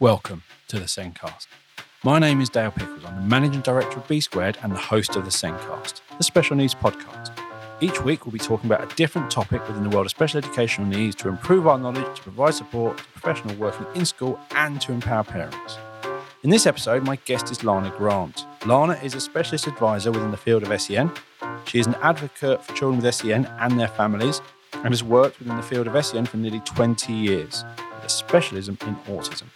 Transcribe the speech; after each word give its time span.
Welcome 0.00 0.44
to 0.68 0.78
the 0.78 0.84
Sencast. 0.84 1.48
My 2.04 2.20
name 2.20 2.40
is 2.40 2.48
Dale 2.48 2.70
Pickles. 2.70 3.04
I'm 3.04 3.16
the 3.16 3.22
Managing 3.22 3.62
Director 3.62 3.98
of 3.98 4.06
B 4.06 4.20
Squared 4.20 4.56
and 4.62 4.70
the 4.70 4.78
host 4.78 5.16
of 5.16 5.24
the 5.24 5.30
Sencast, 5.32 6.02
the 6.16 6.22
special 6.22 6.54
needs 6.54 6.72
podcast. 6.72 7.36
Each 7.80 8.00
week, 8.04 8.24
we'll 8.24 8.30
be 8.30 8.38
talking 8.38 8.70
about 8.70 8.92
a 8.92 8.94
different 8.94 9.28
topic 9.28 9.66
within 9.66 9.82
the 9.82 9.88
world 9.88 10.06
of 10.06 10.10
special 10.10 10.38
educational 10.38 10.86
needs 10.86 11.16
to 11.16 11.28
improve 11.28 11.66
our 11.66 11.80
knowledge, 11.80 12.14
to 12.14 12.22
provide 12.22 12.54
support 12.54 12.98
to 12.98 13.04
professionals 13.06 13.58
working 13.58 13.86
in 13.96 14.06
school, 14.06 14.38
and 14.52 14.80
to 14.82 14.92
empower 14.92 15.24
parents. 15.24 15.78
In 16.44 16.50
this 16.50 16.64
episode, 16.64 17.02
my 17.02 17.16
guest 17.24 17.50
is 17.50 17.64
Lana 17.64 17.92
Grant. 17.98 18.46
Lana 18.66 18.92
is 19.02 19.16
a 19.16 19.20
specialist 19.20 19.66
advisor 19.66 20.12
within 20.12 20.30
the 20.30 20.36
field 20.36 20.62
of 20.62 20.80
SEN. 20.80 21.10
She 21.64 21.80
is 21.80 21.88
an 21.88 21.96
advocate 22.02 22.62
for 22.62 22.72
children 22.72 23.02
with 23.02 23.14
SEN 23.16 23.46
and 23.58 23.80
their 23.80 23.88
families 23.88 24.42
and 24.74 24.90
has 24.90 25.02
worked 25.02 25.40
within 25.40 25.56
the 25.56 25.62
field 25.64 25.88
of 25.88 26.06
SEN 26.06 26.24
for 26.24 26.36
nearly 26.36 26.60
20 26.60 27.12
years 27.12 27.64
specialism 28.28 28.76
in 28.82 28.94
autism. 29.14 29.46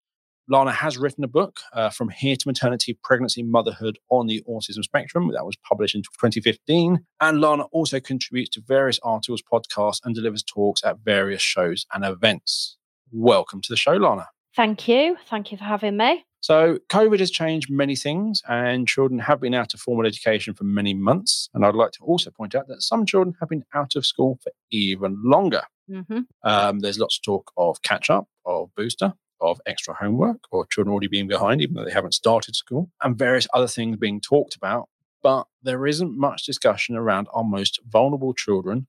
Lana 0.48 0.72
has 0.72 0.98
written 0.98 1.22
a 1.22 1.28
book, 1.28 1.60
uh, 1.72 1.90
From 1.90 2.08
Here 2.08 2.34
to 2.34 2.48
Maternity, 2.48 2.98
Pregnancy, 3.04 3.44
Motherhood 3.44 4.00
on 4.10 4.26
the 4.26 4.42
Autism 4.48 4.82
Spectrum. 4.82 5.30
That 5.32 5.46
was 5.46 5.54
published 5.58 5.94
in 5.94 6.02
2015. 6.02 6.98
And 7.20 7.40
Lana 7.40 7.62
also 7.70 8.00
contributes 8.00 8.50
to 8.56 8.60
various 8.66 8.98
articles, 9.04 9.40
podcasts, 9.40 10.00
and 10.02 10.16
delivers 10.16 10.42
talks 10.42 10.82
at 10.82 10.98
various 11.04 11.42
shows 11.42 11.86
and 11.94 12.04
events. 12.04 12.76
Welcome 13.12 13.60
to 13.60 13.68
the 13.72 13.76
show, 13.76 13.92
Lana. 13.92 14.26
Thank 14.56 14.88
you. 14.88 15.16
Thank 15.30 15.52
you 15.52 15.58
for 15.58 15.64
having 15.64 15.96
me. 15.96 16.24
So, 16.42 16.78
COVID 16.88 17.20
has 17.20 17.30
changed 17.30 17.70
many 17.70 17.94
things, 17.94 18.42
and 18.48 18.88
children 18.88 19.20
have 19.20 19.40
been 19.40 19.54
out 19.54 19.74
of 19.74 19.80
formal 19.80 20.06
education 20.06 20.54
for 20.54 20.64
many 20.64 20.92
months. 20.92 21.48
And 21.54 21.64
I'd 21.64 21.76
like 21.76 21.92
to 21.92 22.02
also 22.02 22.30
point 22.32 22.56
out 22.56 22.66
that 22.66 22.82
some 22.82 23.06
children 23.06 23.36
have 23.38 23.48
been 23.48 23.64
out 23.74 23.94
of 23.94 24.04
school 24.04 24.40
for 24.42 24.50
even 24.72 25.22
longer. 25.24 25.62
Mm-hmm. 25.88 26.20
Um, 26.42 26.80
there's 26.80 26.98
lots 26.98 27.18
of 27.18 27.22
talk 27.22 27.52
of 27.56 27.80
catch 27.82 28.10
up, 28.10 28.26
of 28.44 28.74
booster, 28.76 29.12
of 29.40 29.60
extra 29.66 29.94
homework, 29.94 30.40
or 30.50 30.66
children 30.66 30.92
already 30.92 31.06
being 31.06 31.28
behind, 31.28 31.62
even 31.62 31.76
though 31.76 31.84
they 31.84 31.92
haven't 31.92 32.14
started 32.14 32.56
school, 32.56 32.90
and 33.02 33.16
various 33.16 33.46
other 33.54 33.68
things 33.68 33.96
being 33.96 34.20
talked 34.20 34.56
about. 34.56 34.88
But 35.22 35.46
there 35.62 35.86
isn't 35.86 36.18
much 36.18 36.44
discussion 36.44 36.96
around 36.96 37.28
our 37.32 37.44
most 37.44 37.78
vulnerable 37.88 38.34
children 38.34 38.88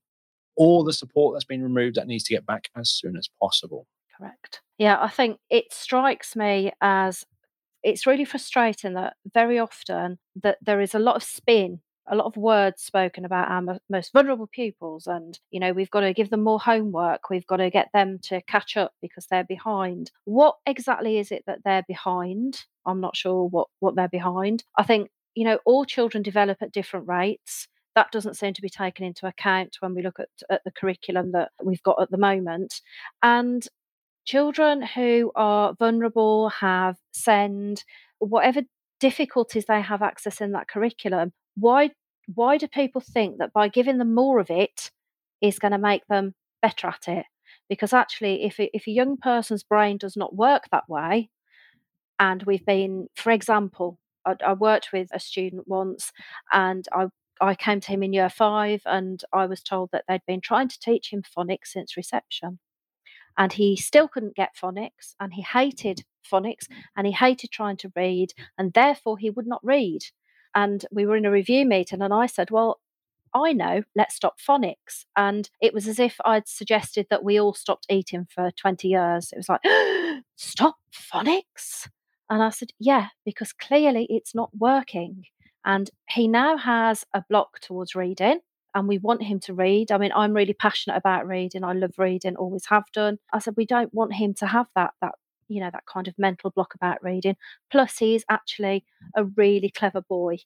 or 0.56 0.82
the 0.82 0.92
support 0.92 1.34
that's 1.34 1.44
been 1.44 1.62
removed 1.62 1.94
that 1.94 2.08
needs 2.08 2.24
to 2.24 2.34
get 2.34 2.46
back 2.46 2.68
as 2.76 2.90
soon 2.90 3.16
as 3.16 3.28
possible. 3.40 3.86
Correct. 4.18 4.60
Yeah, 4.78 4.98
I 5.00 5.08
think 5.08 5.38
it 5.50 5.72
strikes 5.72 6.36
me 6.36 6.72
as 6.80 7.24
it's 7.84 8.06
really 8.06 8.24
frustrating 8.24 8.94
that 8.94 9.14
very 9.32 9.58
often 9.58 10.18
that 10.42 10.58
there 10.60 10.80
is 10.80 10.94
a 10.94 10.98
lot 10.98 11.16
of 11.16 11.22
spin 11.22 11.80
a 12.06 12.16
lot 12.16 12.26
of 12.26 12.36
words 12.36 12.82
spoken 12.82 13.24
about 13.24 13.50
our 13.50 13.78
most 13.88 14.12
vulnerable 14.12 14.46
pupils 14.46 15.06
and 15.06 15.38
you 15.50 15.58
know 15.58 15.72
we've 15.72 15.90
got 15.90 16.00
to 16.00 16.12
give 16.12 16.30
them 16.30 16.42
more 16.42 16.60
homework 16.60 17.30
we've 17.30 17.46
got 17.46 17.56
to 17.56 17.70
get 17.70 17.88
them 17.92 18.18
to 18.22 18.42
catch 18.42 18.76
up 18.76 18.92
because 19.00 19.26
they're 19.26 19.44
behind. 19.44 20.10
What 20.24 20.56
exactly 20.66 21.18
is 21.18 21.32
it 21.32 21.44
that 21.46 21.60
they're 21.64 21.84
behind? 21.86 22.64
I'm 22.86 23.00
not 23.00 23.16
sure 23.16 23.48
what 23.48 23.68
what 23.80 23.96
they're 23.96 24.08
behind. 24.08 24.64
I 24.76 24.82
think 24.82 25.10
you 25.34 25.44
know 25.44 25.58
all 25.64 25.84
children 25.84 26.22
develop 26.22 26.58
at 26.60 26.72
different 26.72 27.08
rates. 27.08 27.68
That 27.94 28.10
doesn't 28.10 28.36
seem 28.36 28.54
to 28.54 28.62
be 28.62 28.68
taken 28.68 29.06
into 29.06 29.26
account 29.26 29.76
when 29.78 29.94
we 29.94 30.02
look 30.02 30.18
at, 30.18 30.28
at 30.50 30.62
the 30.64 30.72
curriculum 30.72 31.30
that 31.32 31.52
we've 31.62 31.82
got 31.84 32.02
at 32.02 32.10
the 32.10 32.18
moment. 32.18 32.80
And 33.22 33.66
children 34.24 34.82
who 34.82 35.30
are 35.34 35.74
vulnerable, 35.78 36.48
have 36.48 36.96
SEND, 37.12 37.84
whatever 38.18 38.62
difficulties 39.00 39.66
they 39.66 39.82
have 39.82 40.00
accessing 40.00 40.52
that 40.52 40.68
curriculum, 40.68 41.32
why 41.56 41.90
why 42.34 42.56
do 42.56 42.66
people 42.66 43.02
think 43.02 43.38
that 43.38 43.52
by 43.52 43.68
giving 43.68 43.98
them 43.98 44.14
more 44.14 44.38
of 44.38 44.50
it 44.50 44.90
is 45.42 45.58
going 45.58 45.72
to 45.72 45.78
make 45.78 46.06
them 46.08 46.34
better 46.62 46.86
at 46.86 47.06
it? 47.06 47.26
Because 47.68 47.92
actually, 47.92 48.44
if 48.44 48.56
if 48.58 48.86
a 48.86 48.90
young 48.90 49.16
person's 49.16 49.62
brain 49.62 49.98
does 49.98 50.16
not 50.16 50.34
work 50.34 50.64
that 50.72 50.88
way, 50.88 51.30
and 52.18 52.42
we've 52.44 52.64
been, 52.64 53.08
for 53.14 53.30
example, 53.32 53.98
I, 54.26 54.36
I 54.46 54.52
worked 54.54 54.90
with 54.92 55.08
a 55.12 55.20
student 55.20 55.68
once, 55.68 56.12
and 56.52 56.86
I 56.92 57.08
I 57.40 57.54
came 57.54 57.80
to 57.80 57.88
him 57.88 58.02
in 58.02 58.12
year 58.12 58.30
five, 58.30 58.80
and 58.86 59.22
I 59.32 59.46
was 59.46 59.62
told 59.62 59.90
that 59.92 60.04
they'd 60.08 60.26
been 60.26 60.40
trying 60.40 60.68
to 60.68 60.80
teach 60.80 61.12
him 61.12 61.22
phonics 61.22 61.68
since 61.68 61.96
reception 61.96 62.58
and 63.36 63.52
he 63.52 63.76
still 63.76 64.08
couldn't 64.08 64.36
get 64.36 64.56
phonics 64.60 65.14
and 65.20 65.34
he 65.34 65.42
hated 65.42 66.04
phonics 66.30 66.66
and 66.96 67.06
he 67.06 67.12
hated 67.12 67.50
trying 67.50 67.76
to 67.76 67.92
read 67.94 68.32
and 68.58 68.72
therefore 68.72 69.18
he 69.18 69.30
would 69.30 69.46
not 69.46 69.64
read. 69.64 70.00
And 70.54 70.84
we 70.92 71.04
were 71.04 71.16
in 71.16 71.26
a 71.26 71.30
review 71.30 71.66
meeting 71.66 72.00
and 72.00 72.14
i 72.14 72.26
said 72.26 72.50
well 72.50 72.80
i 73.34 73.52
know 73.52 73.82
let's 73.96 74.14
stop 74.14 74.36
phonics. 74.40 75.04
And 75.16 75.48
it 75.60 75.74
was 75.74 75.88
as 75.88 75.98
if 75.98 76.16
i'd 76.24 76.48
suggested 76.48 77.06
that 77.10 77.24
we 77.24 77.40
all 77.40 77.54
stopped 77.54 77.86
eating 77.90 78.26
for 78.30 78.50
20 78.52 78.88
years. 78.88 79.32
It 79.32 79.36
was 79.36 79.48
like 79.48 79.62
stop 80.36 80.76
phonics? 80.92 81.88
And 82.30 82.42
i 82.42 82.50
said 82.50 82.70
yeah 82.78 83.08
because 83.24 83.52
clearly 83.52 84.06
it's 84.10 84.34
not 84.34 84.50
working. 84.56 85.24
And 85.66 85.90
he 86.10 86.28
now 86.28 86.58
has 86.58 87.04
a 87.14 87.24
block 87.28 87.58
towards 87.60 87.94
reading 87.94 88.40
and 88.74 88.88
we 88.88 88.98
want 88.98 89.22
him 89.22 89.40
to 89.40 89.54
read. 89.54 89.92
I 89.92 89.98
mean, 89.98 90.12
I'm 90.14 90.32
really 90.34 90.54
passionate 90.54 90.96
about 90.96 91.26
reading. 91.26 91.64
I 91.64 91.72
love 91.72 91.98
reading, 91.98 92.36
always 92.36 92.66
have 92.66 92.84
done. 92.92 93.18
I 93.32 93.38
said 93.38 93.54
we 93.56 93.66
don't 93.66 93.94
want 93.94 94.14
him 94.14 94.34
to 94.34 94.46
have 94.46 94.66
that 94.74 94.92
that 95.00 95.14
you 95.48 95.60
know 95.60 95.70
that 95.72 95.86
kind 95.86 96.08
of 96.08 96.14
mental 96.18 96.50
block 96.50 96.74
about 96.74 97.02
reading. 97.02 97.36
Plus, 97.70 97.98
he's 97.98 98.24
actually 98.30 98.84
a 99.14 99.24
really 99.24 99.70
clever 99.70 100.02
boy. 100.02 100.38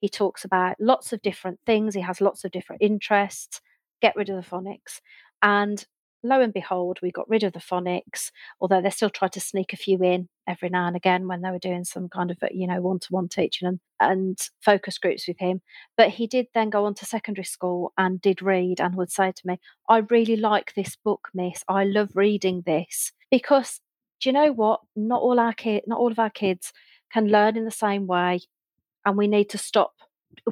He 0.00 0.08
talks 0.08 0.44
about 0.44 0.76
lots 0.78 1.12
of 1.12 1.22
different 1.22 1.60
things. 1.66 1.94
He 1.94 2.02
has 2.02 2.20
lots 2.20 2.44
of 2.44 2.50
different 2.50 2.82
interests. 2.82 3.60
Get 4.02 4.16
rid 4.16 4.28
of 4.28 4.36
the 4.36 4.48
phonics, 4.48 5.00
and 5.42 5.84
lo 6.22 6.40
and 6.40 6.52
behold, 6.52 6.98
we 7.02 7.10
got 7.10 7.28
rid 7.28 7.42
of 7.42 7.52
the 7.52 7.58
phonics, 7.58 8.30
although 8.60 8.80
they 8.80 8.90
still 8.90 9.10
tried 9.10 9.32
to 9.32 9.40
sneak 9.40 9.72
a 9.72 9.76
few 9.76 10.02
in 10.02 10.28
every 10.48 10.68
now 10.68 10.86
and 10.86 10.96
again 10.96 11.28
when 11.28 11.42
they 11.42 11.50
were 11.50 11.58
doing 11.58 11.84
some 11.84 12.08
kind 12.08 12.30
of, 12.30 12.38
uh, 12.42 12.48
you 12.50 12.66
know, 12.66 12.80
one 12.80 12.98
to 13.00 13.08
one 13.10 13.28
teaching 13.28 13.68
and, 13.68 13.80
and 14.00 14.38
focus 14.60 14.98
groups 14.98 15.26
with 15.28 15.38
him. 15.38 15.60
But 15.96 16.10
he 16.10 16.26
did 16.26 16.46
then 16.54 16.70
go 16.70 16.84
on 16.84 16.94
to 16.94 17.04
secondary 17.04 17.44
school 17.44 17.92
and 17.96 18.20
did 18.20 18.42
read 18.42 18.80
and 18.80 18.94
would 18.96 19.10
say 19.10 19.32
to 19.32 19.46
me, 19.46 19.58
I 19.88 19.98
really 19.98 20.36
like 20.36 20.74
this 20.74 20.96
book, 20.96 21.28
miss. 21.34 21.62
I 21.68 21.84
love 21.84 22.10
reading 22.14 22.62
this. 22.66 23.12
Because 23.30 23.80
do 24.20 24.28
you 24.28 24.32
know 24.32 24.52
what? 24.52 24.80
Not 24.94 25.20
all 25.20 25.38
our 25.38 25.52
kids, 25.52 25.86
not 25.86 25.98
all 25.98 26.12
of 26.12 26.18
our 26.18 26.30
kids 26.30 26.72
can 27.12 27.28
learn 27.28 27.56
in 27.56 27.64
the 27.64 27.70
same 27.70 28.06
way. 28.06 28.40
And 29.04 29.16
we 29.16 29.28
need 29.28 29.50
to 29.50 29.58
stop 29.58 29.92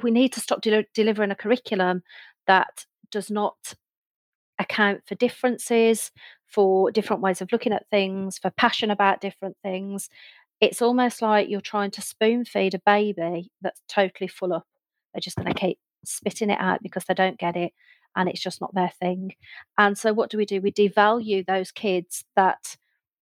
we 0.01 0.11
need 0.11 0.33
to 0.33 0.39
stop 0.39 0.61
del- 0.61 0.83
delivering 0.93 1.31
a 1.31 1.35
curriculum 1.35 2.03
that 2.47 2.85
does 3.11 3.29
not 3.29 3.75
account 4.75 5.01
for 5.05 5.15
differences, 5.15 6.11
for 6.47 6.91
different 6.91 7.21
ways 7.21 7.41
of 7.41 7.51
looking 7.51 7.73
at 7.73 7.89
things, 7.89 8.37
for 8.37 8.49
passion 8.51 8.91
about 8.91 9.21
different 9.21 9.57
things. 9.63 10.09
It's 10.61 10.81
almost 10.81 11.21
like 11.21 11.49
you're 11.49 11.61
trying 11.61 11.91
to 11.91 12.01
spoon 12.01 12.45
feed 12.45 12.73
a 12.73 12.79
baby 12.85 13.51
that's 13.61 13.81
totally 13.87 14.27
full 14.27 14.53
up. 14.53 14.67
They're 15.13 15.21
just 15.21 15.37
going 15.37 15.53
to 15.53 15.59
keep 15.59 15.79
spitting 16.05 16.49
it 16.49 16.59
out 16.59 16.83
because 16.83 17.05
they 17.05 17.13
don't 17.13 17.39
get 17.39 17.55
it 17.55 17.73
and 18.15 18.29
it's 18.29 18.41
just 18.41 18.61
not 18.61 18.73
their 18.73 18.91
thing. 18.99 19.35
And 19.77 19.97
so, 19.97 20.13
what 20.13 20.29
do 20.29 20.37
we 20.37 20.45
do? 20.45 20.61
We 20.61 20.71
devalue 20.71 21.45
those 21.45 21.71
kids 21.71 22.23
that 22.35 22.77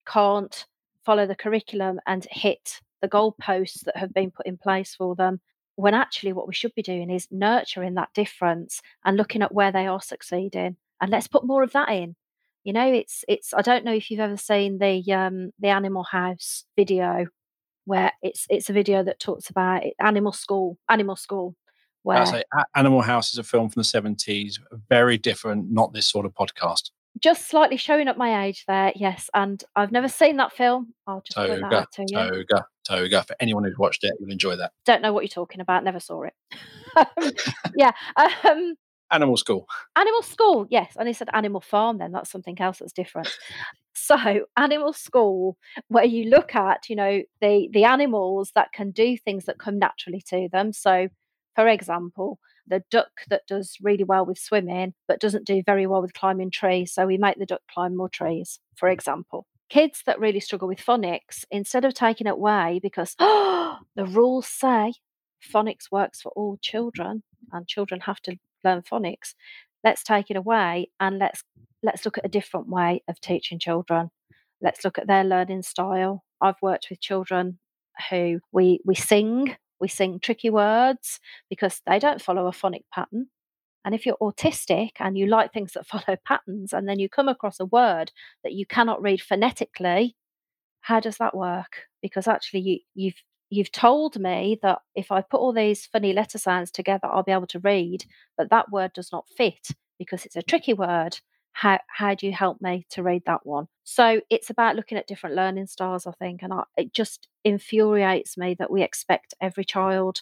can't 0.06 0.65
follow 1.06 1.25
the 1.25 1.36
curriculum 1.36 2.00
and 2.06 2.27
hit 2.30 2.81
the 3.01 3.07
goalposts 3.07 3.83
that 3.86 3.97
have 3.97 4.13
been 4.13 4.31
put 4.31 4.45
in 4.45 4.57
place 4.57 4.94
for 4.94 5.15
them 5.15 5.39
when 5.75 5.94
actually 5.94 6.33
what 6.33 6.47
we 6.47 6.54
should 6.54 6.75
be 6.75 6.81
doing 6.81 7.09
is 7.09 7.27
nurturing 7.31 7.95
that 7.95 8.13
difference 8.13 8.81
and 9.06 9.18
looking 9.18 9.42
at 9.42 9.54
where 9.54 9.71
they 9.71 9.88
are 9.88 10.01
succeeding. 10.01 10.75
And 11.01 11.12
let's 11.12 11.27
put 11.27 11.45
more 11.45 11.63
of 11.63 11.74
that 11.74 11.89
in. 11.89 12.15
You 12.63 12.74
know, 12.74 12.94
it's 12.94 13.25
it's 13.27 13.53
I 13.53 13.62
don't 13.62 13.83
know 13.83 13.94
if 13.94 14.12
you've 14.12 14.19
ever 14.19 14.38
seen 14.38 14.77
the 14.77 15.03
um 15.13 15.51
the 15.59 15.69
Animal 15.69 16.03
House 16.03 16.65
video 16.77 17.25
where 17.86 18.12
it's 18.21 18.45
it's 18.50 18.69
a 18.69 18.74
video 18.74 19.03
that 19.03 19.19
talks 19.19 19.50
about 19.50 19.83
animal 20.00 20.31
school, 20.31 20.77
animal 20.88 21.15
school. 21.15 21.56
Where 22.03 22.25
say, 22.25 22.44
Animal 22.75 23.01
House 23.01 23.31
is 23.31 23.38
a 23.38 23.44
film 23.44 23.69
from 23.69 23.80
the 23.80 23.83
seventies, 23.83 24.59
very 24.89 25.18
different, 25.18 25.71
not 25.71 25.94
this 25.94 26.07
sort 26.07 26.25
of 26.25 26.33
podcast. 26.33 26.92
Just 27.19 27.47
slightly 27.50 27.77
showing 27.77 28.07
up 28.07 28.18
my 28.18 28.45
age 28.45 28.63
there, 28.68 28.92
yes. 28.95 29.30
And 29.33 29.63
I've 29.75 29.92
never 29.92 30.07
seen 30.07 30.38
that 30.38 30.51
film. 30.51 30.94
I'll 31.06 31.21
just 31.21 31.36
toga, 31.36 31.59
that 31.59 31.74
out 31.74 31.92
to 31.94 32.06
you. 32.07 32.18
Toga, 32.18 32.65
toga. 32.88 33.24
For 33.24 33.36
anyone 33.39 33.65
who's 33.65 33.77
watched 33.77 34.04
it, 34.04 34.13
you'll 34.19 34.31
enjoy 34.31 34.56
that. 34.56 34.71
Don't 34.86 35.01
know 35.01 35.13
what 35.13 35.21
you're 35.21 35.30
talking 35.30 35.62
about. 35.62 35.83
Never 35.83 36.00
saw 36.00 36.24
it. 36.24 36.33
yeah. 37.75 37.92
Um, 38.44 38.75
Animal 39.11 39.37
School. 39.37 39.67
Animal 39.95 40.21
School, 40.21 40.67
yes. 40.69 40.93
And 40.97 41.07
he 41.07 41.13
said 41.13 41.29
Animal 41.33 41.61
Farm. 41.61 41.97
Then 41.97 42.11
that's 42.11 42.31
something 42.31 42.59
else 42.59 42.79
that's 42.79 42.93
different. 42.93 43.29
So, 43.93 44.45
animal 44.57 44.93
school, 44.93 45.57
where 45.89 46.05
you 46.05 46.29
look 46.29 46.55
at, 46.55 46.89
you 46.89 46.95
know, 46.95 47.21
the 47.41 47.67
the 47.71 47.83
animals 47.83 48.51
that 48.55 48.71
can 48.71 48.91
do 48.91 49.17
things 49.17 49.45
that 49.45 49.59
come 49.59 49.77
naturally 49.79 50.23
to 50.29 50.47
them. 50.51 50.71
So, 50.71 51.09
for 51.55 51.67
example, 51.67 52.39
the 52.65 52.83
duck 52.89 53.11
that 53.29 53.47
does 53.47 53.77
really 53.81 54.03
well 54.03 54.25
with 54.25 54.37
swimming, 54.37 54.93
but 55.07 55.19
doesn't 55.19 55.45
do 55.45 55.61
very 55.65 55.87
well 55.87 56.01
with 56.01 56.13
climbing 56.13 56.51
trees. 56.51 56.93
So 56.93 57.05
we 57.05 57.17
make 57.17 57.37
the 57.37 57.45
duck 57.45 57.61
climb 57.71 57.97
more 57.97 58.09
trees, 58.09 58.59
for 58.75 58.87
example. 58.89 59.45
Kids 59.69 60.03
that 60.05 60.19
really 60.19 60.39
struggle 60.39 60.67
with 60.67 60.79
phonics, 60.83 61.45
instead 61.51 61.85
of 61.85 61.93
taking 61.93 62.27
it 62.27 62.33
away 62.33 62.79
because 62.81 63.15
oh, 63.19 63.79
the 63.95 64.05
rules 64.05 64.47
say 64.47 64.93
phonics 65.53 65.91
works 65.91 66.21
for 66.21 66.31
all 66.35 66.57
children 66.61 67.23
and 67.51 67.67
children 67.67 68.01
have 68.01 68.21
to 68.21 68.37
learn 68.63 68.81
phonics, 68.81 69.33
let's 69.83 70.03
take 70.03 70.29
it 70.29 70.37
away 70.37 70.89
and 70.99 71.19
let's 71.19 71.43
let's 71.83 72.05
look 72.05 72.17
at 72.17 72.25
a 72.25 72.29
different 72.29 72.69
way 72.69 73.03
of 73.07 73.19
teaching 73.19 73.59
children. 73.59 74.11
Let's 74.61 74.83
look 74.83 74.97
at 74.97 75.07
their 75.07 75.23
learning 75.23 75.63
style. 75.63 76.23
I've 76.39 76.61
worked 76.61 76.87
with 76.89 77.01
children 77.01 77.59
who 78.09 78.39
we 78.51 78.79
we 78.85 78.95
sing, 78.95 79.55
we 79.79 79.87
sing 79.87 80.19
tricky 80.19 80.49
words 80.49 81.19
because 81.49 81.81
they 81.85 81.99
don't 81.99 82.21
follow 82.21 82.47
a 82.47 82.51
phonic 82.51 82.83
pattern. 82.93 83.27
And 83.83 83.95
if 83.95 84.05
you're 84.05 84.17
autistic 84.21 84.91
and 84.99 85.17
you 85.17 85.25
like 85.25 85.51
things 85.51 85.73
that 85.73 85.87
follow 85.87 86.17
patterns, 86.25 86.73
and 86.73 86.87
then 86.87 86.99
you 86.99 87.09
come 87.09 87.27
across 87.27 87.59
a 87.59 87.65
word 87.65 88.11
that 88.43 88.53
you 88.53 88.65
cannot 88.65 89.01
read 89.01 89.21
phonetically, 89.21 90.15
how 90.81 90.99
does 90.99 91.17
that 91.17 91.35
work? 91.35 91.83
Because 92.01 92.27
actually, 92.27 92.61
you, 92.61 92.79
you've 92.95 93.21
you've 93.51 93.71
told 93.71 94.19
me 94.19 94.57
that 94.63 94.80
if 94.95 95.12
I 95.12 95.21
put 95.21 95.39
all 95.39 95.53
these 95.53 95.86
funny 95.86 96.13
letter 96.13 96.39
signs 96.39 96.71
together, 96.71 97.07
I'll 97.07 97.21
be 97.21 97.33
able 97.33 97.48
to 97.48 97.59
read, 97.59 98.06
but 98.38 98.50
that 98.50 98.71
word 98.71 98.94
does 98.94 99.12
not 99.12 99.27
fit 99.30 99.68
because 100.00 100.25
it's 100.25 100.38
a 100.38 100.42
mm. 100.42 100.48
tricky 100.48 100.74
word. 100.74 101.19
How, 101.51 101.80
how 101.88 102.15
do 102.15 102.25
you 102.25 102.31
help 102.31 102.62
me 102.62 102.88
to 102.92 103.03
read 103.03 103.24
that 103.25 103.45
one? 103.45 103.68
So 103.83 104.21
it's 104.30 104.50
about 104.50 104.77
looking 104.77 104.98
at 104.98 105.06
different 105.06 105.36
learning 105.36 105.68
styles, 105.68 106.07
I 106.07 106.12
think. 106.12 106.42
And 106.42 106.53
I, 106.53 106.63
it 106.77 106.94
just 106.94 107.27
infuriates 107.44 108.38
me 108.38 108.56
that 108.57 108.71
we 108.71 108.83
expect 108.83 109.33
every 109.42 109.65
child 109.65 110.21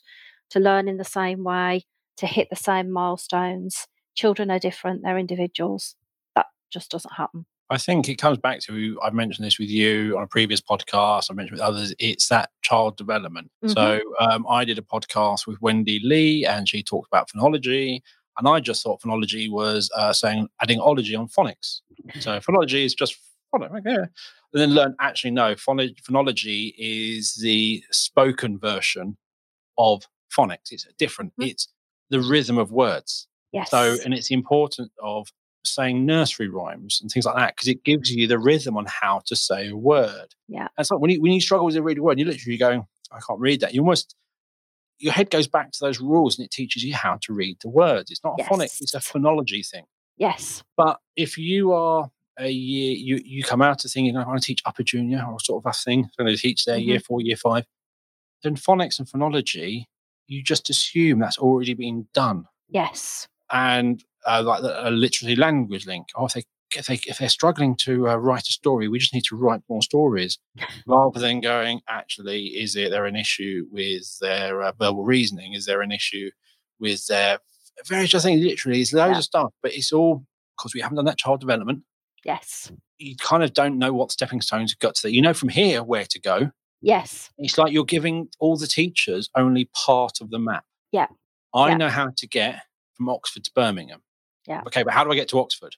to 0.50 0.60
learn 0.60 0.88
in 0.88 0.98
the 0.98 1.04
same 1.04 1.44
way, 1.44 1.86
to 2.18 2.26
hit 2.26 2.50
the 2.50 2.56
same 2.56 2.92
milestones. 2.92 3.88
Children 4.16 4.50
are 4.50 4.60
different, 4.60 5.04
they're 5.04 5.20
individuals. 5.20 5.96
That 6.36 6.48
just 6.74 6.90
doesn't 6.90 7.14
happen. 7.14 7.46
I 7.72 7.78
think 7.78 8.10
it 8.10 8.16
comes 8.16 8.40
back 8.40 8.62
to 8.62 9.00
I've 9.04 9.14
mentioned 9.14 9.46
this 9.46 9.60
with 9.60 9.70
you 9.70 10.18
on 10.18 10.24
a 10.24 10.28
previous 10.28 10.60
podcast. 10.60 11.30
I 11.30 11.36
mentioned 11.36 11.60
with 11.60 11.68
others. 11.68 11.94
It's 12.00 12.28
that 12.30 12.50
child 12.62 12.98
development. 12.98 13.52
Mm-hmm. 13.64 13.74
So 13.74 14.02
um, 14.20 14.46
I 14.50 14.66
did 14.66 14.80
a 14.80 14.82
podcast 14.82 15.46
with 15.46 15.62
Wendy 15.62 16.02
Lee, 16.04 16.46
and 16.46 16.68
she 16.68 16.82
talked 16.82 17.08
about 17.08 17.30
phonology. 17.30 18.02
And 18.38 18.48
I 18.48 18.60
just 18.60 18.82
thought 18.82 19.02
phonology 19.02 19.52
was 19.52 19.92
uh, 19.96 20.14
saying 20.14 20.48
adding 20.62 20.80
ology 20.80 21.16
on 21.16 21.28
phonics. 21.28 21.82
So 22.22 22.40
phonology 22.40 22.86
is 22.86 22.96
just 22.96 23.18
phonics, 23.54 23.82
yeah. 23.86 24.06
And 24.54 24.62
then 24.62 24.74
learn 24.74 24.96
actually 25.00 25.32
no, 25.32 25.54
phonology 25.56 26.74
is 26.78 27.36
the 27.36 27.84
spoken 27.92 28.58
version 28.58 29.18
of 29.78 30.04
phonics. 30.36 30.72
It's 30.72 30.88
different. 30.98 31.34
Mm-hmm. 31.34 31.50
It's 31.50 31.68
the 32.10 32.22
rhythm 32.22 32.58
of 32.58 32.72
words. 32.72 33.28
Yes. 33.52 33.70
So 33.72 33.98
and 34.06 34.14
it's 34.14 34.32
important 34.32 34.92
of 35.02 35.28
saying 35.66 36.06
nursery 36.06 36.48
rhymes 36.48 37.00
and 37.02 37.12
things 37.12 37.26
like 37.26 37.36
that 37.36 37.56
because 37.56 37.68
it 37.68 37.84
gives 37.84 38.12
you 38.12 38.28
the 38.28 38.40
rhythm 38.40 38.78
on 38.78 38.86
how 38.88 39.22
to 39.26 39.36
say 39.36 39.70
a 39.70 39.76
word. 39.76 40.34
Yeah. 40.48 40.68
And 40.78 40.86
so 40.88 40.98
when 40.98 41.12
you 41.12 41.22
when 41.22 41.32
you 41.32 41.42
struggle 41.42 41.66
with 41.66 41.76
a 41.76 41.84
read 41.84 41.98
a 41.98 42.04
word, 42.04 42.20
you're 42.20 42.28
literally 42.28 42.58
going, 42.58 42.86
I 43.12 43.20
can't 43.26 43.40
read 43.40 43.62
that. 43.62 43.74
You 43.74 43.82
almost 43.82 44.16
your 45.00 45.14
head 45.14 45.30
goes 45.30 45.48
back 45.48 45.72
to 45.72 45.80
those 45.82 46.00
rules 46.00 46.38
and 46.38 46.46
it 46.46 46.52
teaches 46.52 46.84
you 46.84 46.94
how 46.94 47.18
to 47.22 47.34
read 47.34 47.58
the 47.62 47.70
words. 47.70 48.12
It's 48.12 48.24
not 48.24 48.34
a 48.34 48.36
yes. 48.40 48.50
phonics, 48.50 48.82
it's 48.82 48.94
a 48.94 49.00
phonology 49.00 49.68
thing. 49.68 49.86
Yes. 50.18 50.64
But 50.76 51.00
if 51.16 51.38
you 51.38 51.72
are 51.72 52.12
a 52.38 52.50
year, 52.50 52.96
you, 52.96 53.22
you 53.24 53.44
come 53.44 53.62
out 53.62 53.84
of 53.86 53.92
thinking, 53.92 54.16
I 54.18 54.28
want 54.28 54.42
to 54.42 54.46
teach 54.46 54.62
upper 54.66 54.84
junior 54.84 55.26
or 55.30 55.40
sort 55.40 55.64
of 55.64 55.70
a 55.70 55.74
thing, 55.74 56.10
I'm 56.20 56.26
going 56.26 56.36
to 56.36 56.42
teach 56.42 56.66
there 56.66 56.78
mm-hmm. 56.78 56.90
year 56.90 57.00
four, 57.00 57.22
year 57.22 57.38
five, 57.38 57.66
then 58.44 58.56
phonics 58.56 59.00
and 59.00 59.08
phonology, 59.08 59.86
you 60.28 60.44
just 60.44 60.70
assume 60.70 61.20
that's 61.20 61.38
already 61.38 61.74
been 61.74 62.08
done. 62.14 62.46
Yes. 62.70 63.28
And 63.52 64.04
uh, 64.30 64.44
like 64.44 64.62
a 64.64 64.92
literacy 64.92 65.36
language 65.36 65.88
link. 65.88 66.08
Oh, 66.16 66.26
if 66.26 66.34
they 66.34 66.44
if 66.76 66.86
they 66.86 67.00
if 67.08 67.18
they're 67.18 67.30
struggling 67.30 67.76
to 67.78 68.10
uh, 68.10 68.16
write 68.16 68.48
a 68.48 68.52
story, 68.52 68.88
we 68.88 69.00
just 69.00 69.14
need 69.14 69.24
to 69.26 69.36
write 69.36 69.62
more 69.68 69.82
stories, 69.82 70.38
rather 70.88 71.20
than 71.20 71.42
going. 71.42 71.82
Actually, 71.90 72.48
is 72.48 72.76
it 72.76 72.92
there 72.92 73.06
an 73.06 73.16
issue 73.16 73.66
with 73.72 74.18
their 74.22 74.62
uh, 74.62 74.72
verbal 74.80 75.04
reasoning? 75.04 75.54
Is 75.54 75.66
there 75.66 75.82
an 75.82 75.92
issue 75.92 76.30
with 76.80 77.08
their 77.08 77.40
various 77.88 78.14
other 78.14 78.22
things? 78.22 78.44
Literally, 78.44 78.82
it's 78.82 78.94
loads 78.94 79.14
yeah. 79.14 79.18
of 79.18 79.24
stuff, 79.24 79.52
but 79.64 79.74
it's 79.74 79.92
all 79.92 80.26
because 80.58 80.76
we 80.76 80.82
haven't 80.82 80.98
done 80.98 81.06
that 81.06 81.18
child 81.18 81.40
development. 81.40 81.84
Yes, 82.24 82.72
you 83.00 83.16
kind 83.16 83.44
of 83.44 83.54
don't 83.54 83.80
know 83.80 83.94
what 83.94 84.12
stepping 84.12 84.42
stones 84.42 84.72
have 84.72 84.80
got 84.80 84.96
to. 84.96 85.04
That 85.04 85.14
you 85.14 85.22
know 85.22 85.34
from 85.34 85.50
here 85.50 85.84
where 85.84 86.06
to 86.06 86.20
go. 86.20 86.52
Yes, 86.82 87.32
it's 87.38 87.58
like 87.58 87.74
you're 87.74 87.84
giving 87.84 88.30
all 88.40 88.58
the 88.58 88.68
teachers 88.68 89.30
only 89.36 89.70
part 89.74 90.22
of 90.22 90.30
the 90.30 90.40
map. 90.40 90.66
Yeah, 90.92 91.08
I 91.54 91.70
yeah. 91.70 91.78
know 91.78 91.90
how 91.90 92.12
to 92.16 92.28
get 92.28 92.62
from 92.96 93.10
Oxford 93.10 93.44
to 93.46 93.52
Birmingham. 93.56 94.02
Yeah. 94.50 94.62
Okay, 94.68 94.84
but 94.84 94.94
how 94.94 95.04
do 95.04 95.12
I 95.12 95.16
get 95.16 95.30
to 95.30 95.40
Oxford? 95.40 95.76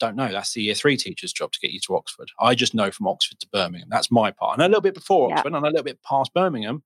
don't 0.00 0.16
know. 0.16 0.32
That's 0.32 0.54
the 0.54 0.62
year 0.62 0.74
three 0.74 0.96
teacher's 0.96 1.32
job 1.32 1.52
to 1.52 1.60
get 1.60 1.70
you 1.70 1.78
to 1.80 1.94
Oxford. 1.94 2.30
I 2.40 2.56
just 2.56 2.74
know 2.74 2.90
from 2.90 3.06
Oxford 3.06 3.38
to 3.40 3.48
Birmingham. 3.52 3.88
That's 3.90 4.10
my 4.10 4.32
part. 4.32 4.58
And 4.58 4.62
a 4.62 4.68
little 4.68 4.80
bit 4.80 4.94
before 4.94 5.32
Oxford 5.32 5.52
yeah. 5.52 5.58
and 5.58 5.66
a 5.66 5.70
little 5.70 5.84
bit 5.84 6.02
past 6.02 6.34
Birmingham, 6.34 6.82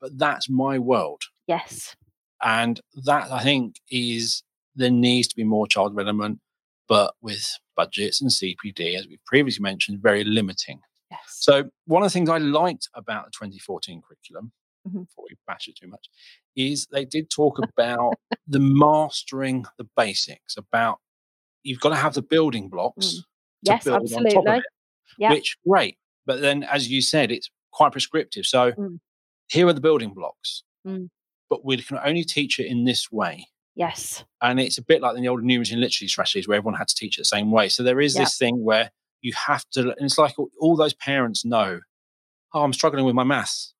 but 0.00 0.18
that's 0.18 0.48
my 0.48 0.78
world. 0.78 1.22
Yes. 1.46 1.94
And 2.42 2.80
that 3.04 3.30
I 3.30 3.42
think 3.42 3.76
is 3.90 4.42
there 4.74 4.90
needs 4.90 5.28
to 5.28 5.36
be 5.36 5.44
more 5.44 5.68
child 5.68 5.96
development, 5.96 6.40
but 6.88 7.14
with 7.22 7.46
budgets 7.76 8.20
and 8.20 8.30
CPD, 8.30 8.98
as 8.98 9.06
we've 9.06 9.24
previously 9.24 9.62
mentioned, 9.62 10.00
very 10.00 10.24
limiting. 10.24 10.80
Yes. 11.10 11.20
So 11.28 11.70
one 11.86 12.02
of 12.02 12.06
the 12.06 12.12
things 12.12 12.28
I 12.28 12.38
liked 12.38 12.88
about 12.94 13.26
the 13.26 13.30
2014 13.30 14.02
curriculum, 14.02 14.52
mm-hmm. 14.86 15.02
before 15.02 15.24
we 15.28 15.36
bash 15.46 15.68
it 15.68 15.76
too 15.76 15.88
much, 15.88 16.08
is 16.56 16.86
they 16.92 17.04
did 17.04 17.30
talk 17.30 17.58
about 17.58 18.14
the 18.46 18.60
mastering 18.60 19.64
the 19.78 19.86
basics, 19.96 20.56
about 20.56 20.98
you've 21.62 21.80
got 21.80 21.90
to 21.90 21.96
have 21.96 22.14
the 22.14 22.22
building 22.22 22.68
blocks 22.70 23.06
mm. 23.06 23.22
yes, 23.62 23.86
absolutely. 23.86 24.62
Yeah. 25.18 25.30
Which 25.30 25.56
great. 25.66 25.96
But 26.26 26.40
then 26.40 26.62
as 26.64 26.88
you 26.88 27.02
said, 27.02 27.30
it's 27.30 27.50
quite 27.72 27.92
prescriptive. 27.92 28.46
So 28.46 28.72
mm. 28.72 28.98
here 29.48 29.66
are 29.66 29.72
the 29.72 29.80
building 29.80 30.14
blocks. 30.14 30.62
Mm. 30.86 31.08
But 31.50 31.64
we 31.64 31.76
can 31.76 31.98
only 32.04 32.24
teach 32.24 32.58
it 32.58 32.66
in 32.66 32.84
this 32.84 33.12
way. 33.12 33.46
Yes. 33.76 34.24
And 34.40 34.60
it's 34.60 34.78
a 34.78 34.82
bit 34.82 35.02
like 35.02 35.16
in 35.16 35.22
the 35.22 35.28
old 35.28 35.42
numeracy 35.42 35.72
and 35.72 35.80
literacy 35.80 36.08
strategies 36.08 36.46
where 36.48 36.56
everyone 36.56 36.78
had 36.78 36.88
to 36.88 36.94
teach 36.94 37.18
it 37.18 37.22
the 37.22 37.26
same 37.26 37.50
way. 37.50 37.68
So 37.68 37.82
there 37.82 38.00
is 38.00 38.14
yeah. 38.14 38.22
this 38.22 38.38
thing 38.38 38.64
where 38.64 38.90
you 39.20 39.32
have 39.46 39.64
to, 39.72 39.80
and 39.80 39.94
it's 40.00 40.18
like 40.18 40.34
all 40.60 40.76
those 40.76 40.94
parents 40.94 41.44
know, 41.44 41.80
oh, 42.52 42.62
I'm 42.62 42.72
struggling 42.72 43.04
with 43.04 43.14
my 43.14 43.24
maths. 43.24 43.74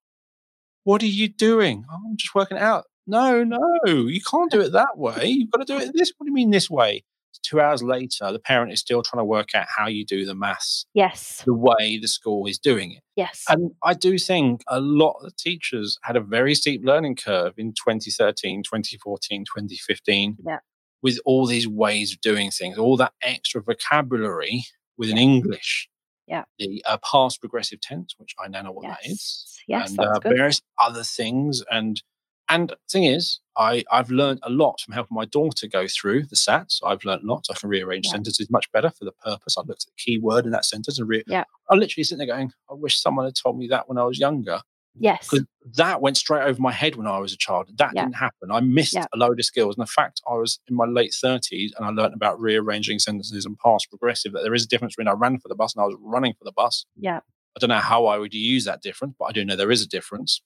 What 0.84 1.02
are 1.02 1.06
you 1.06 1.28
doing? 1.28 1.84
Oh, 1.90 2.00
I'm 2.08 2.16
just 2.16 2.34
working 2.34 2.58
out. 2.58 2.84
No, 3.06 3.44
no, 3.44 3.60
you 3.84 4.20
can't 4.22 4.50
do 4.50 4.60
it 4.60 4.72
that 4.72 4.96
way. 4.96 5.26
You've 5.26 5.50
got 5.50 5.58
to 5.58 5.64
do 5.64 5.78
it 5.78 5.92
this. 5.94 6.12
What 6.16 6.24
do 6.24 6.30
you 6.30 6.34
mean 6.34 6.50
this 6.50 6.70
way? 6.70 7.04
two 7.44 7.60
hours 7.60 7.82
later, 7.82 8.32
the 8.32 8.38
parent 8.38 8.72
is 8.72 8.80
still 8.80 9.02
trying 9.02 9.20
to 9.20 9.24
work 9.24 9.54
out 9.54 9.66
how 9.76 9.86
you 9.86 10.04
do 10.04 10.24
the 10.24 10.34
maths. 10.34 10.86
Yes. 10.94 11.42
The 11.44 11.54
way 11.54 11.98
the 11.98 12.08
school 12.08 12.46
is 12.46 12.58
doing 12.58 12.92
it. 12.92 13.02
Yes. 13.16 13.44
And 13.48 13.72
I 13.82 13.94
do 13.94 14.18
think 14.18 14.62
a 14.66 14.80
lot 14.80 15.16
of 15.22 15.36
teachers 15.36 15.98
had 16.02 16.16
a 16.16 16.20
very 16.20 16.54
steep 16.54 16.82
learning 16.84 17.16
curve 17.16 17.54
in 17.56 17.72
2013, 17.72 18.62
2014, 18.62 19.44
2015. 19.44 20.38
Yeah. 20.44 20.58
With 21.02 21.20
all 21.26 21.46
these 21.46 21.68
ways 21.68 22.12
of 22.12 22.20
doing 22.22 22.50
things, 22.50 22.78
all 22.78 22.96
that 22.96 23.12
extra 23.22 23.62
vocabulary 23.62 24.64
within 24.96 25.18
English. 25.18 25.88
Yeah. 26.26 26.44
The 26.58 26.82
uh, 26.86 26.98
past 26.98 27.40
progressive 27.40 27.80
tense, 27.80 28.14
which 28.18 28.34
I 28.42 28.48
now 28.48 28.62
know 28.62 28.72
what 28.72 28.84
yes. 28.84 28.98
that 29.02 29.10
is. 29.10 29.60
Yes. 29.68 29.90
And 29.90 30.00
uh, 30.00 30.20
various 30.20 30.60
other 30.78 31.02
things. 31.02 31.62
And 31.70 32.02
and 32.48 32.74
thing 32.90 33.04
is, 33.04 33.40
I, 33.56 33.84
I've 33.90 34.10
learned 34.10 34.40
a 34.42 34.50
lot 34.50 34.80
from 34.80 34.92
helping 34.92 35.14
my 35.14 35.24
daughter 35.24 35.66
go 35.66 35.86
through 35.88 36.24
the 36.24 36.36
SATs. 36.36 36.80
I've 36.84 37.04
learned 37.04 37.24
lots. 37.24 37.48
I 37.50 37.54
can 37.54 37.70
rearrange 37.70 38.06
yeah. 38.06 38.12
sentences 38.12 38.50
much 38.50 38.70
better 38.70 38.90
for 38.90 39.04
the 39.06 39.12
purpose. 39.12 39.56
I 39.56 39.62
looked 39.62 39.84
at 39.84 39.86
the 39.86 40.02
key 40.04 40.18
word 40.18 40.44
in 40.44 40.50
that 40.52 40.66
sentence 40.66 40.98
and 40.98 41.08
re- 41.08 41.24
yeah. 41.26 41.44
I 41.70 41.74
literally 41.74 42.04
sitting 42.04 42.18
there 42.18 42.36
going, 42.36 42.52
I 42.70 42.74
wish 42.74 43.00
someone 43.00 43.24
had 43.24 43.34
told 43.34 43.58
me 43.58 43.66
that 43.68 43.88
when 43.88 43.98
I 43.98 44.04
was 44.04 44.18
younger. 44.18 44.60
Yes. 44.98 45.28
That 45.76 46.00
went 46.00 46.16
straight 46.16 46.42
over 46.44 46.60
my 46.60 46.70
head 46.72 46.94
when 46.96 47.06
I 47.06 47.18
was 47.18 47.32
a 47.32 47.36
child. 47.36 47.68
That 47.78 47.92
Yeah. 47.94 48.04
didn't 48.04 48.16
happen. 48.16 48.50
I 48.50 48.60
missed 48.60 48.94
Yeah. 48.94 49.06
a 49.12 49.16
load 49.16 49.38
of 49.40 49.44
skills. 49.44 49.76
And 49.76 49.82
the 49.86 49.90
fact 49.90 50.20
I 50.28 50.34
was 50.34 50.60
in 50.68 50.76
my 50.76 50.84
late 50.86 51.12
30s 51.12 51.72
and 51.76 51.84
I 51.84 51.90
learned 51.90 52.14
about 52.14 52.40
rearranging 52.40 52.98
sentences 53.00 53.44
and 53.44 53.58
past 53.58 53.88
progressive, 53.90 54.32
that 54.32 54.42
there 54.42 54.54
is 54.54 54.64
a 54.64 54.68
difference 54.68 54.94
between 54.94 55.08
I 55.08 55.12
ran 55.12 55.38
for 55.40 55.48
the 55.48 55.54
bus 55.56 55.74
and 55.74 55.82
I 55.82 55.86
was 55.86 55.96
running 56.00 56.34
for 56.34 56.44
the 56.44 56.52
bus. 56.52 56.86
Yeah. 56.96 57.20
I 57.56 57.60
don't 57.60 57.70
know 57.70 57.78
how 57.78 58.06
I 58.06 58.18
would 58.18 58.34
use 58.34 58.64
that 58.66 58.82
difference, 58.82 59.14
but 59.18 59.26
I 59.26 59.32
do 59.32 59.44
know 59.44 59.56
there 59.56 59.70
is 59.70 59.82
a 59.82 59.88
difference. 59.88 60.40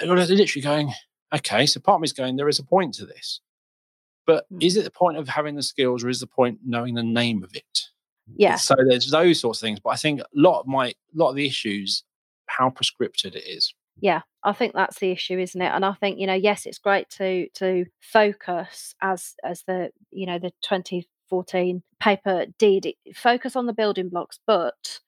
And 0.00 0.10
I 0.10 0.14
was 0.14 0.30
literally 0.30 0.62
going, 0.62 0.92
okay, 1.34 1.66
so 1.66 1.80
part 1.80 1.96
of 1.96 2.00
me 2.02 2.06
is 2.06 2.12
going, 2.12 2.36
there 2.36 2.48
is 2.48 2.58
a 2.58 2.64
point 2.64 2.94
to 2.94 3.06
this. 3.06 3.40
But 4.26 4.46
Mm. 4.50 4.62
is 4.64 4.76
it 4.76 4.84
the 4.84 4.90
point 4.90 5.18
of 5.18 5.28
having 5.28 5.56
the 5.56 5.62
skills 5.62 6.02
or 6.02 6.08
is 6.08 6.20
the 6.20 6.26
point 6.26 6.60
knowing 6.64 6.94
the 6.94 7.02
name 7.02 7.42
of 7.42 7.54
it? 7.54 7.90
Yeah. 8.36 8.56
So 8.56 8.74
there's 8.88 9.10
those 9.10 9.40
sorts 9.40 9.58
of 9.58 9.66
things. 9.66 9.80
But 9.80 9.90
I 9.90 9.96
think 9.96 10.20
a 10.20 10.26
lot 10.34 10.60
of 10.60 10.66
my, 10.66 10.88
a 10.88 10.94
lot 11.12 11.28
of 11.30 11.36
the 11.36 11.46
issues, 11.46 12.02
how 12.46 12.70
prescripted 12.70 13.34
it 13.34 13.44
is. 13.46 13.74
Yeah, 14.00 14.22
I 14.42 14.52
think 14.52 14.74
that's 14.74 14.98
the 14.98 15.10
issue, 15.10 15.38
isn't 15.38 15.60
it? 15.60 15.70
And 15.72 15.84
I 15.84 15.94
think 15.94 16.18
you 16.18 16.26
know, 16.26 16.34
yes, 16.34 16.66
it's 16.66 16.78
great 16.78 17.08
to 17.10 17.48
to 17.54 17.86
focus 18.00 18.94
as 19.00 19.34
as 19.44 19.62
the 19.66 19.90
you 20.10 20.26
know 20.26 20.38
the 20.38 20.50
2014 20.62 21.82
paper 22.00 22.46
did 22.58 22.86
focus 23.14 23.56
on 23.56 23.66
the 23.66 23.72
building 23.72 24.08
blocks, 24.08 24.38
but 24.46 25.00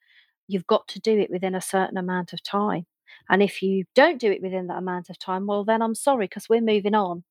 you've 0.48 0.66
got 0.66 0.86
to 0.88 1.00
do 1.00 1.18
it 1.18 1.30
within 1.30 1.54
a 1.54 1.60
certain 1.60 1.98
amount 1.98 2.32
of 2.32 2.42
time. 2.42 2.86
And 3.28 3.42
if 3.42 3.62
you 3.62 3.84
don't 3.94 4.20
do 4.20 4.30
it 4.30 4.42
within 4.42 4.68
that 4.68 4.78
amount 4.78 5.10
of 5.10 5.18
time, 5.18 5.46
well, 5.46 5.64
then 5.64 5.82
I'm 5.82 5.94
sorry 5.94 6.26
because 6.26 6.48
we're 6.48 6.60
moving 6.60 6.94
on, 6.94 7.24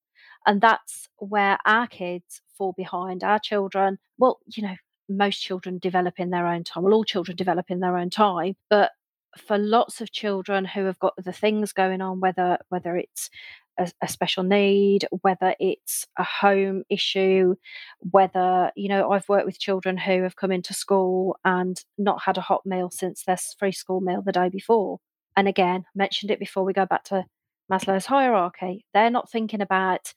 and 0.45 0.61
that's 0.61 1.07
where 1.17 1.57
our 1.65 1.87
kids 1.87 2.41
fall 2.57 2.73
behind. 2.75 3.23
Our 3.23 3.39
children, 3.39 3.97
well, 4.17 4.39
you 4.45 4.63
know, 4.63 4.75
most 5.07 5.39
children 5.39 5.77
develop 5.77 6.15
in 6.19 6.31
their 6.31 6.47
own 6.47 6.63
time. 6.63 6.83
Well, 6.83 6.93
all 6.93 7.03
children 7.03 7.37
develop 7.37 7.67
in 7.69 7.79
their 7.79 7.97
own 7.97 8.09
time, 8.09 8.55
but 8.69 8.91
for 9.37 9.57
lots 9.57 10.01
of 10.01 10.11
children 10.11 10.65
who 10.65 10.85
have 10.85 10.99
got 10.99 11.13
the 11.17 11.33
things 11.33 11.73
going 11.73 12.01
on, 12.01 12.19
whether 12.19 12.57
whether 12.69 12.95
it's 12.95 13.29
a, 13.77 13.91
a 14.01 14.07
special 14.07 14.43
need, 14.43 15.07
whether 15.21 15.55
it's 15.59 16.07
a 16.17 16.23
home 16.23 16.83
issue, 16.89 17.55
whether 17.99 18.71
you 18.75 18.89
know, 18.89 19.11
I've 19.11 19.29
worked 19.29 19.45
with 19.45 19.59
children 19.59 19.97
who 19.97 20.23
have 20.23 20.35
come 20.35 20.51
into 20.51 20.73
school 20.73 21.37
and 21.43 21.77
not 21.97 22.23
had 22.23 22.37
a 22.37 22.41
hot 22.41 22.65
meal 22.65 22.89
since 22.89 23.23
their 23.23 23.37
free 23.57 23.71
school 23.71 24.01
meal 24.01 24.21
the 24.21 24.31
day 24.31 24.49
before. 24.49 24.99
And 25.35 25.47
again, 25.47 25.85
mentioned 25.93 26.31
it 26.31 26.39
before 26.39 26.63
we 26.63 26.73
go 26.73 26.85
back 26.85 27.03
to 27.05 27.25
Maslow's 27.71 28.05
hierarchy. 28.05 28.85
They're 28.93 29.09
not 29.09 29.29
thinking 29.29 29.61
about 29.61 30.13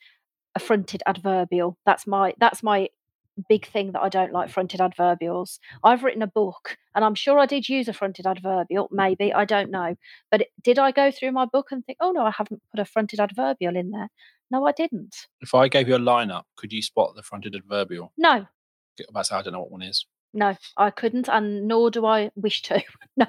a 0.55 0.61
fronted 0.61 1.03
adverbial. 1.07 1.77
That's 1.85 2.07
my 2.07 2.35
that's 2.39 2.63
my 2.63 2.89
big 3.49 3.67
thing 3.67 3.93
that 3.93 4.03
I 4.03 4.09
don't 4.09 4.33
like 4.33 4.51
fronted 4.51 4.81
adverbials. 4.81 5.59
I've 5.85 6.03
written 6.03 6.23
a 6.23 6.27
book 6.27 6.77
and 6.95 7.05
I'm 7.05 7.15
sure 7.15 7.39
I 7.39 7.47
did 7.47 7.69
use 7.69 7.89
a 7.89 7.93
fronted 7.93 8.27
adverbial, 8.27 8.89
maybe, 8.91 9.33
I 9.33 9.45
don't 9.45 9.71
know. 9.71 9.97
But 10.31 10.47
did 10.63 10.79
I 10.79 10.91
go 10.91 11.11
through 11.11 11.33
my 11.33 11.47
book 11.47 11.69
and 11.71 11.85
think, 11.85 11.99
oh 12.01 12.13
no, 12.13 12.23
I 12.25 12.31
haven't 12.31 12.63
put 12.71 12.81
a 12.81 12.85
fronted 12.85 13.21
adverbial 13.21 13.77
in 13.77 13.91
there? 13.91 14.09
No, 14.51 14.67
I 14.67 14.73
didn't. 14.73 15.15
If 15.41 15.55
I 15.55 15.69
gave 15.69 15.89
you 15.89 15.97
a 15.97 16.01
lineup, 16.01 16.45
could 16.57 16.73
you 16.73 16.83
spot 16.83 17.15
the 17.15 17.23
fronted 17.23 17.55
adverbial? 17.55 18.13
No, 18.17 18.47
That's 19.13 19.29
how 19.29 19.39
I 19.39 19.43
don't 19.43 19.53
know 19.53 19.61
what 19.61 19.71
one 19.71 19.83
is. 19.83 20.07
No, 20.39 20.57
I 20.77 20.91
couldn't, 20.91 21.29
and 21.29 21.67
nor 21.67 21.91
do 21.91 22.07
I 22.07 22.31
wish 22.37 22.63
to. 22.63 22.83
no, 23.17 23.27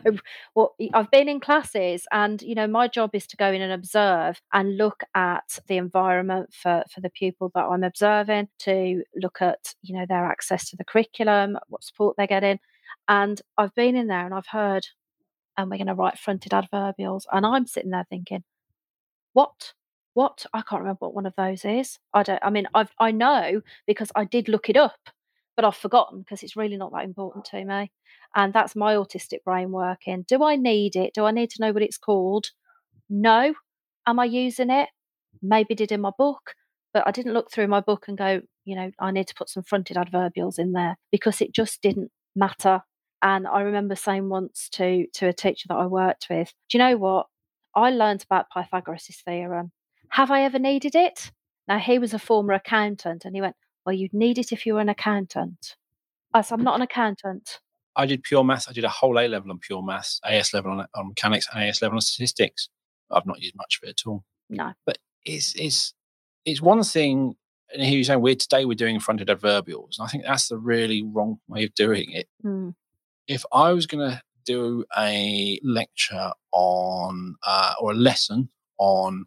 well, 0.55 0.75
I've 0.93 1.11
been 1.11 1.27
in 1.27 1.39
classes, 1.39 2.07
and 2.11 2.41
you 2.41 2.55
know, 2.55 2.67
my 2.67 2.87
job 2.87 3.11
is 3.13 3.25
to 3.27 3.37
go 3.37 3.51
in 3.51 3.61
and 3.61 3.73
observe 3.73 4.39
and 4.53 4.77
look 4.77 5.03
at 5.15 5.59
the 5.67 5.77
environment 5.77 6.53
for 6.53 6.83
for 6.93 7.01
the 7.01 7.09
pupil 7.09 7.51
that 7.55 7.65
I'm 7.65 7.83
observing, 7.83 8.49
to 8.59 9.03
look 9.15 9.41
at 9.41 9.73
you 9.81 9.95
know 9.97 10.05
their 10.07 10.25
access 10.25 10.69
to 10.69 10.77
the 10.77 10.85
curriculum, 10.85 11.57
what 11.67 11.83
support 11.83 12.15
they're 12.17 12.27
getting, 12.27 12.59
and 13.07 13.41
I've 13.57 13.75
been 13.75 13.95
in 13.95 14.07
there 14.07 14.25
and 14.25 14.33
I've 14.33 14.47
heard, 14.47 14.85
and 15.57 15.69
we're 15.69 15.77
going 15.77 15.87
to 15.87 15.95
write 15.95 16.19
fronted 16.19 16.51
adverbials, 16.53 17.23
and 17.31 17.45
I'm 17.45 17.65
sitting 17.67 17.91
there 17.91 18.05
thinking, 18.09 18.43
what? 19.33 19.73
What? 20.13 20.45
I 20.53 20.61
can't 20.61 20.81
remember 20.81 21.05
what 21.05 21.15
one 21.15 21.25
of 21.25 21.35
those 21.37 21.65
is. 21.65 21.97
I 22.13 22.23
don't. 22.23 22.39
I 22.43 22.49
mean, 22.49 22.67
I've 22.73 22.91
I 22.99 23.11
know 23.11 23.61
because 23.87 24.11
I 24.15 24.25
did 24.25 24.49
look 24.49 24.69
it 24.69 24.77
up, 24.77 24.99
but 25.59 25.67
I've 25.67 25.75
forgotten 25.75 26.19
because 26.19 26.41
it's 26.41 26.55
really 26.55 26.77
not 26.77 26.93
that 26.93 27.03
important 27.03 27.43
to 27.51 27.65
me. 27.65 27.91
And 28.33 28.53
that's 28.53 28.77
my 28.77 28.95
autistic 28.95 29.43
brain 29.43 29.73
working. 29.73 30.23
Do 30.25 30.41
I 30.41 30.55
need 30.55 30.95
it? 30.95 31.13
Do 31.13 31.25
I 31.25 31.31
need 31.31 31.49
to 31.49 31.61
know 31.61 31.73
what 31.73 31.83
it's 31.83 31.97
called? 31.97 32.51
No. 33.09 33.53
Am 34.07 34.19
I 34.21 34.23
using 34.23 34.69
it? 34.69 34.87
Maybe 35.41 35.75
did 35.75 35.91
in 35.91 35.99
my 35.99 36.11
book, 36.17 36.53
but 36.93 37.05
I 37.05 37.11
didn't 37.11 37.33
look 37.33 37.51
through 37.51 37.67
my 37.67 37.81
book 37.81 38.05
and 38.07 38.17
go, 38.17 38.39
you 38.63 38.77
know, 38.77 38.89
I 39.01 39.11
need 39.11 39.27
to 39.27 39.35
put 39.35 39.49
some 39.49 39.63
fronted 39.63 39.97
adverbials 39.97 40.59
in 40.59 40.71
there 40.71 40.95
because 41.11 41.41
it 41.41 41.53
just 41.53 41.81
didn't 41.81 42.09
matter. 42.37 42.83
And 43.21 43.45
I 43.45 43.59
remember 43.59 43.97
saying 43.97 44.29
once 44.29 44.69
to 44.75 45.07
to 45.15 45.27
a 45.27 45.33
teacher 45.33 45.65
that 45.67 45.75
I 45.75 45.87
worked 45.87 46.27
with, 46.29 46.53
do 46.69 46.77
you 46.77 46.79
know 46.79 46.95
what? 46.95 47.25
I 47.75 47.89
learned 47.89 48.23
about 48.23 48.45
Pythagoras' 48.49 49.21
theorem. 49.25 49.73
Have 50.11 50.31
I 50.31 50.43
ever 50.43 50.57
needed 50.57 50.95
it? 50.95 51.33
Now 51.67 51.79
he 51.79 51.99
was 51.99 52.13
a 52.13 52.19
former 52.19 52.53
accountant 52.53 53.25
and 53.25 53.35
he 53.35 53.41
went, 53.41 53.57
Well, 53.89 53.98
you'd 53.98 54.13
need 54.13 54.38
it 54.38 54.51
if 54.51 54.67
you 54.67 54.75
were 54.75 54.81
an 54.81 54.89
accountant. 54.89 55.75
Said, 56.36 56.46
I'm 56.51 56.63
not 56.63 56.75
an 56.75 56.84
accountant. 56.84 57.60
I 57.96 58.05
did 58.05 58.22
pure 58.22 58.43
maths. 58.43 58.69
I 58.69 58.72
did 58.72 58.84
a 58.84 58.89
whole 58.89 59.17
A 59.17 59.25
level 59.27 59.50
on 59.50 59.58
pure 59.58 59.81
maths, 59.81 60.22
AS 60.24 60.53
level 60.53 60.74
on, 60.74 60.86
on 60.93 61.08
mechanics, 61.08 61.48
and 61.51 61.63
AS 61.63 61.81
level 61.81 61.96
on 61.98 62.01
statistics. 62.01 62.69
I've 63.10 63.25
not 63.25 63.41
used 63.41 63.55
much 63.55 63.79
of 63.81 63.89
it 63.89 64.00
at 64.00 64.08
all. 64.08 64.24
No. 64.48 64.74
But 64.86 65.00
it's 65.25 65.55
it's 65.55 65.96
it's 66.46 66.62
one 66.62 66.84
thing. 66.84 67.34
And 67.74 67.81
here 67.81 67.96
you're 67.96 68.03
saying 68.03 68.22
we're 68.22 68.36
today 68.36 68.63
we're 68.63 68.75
doing 68.75 69.00
fronted 69.00 69.27
adverbials, 69.29 69.98
and 69.98 70.05
I 70.05 70.08
think 70.08 70.24
that's 70.24 70.50
the 70.50 70.60
really 70.60 71.01
wrong 71.03 71.39
way 71.48 71.63
of 71.63 71.74
doing 71.74 72.12
it. 72.12 72.27
Mm, 72.46 72.75
If 73.27 73.43
I 73.51 73.74
was 73.74 73.88
going 73.88 74.08
to 74.08 74.22
do 74.46 74.86
a 74.96 75.60
lecture 75.63 76.31
on 76.51 77.38
uh, 77.43 77.74
or 77.81 77.93
a 77.93 77.96
lesson 77.96 78.50
on 78.77 79.25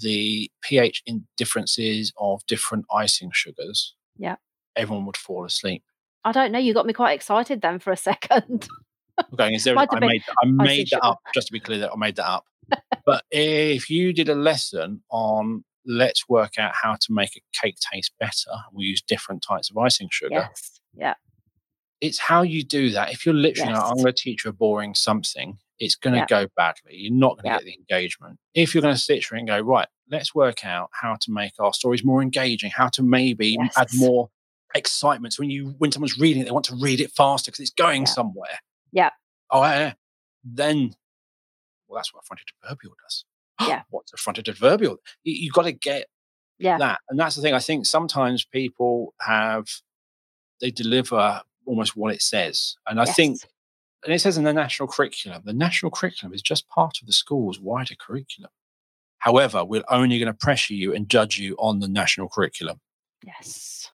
the 0.00 0.50
pH 0.62 1.02
in 1.06 1.26
differences 1.36 2.12
of 2.18 2.44
different 2.46 2.84
icing 2.94 3.30
sugars, 3.32 3.94
Yeah. 4.18 4.36
everyone 4.76 5.06
would 5.06 5.16
fall 5.16 5.44
asleep. 5.44 5.82
I 6.24 6.32
don't 6.32 6.52
know. 6.52 6.58
You 6.58 6.72
got 6.74 6.86
me 6.86 6.92
quite 6.92 7.12
excited 7.14 7.60
then 7.60 7.78
for 7.78 7.92
a 7.92 7.96
second. 8.10 8.68
I'm 9.18 9.36
going, 9.36 9.54
is 9.54 9.64
there? 9.64 9.76
I 9.78 9.86
made, 10.00 10.22
I 10.42 10.46
made 10.46 10.86
that 10.86 10.96
sugar. 10.96 11.04
up 11.04 11.18
just 11.34 11.48
to 11.48 11.52
be 11.52 11.60
clear 11.60 11.78
that 11.80 11.92
I 11.92 11.96
made 11.96 12.16
that 12.16 12.26
up. 12.26 12.44
but 13.04 13.24
if 13.30 13.90
you 13.90 14.12
did 14.12 14.28
a 14.28 14.34
lesson 14.34 15.02
on 15.10 15.64
let's 15.84 16.28
work 16.28 16.52
out 16.58 16.72
how 16.80 16.94
to 16.94 17.06
make 17.10 17.36
a 17.36 17.40
cake 17.60 17.76
taste 17.92 18.12
better, 18.20 18.52
we 18.72 18.84
use 18.84 19.02
different 19.02 19.42
types 19.42 19.68
of 19.68 19.76
icing 19.76 20.08
sugar. 20.10 20.30
yes. 20.32 20.80
Yeah. 20.94 21.14
It's 22.00 22.18
how 22.18 22.42
you 22.42 22.62
do 22.64 22.90
that. 22.90 23.12
If 23.12 23.26
you're 23.26 23.34
literally, 23.34 23.72
Yes. 23.72 23.82
I'm 23.82 23.94
going 23.96 24.06
to 24.06 24.12
teach 24.12 24.44
you 24.44 24.50
a 24.50 24.52
boring 24.54 24.94
something, 24.94 25.58
it's 25.82 25.96
going 25.96 26.12
to 26.14 26.20
Yeah. 26.20 26.26
go 26.44 26.46
badly. 26.56 26.94
You're 26.96 27.12
not 27.12 27.36
going 27.38 27.42
to 27.44 27.48
Yeah. 27.50 27.58
get 27.58 27.64
the 27.64 27.74
engagement. 27.74 28.38
If 28.54 28.72
you're 28.72 28.82
going 28.82 28.94
to 28.94 29.00
sit 29.00 29.24
here 29.26 29.36
and 29.36 29.48
go, 29.48 29.60
right, 29.60 29.88
let's 30.08 30.32
work 30.34 30.64
out 30.64 30.90
how 30.92 31.16
to 31.16 31.30
make 31.32 31.54
our 31.58 31.74
stories 31.74 32.04
more 32.04 32.22
engaging, 32.22 32.70
how 32.70 32.88
to 32.90 33.02
maybe 33.02 33.58
add 33.76 33.88
more 33.94 34.30
excitement. 34.74 35.34
So 35.34 35.42
when 35.42 35.50
you 35.50 35.74
when 35.78 35.90
someone's 35.90 36.18
reading 36.18 36.42
it, 36.42 36.44
they 36.44 36.50
want 36.52 36.66
to 36.66 36.76
read 36.76 37.00
it 37.00 37.10
faster 37.10 37.50
because 37.50 37.60
it's 37.60 37.70
going 37.70 38.02
Yeah. 38.02 38.08
somewhere. 38.08 38.58
Yeah. 38.92 39.10
Oh, 39.50 39.62
yeah. 39.64 39.94
Then, 40.44 40.94
well, 41.88 41.96
that's 41.98 42.14
what 42.14 42.20
a 42.22 42.26
fronted 42.26 42.46
adverbial 42.62 42.94
does. 43.02 43.24
Yeah. 43.68 43.82
What's 43.90 44.12
a 44.12 44.16
fronted 44.16 44.48
adverbial? 44.48 44.98
You, 45.24 45.34
you've 45.34 45.52
got 45.52 45.62
to 45.64 45.72
get 45.72 46.06
Yeah. 46.58 46.78
that. 46.78 47.00
And 47.08 47.18
that's 47.18 47.34
the 47.36 47.42
thing. 47.42 47.54
I 47.54 47.58
think 47.58 47.86
sometimes 47.86 48.44
people 48.44 49.14
have, 49.20 49.66
they 50.60 50.70
deliver 50.70 51.42
almost 51.66 51.96
what 51.96 52.14
it 52.14 52.22
says. 52.22 52.76
And 52.86 53.00
I 53.00 53.04
think, 53.04 53.38
Yes. 53.42 53.46
And 54.04 54.12
it 54.14 54.18
says 54.20 54.36
in 54.38 54.44
the 54.44 54.52
national 54.52 54.88
curriculum, 54.88 55.42
the 55.44 55.52
national 55.52 55.90
curriculum 55.90 56.34
is 56.34 56.42
just 56.42 56.68
part 56.68 56.98
of 57.00 57.06
the 57.06 57.12
school's 57.12 57.60
wider 57.60 57.94
curriculum. 57.94 58.50
However, 59.18 59.64
we're 59.64 59.84
only 59.88 60.18
going 60.18 60.26
to 60.32 60.34
pressure 60.38 60.74
you 60.74 60.92
and 60.94 61.08
judge 61.08 61.38
you 61.38 61.54
on 61.58 61.78
the 61.78 61.88
national 61.88 62.28
curriculum. 62.28 62.80
Yes. 63.24 63.90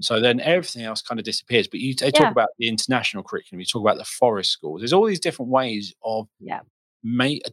So 0.00 0.20
then 0.20 0.40
everything 0.40 0.82
else 0.84 1.02
kind 1.02 1.18
of 1.18 1.24
disappears. 1.24 1.68
But 1.68 1.80
you 1.80 1.94
t- 1.94 2.10
talk 2.10 2.22
Yeah. 2.22 2.30
about 2.30 2.48
the 2.58 2.68
international 2.68 3.22
curriculum, 3.22 3.60
you 3.60 3.66
talk 3.66 3.82
about 3.82 3.98
the 3.98 4.04
forest 4.04 4.50
schools. 4.50 4.80
There's 4.80 4.92
all 4.92 5.06
these 5.06 5.20
different 5.20 5.50
ways 5.50 5.94
of 6.04 6.28
Yeah. 6.40 6.60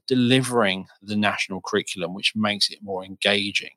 delivering 0.07 0.87
the 1.01 1.15
national 1.15 1.61
curriculum, 1.61 2.13
which 2.13 2.33
makes 2.35 2.69
it 2.69 2.79
more 2.81 3.03
engaging. 3.03 3.71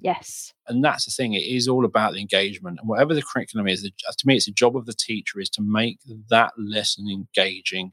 Yes. 0.00 0.52
And 0.68 0.84
that's 0.84 1.04
the 1.04 1.10
thing; 1.10 1.34
it 1.34 1.42
is 1.42 1.68
all 1.68 1.84
about 1.84 2.12
the 2.14 2.20
engagement. 2.20 2.78
And 2.80 2.88
whatever 2.88 3.14
the 3.14 3.22
curriculum 3.22 3.66
is, 3.68 3.82
the, 3.82 3.90
to 3.90 4.26
me, 4.26 4.36
it's 4.36 4.46
the 4.46 4.52
job 4.52 4.76
of 4.76 4.86
the 4.86 4.92
teacher 4.94 5.40
is 5.40 5.50
to 5.50 5.62
make 5.62 5.98
that 6.30 6.52
lesson 6.56 7.08
engaging 7.08 7.92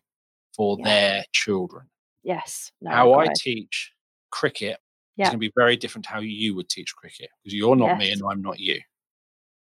for 0.56 0.78
Yeah. 0.80 0.86
their 0.86 1.26
children. 1.34 1.90
Yes. 2.24 2.72
No, 2.82 2.92
how 2.92 3.14
I 3.14 3.28
teach 3.36 3.94
cricket 4.32 4.80
is 5.18 5.30
going 5.30 5.32
to 5.32 5.38
be 5.38 5.52
very 5.56 5.76
different 5.78 6.06
to 6.06 6.12
how 6.12 6.20
you 6.20 6.56
would 6.56 6.70
teach 6.70 6.96
cricket 6.96 7.30
because 7.44 7.54
you're 7.56 7.76
not 7.76 7.98
me 7.98 8.12
and 8.12 8.22
I'm 8.30 8.42
not 8.42 8.60
you. 8.60 8.80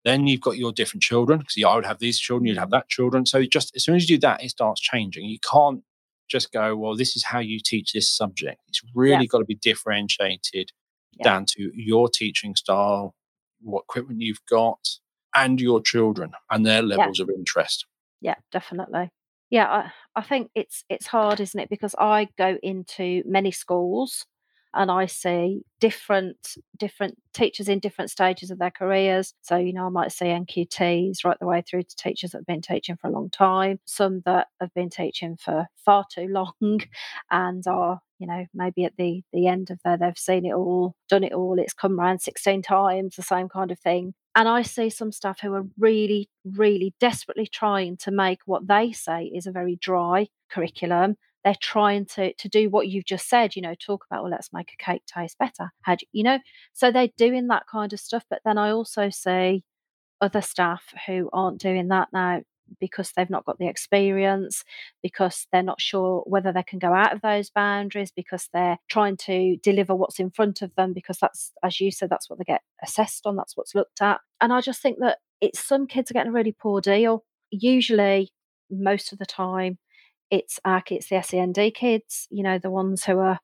Then 0.04 0.26
you've 0.26 0.40
got 0.40 0.56
your 0.56 0.72
different 0.72 1.02
children 1.02 1.40
because 1.40 1.62
I 1.62 1.74
would 1.74 1.84
have 1.84 1.98
these 1.98 2.18
children, 2.18 2.46
you'd 2.46 2.58
have 2.58 2.70
that 2.70 2.88
children. 2.88 3.26
So 3.26 3.44
just 3.44 3.74
as 3.76 3.84
soon 3.84 3.96
as 3.96 4.08
you 4.08 4.16
do 4.16 4.20
that, 4.22 4.42
it 4.42 4.50
starts 4.50 4.80
changing. 4.80 5.26
You 5.26 5.38
can't 5.40 5.82
just 6.28 6.52
go, 6.52 6.76
well, 6.76 6.96
this 6.96 7.16
is 7.16 7.24
how 7.24 7.40
you 7.40 7.58
teach 7.60 7.92
this 7.92 8.08
subject. 8.08 8.60
It's 8.68 8.82
really 8.94 9.26
got 9.26 9.38
to 9.38 9.44
be 9.44 9.56
differentiated 9.56 10.72
Yeah. 11.18 11.24
down 11.24 11.46
to 11.46 11.70
your 11.74 12.08
teaching 12.08 12.54
style, 12.54 13.14
what 13.60 13.84
equipment 13.88 14.20
you've 14.20 14.44
got, 14.48 14.78
and 15.34 15.60
your 15.60 15.80
children 15.80 16.32
and 16.50 16.64
their 16.64 16.82
levels 16.82 17.20
of 17.20 17.28
interest. 17.30 17.86
Yeah, 18.20 18.36
definitely. 18.52 19.10
Yeah, 19.50 19.66
I, 19.66 19.92
I 20.14 20.22
think 20.22 20.50
it's 20.54 20.84
it's 20.88 21.06
hard, 21.06 21.40
isn't 21.40 21.58
it? 21.58 21.70
Because 21.70 21.94
I 21.98 22.28
go 22.36 22.58
into 22.62 23.22
many 23.24 23.50
schools 23.50 24.26
and 24.78 24.92
I 24.92 25.06
see 25.06 25.62
different 25.80 26.54
different 26.78 27.18
teachers 27.34 27.68
in 27.68 27.80
different 27.80 28.10
stages 28.10 28.52
of 28.52 28.60
their 28.60 28.70
careers. 28.70 29.34
So, 29.42 29.56
you 29.56 29.72
know, 29.72 29.86
I 29.86 29.88
might 29.88 30.12
see 30.12 30.26
NQTs 30.26 31.24
right 31.24 31.36
the 31.40 31.48
way 31.48 31.62
through 31.62 31.82
to 31.82 31.96
teachers 31.96 32.30
that 32.30 32.38
have 32.38 32.46
been 32.46 32.62
teaching 32.62 32.96
for 32.96 33.08
a 33.08 33.12
long 33.12 33.28
time, 33.28 33.80
some 33.84 34.22
that 34.24 34.46
have 34.60 34.72
been 34.74 34.88
teaching 34.88 35.36
for 35.36 35.66
far 35.84 36.04
too 36.10 36.28
long 36.30 36.80
and 37.30 37.66
are, 37.66 38.00
you 38.20 38.28
know, 38.28 38.46
maybe 38.54 38.84
at 38.84 38.96
the 38.96 39.22
the 39.32 39.48
end 39.48 39.70
of 39.70 39.80
their 39.84 39.98
they've 39.98 40.16
seen 40.16 40.46
it 40.46 40.54
all, 40.54 40.94
done 41.08 41.24
it 41.24 41.32
all, 41.32 41.58
it's 41.58 41.74
come 41.74 41.98
around 41.98 42.20
16 42.20 42.62
times, 42.62 43.16
the 43.16 43.22
same 43.22 43.48
kind 43.48 43.72
of 43.72 43.80
thing. 43.80 44.14
And 44.36 44.48
I 44.48 44.62
see 44.62 44.90
some 44.90 45.10
staff 45.10 45.40
who 45.40 45.54
are 45.54 45.66
really, 45.76 46.30
really 46.44 46.94
desperately 47.00 47.48
trying 47.48 47.96
to 47.98 48.12
make 48.12 48.38
what 48.46 48.68
they 48.68 48.92
say 48.92 49.24
is 49.24 49.48
a 49.48 49.52
very 49.52 49.74
dry 49.74 50.28
curriculum 50.48 51.16
they're 51.44 51.54
trying 51.60 52.04
to 52.04 52.32
to 52.34 52.48
do 52.48 52.68
what 52.68 52.88
you've 52.88 53.04
just 53.04 53.28
said 53.28 53.54
you 53.54 53.62
know 53.62 53.74
talk 53.74 54.04
about 54.10 54.22
well 54.22 54.32
let's 54.32 54.52
make 54.52 54.72
a 54.72 54.84
cake 54.84 55.02
taste 55.06 55.38
better 55.38 55.70
how 55.82 55.94
do 55.94 56.04
you 56.12 56.22
know 56.22 56.38
so 56.72 56.90
they're 56.90 57.08
doing 57.16 57.48
that 57.48 57.64
kind 57.70 57.92
of 57.92 58.00
stuff 58.00 58.24
but 58.28 58.40
then 58.44 58.58
i 58.58 58.70
also 58.70 59.10
see 59.10 59.62
other 60.20 60.42
staff 60.42 60.92
who 61.06 61.28
aren't 61.32 61.60
doing 61.60 61.88
that 61.88 62.08
now 62.12 62.40
because 62.80 63.12
they've 63.16 63.30
not 63.30 63.44
got 63.44 63.58
the 63.58 63.68
experience, 63.68 64.64
because 65.02 65.46
they're 65.52 65.62
not 65.62 65.80
sure 65.80 66.22
whether 66.26 66.52
they 66.52 66.62
can 66.62 66.78
go 66.78 66.92
out 66.92 67.12
of 67.12 67.20
those 67.20 67.50
boundaries, 67.50 68.12
because 68.14 68.48
they're 68.52 68.78
trying 68.88 69.16
to 69.16 69.56
deliver 69.62 69.94
what's 69.94 70.20
in 70.20 70.30
front 70.30 70.62
of 70.62 70.74
them, 70.74 70.92
because 70.92 71.18
that's, 71.18 71.52
as 71.62 71.80
you 71.80 71.90
said, 71.90 72.10
that's 72.10 72.28
what 72.28 72.38
they 72.38 72.44
get 72.44 72.62
assessed 72.82 73.26
on, 73.26 73.36
that's 73.36 73.56
what's 73.56 73.74
looked 73.74 74.02
at. 74.02 74.20
And 74.40 74.52
I 74.52 74.60
just 74.60 74.82
think 74.82 74.98
that 75.00 75.18
it's 75.40 75.60
some 75.60 75.86
kids 75.86 76.10
are 76.10 76.14
getting 76.14 76.30
a 76.30 76.34
really 76.34 76.52
poor 76.58 76.80
deal. 76.80 77.24
Usually, 77.50 78.32
most 78.70 79.12
of 79.12 79.18
the 79.18 79.26
time, 79.26 79.78
it's 80.30 80.60
our 80.64 80.80
kids, 80.80 81.08
the 81.08 81.22
SEND 81.22 81.58
kids, 81.74 82.26
you 82.30 82.42
know, 82.42 82.58
the 82.58 82.70
ones 82.70 83.04
who 83.04 83.18
are 83.18 83.38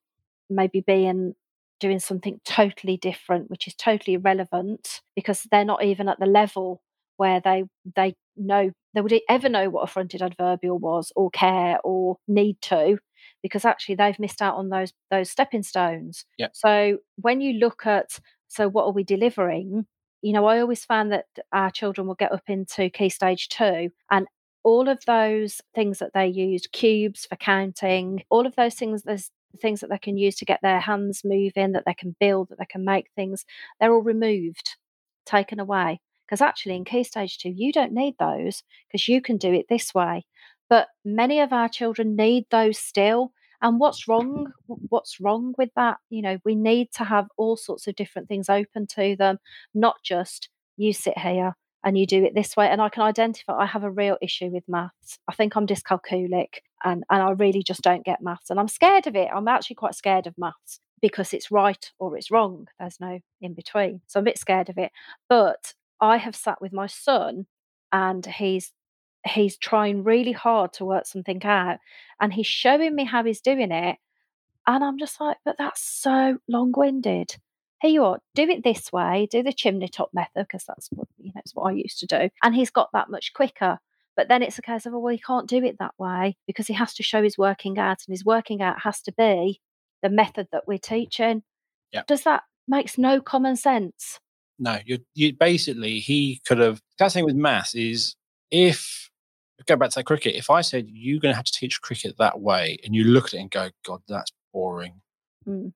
maybe 0.50 0.80
being 0.80 1.34
doing 1.80 1.98
something 1.98 2.40
totally 2.44 2.96
different, 2.96 3.50
which 3.50 3.66
is 3.66 3.74
totally 3.74 4.14
irrelevant 4.14 5.00
because 5.16 5.46
they're 5.50 5.64
not 5.64 5.84
even 5.84 6.08
at 6.08 6.18
the 6.20 6.26
level 6.26 6.80
where 7.16 7.40
they 7.40 7.64
they 7.94 8.14
know 8.36 8.70
they 8.94 9.00
would 9.00 9.14
ever 9.28 9.48
know 9.48 9.70
what 9.70 9.82
a 9.82 9.86
fronted 9.86 10.22
adverbial 10.22 10.78
was 10.78 11.12
or 11.14 11.30
care 11.30 11.78
or 11.84 12.16
need 12.26 12.60
to 12.60 12.98
because 13.42 13.64
actually 13.64 13.94
they've 13.94 14.18
missed 14.18 14.42
out 14.42 14.56
on 14.56 14.68
those 14.68 14.92
those 15.10 15.30
stepping 15.30 15.62
stones. 15.62 16.24
Yep. 16.38 16.50
So 16.54 16.98
when 17.16 17.40
you 17.40 17.54
look 17.54 17.86
at 17.86 18.18
so 18.48 18.68
what 18.68 18.84
are 18.84 18.92
we 18.92 19.04
delivering? 19.04 19.86
You 20.22 20.32
know, 20.32 20.46
I 20.46 20.60
always 20.60 20.84
found 20.84 21.12
that 21.12 21.26
our 21.52 21.70
children 21.70 22.06
will 22.06 22.14
get 22.14 22.32
up 22.32 22.44
into 22.48 22.88
key 22.88 23.10
stage 23.10 23.48
two 23.48 23.90
and 24.10 24.26
all 24.64 24.88
of 24.88 24.98
those 25.06 25.60
things 25.74 25.98
that 25.98 26.12
they 26.14 26.26
used, 26.26 26.72
cubes 26.72 27.26
for 27.26 27.36
counting, 27.36 28.24
all 28.30 28.46
of 28.46 28.56
those 28.56 28.74
things, 28.74 29.02
there's 29.02 29.30
things 29.60 29.80
that 29.80 29.90
they 29.90 29.98
can 29.98 30.16
use 30.16 30.34
to 30.36 30.44
get 30.44 30.60
their 30.62 30.80
hands 30.80 31.22
moving, 31.24 31.72
that 31.72 31.84
they 31.86 31.94
can 31.94 32.16
build, 32.18 32.48
that 32.48 32.58
they 32.58 32.66
can 32.66 32.84
make 32.84 33.06
things, 33.14 33.44
they're 33.78 33.92
all 33.92 34.02
removed, 34.02 34.76
taken 35.26 35.60
away. 35.60 36.00
Because 36.26 36.40
actually, 36.40 36.76
in 36.76 36.86
key 36.86 37.04
stage 37.04 37.38
two, 37.38 37.50
you 37.50 37.70
don't 37.70 37.92
need 37.92 38.14
those 38.18 38.62
because 38.88 39.06
you 39.06 39.20
can 39.20 39.36
do 39.36 39.52
it 39.52 39.66
this 39.68 39.94
way. 39.94 40.24
But 40.70 40.88
many 41.04 41.40
of 41.40 41.52
our 41.52 41.68
children 41.68 42.16
need 42.16 42.46
those 42.50 42.78
still. 42.78 43.32
And 43.60 43.78
what's 43.78 44.08
wrong? 44.08 44.50
What's 44.66 45.20
wrong 45.20 45.54
with 45.58 45.68
that? 45.76 45.98
You 46.08 46.22
know, 46.22 46.38
we 46.44 46.54
need 46.54 46.90
to 46.92 47.04
have 47.04 47.26
all 47.36 47.56
sorts 47.58 47.86
of 47.86 47.94
different 47.96 48.28
things 48.28 48.48
open 48.48 48.86
to 48.94 49.16
them, 49.16 49.38
not 49.74 49.96
just 50.02 50.48
you 50.76 50.94
sit 50.94 51.18
here 51.18 51.54
and 51.84 51.98
you 51.98 52.06
do 52.06 52.24
it 52.24 52.34
this 52.34 52.56
way. 52.56 52.68
And 52.68 52.80
I 52.80 52.88
can 52.88 53.02
identify 53.02 53.52
I 53.58 53.66
have 53.66 53.84
a 53.84 53.90
real 53.90 54.16
issue 54.22 54.46
with 54.46 54.64
maths. 54.66 55.18
I 55.28 55.34
think 55.34 55.54
I'm 55.54 55.66
dyscalculic 55.66 56.60
and, 56.82 57.04
and 57.10 57.22
I 57.22 57.30
really 57.30 57.62
just 57.62 57.82
don't 57.82 58.04
get 58.04 58.22
maths. 58.22 58.50
And 58.50 58.58
I'm 58.58 58.68
scared 58.68 59.06
of 59.06 59.14
it. 59.14 59.28
I'm 59.32 59.48
actually 59.48 59.76
quite 59.76 59.94
scared 59.94 60.26
of 60.26 60.38
maths 60.38 60.80
because 61.02 61.34
it's 61.34 61.50
right 61.50 61.92
or 61.98 62.16
it's 62.16 62.30
wrong. 62.30 62.66
There's 62.80 62.98
no 63.00 63.20
in 63.42 63.52
between. 63.52 64.00
So 64.06 64.18
I'm 64.18 64.24
a 64.24 64.30
bit 64.30 64.38
scared 64.38 64.70
of 64.70 64.78
it. 64.78 64.90
But 65.28 65.74
I 66.00 66.16
have 66.16 66.34
sat 66.34 66.60
with 66.60 66.72
my 66.72 66.86
son 66.86 67.46
and 67.92 68.24
he's 68.24 68.72
he's 69.26 69.56
trying 69.56 70.04
really 70.04 70.32
hard 70.32 70.72
to 70.74 70.84
work 70.84 71.06
something 71.06 71.42
out 71.44 71.78
and 72.20 72.32
he's 72.32 72.46
showing 72.46 72.94
me 72.94 73.04
how 73.04 73.24
he's 73.24 73.40
doing 73.40 73.72
it. 73.72 73.96
And 74.66 74.82
I'm 74.82 74.98
just 74.98 75.20
like, 75.20 75.36
but 75.44 75.56
that's 75.58 75.82
so 75.82 76.38
long 76.48 76.72
you 77.88 78.04
are, 78.04 78.18
do 78.34 78.48
it 78.48 78.64
this 78.64 78.92
way, 78.92 79.28
do 79.30 79.42
the 79.42 79.52
chimney 79.52 79.88
top 79.88 80.10
method, 80.12 80.46
because 80.46 80.64
that's 80.64 80.88
what 80.90 81.08
you 81.18 81.32
know, 81.34 81.40
it's 81.44 81.54
what 81.54 81.70
I 81.70 81.72
used 81.72 81.98
to 82.00 82.06
do. 82.06 82.30
And 82.42 82.54
he's 82.54 82.70
got 82.70 82.90
that 82.92 83.10
much 83.10 83.32
quicker. 83.34 83.78
But 84.16 84.28
then 84.28 84.42
it's 84.42 84.58
a 84.58 84.62
case 84.62 84.86
of, 84.86 84.94
oh, 84.94 85.00
well, 85.00 85.12
he 85.12 85.18
can't 85.18 85.48
do 85.48 85.64
it 85.64 85.76
that 85.80 85.94
way 85.98 86.36
because 86.46 86.68
he 86.68 86.74
has 86.74 86.94
to 86.94 87.02
show 87.02 87.22
his 87.22 87.36
working 87.36 87.78
out, 87.78 87.98
and 88.06 88.12
his 88.12 88.24
working 88.24 88.62
out 88.62 88.82
has 88.82 89.00
to 89.02 89.12
be 89.12 89.60
the 90.02 90.08
method 90.08 90.48
that 90.52 90.68
we're 90.68 90.78
teaching. 90.78 91.42
Yeah. 91.92 92.02
Does 92.06 92.22
that 92.22 92.42
makes 92.68 92.96
no 92.96 93.20
common 93.20 93.56
sense? 93.56 94.20
No, 94.58 94.78
you 94.84 94.98
you 95.14 95.32
basically 95.32 95.98
he 95.98 96.40
could 96.46 96.58
have. 96.58 96.80
That 96.98 97.12
thing 97.12 97.24
with 97.24 97.34
maths 97.34 97.74
is 97.74 98.14
if 98.50 99.10
go 99.66 99.76
back 99.76 99.90
to 99.90 99.98
that 99.98 100.04
cricket. 100.04 100.34
If 100.34 100.50
I 100.50 100.60
said 100.60 100.86
you're 100.88 101.20
going 101.20 101.32
to 101.32 101.36
have 101.36 101.46
to 101.46 101.52
teach 101.52 101.80
cricket 101.80 102.16
that 102.18 102.40
way, 102.40 102.78
and 102.84 102.94
you 102.94 103.04
look 103.04 103.26
at 103.26 103.34
it 103.34 103.40
and 103.40 103.50
go, 103.50 103.70
God, 103.84 104.02
that's 104.06 104.32
boring. 104.52 105.00
Mm. 105.46 105.72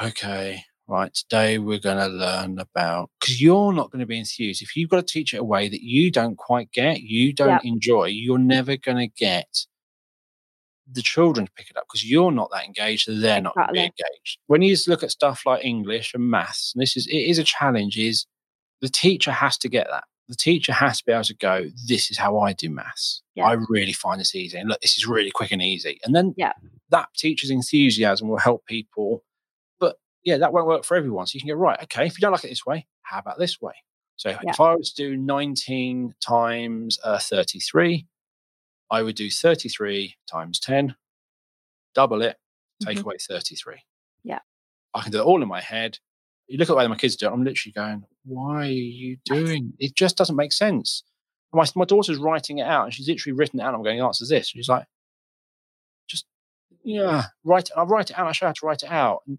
Okay, 0.00 0.64
right, 0.88 1.12
today 1.12 1.58
we're 1.58 1.78
going 1.78 1.98
to 1.98 2.06
learn 2.06 2.58
about, 2.58 3.10
because 3.20 3.40
you're 3.40 3.72
not 3.72 3.90
going 3.90 4.00
to 4.00 4.06
be 4.06 4.18
enthused. 4.18 4.62
If 4.62 4.76
you've 4.76 4.90
got 4.90 5.06
to 5.06 5.12
teach 5.12 5.34
it 5.34 5.38
a 5.38 5.44
way 5.44 5.68
that 5.68 5.82
you 5.82 6.10
don't 6.10 6.36
quite 6.36 6.70
get, 6.72 7.00
you 7.00 7.32
don't 7.32 7.64
enjoy, 7.64 8.06
you're 8.06 8.38
never 8.38 8.76
going 8.76 8.98
to 8.98 9.08
get 9.08 9.66
the 10.90 11.02
children 11.02 11.46
to 11.46 11.52
pick 11.56 11.68
it 11.68 11.76
up 11.76 11.84
because 11.88 12.08
you're 12.08 12.30
not 12.30 12.48
that 12.52 12.64
engaged, 12.64 13.08
they're 13.08 13.40
not 13.40 13.54
exactly. 13.56 13.80
engaged. 13.80 14.38
When 14.46 14.62
you 14.62 14.76
look 14.86 15.02
at 15.02 15.10
stuff 15.10 15.42
like 15.44 15.64
English 15.64 16.14
and 16.14 16.30
maths, 16.30 16.72
and 16.74 16.82
this 16.82 16.96
is, 16.96 17.06
it 17.08 17.16
is 17.16 17.38
a 17.38 17.44
challenge, 17.44 17.98
is 17.98 18.26
the 18.80 18.88
teacher 18.88 19.32
has 19.32 19.58
to 19.58 19.68
get 19.68 19.88
that. 19.90 20.04
The 20.28 20.36
teacher 20.36 20.72
has 20.72 20.98
to 20.98 21.04
be 21.04 21.12
able 21.12 21.24
to 21.24 21.34
go, 21.34 21.66
this 21.86 22.10
is 22.10 22.18
how 22.18 22.38
I 22.38 22.52
do 22.52 22.70
maths. 22.70 23.22
I 23.40 23.56
really 23.68 23.92
find 23.92 24.20
this 24.20 24.34
easy. 24.34 24.58
And 24.58 24.68
look, 24.68 24.80
this 24.80 24.96
is 24.96 25.06
really 25.06 25.30
quick 25.30 25.52
and 25.52 25.62
easy. 25.62 25.98
And 26.04 26.14
then 26.14 26.34
yeah. 26.36 26.52
that 26.90 27.08
teacher's 27.16 27.50
enthusiasm 27.50 28.28
will 28.28 28.38
help 28.38 28.64
people 28.66 29.22
yeah, 30.26 30.38
that 30.38 30.52
won't 30.52 30.66
work 30.66 30.84
for 30.84 30.96
everyone. 30.96 31.26
So 31.28 31.36
you 31.36 31.40
can 31.40 31.48
go, 31.48 31.54
right, 31.54 31.80
okay, 31.84 32.04
if 32.04 32.18
you 32.18 32.20
don't 32.20 32.32
like 32.32 32.44
it 32.44 32.48
this 32.48 32.66
way, 32.66 32.88
how 33.02 33.20
about 33.20 33.38
this 33.38 33.60
way? 33.60 33.74
So 34.16 34.30
yeah. 34.30 34.40
if 34.42 34.60
I 34.60 34.74
was 34.74 34.92
to 34.92 35.10
do 35.10 35.16
19 35.16 36.14
times 36.20 36.98
uh, 37.04 37.20
33, 37.20 38.06
I 38.90 39.02
would 39.02 39.14
do 39.14 39.30
33 39.30 40.16
times 40.28 40.58
10, 40.58 40.96
double 41.94 42.22
it, 42.22 42.36
take 42.82 42.98
mm-hmm. 42.98 43.06
away 43.06 43.16
33. 43.20 43.76
Yeah. 44.24 44.40
I 44.92 45.02
can 45.02 45.12
do 45.12 45.20
it 45.20 45.24
all 45.24 45.42
in 45.42 45.48
my 45.48 45.60
head. 45.60 46.00
You 46.48 46.58
look 46.58 46.68
at 46.68 46.72
the 46.72 46.76
way 46.76 46.88
my 46.88 46.96
kids 46.96 47.14
do 47.14 47.26
it, 47.26 47.32
I'm 47.32 47.44
literally 47.44 47.72
going, 47.72 48.02
why 48.24 48.66
are 48.66 48.70
you 48.70 49.18
doing 49.24 49.74
it? 49.78 49.94
just 49.94 50.16
doesn't 50.16 50.34
make 50.34 50.52
sense. 50.52 51.04
My, 51.52 51.66
my 51.76 51.84
daughter's 51.84 52.18
writing 52.18 52.58
it 52.58 52.66
out 52.66 52.86
and 52.86 52.92
she's 52.94 53.08
literally 53.08 53.36
written 53.36 53.60
it 53.60 53.62
out. 53.62 53.74
I'm 53.74 53.84
going, 53.84 53.98
the 53.98 54.04
answers 54.04 54.30
this. 54.30 54.48
She's 54.48 54.68
like, 54.68 54.86
just, 56.08 56.26
yeah, 56.82 57.26
write, 57.44 57.68
it. 57.68 57.74
I'll 57.76 57.86
write 57.86 58.10
it 58.10 58.18
out. 58.18 58.26
I 58.26 58.32
show 58.32 58.46
her 58.46 58.48
how 58.48 58.54
to 58.54 58.66
write 58.66 58.82
it 58.82 58.90
out. 58.90 59.22
And 59.28 59.38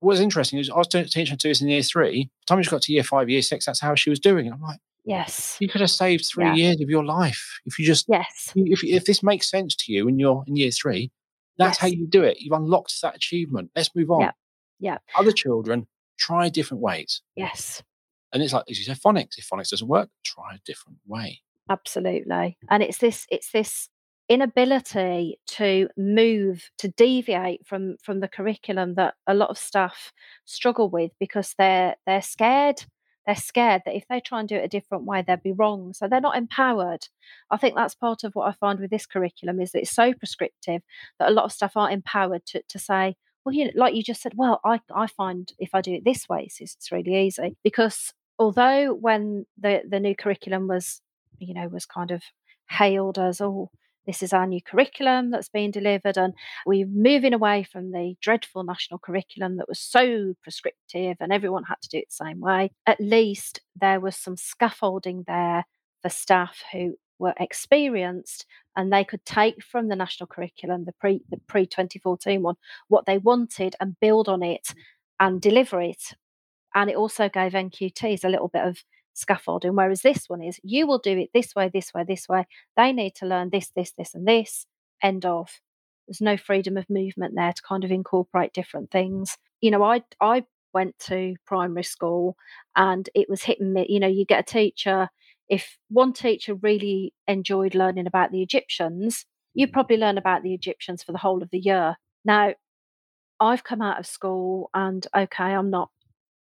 what's 0.00 0.20
interesting 0.20 0.58
is 0.58 0.70
I 0.70 0.76
was 0.76 0.88
teaching 0.88 1.26
her 1.26 1.36
to 1.36 1.48
this 1.48 1.60
in 1.60 1.68
year 1.68 1.82
three. 1.82 2.24
By 2.24 2.30
the 2.40 2.46
time 2.46 2.62
she 2.62 2.70
got 2.70 2.82
to 2.82 2.92
year 2.92 3.02
five, 3.02 3.28
year 3.28 3.42
six, 3.42 3.66
that's 3.66 3.80
how 3.80 3.94
she 3.94 4.10
was 4.10 4.20
doing. 4.20 4.46
And 4.46 4.54
I'm 4.54 4.62
like, 4.62 4.80
yes, 5.04 5.56
you 5.60 5.68
could 5.68 5.80
have 5.80 5.90
saved 5.90 6.26
three 6.26 6.44
yeah. 6.44 6.54
years 6.54 6.80
of 6.80 6.88
your 6.88 7.04
life 7.04 7.60
if 7.66 7.78
you 7.78 7.86
just 7.86 8.06
yes. 8.08 8.52
If 8.54 8.84
if 8.84 9.04
this 9.04 9.22
makes 9.22 9.50
sense 9.50 9.74
to 9.76 9.92
you 9.92 10.08
and 10.08 10.18
you're 10.18 10.44
in 10.46 10.56
year 10.56 10.70
three, 10.70 11.10
that's 11.56 11.76
yes. 11.76 11.78
how 11.78 11.86
you 11.88 12.06
do 12.06 12.22
it. 12.22 12.40
You've 12.40 12.52
unlocked 12.52 13.00
that 13.02 13.16
achievement. 13.16 13.70
Let's 13.74 13.94
move 13.94 14.10
on. 14.10 14.20
Yeah. 14.20 14.32
Yeah. 14.80 14.98
Other 15.16 15.32
children 15.32 15.86
try 16.18 16.48
different 16.48 16.82
ways. 16.82 17.22
Yes. 17.36 17.82
And 18.32 18.42
it's 18.42 18.52
like 18.52 18.64
as 18.70 18.78
you 18.78 18.84
say, 18.84 18.92
phonics. 18.92 19.38
If 19.38 19.48
phonics 19.48 19.70
doesn't 19.70 19.88
work, 19.88 20.10
try 20.24 20.54
a 20.54 20.58
different 20.64 20.98
way. 21.06 21.40
Absolutely. 21.70 22.56
And 22.70 22.82
it's 22.82 22.98
this. 22.98 23.26
It's 23.30 23.50
this 23.50 23.88
inability 24.28 25.38
to 25.46 25.88
move 25.96 26.70
to 26.78 26.88
deviate 26.88 27.66
from 27.66 27.96
from 28.02 28.20
the 28.20 28.28
curriculum 28.28 28.94
that 28.94 29.14
a 29.26 29.34
lot 29.34 29.50
of 29.50 29.58
staff 29.58 30.12
struggle 30.44 30.90
with 30.90 31.12
because 31.18 31.54
they're 31.58 31.96
they're 32.06 32.22
scared 32.22 32.84
they're 33.28 33.36
scared 33.36 33.82
that 33.84 33.94
if 33.94 34.04
they 34.08 34.20
try 34.20 34.40
and 34.40 34.48
do 34.48 34.56
it 34.56 34.64
a 34.64 34.68
different 34.68 35.04
way 35.04 35.22
they'll 35.22 35.36
be 35.36 35.52
wrong. 35.52 35.92
So 35.92 36.08
they're 36.08 36.18
not 36.18 36.38
empowered. 36.38 37.08
I 37.50 37.58
think 37.58 37.74
that's 37.74 37.94
part 37.94 38.24
of 38.24 38.34
what 38.34 38.48
i 38.48 38.52
find 38.52 38.80
with 38.80 38.90
this 38.90 39.04
curriculum 39.06 39.60
is 39.60 39.72
that 39.72 39.80
it's 39.80 39.94
so 39.94 40.14
prescriptive 40.14 40.80
that 41.18 41.28
a 41.28 41.32
lot 41.32 41.44
of 41.44 41.52
staff 41.52 41.76
aren't 41.76 41.92
empowered 41.92 42.46
to, 42.46 42.62
to 42.68 42.78
say 42.78 43.16
well 43.44 43.54
you 43.54 43.66
know, 43.66 43.72
like 43.74 43.94
you 43.94 44.02
just 44.02 44.22
said 44.22 44.32
well 44.34 44.60
i 44.64 44.80
i 44.94 45.06
find 45.06 45.52
if 45.58 45.74
i 45.74 45.82
do 45.82 45.92
it 45.92 46.04
this 46.04 46.28
way 46.28 46.44
it's, 46.44 46.60
it's 46.60 46.90
really 46.90 47.16
easy. 47.26 47.56
Because 47.62 48.14
although 48.38 48.94
when 48.94 49.44
the 49.58 49.82
the 49.88 50.00
new 50.00 50.14
curriculum 50.14 50.66
was 50.66 51.02
you 51.38 51.52
know 51.54 51.68
was 51.68 51.84
kind 51.86 52.10
of 52.10 52.22
hailed 52.70 53.18
as 53.18 53.40
oh 53.42 53.70
this 54.08 54.22
is 54.22 54.32
our 54.32 54.46
new 54.46 54.62
curriculum 54.62 55.30
that's 55.30 55.50
being 55.50 55.70
delivered, 55.70 56.16
and 56.16 56.32
we're 56.64 56.86
moving 56.86 57.34
away 57.34 57.62
from 57.62 57.92
the 57.92 58.14
dreadful 58.22 58.64
national 58.64 58.98
curriculum 58.98 59.58
that 59.58 59.68
was 59.68 59.78
so 59.78 60.32
prescriptive 60.42 61.18
and 61.20 61.30
everyone 61.30 61.64
had 61.64 61.80
to 61.82 61.90
do 61.90 61.98
it 61.98 62.06
the 62.08 62.24
same 62.24 62.40
way. 62.40 62.70
At 62.86 62.98
least 63.00 63.60
there 63.78 64.00
was 64.00 64.16
some 64.16 64.38
scaffolding 64.38 65.24
there 65.26 65.66
for 66.00 66.08
staff 66.08 66.62
who 66.72 66.94
were 67.18 67.34
experienced 67.38 68.46
and 68.74 68.90
they 68.90 69.04
could 69.04 69.24
take 69.26 69.62
from 69.62 69.88
the 69.88 69.96
national 69.96 70.28
curriculum, 70.28 70.86
the 70.86 70.92
pre 70.92 71.20
the 71.28 71.36
pre 71.46 71.66
2014 71.66 72.42
one, 72.42 72.56
what 72.88 73.04
they 73.04 73.18
wanted 73.18 73.76
and 73.78 74.00
build 74.00 74.26
on 74.26 74.42
it 74.42 74.72
and 75.20 75.42
deliver 75.42 75.82
it. 75.82 76.14
And 76.74 76.88
it 76.88 76.96
also 76.96 77.28
gave 77.28 77.52
NQTs 77.52 78.24
a 78.24 78.28
little 78.30 78.48
bit 78.48 78.64
of 78.64 78.82
scaffolding. 79.18 79.74
Whereas 79.74 80.02
this 80.02 80.24
one 80.28 80.42
is 80.42 80.60
you 80.62 80.86
will 80.86 80.98
do 80.98 81.18
it 81.18 81.30
this 81.34 81.54
way, 81.54 81.70
this 81.72 81.92
way, 81.94 82.04
this 82.06 82.28
way. 82.28 82.46
They 82.76 82.92
need 82.92 83.14
to 83.16 83.26
learn 83.26 83.50
this, 83.50 83.70
this, 83.74 83.92
this, 83.96 84.14
and 84.14 84.26
this. 84.26 84.66
End 85.02 85.24
of. 85.24 85.50
There's 86.06 86.20
no 86.20 86.36
freedom 86.36 86.76
of 86.76 86.86
movement 86.88 87.34
there 87.36 87.52
to 87.52 87.62
kind 87.62 87.84
of 87.84 87.90
incorporate 87.90 88.52
different 88.52 88.90
things. 88.90 89.36
You 89.60 89.70
know, 89.70 89.82
I 89.82 90.02
I 90.20 90.44
went 90.72 90.98
to 91.00 91.34
primary 91.46 91.84
school 91.84 92.36
and 92.76 93.08
it 93.14 93.28
was 93.28 93.42
hitting 93.42 93.72
me. 93.72 93.86
You 93.88 94.00
know, 94.00 94.08
you 94.08 94.24
get 94.24 94.40
a 94.40 94.52
teacher. 94.52 95.08
If 95.48 95.78
one 95.88 96.12
teacher 96.12 96.54
really 96.54 97.14
enjoyed 97.26 97.74
learning 97.74 98.06
about 98.06 98.32
the 98.32 98.42
Egyptians, 98.42 99.24
you 99.54 99.66
probably 99.66 99.96
learn 99.96 100.18
about 100.18 100.42
the 100.42 100.54
Egyptians 100.54 101.02
for 101.02 101.12
the 101.12 101.18
whole 101.18 101.42
of 101.42 101.50
the 101.50 101.58
year. 101.58 101.96
Now, 102.24 102.54
I've 103.40 103.64
come 103.64 103.82
out 103.82 103.98
of 103.98 104.06
school 104.06 104.70
and 104.74 105.06
okay, 105.16 105.44
I'm 105.44 105.70
not 105.70 105.90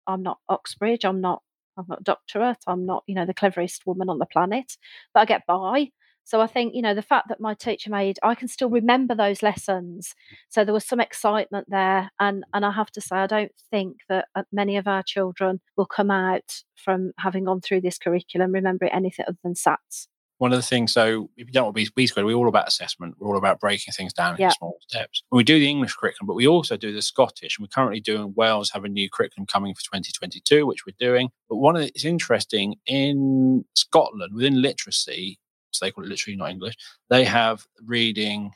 I'm 0.07 0.23
not 0.23 0.37
Oxbridge, 0.49 1.03
I'm 1.03 1.21
not 1.21 1.41
I'm 1.77 1.85
not 1.87 2.01
a 2.01 2.03
doctorate, 2.03 2.63
I'm 2.67 2.85
not, 2.85 3.03
you 3.07 3.15
know, 3.15 3.25
the 3.25 3.33
cleverest 3.33 3.85
woman 3.85 4.09
on 4.09 4.19
the 4.19 4.25
planet, 4.25 4.77
but 5.13 5.21
I 5.21 5.25
get 5.25 5.45
by. 5.47 5.89
So 6.23 6.41
I 6.41 6.47
think, 6.47 6.73
you 6.73 6.81
know, 6.81 6.95
the 6.95 7.03
fact 7.03 7.29
that 7.29 7.39
my 7.39 7.53
teacher 7.53 7.91
made, 7.91 8.17
I 8.23 8.33
can 8.33 8.47
still 8.47 8.69
remember 8.69 9.13
those 9.13 9.43
lessons. 9.43 10.15
So 10.49 10.65
there 10.65 10.73
was 10.73 10.83
some 10.85 10.99
excitement 10.99 11.67
there. 11.69 12.09
And, 12.19 12.43
and 12.51 12.65
I 12.65 12.71
have 12.71 12.89
to 12.93 13.01
say, 13.01 13.15
I 13.17 13.27
don't 13.27 13.51
think 13.69 13.97
that 14.09 14.25
uh, 14.33 14.41
many 14.51 14.77
of 14.77 14.87
our 14.87 15.03
children 15.03 15.61
will 15.77 15.85
come 15.85 16.09
out 16.09 16.63
from 16.75 17.11
having 17.19 17.45
gone 17.45 17.61
through 17.61 17.81
this 17.81 17.99
curriculum 17.99 18.53
remembering 18.53 18.91
anything 18.91 19.25
other 19.27 19.37
than 19.43 19.53
SATs 19.53 20.07
one 20.37 20.51
of 20.51 20.57
the 20.57 20.63
things, 20.63 20.91
so 20.91 21.29
if 21.37 21.47
you 21.47 21.53
don't 21.53 21.65
want 21.65 21.75
to 21.75 21.83
be 21.83 21.89
B 21.95 22.07
squared, 22.07 22.25
we're 22.25 22.35
all 22.35 22.49
about 22.49 22.67
assessment. 22.67 23.15
We're 23.17 23.29
all 23.29 23.37
about 23.37 23.59
breaking 23.59 23.93
things 23.93 24.13
down 24.13 24.35
into 24.39 24.53
small 24.55 24.77
steps. 24.81 25.23
we 25.31 25.43
do 25.43 25.59
the 25.59 25.69
English 25.69 25.93
curriculum, 25.93 26.27
but 26.27 26.35
we 26.35 26.47
also 26.47 26.75
do 26.75 26.91
the 26.91 27.01
Scottish. 27.01 27.57
And 27.57 27.63
we're 27.63 27.73
currently 27.73 28.01
doing 28.01 28.33
Wales 28.35 28.71
have 28.71 28.83
a 28.83 28.89
new 28.89 29.09
curriculum 29.09 29.47
coming 29.47 29.73
for 29.73 29.81
2022, 29.81 30.65
which 30.65 30.85
we're 30.85 30.95
doing. 30.99 31.29
But 31.49 31.57
one 31.57 31.75
of 31.75 31.83
the, 31.83 31.87
it's 31.87 32.05
interesting 32.05 32.75
in 32.85 33.63
Scotland 33.75 34.33
within 34.33 34.61
literacy, 34.61 35.39
so 35.71 35.85
they 35.85 35.91
call 35.91 36.03
it 36.03 36.09
literary, 36.09 36.35
not 36.35 36.51
English, 36.51 36.75
they 37.09 37.23
have 37.23 37.65
reading, 37.85 38.51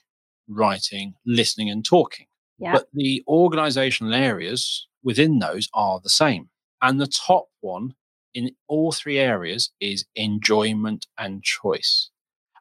writing, 0.47 1.13
listening, 1.25 1.69
and 1.69 1.85
talking. 1.85 2.25
Yeah. 2.57 2.73
But 2.73 2.87
the 2.93 3.23
organizational 3.27 4.13
areas 4.13 4.87
within 5.01 5.39
those 5.39 5.69
are 5.73 6.01
the 6.01 6.09
same. 6.09 6.49
And 6.81 6.99
the 6.99 7.07
top 7.07 7.47
one 7.61 7.95
in 8.33 8.51
all 8.67 8.91
three 8.91 9.17
areas 9.17 9.71
is 9.79 10.05
enjoyment 10.15 11.07
and 11.17 11.43
choice. 11.43 12.09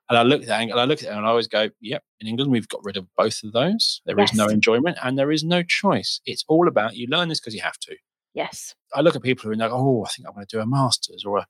And 0.09 0.19
I 0.19 0.23
look 0.23 0.43
at 0.43 0.49
that 0.49 0.63
and 0.63 0.73
I 0.73 0.85
look 0.85 1.03
at 1.03 1.09
it 1.09 1.13
and 1.13 1.27
I 1.27 1.29
always 1.29 1.49
go, 1.49 1.69
yep, 1.81 2.03
in 2.21 2.27
England, 2.27 2.51
we've 2.51 2.69
got 2.69 2.81
rid 2.83 2.97
of 2.97 3.07
both 3.17 3.43
of 3.45 3.53
those. 3.53 4.01
There 4.07 4.19
yes. 4.19 4.33
is 4.33 4.39
no 4.39 4.47
enjoyment 4.47 4.97
and 5.03 5.19
there 5.19 5.31
is 5.31 5.45
no 5.45 5.63
choice. 5.63 6.21
It's 6.25 6.45
all 6.49 6.67
about 6.67 6.97
you 6.97 7.07
learn 7.11 7.29
this 7.29 7.41
because 7.41 7.55
you 7.55 7.61
have 7.61 7.79
to. 7.81 7.97
Yes. 8.33 8.75
I 8.95 9.03
look 9.03 9.17
at 9.17 9.23
people 9.23 9.45
who 9.45 9.53
are 9.53 9.57
like, 9.57 9.71
oh, 9.71 10.05
I 10.05 10.09
think 10.09 10.27
I'm 10.27 10.35
going 10.35 10.47
to 10.47 10.57
do 10.57 10.63
a 10.63 10.67
master's 10.67 11.25
or 11.25 11.39
a, 11.39 11.47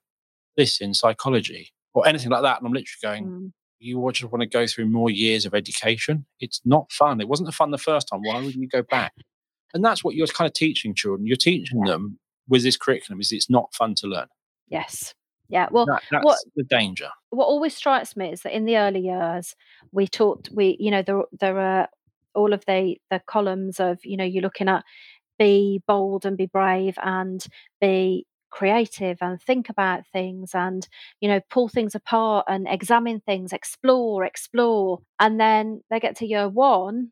this 0.57 0.81
in 0.81 0.93
psychology 0.93 1.71
or 1.93 2.05
anything 2.05 2.31
like 2.31 2.41
that. 2.41 2.57
And 2.57 2.67
I'm 2.67 2.73
literally 2.73 2.87
going, 3.01 3.25
mm. 3.25 3.51
you 3.79 4.09
just 4.11 4.29
want 4.29 4.41
to 4.41 4.47
go 4.47 4.67
through 4.67 4.87
more 4.87 5.09
years 5.09 5.45
of 5.45 5.53
education. 5.53 6.25
It's 6.41 6.59
not 6.65 6.91
fun. 6.91 7.21
It 7.21 7.29
wasn't 7.29 7.53
fun 7.53 7.71
the 7.71 7.77
first 7.77 8.09
time. 8.09 8.21
Why 8.23 8.41
would 8.41 8.55
you 8.55 8.67
go 8.67 8.83
back? 8.83 9.13
And 9.73 9.85
that's 9.85 10.03
what 10.03 10.15
you're 10.15 10.27
kind 10.27 10.47
of 10.47 10.53
teaching 10.53 10.93
children. 10.93 11.27
You're 11.27 11.37
teaching 11.37 11.85
yeah. 11.85 11.93
them 11.93 12.19
with 12.49 12.63
this 12.63 12.77
curriculum 12.77 13.21
is 13.21 13.31
it's 13.31 13.49
not 13.49 13.73
fun 13.73 13.95
to 13.95 14.07
learn. 14.07 14.27
Yes. 14.67 15.13
Yeah. 15.47 15.67
Well, 15.71 15.85
that, 15.87 16.03
that's 16.11 16.25
what, 16.25 16.37
the 16.55 16.63
danger. 16.63 17.09
What 17.31 17.45
always 17.45 17.75
strikes 17.75 18.15
me 18.15 18.31
is 18.31 18.41
that 18.41 18.55
in 18.55 18.65
the 18.65 18.77
early 18.77 18.99
years, 18.99 19.55
we 19.91 20.07
taught 20.07 20.49
we 20.51 20.77
you 20.79 20.91
know 20.91 21.01
there 21.01 21.23
there 21.39 21.59
are 21.59 21.87
all 22.35 22.53
of 22.53 22.63
the 22.65 22.97
the 23.09 23.21
columns 23.25 23.79
of 23.79 23.99
you 24.03 24.15
know 24.15 24.23
you're 24.23 24.43
looking 24.43 24.69
at 24.69 24.83
be 25.39 25.81
bold 25.87 26.25
and 26.25 26.37
be 26.37 26.45
brave 26.45 26.97
and 27.01 27.45
be 27.81 28.25
creative 28.51 29.17
and 29.21 29.41
think 29.41 29.69
about 29.69 30.05
things 30.07 30.53
and 30.53 30.87
you 31.21 31.29
know 31.29 31.39
pull 31.49 31.67
things 31.67 31.95
apart 31.95 32.45
and 32.47 32.67
examine 32.67 33.19
things 33.19 33.53
explore 33.53 34.25
explore 34.25 34.99
and 35.19 35.39
then 35.39 35.81
they 35.89 35.99
get 35.99 36.15
to 36.15 36.25
year 36.25 36.49
one 36.49 37.11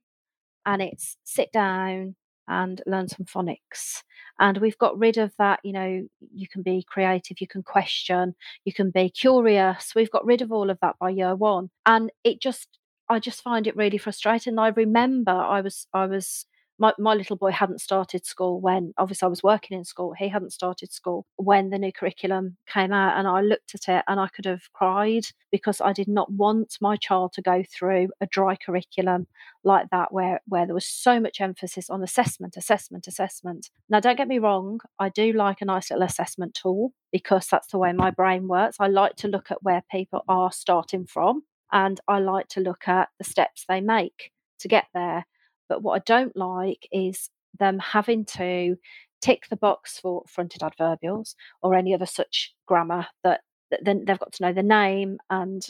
and 0.65 0.81
it's 0.81 1.15
sit 1.23 1.51
down 1.51 2.15
and 2.47 2.81
learn 2.85 3.07
some 3.07 3.25
phonics. 3.25 4.03
And 4.39 4.57
we've 4.57 4.77
got 4.77 4.97
rid 4.97 5.17
of 5.17 5.33
that, 5.37 5.59
you 5.63 5.73
know, 5.73 6.07
you 6.33 6.47
can 6.47 6.61
be 6.61 6.85
creative, 6.87 7.41
you 7.41 7.47
can 7.47 7.63
question, 7.63 8.35
you 8.65 8.73
can 8.73 8.91
be 8.91 9.09
curious. 9.09 9.93
We've 9.95 10.11
got 10.11 10.25
rid 10.25 10.41
of 10.41 10.51
all 10.51 10.69
of 10.69 10.79
that 10.81 10.95
by 10.99 11.09
year 11.09 11.35
one. 11.35 11.69
And 11.85 12.11
it 12.23 12.41
just, 12.41 12.67
I 13.09 13.19
just 13.19 13.41
find 13.41 13.67
it 13.67 13.75
really 13.75 13.97
frustrating. 13.97 14.59
I 14.59 14.69
remember 14.69 15.31
I 15.31 15.61
was, 15.61 15.87
I 15.93 16.05
was 16.05 16.45
my, 16.79 16.93
my 16.99 17.13
little 17.13 17.35
boy 17.35 17.51
hadn't 17.51 17.81
started 17.81 18.25
school 18.25 18.61
when 18.61 18.93
obviously 18.97 19.25
I 19.25 19.29
was 19.29 19.43
working 19.43 19.77
in 19.77 19.83
school. 19.83 20.13
He 20.17 20.27
hadn't 20.29 20.53
started 20.53 20.91
school 20.91 21.25
when 21.37 21.69
the 21.69 21.79
new 21.79 21.91
curriculum 21.91 22.57
came 22.67 22.93
out. 22.93 23.17
And 23.17 23.27
I 23.27 23.41
looked 23.41 23.73
at 23.73 23.87
it 23.93 24.03
and 24.07 24.19
I 24.19 24.27
could 24.27 24.45
have 24.45 24.71
cried 24.73 25.25
because 25.51 25.81
I 25.81 25.93
did 25.93 26.07
not 26.07 26.31
want 26.31 26.77
my 26.79 26.95
child 26.95 27.33
to 27.33 27.41
go 27.41 27.63
through 27.63 28.09
a 28.21 28.27
dry 28.27 28.55
curriculum 28.55 29.27
like 29.63 29.87
that 29.91 30.13
where, 30.13 30.41
where 30.47 30.65
there 30.65 30.75
was 30.75 30.85
so 30.85 31.19
much 31.19 31.41
emphasis 31.41 31.89
on 31.89 32.03
assessment, 32.03 32.55
assessment, 32.57 33.07
assessment. 33.07 33.69
Now, 33.89 33.99
don't 33.99 34.17
get 34.17 34.27
me 34.27 34.39
wrong, 34.39 34.79
I 34.99 35.09
do 35.09 35.33
like 35.33 35.61
a 35.61 35.65
nice 35.65 35.89
little 35.89 36.05
assessment 36.05 36.53
tool 36.53 36.93
because 37.11 37.47
that's 37.47 37.67
the 37.71 37.77
way 37.77 37.91
my 37.93 38.11
brain 38.11 38.47
works. 38.47 38.77
I 38.79 38.87
like 38.87 39.15
to 39.17 39.27
look 39.27 39.51
at 39.51 39.63
where 39.63 39.83
people 39.91 40.23
are 40.27 40.51
starting 40.51 41.05
from 41.05 41.43
and 41.71 41.99
I 42.07 42.19
like 42.19 42.47
to 42.49 42.61
look 42.61 42.87
at 42.87 43.09
the 43.17 43.23
steps 43.23 43.65
they 43.67 43.81
make 43.81 44.31
to 44.59 44.67
get 44.67 44.85
there. 44.93 45.25
But 45.69 45.81
what 45.83 45.95
I 45.95 46.03
don't 46.05 46.35
like 46.35 46.87
is 46.91 47.29
them 47.57 47.79
having 47.79 48.25
to 48.25 48.75
tick 49.21 49.47
the 49.49 49.55
box 49.55 49.99
for 49.99 50.23
fronted 50.27 50.61
adverbials 50.61 51.35
or 51.61 51.73
any 51.73 51.93
other 51.93 52.05
such 52.05 52.53
grammar 52.67 53.07
that, 53.23 53.41
that 53.71 53.83
then 53.83 54.05
they've 54.05 54.19
got 54.19 54.33
to 54.33 54.43
know 54.43 54.53
the 54.53 54.63
name 54.63 55.17
and 55.29 55.67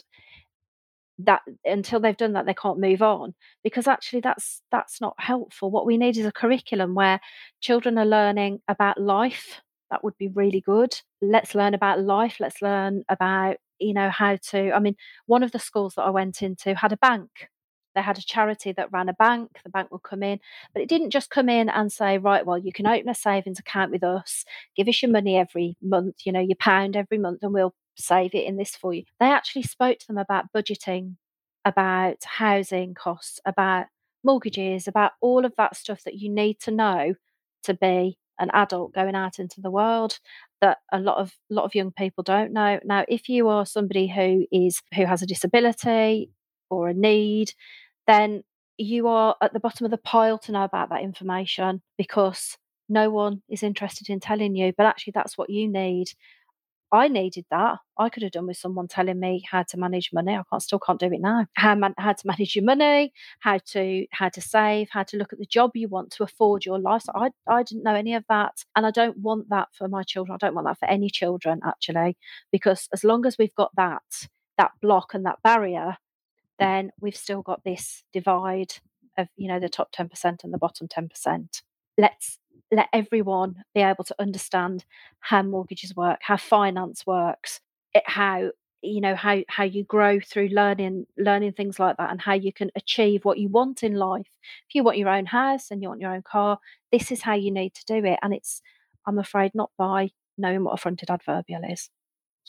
that 1.20 1.42
until 1.66 2.00
they've 2.00 2.18
done 2.18 2.34
that 2.34 2.46
they 2.46 2.54
can't 2.54 2.80
move 2.80 3.02
on 3.02 3.34
because 3.64 3.88
actually 3.88 4.20
that's 4.20 4.62
that's 4.72 5.02
not 5.02 5.16
helpful. 5.18 5.72
What 5.72 5.86
we 5.86 5.98
need 5.98 6.18
is 6.18 6.26
a 6.26 6.32
curriculum 6.32 6.94
where 6.94 7.20
children 7.60 7.98
are 7.98 8.06
learning 8.06 8.60
about 8.68 9.02
life. 9.02 9.62
That 9.90 10.04
would 10.04 10.18
be 10.20 10.28
really 10.28 10.62
good. 10.62 10.94
Let's 11.22 11.56
learn 11.56 11.74
about 11.74 12.04
life. 12.04 12.38
Let's 12.40 12.62
learn 12.62 13.04
about 13.10 13.58
you 13.80 13.94
know 13.94 14.10
how 14.10 14.38
to 14.50 14.72
i 14.72 14.80
mean 14.80 14.96
one 15.26 15.44
of 15.44 15.52
the 15.52 15.60
schools 15.60 15.94
that 15.96 16.04
i 16.04 16.10
went 16.10 16.42
into 16.42 16.74
had 16.76 16.92
a 16.92 16.98
bank 16.98 17.30
they 17.98 18.04
had 18.04 18.20
a 18.20 18.22
charity 18.22 18.72
that 18.74 18.92
ran 18.92 19.10
a 19.10 19.14
bank. 19.14 19.60
The 19.64 19.72
bank 19.72 19.92
would 19.92 20.04
come 20.04 20.22
in, 20.22 20.40
but 20.72 20.84
it 20.84 20.88
didn't 20.88 21.10
just 21.10 21.32
come 21.32 21.50
in 21.50 21.68
and 21.68 21.92
say, 21.92 22.20
right, 22.20 22.46
well, 22.46 22.60
you 22.60 22.72
can 22.72 22.86
open 22.86 23.10
a 23.10 23.16
savings 23.16 23.58
account 23.58 23.92
with 23.92 24.04
us, 24.04 24.46
give 24.76 24.88
us 24.88 25.02
your 25.02 25.12
money 25.12 25.36
every 25.36 25.76
month, 25.82 26.18
you 26.24 26.32
know, 26.32 26.40
your 26.40 26.58
pound 26.60 26.96
every 26.96 27.18
month, 27.18 27.40
and 27.42 27.56
we'll 27.56 27.74
save 27.96 28.36
it 28.36 28.46
in 28.46 28.56
this 28.56 28.76
for 28.76 28.94
you. 28.94 29.04
They 29.20 29.26
actually 29.26 29.64
spoke 29.64 29.98
to 29.98 30.08
them 30.08 30.20
about 30.20 30.54
budgeting, 30.56 31.16
about 31.66 32.24
housing 32.24 32.94
costs, 32.94 33.40
about 33.46 33.88
mortgages, 34.24 34.88
about 34.88 35.14
all 35.20 35.44
of 35.44 35.56
that 35.58 35.76
stuff 35.76 36.04
that 36.04 36.20
you 36.20 36.30
need 36.30 36.60
to 36.60 36.72
know 36.72 37.16
to 37.64 37.74
be 37.74 38.20
an 38.40 38.52
adult 38.54 38.94
going 38.94 39.16
out 39.16 39.40
into 39.40 39.60
the 39.60 39.72
world 39.72 40.20
that 40.62 40.78
a 40.92 41.00
lot 41.00 41.18
of 41.18 41.34
lot 41.50 41.66
of 41.66 41.74
young 41.74 41.92
people 41.92 42.24
don't 42.24 42.54
know. 42.54 42.80
Now, 42.86 43.06
if 43.08 43.28
you 43.28 43.48
are 43.48 43.66
somebody 43.66 44.08
who 44.08 44.46
is 44.52 44.84
who 44.94 45.06
has 45.06 45.24
a 45.24 45.26
disability 45.26 46.30
or 46.70 46.90
a 46.90 46.94
need, 46.94 47.54
then 48.08 48.44
you 48.78 49.08
are 49.08 49.36
at 49.42 49.54
the 49.54 49.60
bottom 49.60 49.86
of 49.86 49.92
the 49.92 49.98
pile 49.98 50.38
to 50.40 50.52
know 50.52 50.64
about 50.64 50.90
that 50.90 51.02
information 51.02 51.82
because 51.98 52.58
no 52.90 53.10
one 53.10 53.42
is 53.50 53.64
interested 53.64 54.10
in 54.10 54.20
telling 54.20 54.56
you. 54.56 54.74
But 54.76 54.86
actually, 54.86 55.14
that's 55.16 55.38
what 55.38 55.50
you 55.50 55.68
need. 55.68 56.12
I 56.90 57.10
needed 57.10 57.46
that. 57.52 57.80
I 57.98 58.08
could 58.08 58.24
have 58.24 58.32
done 58.32 58.48
with 58.48 58.56
someone 58.56 58.88
telling 58.88 59.20
me 59.20 59.44
how 59.50 59.64
to 59.64 59.78
manage 59.78 60.12
money. 60.14 60.36
I 60.36 60.44
can't, 60.50 60.62
still 60.62 60.80
can't 60.80 61.00
do 61.00 61.08
it 61.08 61.20
now. 61.20 61.46
How, 61.54 61.76
man, 61.76 61.94
how 61.98 62.14
to 62.14 62.28
manage 62.28 62.56
your 62.56 62.64
money, 62.64 63.12
how 63.40 63.60
to 63.72 64.06
how 64.12 64.30
to 64.30 64.40
save, 64.40 64.88
how 64.90 65.04
to 65.04 65.18
look 65.18 65.34
at 65.34 65.40
the 65.40 65.46
job 65.46 65.72
you 65.76 65.90
want 65.90 66.12
to 66.12 66.24
afford 66.24 66.66
your 66.66 66.80
life. 66.80 67.02
So 67.04 67.12
I 67.14 67.32
I 67.48 67.64
didn't 67.64 67.84
know 67.84 67.96
any 67.96 68.14
of 68.14 68.24
that, 68.30 68.64
and 68.76 68.86
I 68.86 68.92
don't 68.92 69.18
want 69.18 69.50
that 69.50 69.68
for 69.74 69.90
my 69.90 70.04
children. 70.04 70.36
I 70.36 70.46
don't 70.46 70.56
want 70.56 70.68
that 70.68 70.80
for 70.80 70.90
any 70.90 71.10
children 71.10 71.60
actually, 71.66 72.16
because 72.54 72.88
as 72.94 73.04
long 73.04 73.26
as 73.26 73.38
we've 73.38 73.56
got 73.56 73.76
that 73.76 74.28
that 74.58 74.72
block 74.82 75.14
and 75.14 75.26
that 75.26 75.42
barrier, 75.44 75.98
then 76.60 76.92
we've 77.00 77.16
still 77.16 77.42
got 77.42 77.64
this 77.64 78.04
divide 78.14 78.74
of 79.18 79.28
you 79.36 79.48
know 79.48 79.60
the 79.60 79.70
top 79.70 79.92
10% 79.92 80.44
and 80.44 80.54
the 80.54 80.58
bottom 80.58 80.88
10% 80.88 81.62
let's 81.98 82.40
let 82.72 82.90
everyone 82.94 83.64
be 83.74 83.82
able 83.82 84.04
to 84.04 84.16
understand 84.20 84.86
how 85.20 85.42
mortgages 85.42 85.96
work 85.96 86.20
how 86.22 86.38
finance 86.38 87.06
works 87.06 87.62
it, 87.94 88.04
how 88.06 88.52
you 88.82 89.02
know 89.02 89.16
how 89.16 89.40
how 89.48 89.64
you 89.64 89.84
grow 89.84 90.20
through 90.20 90.50
learning 90.50 91.06
learning 91.18 91.52
things 91.54 91.80
like 91.80 91.98
that 91.98 92.12
and 92.12 92.22
how 92.22 92.34
you 92.34 92.54
can 92.54 92.70
achieve 92.76 93.26
what 93.26 93.40
you 93.40 93.50
want 93.50 93.84
in 93.84 93.96
life. 93.96 94.30
If 94.68 94.76
you 94.76 94.84
want 94.84 94.98
your 94.98 95.10
own 95.10 95.26
house 95.26 95.72
and 95.72 95.82
you 95.82 95.90
want 95.90 96.02
your 96.02 96.14
own 96.14 96.22
car 96.22 96.60
this 96.92 97.12
is 97.12 97.22
how 97.22 97.34
you 97.34 97.52
need 97.52 97.74
to 97.74 97.86
do 97.86 98.06
it. 98.06 98.20
And 98.22 98.34
it's 98.34 98.62
i'm 99.08 99.18
afraid 99.18 99.52
not 99.56 99.72
by 99.78 100.12
knowing 100.38 100.64
what 100.64 100.74
a 100.74 100.78
fronted 100.78 101.10
adverbial 101.10 101.62
is 101.68 101.90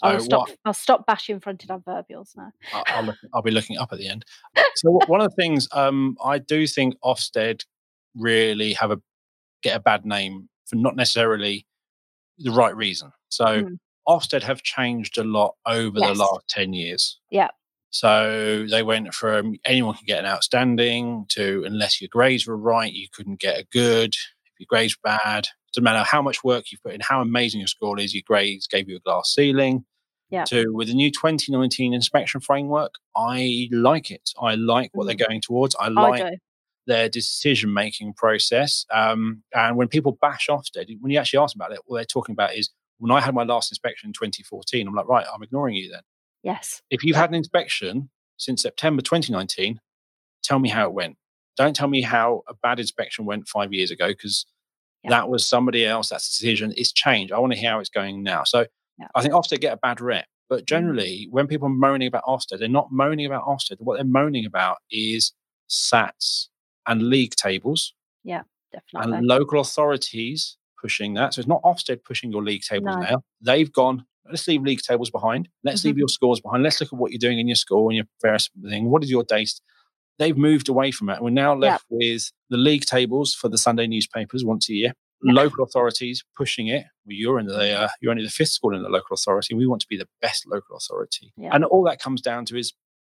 I'll 0.03 0.21
stop. 0.21 0.49
what 0.49 0.59
I'll 0.65 0.73
stop 0.75 1.07
bashing 1.07 1.41
fronted 1.41 1.71
adverbials 1.71 2.37
now. 2.37 2.51
I'll, 2.73 3.05
look, 3.05 3.17
I'll 3.35 3.43
be 3.43 3.51
looking 3.51 3.79
up 3.79 3.93
at 3.93 3.99
the 3.99 4.09
end. 4.09 4.25
So 4.77 4.91
one 5.09 5.21
of 5.21 5.31
the 5.31 5.35
things 5.43 5.67
um, 5.73 6.17
I 6.25 6.39
do 6.39 6.67
think 6.67 6.95
Ofsted 7.05 7.65
really 8.17 8.75
have 8.75 8.93
a 8.93 9.01
get 9.63 9.77
a 9.77 9.81
bad 9.81 10.07
name 10.07 10.49
for 10.67 10.77
not 10.77 10.95
necessarily 10.95 11.67
the 12.39 12.51
right 12.53 12.77
reason. 12.77 13.11
So 13.29 13.45
Mm. 13.65 13.79
Ofsted 14.09 14.43
have 14.43 14.63
changed 14.63 15.19
a 15.19 15.25
lot 15.25 15.55
over 15.67 15.99
Yes. 15.99 16.17
the 16.17 16.23
last 16.23 16.49
ten 16.49 16.73
years. 16.73 17.19
Yeah. 17.31 17.49
So 17.91 18.67
they 18.71 18.83
went 18.83 19.13
from 19.15 19.57
anyone 19.65 19.95
can 19.95 20.05
get 20.07 20.21
an 20.21 20.27
outstanding 20.27 21.27
to 21.31 21.65
unless 21.67 22.01
your 22.01 22.09
grades 22.13 22.47
were 22.47 22.57
right, 22.57 22.93
you 22.93 23.09
couldn't 23.13 23.41
get 23.41 23.59
a 23.59 23.65
good. 23.73 24.15
If 24.15 24.61
your 24.61 24.67
grades 24.69 24.97
were 24.97 25.11
bad, 25.11 25.49
doesn't 25.75 25.83
matter 25.85 26.05
how 26.05 26.23
much 26.23 26.45
work 26.45 26.71
you've 26.71 26.83
put 26.83 26.95
in, 26.95 27.01
how 27.01 27.21
amazing 27.21 27.61
your 27.61 27.67
score 27.69 27.99
is, 27.99 28.15
your 28.15 28.23
grades 28.27 28.67
gave 28.67 28.89
you 28.89 28.97
a 28.97 29.01
glass 29.01 29.35
ceiling. 29.35 29.85
Yeah. 30.31 30.45
To 30.45 30.73
with 30.75 30.89
the 30.89 30.95
new 30.95 31.11
2019 31.11 31.95
inspection 31.95 32.41
framework, 32.41 32.95
I 33.17 33.69
like 33.73 34.11
it. 34.11 34.31
I 34.41 34.57
like 34.57 34.91
what 34.93 35.07
they're 35.07 35.15
going 35.29 35.41
towards. 35.41 35.75
I 35.81 35.87
I 35.87 35.89
like 35.89 36.23
do. 36.31 36.37
their 36.87 37.09
decision 37.09 37.73
making 37.73 38.13
process. 38.15 38.85
Um, 38.93 39.43
and 39.55 39.77
when 39.77 39.89
people 39.89 40.19
bash 40.21 40.49
Ofsted, 40.49 40.95
when 41.01 41.11
you 41.13 41.19
actually 41.19 41.39
ask 41.39 41.55
about 41.57 41.73
it, 41.73 41.81
what 41.87 41.97
they're 41.99 42.05
talking 42.05 42.35
about 42.35 42.55
is 42.55 42.71
when 42.99 43.11
I 43.11 43.21
had 43.21 43.35
my 43.35 43.45
last 43.45 43.71
inspection 43.73 44.09
in 44.09 44.13
2014, 44.13 44.87
I'm 44.87 44.95
like, 44.95 45.09
right, 45.09 45.25
I'm 45.33 45.43
ignoring 45.43 45.77
you 45.77 45.91
then. 45.91 46.03
Yes. 46.43 46.83
If 46.91 47.05
you've 47.05 47.15
Yeah. 47.15 47.21
had 47.23 47.31
an 47.31 47.37
inspection 47.37 48.11
since 48.37 48.61
September 48.63 49.01
2019, 49.03 49.81
tell 50.43 50.59
me 50.59 50.69
how 50.69 50.85
it 50.87 50.93
went. 50.93 51.17
Don't 51.57 51.75
tell 51.75 51.89
me 51.89 52.03
how 52.03 52.43
a 52.49 52.55
bad 52.55 52.79
inspection 52.81 53.25
went 53.25 53.49
five 53.49 53.73
years 53.73 53.91
ago 53.91 54.09
because 54.09 54.45
Yeah. 55.05 55.11
that 55.11 55.29
was 55.29 55.47
somebody 55.47 55.87
else. 55.87 56.09
That's 56.11 56.27
a 56.29 56.31
decision. 56.43 56.75
It's 56.77 56.93
changed. 56.93 57.33
I 57.33 57.39
want 57.39 57.53
to 57.55 57.59
hear 57.59 57.71
how 57.71 57.81
it's 57.81 57.89
going 57.89 58.23
now. 58.23 58.45
So 58.45 58.67
Yeah. 58.99 59.07
I 59.15 59.23
think 59.23 59.35
Ofsted 59.35 59.61
get 59.61 59.73
a 59.75 59.77
bad 59.77 60.01
rep. 60.01 60.27
But 60.49 60.65
generally, 60.67 61.29
when 61.31 61.47
people 61.47 61.67
are 61.67 61.71
moaning 61.71 62.09
about 62.09 62.25
Ofsted, 62.25 62.59
they're 62.59 62.69
not 62.69 62.91
moaning 62.91 63.27
about 63.27 63.45
Ofsted. 63.45 63.77
What 63.81 63.97
they're 63.97 64.05
moaning 64.05 64.47
about 64.47 64.79
is 64.91 65.33
SATs 65.71 66.49
and 66.87 67.03
league 67.03 67.35
tables 67.35 67.95
Yeah, 68.25 68.43
Definitely. 68.73 69.19
and 69.19 69.27
local 69.27 69.61
authorities 69.61 70.57
pushing 70.81 71.15
that. 71.15 71.35
So 71.35 71.41
it's 71.41 71.49
not 71.49 71.63
Ofsted 71.63 72.03
pushing 72.05 72.31
your 72.33 72.43
league 72.43 72.63
tables 72.63 72.97
No. 72.97 73.03
now. 73.03 73.23
They've 73.43 73.71
gone, 73.71 74.07
let's 74.27 74.49
leave 74.49 74.63
league 74.63 74.81
tables 74.81 75.11
behind. 75.11 75.49
Let's 75.65 75.85
leave 75.85 75.97
Mhm. 75.97 75.99
your 75.99 76.09
scores 76.09 76.41
behind. 76.41 76.63
Let's 76.63 76.81
look 76.81 76.93
at 76.93 76.99
what 76.99 77.11
you're 77.13 77.19
doing 77.19 77.39
in 77.39 77.47
your 77.49 77.57
school 77.57 77.89
and 77.89 77.97
your 77.97 78.07
various 78.23 78.49
thing. 78.63 78.91
What 78.91 79.03
is 79.05 79.11
your 79.11 79.25
days? 79.25 79.61
They've 80.19 80.37
moved 80.37 80.69
away 80.69 80.91
from 80.93 81.11
it. 81.11 81.21
We're 81.23 81.31
now 81.31 81.53
Yeah. 81.53 81.73
left 81.73 81.85
with 81.91 82.33
the 82.49 82.57
league 82.57 82.87
tables 82.87 83.35
for 83.35 83.49
the 83.49 83.59
Sunday 83.59 83.87
newspapers 83.87 84.45
once 84.45 84.69
a 84.71 84.75
year. 84.75 84.95
Local 85.23 85.65
authorities 85.65 86.23
pushing 86.37 86.69
it. 86.69 86.85
Well, 87.05 87.15
you're 87.15 87.39
in 87.41 87.47
the 87.47 87.73
uh, 87.73 87.89
you're 88.01 88.13
only 88.13 88.25
the 88.25 88.31
fifth 88.31 88.51
school 88.51 88.75
in 88.77 88.83
the 88.83 88.89
local 88.89 89.15
authority. 89.15 89.55
We 89.55 89.67
want 89.67 89.81
to 89.83 89.89
be 89.89 89.97
the 89.97 90.09
best 90.23 90.47
local 90.47 90.77
authority, 90.77 91.33
Yeah. 91.37 91.51
and 91.53 91.65
all 91.65 91.83
that 91.85 92.01
comes 92.01 92.21
down 92.21 92.45
to 92.47 92.57
is 92.57 92.73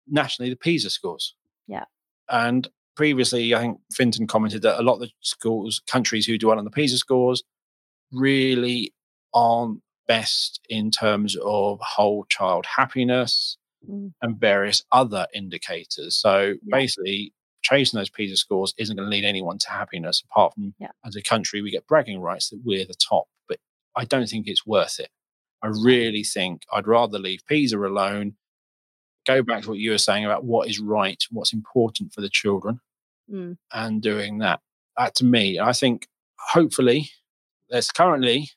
nationally 0.07 0.49
the 0.51 0.57
PISA 0.57 0.91
scores. 0.91 1.35
Yeah. 1.67 1.85
And 2.31 2.69
previously, 2.97 3.55
I 3.55 3.61
think 3.61 3.81
Fintan 3.93 4.27
commented 4.27 4.63
that 4.63 4.81
a 4.81 4.83
lot 4.83 4.95
of 4.95 5.01
the 5.01 5.11
schools, 5.21 5.83
countries 5.87 6.25
who 6.27 6.39
do 6.39 6.49
well 6.49 6.59
on 6.59 6.65
the 6.65 6.71
PISA 6.71 6.97
scores, 6.99 7.43
really 8.13 8.95
aren't 9.35 9.81
best 10.09 10.61
in 10.69 10.91
terms 10.91 11.37
of 11.45 11.79
whole 11.83 12.25
child 12.29 12.67
happiness 12.67 13.57
Mm. 13.89 14.13
and 14.21 14.39
various 14.39 14.85
other 14.93 15.27
indicators. 15.35 16.15
So 16.17 16.55
Yeah. 16.63 16.77
basically, 16.79 17.33
chasing 17.63 17.99
those 17.99 18.11
PISA 18.11 18.37
scores 18.37 18.75
isn't 18.79 18.97
going 18.97 19.09
to 19.09 19.15
lead 19.15 19.25
anyone 19.25 19.59
to 19.59 19.71
happiness, 19.71 20.23
apart 20.31 20.55
from 20.55 20.75
Yeah. 20.79 20.91
as 21.05 21.17
a 21.17 21.23
country, 21.23 21.61
we 21.63 21.71
get 21.71 21.87
bragging 21.87 22.21
rights 22.21 22.51
that 22.51 22.61
we're 22.65 22.85
the 22.87 22.95
top. 22.95 23.29
But 23.49 23.59
I 23.97 24.05
don't 24.05 24.29
think 24.29 24.47
it's 24.49 24.67
worth 24.67 24.99
it. 25.01 25.11
I 25.63 25.67
really 25.69 26.25
think 26.25 26.63
I'd 26.73 26.87
rather 26.87 27.19
leave 27.19 27.45
PISA 27.47 27.79
alone, 27.79 28.37
go 29.27 29.43
back 29.43 29.63
to 29.65 29.69
what 29.71 29.79
you 29.79 29.91
were 29.91 29.99
saying 29.99 30.25
about 30.25 30.45
what 30.45 30.69
is 30.69 30.79
right, 30.81 31.23
what's 31.31 31.53
important 31.53 32.13
for 32.15 32.21
the 32.23 32.31
children, 32.31 32.81
Mm. 33.31 33.59
and 33.73 34.03
doing 34.03 34.39
that. 34.39 34.61
That 34.97 35.15
to 35.17 35.25
me, 35.25 35.59
I 35.61 35.73
think 35.73 36.09
hopefully 36.39 37.11
there's 37.69 37.91
currently 37.91 38.51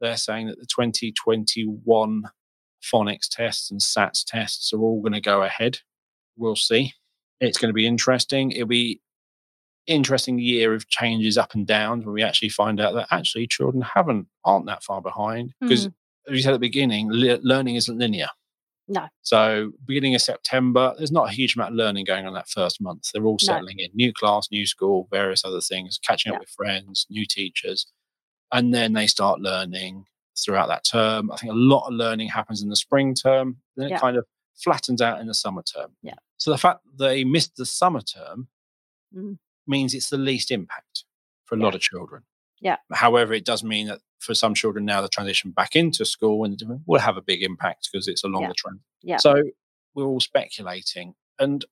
they're 0.00 0.16
saying 0.16 0.46
that 0.46 0.58
the 0.60 0.66
2021 0.66 2.24
phonics 2.82 3.28
tests 3.28 3.70
and 3.70 3.80
SATs 3.80 4.24
tests 4.24 4.72
are 4.72 4.80
all 4.80 5.00
going 5.00 5.12
to 5.14 5.20
go 5.20 5.42
ahead. 5.42 5.78
We'll 6.36 6.56
see. 6.56 6.92
It's 7.40 7.58
going 7.58 7.68
to 7.68 7.74
be 7.74 7.86
interesting. 7.86 8.52
It'll 8.52 8.66
be 8.66 9.00
interesting 9.86 10.38
year 10.38 10.74
of 10.74 10.88
changes 10.88 11.38
up 11.38 11.54
and 11.54 11.66
downs 11.66 12.04
when 12.04 12.14
we 12.14 12.22
actually 12.22 12.48
find 12.48 12.80
out 12.80 12.94
that 12.94 13.06
actually 13.12 13.46
children 13.46 13.82
haven't 13.82 14.26
aren't 14.44 14.66
that 14.66 14.82
far 14.82 15.00
behind 15.00 15.54
because 15.60 15.86
mm. 15.86 15.92
as 16.28 16.36
you 16.36 16.42
said 16.42 16.50
at 16.50 16.54
the 16.54 16.58
beginning, 16.58 17.08
le- 17.10 17.38
learning 17.42 17.76
isn't 17.76 17.98
linear. 17.98 18.26
No. 18.88 19.06
So 19.22 19.72
beginning 19.84 20.14
of 20.14 20.22
September, 20.22 20.94
there's 20.96 21.12
not 21.12 21.28
a 21.28 21.32
huge 21.32 21.56
amount 21.56 21.72
of 21.72 21.76
learning 21.76 22.04
going 22.04 22.26
on 22.26 22.34
that 22.34 22.48
first 22.48 22.80
month. 22.80 23.10
They're 23.12 23.24
all 23.24 23.38
No. 23.42 23.46
settling 23.46 23.78
in, 23.78 23.90
new 23.94 24.12
class, 24.12 24.48
new 24.50 24.66
school, 24.66 25.08
various 25.10 25.44
other 25.44 25.60
things, 25.60 25.98
catching 26.02 26.32
up 26.32 26.40
with 26.40 26.48
friends, 26.50 27.06
new 27.10 27.26
teachers, 27.26 27.86
and 28.52 28.72
then 28.72 28.92
they 28.92 29.06
start 29.06 29.40
learning 29.40 30.04
throughout 30.38 30.68
that 30.68 30.84
term. 30.84 31.32
I 31.32 31.36
think 31.36 31.52
a 31.52 31.56
lot 31.56 31.86
of 31.88 31.94
learning 31.94 32.28
happens 32.28 32.62
in 32.62 32.68
the 32.68 32.76
spring 32.76 33.14
term, 33.14 33.56
then 33.76 33.88
Yeah. 33.88 33.96
it 33.96 34.00
kind 34.00 34.16
of 34.16 34.26
flattens 34.54 35.00
out 35.00 35.20
in 35.20 35.26
the 35.26 35.34
summer 35.34 35.62
term. 35.62 35.96
Yeah. 36.02 36.14
So 36.38 36.50
the 36.50 36.58
fact 36.58 36.80
they 36.98 37.24
missed 37.24 37.56
the 37.56 37.66
summer 37.66 38.00
term 38.00 38.48
Mm. 39.14 39.38
means 39.66 39.94
it's 39.94 40.10
the 40.10 40.18
least 40.18 40.50
impact 40.50 41.04
for 41.44 41.54
a 41.54 41.58
Yeah. 41.58 41.64
lot 41.64 41.74
of 41.74 41.80
children. 41.80 42.24
Yeah. 42.60 42.76
However, 42.92 43.32
it 43.34 43.44
does 43.44 43.62
mean 43.62 43.86
that 43.86 44.00
for 44.18 44.34
some 44.34 44.54
children 44.54 44.84
now 44.84 45.00
the 45.00 45.08
transition 45.08 45.50
back 45.52 45.76
into 45.76 46.04
school 46.04 46.44
and 46.44 46.60
will 46.86 47.00
have 47.00 47.16
a 47.16 47.22
big 47.22 47.42
impact 47.42 47.88
because 47.90 48.08
it's 48.08 48.24
a 48.24 48.28
longer 48.28 48.54
trend. 48.56 48.80
Yeah. 49.02 49.18
So 49.18 49.34
we're 49.94 50.04
all 50.06 50.20
speculating, 50.20 51.14
and 51.38 51.64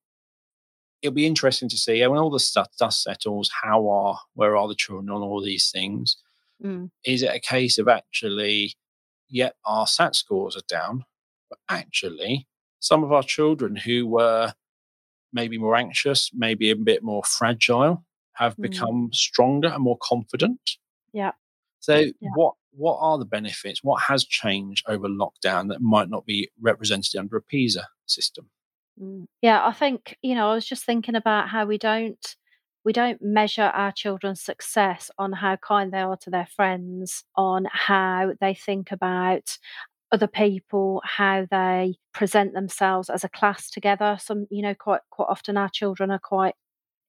it'll 1.03 1.15
be 1.15 1.27
interesting 1.27 1.69
to 1.71 1.77
see 1.77 2.07
when 2.07 2.19
all 2.19 2.31
the 2.31 2.39
stuff 2.41 2.69
dust 2.79 3.03
settles. 3.03 3.51
How 3.63 3.89
are 3.89 4.21
where 4.35 4.57
are 4.57 4.69
the 4.69 4.75
children 4.75 5.11
on 5.11 5.23
all 5.23 5.43
these 5.43 5.71
things? 5.71 6.17
Mm. 6.63 6.91
Is 7.05 7.23
it 7.23 7.35
a 7.35 7.41
case 7.41 7.79
of 7.79 7.89
actually, 7.89 8.75
yet 9.29 9.57
our 9.65 9.87
SAT 9.87 10.15
scores 10.15 10.57
are 10.57 10.63
down, 10.69 11.05
but 11.51 11.59
actually 11.69 12.47
some 12.85 13.03
of 13.03 13.13
our 13.13 13.23
children 13.23 13.75
who 13.77 14.07
were 14.07 14.53
maybe 15.33 15.57
more 15.59 15.75
anxious, 15.75 16.31
maybe 16.35 16.71
a 16.71 16.77
bit 16.77 17.03
more 17.03 17.25
fragile, 17.25 18.05
have 18.35 18.55
Mm. 18.57 18.63
become 18.63 19.11
stronger 19.13 19.69
and 19.69 19.83
more 19.83 19.99
confident. 20.03 20.61
Yeah. 21.13 21.33
So 21.81 21.97
Yeah. 22.21 22.31
what 22.37 22.55
what 22.77 22.99
are 23.01 23.19
the 23.19 23.25
benefits? 23.25 23.85
What 23.85 24.03
has 24.03 24.25
changed 24.25 24.85
over 24.89 25.09
lockdown 25.09 25.69
that 25.69 25.81
might 25.81 26.09
not 26.11 26.27
be 26.27 26.51
represented 26.61 27.15
under 27.15 27.37
a 27.37 27.43
PISA 27.43 27.87
system? 28.07 28.51
Mm. 29.01 29.27
Yeah, 29.43 29.65
I 29.65 29.73
think 29.73 30.17
you 30.23 30.35
know. 30.35 30.51
I 30.51 30.55
was 30.55 30.67
just 30.67 30.85
thinking 30.85 31.15
about 31.15 31.49
how 31.49 31.65
we 31.67 31.79
don't 31.79 32.37
we 32.85 32.93
don't 32.93 33.23
measure 33.23 33.71
our 33.83 33.93
children's 33.93 34.43
success 34.43 35.11
on 35.19 35.33
how 35.33 35.57
kind 35.57 35.91
they 35.93 36.01
are 36.01 36.17
to 36.19 36.31
their 36.31 36.47
friends, 36.47 37.25
on 37.37 37.67
how 37.71 38.35
they 38.41 38.55
think 38.55 38.91
about 38.93 39.57
other 40.15 40.29
people, 40.29 41.03
how 41.05 41.45
they 41.51 41.97
present 42.13 42.55
themselves 42.55 43.11
as 43.11 43.25
a 43.25 43.29
class 43.29 43.69
together. 43.69 44.17
Some, 44.21 44.47
you 44.49 44.63
know, 44.63 44.75
quite 44.75 45.01
quite 45.11 45.27
often 45.29 45.57
our 45.57 45.69
children 45.69 46.13
are 46.13 46.21
quite. 46.21 46.55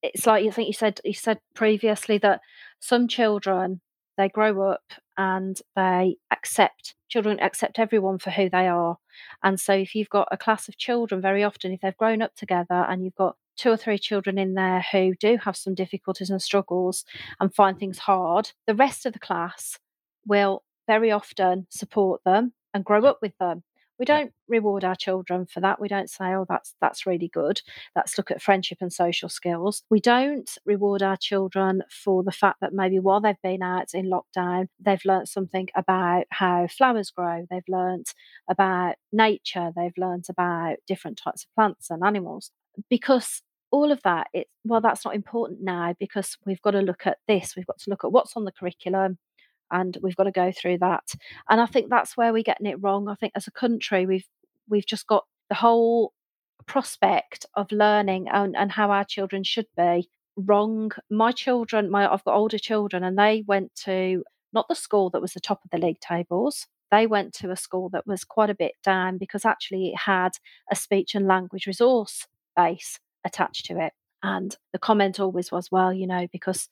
It's 0.02 0.26
like 0.26 0.44
you 0.44 0.52
think 0.52 0.68
you 0.68 0.74
said 0.74 1.00
you 1.06 1.14
said 1.14 1.40
previously 1.54 2.18
that 2.20 2.42
some 2.80 3.08
children 3.08 3.82
they 4.18 4.30
grow 4.30 4.72
up 4.72 4.84
and 5.18 5.60
they 5.76 6.18
accept 6.32 6.96
children 7.10 7.40
accept 7.40 7.80
everyone 7.80 8.18
for 8.18 8.32
who 8.32 8.50
they 8.50 8.68
are 8.68 8.98
and 9.44 9.60
so 9.60 9.74
if 9.74 9.94
you've 9.96 10.10
got 10.10 10.28
a 10.32 10.38
class 10.38 10.68
of 10.68 10.78
children 10.78 11.22
very 11.22 11.44
often 11.44 11.72
if 11.72 11.82
they've 11.82 11.98
grown 11.98 12.22
up 12.22 12.34
together 12.36 12.86
and 12.90 13.04
you've 13.04 13.16
got 13.16 13.36
two 13.58 13.72
or 13.72 13.78
three 13.78 13.98
children 13.98 14.38
in 14.38 14.54
there 14.54 14.86
who 14.92 15.14
do 15.20 15.38
have 15.44 15.56
some 15.56 15.74
difficulties 15.74 16.30
and 16.30 16.42
struggles 16.42 17.04
and 17.40 17.54
find 17.54 17.78
things 17.78 18.00
hard 18.00 18.52
the 18.68 18.76
rest 18.76 19.06
of 19.06 19.14
the 19.14 19.20
class 19.20 19.80
will 20.26 20.64
very 20.88 21.12
often 21.12 21.68
support 21.70 22.22
them 22.26 22.54
and 22.76 22.86
grow 22.86 23.06
up 23.06 23.20
with 23.22 23.36
them. 23.40 23.64
We 23.98 24.06
don't 24.06 24.34
reward 24.50 24.84
our 24.84 24.96
children 24.96 25.46
for 25.46 25.62
that. 25.62 25.80
We 25.80 25.88
don't 25.88 26.10
say 26.10 26.26
oh 26.36 26.46
that's 26.50 26.76
that's 26.82 27.06
really 27.06 27.30
good. 27.30 27.62
Let's 27.96 28.18
look 28.18 28.30
at 28.30 28.42
friendship 28.42 28.80
and 28.82 28.92
social 28.92 29.30
skills. 29.30 29.84
We 29.90 30.02
don't 30.02 30.52
reward 30.66 31.02
our 31.02 31.16
children 31.16 31.82
for 31.90 32.22
the 32.22 32.34
fact 32.34 32.58
that 32.60 32.74
maybe 32.74 33.00
while 33.00 33.22
they've 33.22 33.42
been 33.42 33.64
out 33.64 33.94
in 33.94 34.12
lockdown 34.12 34.68
they've 34.80 35.06
learnt 35.06 35.30
something 35.30 35.70
about 35.76 36.26
how 36.32 36.68
flowers 36.68 37.10
grow. 37.10 37.48
They've 37.50 37.64
learnt 37.70 38.14
about 38.50 38.96
nature. 39.14 39.72
They've 39.74 39.98
learnt 39.98 40.28
about 40.28 40.76
different 40.86 41.18
types 41.18 41.46
of 41.46 41.56
plants 41.56 41.90
and 41.90 42.04
animals. 42.04 42.52
Because 42.90 43.42
all 43.72 43.92
of 43.92 44.02
that 44.04 44.28
it 44.34 44.48
well 44.66 44.82
that's 44.82 45.04
not 45.06 45.16
important 45.16 45.60
now 45.62 45.96
because 46.00 46.38
we've 46.46 46.62
got 46.62 46.72
to 46.72 46.82
look 46.82 47.08
at 47.08 47.20
this. 47.30 47.56
We've 47.56 47.66
got 47.66 47.80
to 47.80 47.90
look 47.90 48.04
at 48.04 48.12
what's 48.12 48.36
on 48.36 48.44
the 48.44 48.52
curriculum 48.52 49.20
and 49.72 49.98
we've 50.02 50.16
got 50.16 50.24
to 50.24 50.32
go 50.32 50.52
through 50.52 50.78
that 50.78 51.04
and 51.50 51.60
i 51.62 51.66
think 51.66 51.90
that's 51.90 52.16
where 52.16 52.34
we're 52.34 52.44
getting 52.44 52.68
it 52.68 52.82
wrong 52.82 53.08
i 53.08 53.16
think 53.16 53.34
as 53.36 53.48
a 53.48 53.52
country 53.52 54.06
we've 54.06 54.28
we've 54.70 54.86
just 54.86 55.08
got 55.08 55.26
the 55.50 55.56
whole 55.56 56.14
prospect 56.66 57.46
of 57.54 57.72
learning 57.72 58.28
and, 58.28 58.56
and 58.56 58.72
how 58.72 58.90
our 58.90 59.04
children 59.04 59.44
should 59.44 59.68
be 59.78 60.10
wrong 60.36 60.92
my 61.10 61.32
children 61.32 61.90
my 61.90 62.12
i've 62.12 62.24
got 62.24 62.36
older 62.36 62.58
children 62.58 63.04
and 63.04 63.18
they 63.18 63.44
went 63.48 63.74
to 63.76 64.24
not 64.52 64.68
the 64.68 64.76
school 64.76 65.10
that 65.10 65.22
was 65.22 65.34
the 65.34 65.40
top 65.40 65.62
of 65.64 65.72
the 65.72 65.86
league 65.86 66.00
tables 66.00 66.68
they 66.92 67.08
went 67.08 67.34
to 67.34 67.52
a 67.52 67.56
school 67.56 67.90
that 67.90 68.08
was 68.08 68.24
quite 68.24 68.50
a 68.50 68.56
bit 68.56 68.74
down 68.84 69.18
because 69.18 69.46
actually 69.46 69.90
it 69.90 69.98
had 69.98 70.32
a 70.72 70.76
speech 70.76 71.16
and 71.16 71.28
language 71.28 71.68
resource 71.68 72.28
base 72.56 73.00
attached 73.26 73.66
to 73.66 73.80
it. 73.80 73.94
And 74.24 74.56
the 74.72 74.80
comment 74.80 75.20
always 75.20 75.52
was, 75.52 75.72
well, 75.72 75.94
you 75.94 76.08
know, 76.08 76.28
because 76.32 76.70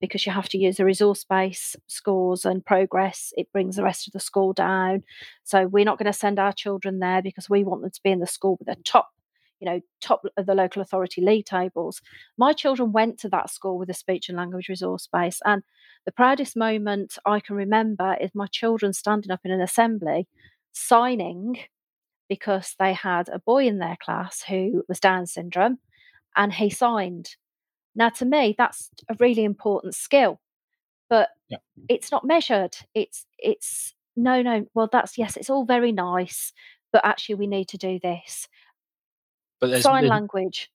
because 0.00 0.26
you 0.26 0.32
have 0.32 0.48
to 0.50 0.58
use 0.58 0.76
the 0.76 0.84
resource 0.84 1.24
base 1.24 1.76
scores 1.86 2.44
and 2.44 2.64
progress, 2.64 3.32
it 3.36 3.50
brings 3.52 3.76
the 3.76 3.82
rest 3.82 4.06
of 4.06 4.12
the 4.12 4.20
school 4.20 4.52
down. 4.52 5.02
So 5.44 5.66
we're 5.66 5.84
not 5.84 5.98
going 5.98 6.12
to 6.12 6.18
send 6.18 6.38
our 6.38 6.52
children 6.52 6.98
there 6.98 7.22
because 7.22 7.48
we 7.48 7.64
want 7.64 7.82
them 7.82 7.90
to 7.90 8.00
be 8.02 8.10
in 8.10 8.20
the 8.20 8.26
school 8.26 8.56
with 8.58 8.68
the 8.68 8.82
top, 8.84 9.10
you 9.58 9.66
know, 9.66 9.80
top 10.00 10.22
of 10.36 10.46
the 10.46 10.54
local 10.54 10.82
authority 10.82 11.22
league 11.22 11.46
tables. 11.46 12.02
My 12.36 12.52
children 12.52 12.92
went 12.92 13.18
to 13.20 13.28
that 13.30 13.50
school 13.50 13.78
with 13.78 13.88
a 13.90 13.94
speech 13.94 14.28
and 14.28 14.36
language 14.36 14.68
resource 14.68 15.08
base. 15.10 15.40
And 15.44 15.62
the 16.04 16.12
proudest 16.12 16.56
moment 16.56 17.18
I 17.24 17.40
can 17.40 17.56
remember 17.56 18.16
is 18.20 18.30
my 18.34 18.46
children 18.46 18.92
standing 18.92 19.30
up 19.30 19.40
in 19.44 19.50
an 19.50 19.60
assembly 19.60 20.28
signing 20.72 21.58
because 22.28 22.74
they 22.78 22.92
had 22.92 23.28
a 23.28 23.38
boy 23.38 23.66
in 23.66 23.78
their 23.78 23.96
class 24.02 24.42
who 24.42 24.84
was 24.88 25.00
Down 25.00 25.26
syndrome 25.26 25.78
and 26.36 26.52
he 26.52 26.68
signed. 26.70 27.36
Now, 27.96 28.10
to 28.10 28.24
me, 28.24 28.54
that's 28.56 28.90
a 29.08 29.16
really 29.18 29.42
important 29.44 29.94
skill, 29.94 30.38
but 31.08 31.30
Yeah. 31.48 31.58
it's 31.88 32.12
not 32.12 32.24
measured. 32.24 32.76
It's, 32.94 33.26
it's, 33.38 33.94
no, 34.16 34.42
no, 34.42 34.66
well, 34.74 34.88
that's, 34.90 35.16
yes, 35.18 35.36
it's 35.36 35.50
all 35.50 35.64
very 35.64 35.92
nice, 35.92 36.52
but 36.92 37.04
actually, 37.04 37.36
we 37.36 37.46
need 37.46 37.68
to 37.68 37.78
do 37.78 37.98
this. 37.98 38.48
But 39.60 39.68
there's, 39.70 39.82
Sign 39.82 40.02
there's, 40.02 40.10
language. 40.10 40.70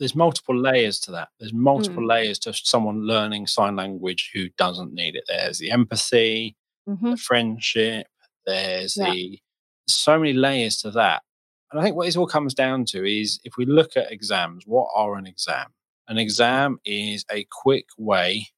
there's 0.00 0.14
multiple 0.16 0.56
layers 0.60 0.98
to 1.00 1.12
that. 1.12 1.28
There's 1.38 1.52
multiple 1.52 2.02
Mm. 2.02 2.08
layers 2.08 2.38
to 2.40 2.52
someone 2.52 3.06
learning 3.06 3.46
sign 3.46 3.76
language 3.76 4.30
who 4.34 4.48
doesn't 4.58 4.92
need 4.92 5.14
it. 5.14 5.24
There's 5.28 5.58
the 5.58 5.70
empathy, 5.70 6.56
hmm 6.86 7.10
the 7.12 7.16
friendship, 7.16 8.08
there's 8.46 8.96
Yeah. 8.96 9.12
the 9.12 9.40
so 9.86 10.18
many 10.18 10.32
layers 10.32 10.78
to 10.78 10.90
that. 10.92 11.22
And 11.70 11.80
I 11.80 11.84
think 11.84 11.96
what 11.96 12.06
this 12.06 12.16
all 12.16 12.26
comes 12.26 12.54
down 12.54 12.84
to 12.86 13.04
is 13.04 13.40
if 13.44 13.56
we 13.56 13.64
look 13.64 13.96
at 13.96 14.10
exams, 14.12 14.66
what 14.66 14.88
are 14.94 15.16
an 15.16 15.26
exam? 15.26 15.72
An 16.08 16.18
exam 16.18 16.78
is 16.84 17.24
a 17.30 17.46
quick 17.50 17.86
way 17.96 18.48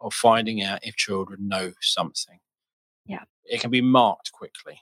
of 0.00 0.12
finding 0.12 0.62
out 0.62 0.80
if 0.82 0.96
children 0.96 1.48
know 1.48 1.72
something. 1.80 2.38
Yeah. 3.06 3.24
It 3.44 3.60
can 3.60 3.70
be 3.70 3.80
marked 3.80 4.32
quickly. 4.32 4.80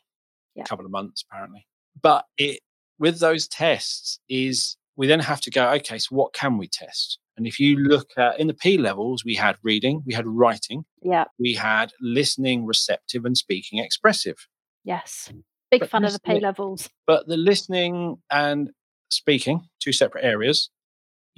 Yeah. 0.54 0.64
A 0.64 0.66
couple 0.66 0.84
of 0.84 0.90
months 0.90 1.24
apparently. 1.28 1.66
But 2.00 2.24
it 2.36 2.60
with 2.98 3.20
those 3.20 3.48
tests 3.48 4.20
is 4.28 4.76
we 4.96 5.06
then 5.06 5.20
have 5.20 5.40
to 5.42 5.50
go, 5.50 5.70
okay, 5.74 5.98
so 5.98 6.14
what 6.14 6.32
can 6.32 6.58
we 6.58 6.68
test? 6.68 7.18
And 7.36 7.46
if 7.46 7.60
you 7.60 7.76
mm-hmm. 7.76 7.86
look 7.86 8.10
at 8.16 8.40
in 8.40 8.48
the 8.48 8.54
P 8.54 8.76
levels, 8.76 9.24
we 9.24 9.36
had 9.36 9.56
reading, 9.62 10.02
we 10.04 10.12
had 10.12 10.26
writing, 10.26 10.84
Yeah, 11.02 11.24
we 11.38 11.54
had 11.54 11.92
listening, 12.00 12.66
receptive, 12.66 13.24
and 13.24 13.36
speaking 13.36 13.78
expressive. 13.78 14.36
yes. 14.84 15.32
Big 15.70 15.80
But 15.80 15.90
fan 15.90 16.04
of 16.04 16.14
the 16.14 16.20
P 16.20 16.40
levels. 16.40 16.88
But 17.06 17.26
the 17.28 17.36
listening 17.36 18.16
and 18.30 18.70
speaking, 19.10 19.68
two 19.80 19.92
separate 19.92 20.24
areas, 20.24 20.70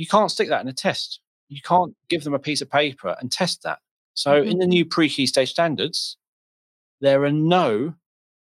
you 0.01 0.07
can't 0.07 0.31
stick 0.31 0.49
that 0.49 0.63
in 0.63 0.69
a 0.69 0.73
test. 0.73 1.21
You 1.51 1.61
can't 1.61 1.95
give 2.09 2.25
them 2.25 2.33
a 2.33 2.39
piece 2.39 2.63
of 2.63 2.71
paper 2.71 3.15
and 3.21 3.31
test 3.31 3.65
that. 3.65 3.81
So 4.15 4.37
in 4.37 4.57
the 4.57 4.65
mm-hmm. 4.65 4.71
new 4.71 4.85
pre-key 4.87 5.27
stage 5.27 5.51
standards, 5.51 6.17
there 7.03 7.23
are 7.25 7.31
no, 7.31 7.93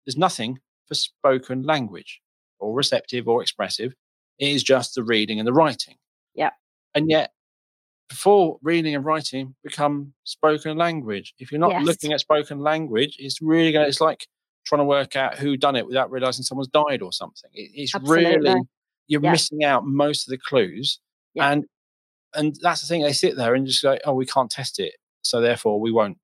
there's 0.04 0.18
nothing 0.18 0.58
for 0.86 0.94
spoken 0.94 1.62
language 1.62 2.20
or 2.58 2.74
receptive 2.74 3.28
or 3.28 3.40
expressive. 3.40 3.94
It 4.38 4.50
is 4.50 4.62
just 4.62 4.94
the 4.94 5.02
reading 5.02 5.40
and 5.40 5.46
the 5.46 5.54
writing. 5.54 5.96
Yeah. 6.34 6.50
And 6.94 7.08
yet, 7.08 7.32
before 8.10 8.58
reading 8.60 8.94
and 8.94 9.06
writing 9.06 9.54
become 9.64 10.12
spoken 10.24 10.76
language, 10.76 11.32
if 11.38 11.50
you're 11.50 11.60
not 11.60 11.70
Yes. 11.70 11.86
looking 11.86 12.12
at 12.12 12.20
spoken 12.20 12.58
language, 12.58 13.16
it's 13.18 13.40
really 13.40 13.72
going. 13.72 13.84
to 13.84 13.88
It's 13.88 14.02
like 14.02 14.26
trying 14.66 14.80
to 14.80 14.84
work 14.84 15.16
out 15.16 15.38
who 15.38 15.56
done 15.56 15.76
it 15.76 15.86
without 15.86 16.10
realizing 16.10 16.44
someone's 16.44 16.68
died 16.68 17.00
or 17.00 17.10
something. 17.10 17.50
It, 17.54 17.70
it's 17.74 17.94
really 18.02 18.54
you're 19.06 19.22
Yeah. 19.22 19.32
missing 19.32 19.64
out 19.64 19.86
most 19.86 20.26
of 20.26 20.30
the 20.30 20.38
clues, 20.38 21.00
Yeah. 21.38 21.50
and 21.52 21.64
and 22.34 22.56
that's 22.60 22.82
the 22.82 22.86
thing. 22.86 23.02
They 23.02 23.12
sit 23.14 23.36
there 23.36 23.54
and 23.54 23.66
just 23.66 23.82
go, 23.82 23.96
"Oh, 24.04 24.12
we 24.14 24.26
can't 24.26 24.50
test 24.50 24.78
it, 24.78 24.94
so 25.22 25.40
therefore 25.40 25.80
we 25.80 25.90
won't." 25.90 26.18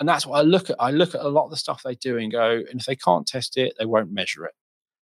And 0.00 0.08
that's 0.08 0.26
what 0.26 0.38
I 0.38 0.42
look 0.42 0.70
at. 0.70 0.76
I 0.80 0.90
look 0.90 1.14
at 1.14 1.20
a 1.20 1.28
lot 1.28 1.44
of 1.44 1.50
the 1.50 1.56
stuff 1.56 1.82
they 1.84 1.94
do 1.94 2.18
and 2.18 2.32
go, 2.32 2.62
and 2.68 2.80
if 2.80 2.86
they 2.86 2.96
can't 2.96 3.26
test 3.26 3.56
it, 3.56 3.74
they 3.78 3.84
won't 3.86 4.10
measure 4.12 4.44
it. 4.46 4.54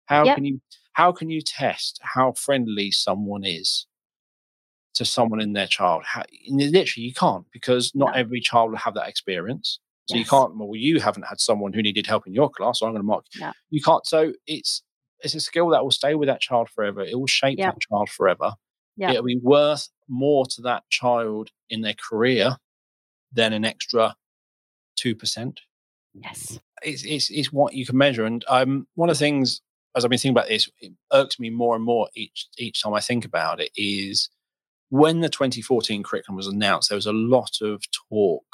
How 0.06 0.24
Yep. 0.24 0.34
can 0.36 0.44
you 0.44 0.60
how 0.92 1.12
can 1.12 1.30
you 1.30 1.40
test 1.40 1.98
how 2.02 2.32
friendly 2.32 2.90
someone 2.90 3.44
is 3.44 3.86
to 4.94 5.04
someone 5.04 5.40
in 5.40 5.52
their 5.52 5.66
child? 5.66 6.02
How, 6.04 6.24
literally, 6.48 7.06
you 7.06 7.14
can't 7.14 7.46
because 7.52 7.94
not 7.94 8.14
No. 8.14 8.20
every 8.20 8.40
child 8.40 8.70
will 8.70 8.78
have 8.78 8.94
that 8.94 9.08
experience. 9.08 9.78
So 10.06 10.16
you 10.16 10.24
can't. 10.24 10.56
Well, 10.56 10.74
you 10.74 11.00
haven't 11.00 11.24
had 11.24 11.38
someone 11.38 11.72
who 11.74 11.82
needed 11.82 12.06
help 12.06 12.26
in 12.26 12.32
your 12.32 12.48
class, 12.50 12.78
so 12.78 12.86
I'm 12.86 12.92
going 12.92 13.02
to 13.02 13.06
mark. 13.06 13.26
No. 13.38 13.52
You 13.70 13.82
can't. 13.82 14.06
So 14.06 14.32
it's 14.46 14.82
it's 15.20 15.34
a 15.34 15.40
skill 15.40 15.68
that 15.70 15.82
will 15.82 15.90
stay 15.90 16.14
with 16.14 16.28
that 16.28 16.40
child 16.40 16.68
forever. 16.70 17.02
It 17.02 17.18
will 17.18 17.26
shape 17.26 17.58
Yep. 17.58 17.74
that 17.74 17.80
child 17.80 18.08
forever. 18.08 18.54
Yep. 18.98 19.10
It'll 19.10 19.24
be 19.24 19.38
worth 19.42 19.88
more 20.08 20.44
to 20.46 20.62
that 20.62 20.82
child 20.90 21.50
in 21.70 21.80
their 21.82 21.94
career 21.94 22.56
than 23.32 23.52
an 23.52 23.64
extra 23.64 24.14
two 24.96 25.14
percent 25.14 25.60
Yes. 26.14 26.58
it's, 26.82 27.04
it's 27.04 27.30
it's 27.30 27.52
what 27.52 27.74
you 27.74 27.86
can 27.86 27.96
measure. 27.96 28.24
And 28.24 28.44
um, 28.48 28.86
one 28.94 29.08
of 29.08 29.16
the 29.16 29.18
things 29.24 29.60
as 29.96 30.04
I've 30.04 30.10
been 30.10 30.18
thinking 30.18 30.36
about 30.36 30.48
this, 30.48 30.68
it 30.80 30.92
irks 31.12 31.38
me 31.40 31.48
more 31.50 31.74
and 31.76 31.84
more 31.84 32.08
each 32.14 32.46
each 32.58 32.82
time 32.82 32.94
I 32.94 33.00
think 33.00 33.24
about 33.24 33.60
it. 33.60 33.70
Is 33.76 34.28
when 34.90 35.20
the 35.20 35.28
2014 35.28 36.02
curriculum 36.02 36.36
was 36.36 36.46
announced, 36.46 36.88
there 36.88 36.96
was 36.96 37.06
a 37.06 37.12
lot 37.12 37.58
of 37.60 37.82
talk 38.10 38.44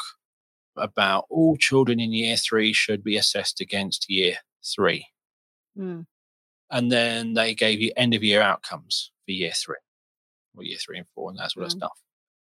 about 0.76 1.24
all 1.30 1.57
children 1.57 2.00
in 2.00 2.12
year 2.12 2.37
three 2.37 2.72
should 2.72 3.02
be 3.04 3.16
assessed 3.16 3.61
against 3.61 4.11
year 4.11 4.37
three, 4.74 5.07
Mm. 5.78 6.07
and 6.70 6.90
then 6.92 7.35
they 7.35 7.54
gave 7.54 7.80
you 7.80 7.92
end 7.96 8.12
of 8.14 8.22
year 8.24 8.42
outcomes 8.42 9.11
for 9.24 9.30
year 9.33 9.52
three, 9.54 9.76
or 10.57 10.62
year 10.64 10.79
three 10.79 10.99
and 10.99 11.07
four, 11.14 11.31
and 11.31 11.38
that 11.38 11.51
sort 11.53 11.67
of 11.67 11.73
Mm. 11.73 11.77
stuff. 11.77 11.99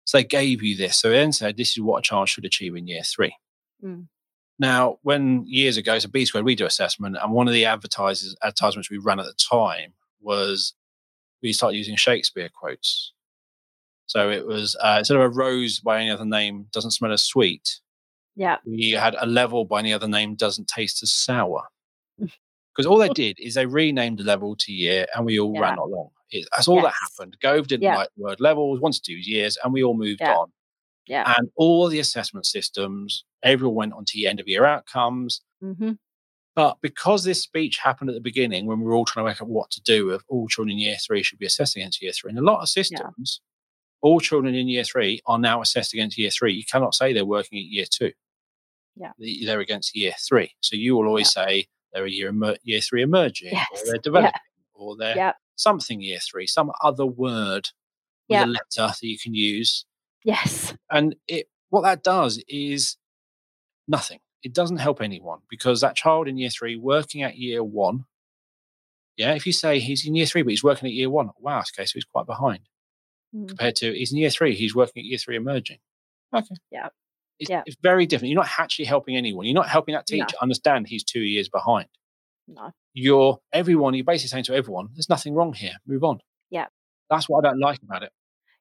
So 0.05 0.17
they 0.17 0.23
gave 0.23 0.63
you 0.63 0.75
this. 0.77 0.99
So 0.99 1.09
they 1.09 1.17
then 1.17 1.33
said 1.33 1.57
this 1.57 1.71
is 1.71 1.81
what 1.81 1.99
a 1.99 2.01
child 2.01 2.29
should 2.29 2.45
achieve 2.45 2.75
in 2.75 2.87
year 2.87 3.03
three. 3.03 3.35
Mm. 3.83 4.07
Now, 4.59 4.97
when 5.03 5.45
years 5.45 5.77
ago, 5.77 5.99
so 5.99 6.07
B 6.07 6.25
Squared, 6.25 6.45
we 6.45 6.55
do 6.55 6.65
assessment, 6.65 7.17
and 7.21 7.31
one 7.31 7.47
of 7.47 7.53
the 7.53 7.65
advertisers 7.65 8.35
advertisements 8.41 8.89
we 8.89 8.97
ran 8.97 9.19
at 9.19 9.25
the 9.25 9.33
time 9.33 9.93
was 10.19 10.73
we 11.43 11.53
started 11.53 11.77
using 11.77 11.95
Shakespeare 11.95 12.49
quotes. 12.49 13.13
So 14.07 14.31
it 14.31 14.47
was 14.47 14.75
uh, 14.81 14.95
instead 14.99 15.17
of 15.17 15.23
a 15.23 15.29
rose 15.29 15.79
by 15.79 15.99
any 15.99 16.09
other 16.09 16.25
name 16.25 16.67
doesn't 16.71 16.91
smell 16.91 17.11
as 17.11 17.23
sweet, 17.23 17.81
Yeah. 18.35 18.57
we 18.65 18.91
had 18.91 19.15
a 19.19 19.25
level 19.27 19.65
by 19.65 19.79
any 19.79 19.93
other 19.93 20.07
name 20.07 20.35
doesn't 20.35 20.67
taste 20.67 21.03
as 21.03 21.11
sour. 21.13 21.63
Because 22.73 22.85
all 22.85 22.97
they 22.99 23.09
did 23.09 23.39
is 23.39 23.55
they 23.55 23.65
renamed 23.65 24.19
the 24.19 24.23
level 24.23 24.55
to 24.55 24.71
year, 24.71 25.07
and 25.15 25.25
we 25.25 25.39
all 25.39 25.51
Yeah. 25.55 25.61
ran 25.61 25.79
along. 25.79 26.11
It, 26.31 26.47
that's 26.51 26.67
all 26.67 26.81
that 26.81 26.93
happened. 27.01 27.37
Gove 27.41 27.67
didn't 27.67 27.83
Yeah. 27.83 27.95
like 27.97 28.09
the 28.17 28.23
word 28.23 28.39
levels, 28.39 28.79
wanted 28.79 29.03
to 29.03 29.11
use 29.13 29.27
years, 29.27 29.57
and 29.63 29.71
we 29.73 29.83
all 29.83 29.93
moved 29.95 30.19
Yeah. 30.21 30.35
on. 30.35 30.51
Yeah. 31.07 31.35
And 31.37 31.49
all 31.55 31.87
the 31.87 31.99
assessment 31.99 32.45
systems, 32.45 33.23
everyone 33.43 33.75
went 33.75 33.93
on 33.93 34.03
to 34.05 34.25
end 34.25 34.39
of 34.41 34.47
year 34.47 34.65
outcomes. 34.65 35.41
hmm 35.61 35.93
But 36.55 36.77
because 36.81 37.23
this 37.23 37.41
speech 37.41 37.77
happened 37.77 38.09
at 38.09 38.13
the 38.15 38.19
beginning 38.21 38.65
when 38.65 38.79
we 38.79 38.85
were 38.85 38.93
all 38.95 39.05
trying 39.05 39.23
to 39.25 39.29
work 39.29 39.41
out 39.41 39.47
what 39.47 39.71
to 39.71 39.81
do 39.81 40.05
with 40.07 40.23
all 40.27 40.47
children 40.47 40.71
in 40.73 40.79
year 40.79 40.97
three 41.05 41.23
should 41.23 41.39
be 41.39 41.45
assessed 41.45 41.75
against 41.77 42.01
year 42.01 42.11
three, 42.11 42.31
in 42.31 42.37
a 42.37 42.41
lot 42.41 42.61
of 42.61 42.67
systems, 42.67 43.39
all 44.01 44.19
children 44.19 44.53
in 44.53 44.67
year 44.67 44.83
three 44.83 45.21
are 45.27 45.39
now 45.39 45.61
assessed 45.61 45.93
against 45.93 46.17
year 46.17 46.29
three. 46.31 46.53
You 46.53 46.65
cannot 46.65 46.93
say 46.93 47.13
they're 47.13 47.25
working 47.25 47.57
at 47.59 47.65
year 47.65 47.85
two. 47.89 48.11
Yeah. 48.95 49.11
They- 49.19 49.45
They're 49.45 49.59
against 49.61 49.95
year 49.95 50.13
three. 50.19 50.55
So 50.59 50.75
you 50.75 50.95
will 50.97 51.05
always 51.07 51.31
say 51.31 51.67
they're 51.93 52.05
a 52.05 52.09
year, 52.11 52.29
emer- 52.29 52.57
year 52.63 52.81
three 52.81 53.03
emerging, 53.03 53.53
or 53.55 53.59
they're 53.85 53.95
Yeah. 53.95 54.01
developing, 54.03 54.41
or 54.73 54.95
they're 54.97 55.15
Yeah. 55.15 55.33
Something 55.57 56.01
year 56.01 56.19
three, 56.19 56.47
some 56.47 56.71
other 56.81 57.05
word 57.05 57.69
with 58.29 58.37
a 58.43 58.45
letter 58.47 58.93
that 58.93 58.97
you 59.01 59.17
can 59.19 59.33
use 59.33 59.85
Yes. 60.23 60.73
and 60.91 61.15
it 61.27 61.47
what 61.69 61.81
that 61.83 62.03
does 62.03 62.41
is 62.47 62.97
nothing 63.87 64.19
it 64.43 64.53
doesn't 64.53 64.77
help 64.77 65.01
anyone 65.01 65.39
because 65.49 65.81
that 65.81 65.95
child 65.95 66.27
in 66.27 66.37
year 66.37 66.49
three 66.49 66.75
working 66.75 67.23
at 67.23 67.37
year 67.37 67.63
one 67.63 68.03
yeah 69.15 69.33
if 69.33 69.45
you 69.45 69.53
say 69.53 69.79
he's 69.79 70.05
in 70.05 70.15
year 70.15 70.25
three 70.25 70.41
but 70.41 70.49
he's 70.49 70.63
working 70.63 70.87
at 70.87 70.93
year 70.93 71.09
one 71.09 71.29
wow 71.39 71.59
okay 71.59 71.85
so 71.85 71.91
he's 71.95 72.05
quite 72.05 72.25
behind 72.25 72.59
Mm. 73.35 73.47
compared 73.49 73.75
to 73.77 73.91
he's 73.93 74.11
in 74.13 74.17
year 74.17 74.29
three 74.29 74.55
he's 74.55 74.73
working 74.73 75.01
at 75.01 75.05
year 75.05 75.17
three 75.17 75.35
emerging 75.35 75.79
okay 76.33 76.55
Yeah. 76.71 76.87
it's, 77.39 77.49
Yeah. 77.49 77.63
it's 77.65 77.75
very 77.81 78.05
different 78.05 78.29
you're 78.31 78.41
not 78.41 78.49
actually 78.57 78.85
helping 78.85 79.15
anyone 79.17 79.45
you're 79.45 79.53
not 79.53 79.67
helping 79.69 79.93
that 79.95 80.05
No. 80.09 80.17
teacher 80.25 80.37
understand 80.41 80.87
he's 80.87 81.03
two 81.03 81.19
years 81.21 81.49
behind 81.49 81.87
No. 82.47 82.71
you're 82.93 83.39
everyone 83.51 83.93
you're 83.93 84.05
basically 84.05 84.29
saying 84.29 84.45
to 84.45 84.55
everyone 84.55 84.87
there's 84.93 85.09
nothing 85.09 85.33
wrong 85.33 85.53
here 85.53 85.73
move 85.85 86.03
on 86.03 86.19
Yeah. 86.49 86.67
that's 87.09 87.27
what 87.27 87.45
i 87.45 87.49
don't 87.49 87.59
like 87.59 87.79
about 87.83 88.03
it 88.03 88.11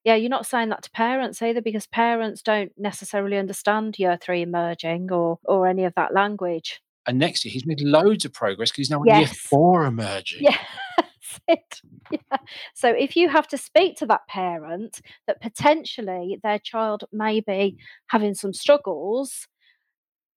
Yeah, 0.04 0.14
you're 0.16 0.28
not 0.30 0.46
saying 0.46 0.68
that 0.70 0.82
to 0.84 0.90
parents 0.90 1.40
either 1.42 1.60
because 1.62 1.86
parents 1.86 2.42
don't 2.42 2.72
necessarily 2.76 3.36
understand 3.38 3.98
year 3.98 4.18
three 4.20 4.42
emerging 4.42 5.10
or 5.12 5.38
or 5.44 5.66
any 5.66 5.84
of 5.84 5.94
that 5.94 6.12
language. 6.14 6.80
and 7.06 7.18
next 7.18 7.44
year 7.44 7.52
he's 7.52 7.66
made 7.66 7.80
loads 7.80 8.24
of 8.24 8.32
progress 8.32 8.70
because 8.70 8.88
he's 8.88 8.90
now 8.90 9.02
in 9.02 9.16
year 9.18 9.26
four 9.28 9.84
emerging 9.86 10.42
Yeah, 10.42 10.58
it. 11.48 11.80
Yeah. 12.10 12.38
So 12.74 12.88
if 12.88 13.14
you 13.16 13.28
have 13.28 13.46
to 13.48 13.58
speak 13.58 13.96
to 13.98 14.06
that 14.06 14.26
parent 14.28 15.00
that 15.26 15.40
potentially 15.40 16.38
their 16.42 16.58
child 16.58 17.04
may 17.12 17.40
be 17.40 17.76
having 18.08 18.34
some 18.34 18.52
struggles, 18.52 19.46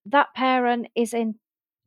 that 0.06 0.28
parent 0.36 0.88
is 0.96 1.14
in 1.14 1.36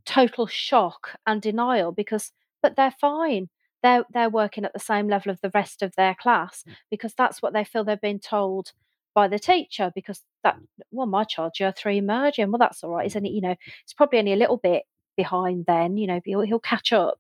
total 0.05 0.47
shock 0.47 1.17
and 1.27 1.41
denial 1.43 1.93
because, 1.93 2.33
but 2.63 2.77
they're 2.77 2.95
fine. 3.01 3.49
They're, 3.83 4.05
they're 4.13 4.31
working 4.31 4.65
at 4.65 4.73
the 4.73 4.79
same 4.79 5.09
level 5.09 5.33
of 5.33 5.41
the 5.41 5.51
rest 5.55 5.83
of 5.83 5.95
their 5.97 6.15
class 6.15 6.63
Mm. 6.69 6.75
because 6.91 7.15
that's 7.15 7.43
what 7.43 7.53
they 7.53 7.65
feel 7.65 7.83
they've 7.85 8.01
been 8.01 8.21
told 8.21 8.73
by 9.15 9.29
the 9.29 9.39
teacher 9.39 9.93
because 9.95 10.23
that 10.43 10.57
well 10.91 11.07
my 11.07 11.23
child's 11.25 11.61
year 11.61 11.73
three 11.77 12.01
merging 12.01 12.51
well 12.51 12.59
that's 12.59 12.83
all 12.83 12.91
right 12.91 13.05
isn't 13.07 13.27
it 13.27 13.33
you 13.33 13.43
know 13.43 13.55
it's 13.83 13.93
probably 13.93 14.19
only 14.19 14.33
a 14.33 14.37
little 14.37 14.57
bit 14.57 14.85
behind 15.19 15.67
then 15.67 15.99
you 15.99 16.07
know 16.07 16.19
he'll, 16.25 16.41
he'll 16.41 16.59
catch 16.59 16.95
up 16.95 17.19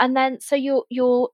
and 0.00 0.16
then 0.16 0.40
so 0.40 0.56
you're 0.56 0.84
you're 0.88 1.28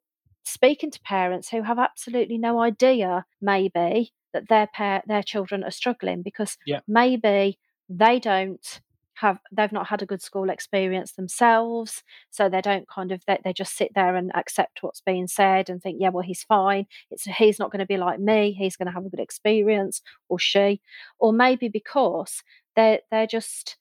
speaking 0.45 0.91
to 0.91 1.01
parents 1.01 1.49
who 1.49 1.63
have 1.63 1.79
absolutely 1.79 2.37
no 2.37 2.61
idea 2.61 3.25
maybe 3.41 4.13
that 4.35 4.47
their 4.51 4.67
pair 4.67 5.03
their 5.07 5.23
children 5.23 5.65
are 5.65 5.71
struggling 5.71 6.21
because 6.21 6.59
Yeah. 6.67 6.81
maybe 6.87 7.59
they 7.89 8.19
don't 8.19 8.81
have 9.25 9.39
they've 9.51 9.73
not 9.73 9.87
had 9.87 10.03
a 10.03 10.07
good 10.07 10.21
school 10.21 10.51
experience 10.51 11.13
themselves 11.13 12.03
so 12.31 12.49
they 12.49 12.61
don't 12.61 12.87
kind 12.89 13.11
of 13.11 13.23
they, 13.27 13.39
they 13.43 13.53
just 13.53 13.77
sit 13.77 13.91
there 13.95 14.15
and 14.17 14.31
accept 14.35 14.83
what's 14.83 15.01
being 15.01 15.27
said 15.27 15.71
and 15.71 15.83
think 15.83 15.97
yeah 15.99 16.11
well 16.11 16.23
he's 16.23 16.43
fine 16.43 16.87
it's 17.11 17.25
he's 17.25 17.59
not 17.59 17.71
going 17.73 17.81
to 17.81 17.87
be 17.87 17.97
like 17.97 18.21
me 18.21 18.53
he's 18.53 18.77
going 18.77 18.87
to 18.87 18.93
have 18.93 19.07
a 19.07 19.09
good 19.09 19.21
experience 19.21 20.03
or 20.29 20.39
she 20.39 20.81
or 21.19 21.33
maybe 21.33 21.69
because 21.69 22.43
they're 22.77 23.01
they're 23.11 23.27
just 23.27 23.79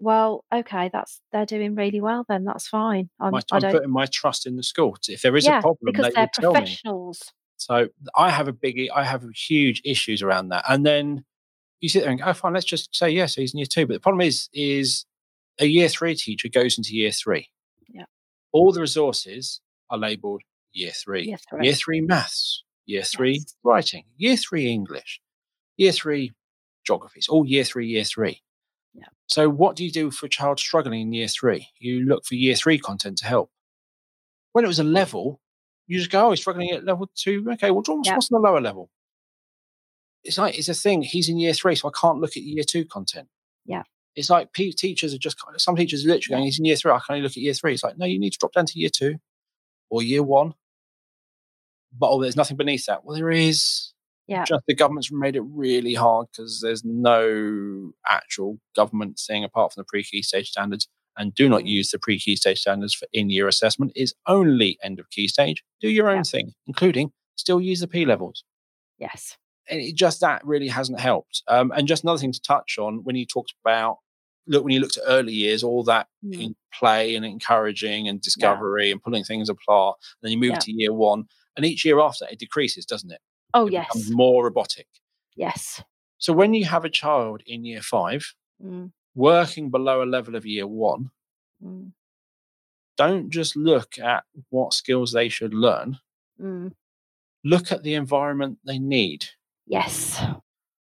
well 0.00 0.44
okay 0.52 0.90
that's 0.92 1.20
they're 1.30 1.46
doing 1.46 1.74
really 1.74 2.00
well 2.00 2.24
then 2.28 2.44
that's 2.44 2.66
fine 2.66 3.08
I'm, 3.20 3.32
My, 3.32 3.40
I 3.52 3.56
I'm 3.56 3.72
putting 3.72 3.90
my 3.90 4.06
trust 4.06 4.46
in 4.46 4.56
the 4.56 4.62
school. 4.62 4.96
If 5.08 5.22
there 5.22 5.36
is 5.36 5.44
yeah 5.44 5.58
a 5.58 5.62
problem, 5.62 5.92
because 5.92 6.06
they 6.06 6.12
they're 6.12 6.30
will 6.42 6.52
tell 6.52 6.52
me. 6.52 6.60
professionals 6.60 7.32
So 7.60 7.88
I 8.16 8.30
have 8.30 8.48
a 8.48 8.54
big, 8.54 8.88
I 8.94 9.04
have 9.04 9.22
huge 9.34 9.82
issues 9.84 10.22
around 10.22 10.48
that. 10.48 10.64
And 10.66 10.84
then 10.84 11.24
you 11.80 11.88
sit 11.88 12.00
there 12.02 12.10
and 12.10 12.20
go, 12.20 12.26
oh, 12.26 12.32
fine, 12.32 12.52
let's 12.52 12.66
just 12.66 12.94
say 12.94 13.10
yes, 13.10 13.34
he's 13.34 13.52
in 13.54 13.58
year 13.58 13.66
two. 13.66 13.86
But 13.86 13.94
the 13.94 14.00
problem 14.00 14.20
is, 14.20 14.48
is 14.52 15.06
a 15.58 15.66
year 15.66 15.88
three 15.88 16.14
teacher 16.14 16.48
goes 16.48 16.76
into 16.78 16.94
year 16.94 17.10
three. 17.12 17.48
Yeah. 17.88 18.04
All 18.52 18.72
the 18.72 18.80
resources 18.80 19.60
are 19.90 19.98
labelled 19.98 20.42
year 20.72 20.92
three. 20.92 21.24
Year 21.26 21.38
three. 21.48 21.64
Year 21.66 21.74
three 21.74 22.00
maths, 22.00 22.64
year 22.86 23.02
three 23.02 23.34
Yes. 23.34 23.54
writing, 23.64 24.04
year 24.16 24.36
three 24.36 24.66
English, 24.70 25.20
year 25.76 25.92
three 25.92 26.32
geography. 26.86 27.18
It's 27.18 27.28
all 27.28 27.46
year 27.46 27.64
three, 27.64 27.86
year 27.88 28.04
three. 28.04 28.42
Yeah. 28.94 29.04
So 29.26 29.48
what 29.48 29.76
do 29.76 29.84
you 29.84 29.90
do 29.92 30.10
for 30.10 30.26
a 30.26 30.28
child 30.28 30.58
struggling 30.58 31.00
in 31.02 31.12
year 31.12 31.28
three? 31.28 31.68
You 31.78 32.04
look 32.04 32.24
for 32.24 32.34
year 32.34 32.54
three 32.56 32.78
content 32.78 33.18
to 33.18 33.26
help. 33.26 33.50
When 34.52 34.64
it 34.64 34.68
was 34.68 34.80
a 34.80 34.84
level, 34.84 35.40
you 35.86 35.98
just 35.98 36.10
go, 36.10 36.26
oh, 36.26 36.30
he's 36.30 36.40
struggling 36.40 36.70
at 36.70 36.84
level 36.84 37.08
two. 37.14 37.46
Okay, 37.52 37.70
well, 37.70 37.82
what's, 37.86 38.08
Yeah. 38.08 38.14
on 38.14 38.20
the 38.30 38.38
lower 38.38 38.60
level? 38.60 38.90
It's 40.24 40.38
like, 40.38 40.58
it's 40.58 40.68
a 40.68 40.74
thing. 40.74 41.02
He's 41.02 41.28
in 41.28 41.38
year 41.38 41.52
three, 41.54 41.74
so 41.74 41.88
I 41.88 41.92
can't 41.98 42.18
look 42.20 42.36
at 42.36 42.42
year 42.42 42.64
two 42.64 42.84
content. 42.84 43.28
Yeah. 43.64 43.82
It's 44.16 44.28
like 44.28 44.52
pe- 44.52 44.72
teachers 44.72 45.14
are 45.14 45.18
just, 45.18 45.38
some 45.56 45.76
teachers 45.76 46.04
are 46.04 46.08
literally 46.08 46.34
going, 46.36 46.44
he's 46.44 46.58
in 46.58 46.64
year 46.64 46.76
three, 46.76 46.90
I 46.92 46.98
can 46.98 47.14
only 47.14 47.22
look 47.22 47.32
at 47.32 47.36
year 47.38 47.54
three. 47.54 47.72
It's 47.74 47.82
like, 47.84 47.96
no, 47.96 48.04
you 48.06 48.18
need 48.18 48.32
to 48.32 48.38
drop 48.38 48.52
down 48.52 48.66
to 48.66 48.78
year 48.78 48.90
two 48.90 49.16
or 49.88 50.02
year 50.02 50.22
one. 50.22 50.54
But 51.96 52.10
oh, 52.10 52.20
there's 52.20 52.36
nothing 52.36 52.56
beneath 52.56 52.86
that. 52.86 53.04
Well, 53.04 53.16
there 53.16 53.30
is. 53.30 53.92
Yeah. 54.26 54.44
Just 54.44 54.62
the 54.68 54.74
government's 54.74 55.10
made 55.10 55.34
it 55.36 55.40
really 55.42 55.94
hard 55.94 56.28
because 56.30 56.60
there's 56.62 56.84
no 56.84 57.92
actual 58.06 58.58
government 58.76 59.18
thing 59.18 59.42
apart 59.42 59.72
from 59.72 59.80
the 59.80 59.86
pre-key 59.86 60.22
stage 60.22 60.50
standards. 60.50 60.86
And 61.16 61.34
do 61.34 61.48
not 61.48 61.62
Mm. 61.62 61.68
use 61.68 61.90
the 61.90 61.98
pre-key 61.98 62.36
stage 62.36 62.60
standards 62.60 62.94
for 62.94 63.08
in-year 63.12 63.48
assessment. 63.48 63.90
Is 63.96 64.14
only 64.28 64.78
end 64.84 65.00
of 65.00 65.10
key 65.10 65.26
stage. 65.26 65.64
Do 65.80 65.88
your 65.88 66.08
own 66.08 66.18
Yeah. 66.18 66.22
thing, 66.22 66.52
including 66.68 67.12
still 67.36 67.60
use 67.60 67.80
the 67.80 67.88
P 67.88 68.04
levels. 68.04 68.44
yes 68.98 69.36
And 69.70 69.80
it 69.80 69.94
just 69.94 70.20
that 70.20 70.44
really 70.44 70.68
hasn't 70.68 71.00
helped. 71.00 71.42
Um, 71.48 71.72
and 71.76 71.86
just 71.88 72.02
another 72.02 72.18
thing 72.18 72.32
to 72.32 72.40
touch 72.42 72.78
on 72.78 73.04
when 73.04 73.16
you 73.16 73.24
talked 73.26 73.54
about 73.64 73.98
look 74.46 74.64
when 74.64 74.72
you 74.72 74.80
looked 74.80 74.96
at 74.96 75.04
early 75.06 75.32
years, 75.32 75.62
all 75.62 75.84
that 75.84 76.08
Mm. 76.24 76.42
in 76.42 76.56
play 76.76 77.14
and 77.14 77.24
encouraging 77.24 78.08
and 78.08 78.20
discovery 78.20 78.90
and 78.90 79.00
pulling 79.02 79.22
things 79.22 79.48
apart. 79.48 79.98
And 80.00 80.26
then 80.28 80.32
you 80.32 80.38
move 80.38 80.54
Yeah. 80.54 80.58
to 80.60 80.72
year 80.72 80.92
one, 80.92 81.28
and 81.56 81.64
each 81.64 81.84
year 81.84 82.00
after 82.00 82.26
it 82.30 82.38
decreases, 82.38 82.84
doesn't 82.86 83.12
it? 83.12 83.20
oh 83.54 83.66
it 83.66 83.72
yes 83.72 84.08
more 84.10 84.44
robotic. 84.44 84.86
yes 85.36 85.82
So 86.18 86.32
when 86.32 86.54
you 86.54 86.64
have 86.64 86.84
a 86.84 86.90
child 86.90 87.42
in 87.46 87.64
year 87.64 87.82
five 87.82 88.34
mm. 88.62 88.92
working 89.14 89.70
below 89.70 90.02
a 90.02 90.12
level 90.16 90.34
of 90.36 90.44
year 90.46 90.66
one, 90.66 91.10
Mm. 91.62 91.92
don't 92.96 93.30
just 93.30 93.56
look 93.56 93.98
at 93.98 94.24
what 94.48 94.72
skills 94.74 95.12
they 95.12 95.28
should 95.28 95.54
learn. 95.54 95.98
Mm. 96.40 96.72
Look 97.44 97.70
at 97.72 97.82
the 97.82 97.94
environment 97.94 98.58
they 98.64 98.78
need. 98.78 99.26
Yes 99.70 100.22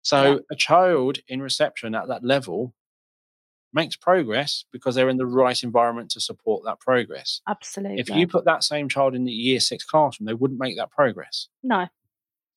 So 0.03 0.41
a 0.51 0.55
child 0.55 1.17
in 1.27 1.41
reception 1.41 1.95
at 1.95 2.07
that 2.09 2.23
level 2.23 2.73
makes 3.73 3.95
progress 3.95 4.63
because 4.71 4.93
they're 4.95 5.09
in 5.09 5.17
the 5.17 5.25
right 5.25 5.61
environment 5.63 6.09
to 6.11 6.19
support 6.21 6.63
that 6.65 6.79
progress. 6.79 7.41
absolutely 7.47 7.99
If 7.99 8.09
you 8.09 8.27
put 8.27 8.45
that 8.45 8.63
same 8.63 8.87
child 8.87 9.15
in 9.15 9.25
the 9.25 9.31
year 9.31 9.59
six 9.59 9.83
classroom, 9.83 10.27
they 10.27 10.33
wouldn't 10.33 10.59
make 10.59 10.77
that 10.77 10.91
progress. 10.91 11.49
no 11.63 11.87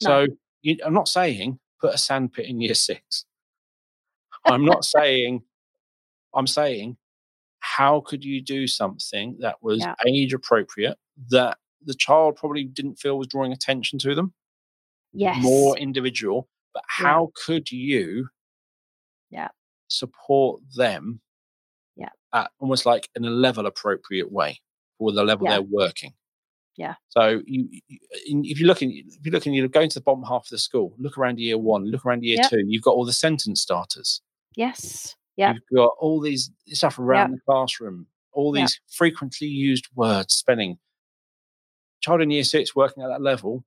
So 0.03 0.27
you, 0.63 0.77
I'm 0.85 0.95
not 0.95 1.09
saying 1.09 1.59
put 1.81 1.95
a 1.95 1.99
sandpit 1.99 2.47
in 2.47 2.61
year 2.61 2.75
six. 2.75 3.25
I'm 4.45 4.65
not 4.65 4.85
saying, 4.85 5.43
I'm 6.35 6.47
saying, 6.47 6.97
how 7.61 8.01
could 8.01 8.25
you 8.25 8.41
do 8.41 8.67
something 8.67 9.37
that 9.41 9.57
was 9.63 9.81
Yeah. 9.81 9.95
age 10.07 10.33
appropriate 10.35 10.97
that 11.31 11.59
the 11.85 11.95
child 11.95 12.37
probably 12.37 12.65
didn't 12.65 12.97
feel 12.97 13.19
was 13.19 13.27
drawing 13.29 13.53
attention 13.53 13.99
to 14.01 14.15
them, 14.15 14.33
yes 15.13 15.43
more 15.43 15.77
individual, 15.79 16.49
but 16.75 16.83
Yeah. 16.99 17.07
how 17.07 17.33
could 17.47 17.71
you 17.71 18.29
Yeah. 19.31 19.49
support 19.89 20.61
them 20.77 21.21
Yeah. 21.97 22.11
at 22.33 22.51
almost 22.59 22.87
like 22.87 23.09
in 23.17 23.25
a 23.25 23.31
level 23.31 23.67
appropriate 23.67 24.31
way 24.33 24.61
for 24.99 25.13
the 25.13 25.25
level 25.25 25.47
Yeah. 25.47 25.53
they're 25.55 25.63
working? 25.63 26.15
Yeah. 26.77 26.95
So 27.09 27.43
you, 27.47 27.69
you 27.89 27.99
if 28.45 28.61
you're 28.61 28.69
looking, 28.69 28.93
if 28.93 29.25
you're 29.25 29.33
looking, 29.33 29.53
you're 29.53 29.67
going 29.69 29.89
to 29.91 29.99
the 29.99 30.03
bottom 30.05 30.23
half 30.23 30.45
of 30.45 30.51
the 30.51 30.59
school, 30.59 30.95
look 30.99 31.19
around 31.19 31.41
year 31.41 31.59
one, 31.59 31.87
look 31.91 32.07
around 32.07 32.23
year 32.25 32.37
Yep. 32.37 32.51
two, 32.51 32.65
you've 32.67 32.83
got 32.85 32.93
all 32.93 33.05
the 33.05 33.13
sentence 33.13 33.61
starters. 33.63 34.21
yes 34.57 35.15
yeah 35.37 35.53
You've 35.55 35.77
got 35.79 35.95
all 36.01 36.21
these 36.21 36.51
stuff 36.69 36.99
around 36.99 37.31
the 37.33 37.41
classroom, 37.41 38.07
all 38.33 38.57
Yeah. 38.57 38.63
these 38.65 38.81
frequently 38.89 39.47
used 39.49 39.87
words, 39.95 40.35
spelling. 40.35 40.79
Child 42.01 42.23
in 42.23 42.31
year 42.31 42.45
six 42.45 42.75
working 42.77 43.03
at 43.03 43.09
that 43.09 43.23
level 43.23 43.65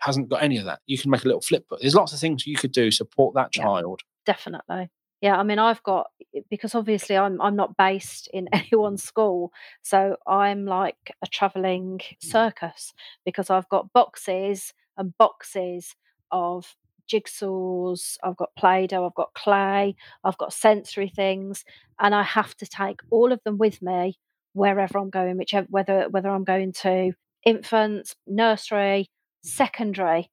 hasn't 0.00 0.28
got 0.28 0.42
any 0.42 0.58
of 0.58 0.64
that. 0.64 0.80
You 0.86 0.98
can 0.98 1.10
make 1.10 1.24
a 1.24 1.28
little 1.28 1.40
flip 1.40 1.68
book. 1.68 1.80
There's 1.80 1.94
lots 1.94 2.12
of 2.12 2.18
things 2.18 2.46
you 2.46 2.56
could 2.56 2.72
do 2.72 2.90
support 2.90 3.34
that 3.34 3.50
Yeah. 3.56 3.64
child. 3.64 4.02
definitely 4.26 4.90
yeah 5.20 5.36
i 5.36 5.42
mean 5.42 5.58
i've 5.58 5.82
got 5.82 6.08
eh, 6.34 6.40
because 6.50 6.74
obviously 6.74 7.16
i'm 7.16 7.40
i'm 7.40 7.56
not 7.56 7.76
based 7.76 8.28
in 8.32 8.48
anyone's 8.52 9.02
mm. 9.02 9.06
school 9.06 9.52
so 9.82 10.16
i'm 10.26 10.64
like 10.64 11.12
a 11.22 11.26
traveling 11.26 11.98
mm. 11.98 12.16
circus 12.20 12.92
because 13.24 13.50
i've 13.50 13.68
got 13.68 13.92
boxes 13.92 14.72
and 14.96 15.16
boxes 15.18 15.94
of 16.30 16.76
jigsaws 17.10 18.16
i've 18.22 18.36
got 18.36 18.54
play-doh 18.56 19.04
i've 19.04 19.14
got 19.14 19.34
clay 19.34 19.96
i've 20.22 20.38
got 20.38 20.52
sensory 20.52 21.08
things 21.08 21.64
and 21.98 22.14
i 22.14 22.22
have 22.22 22.54
to 22.56 22.66
take 22.66 23.00
all 23.10 23.32
of 23.32 23.40
them 23.44 23.58
with 23.58 23.82
me 23.82 24.16
wherever 24.52 24.98
i'm 24.98 25.10
going 25.10 25.36
whichever 25.36 25.66
whether 25.70 26.08
whether 26.10 26.28
i'm 26.28 26.44
going 26.44 26.72
to 26.72 27.12
infants 27.44 28.14
nursery 28.26 29.08
secondary 29.42 30.30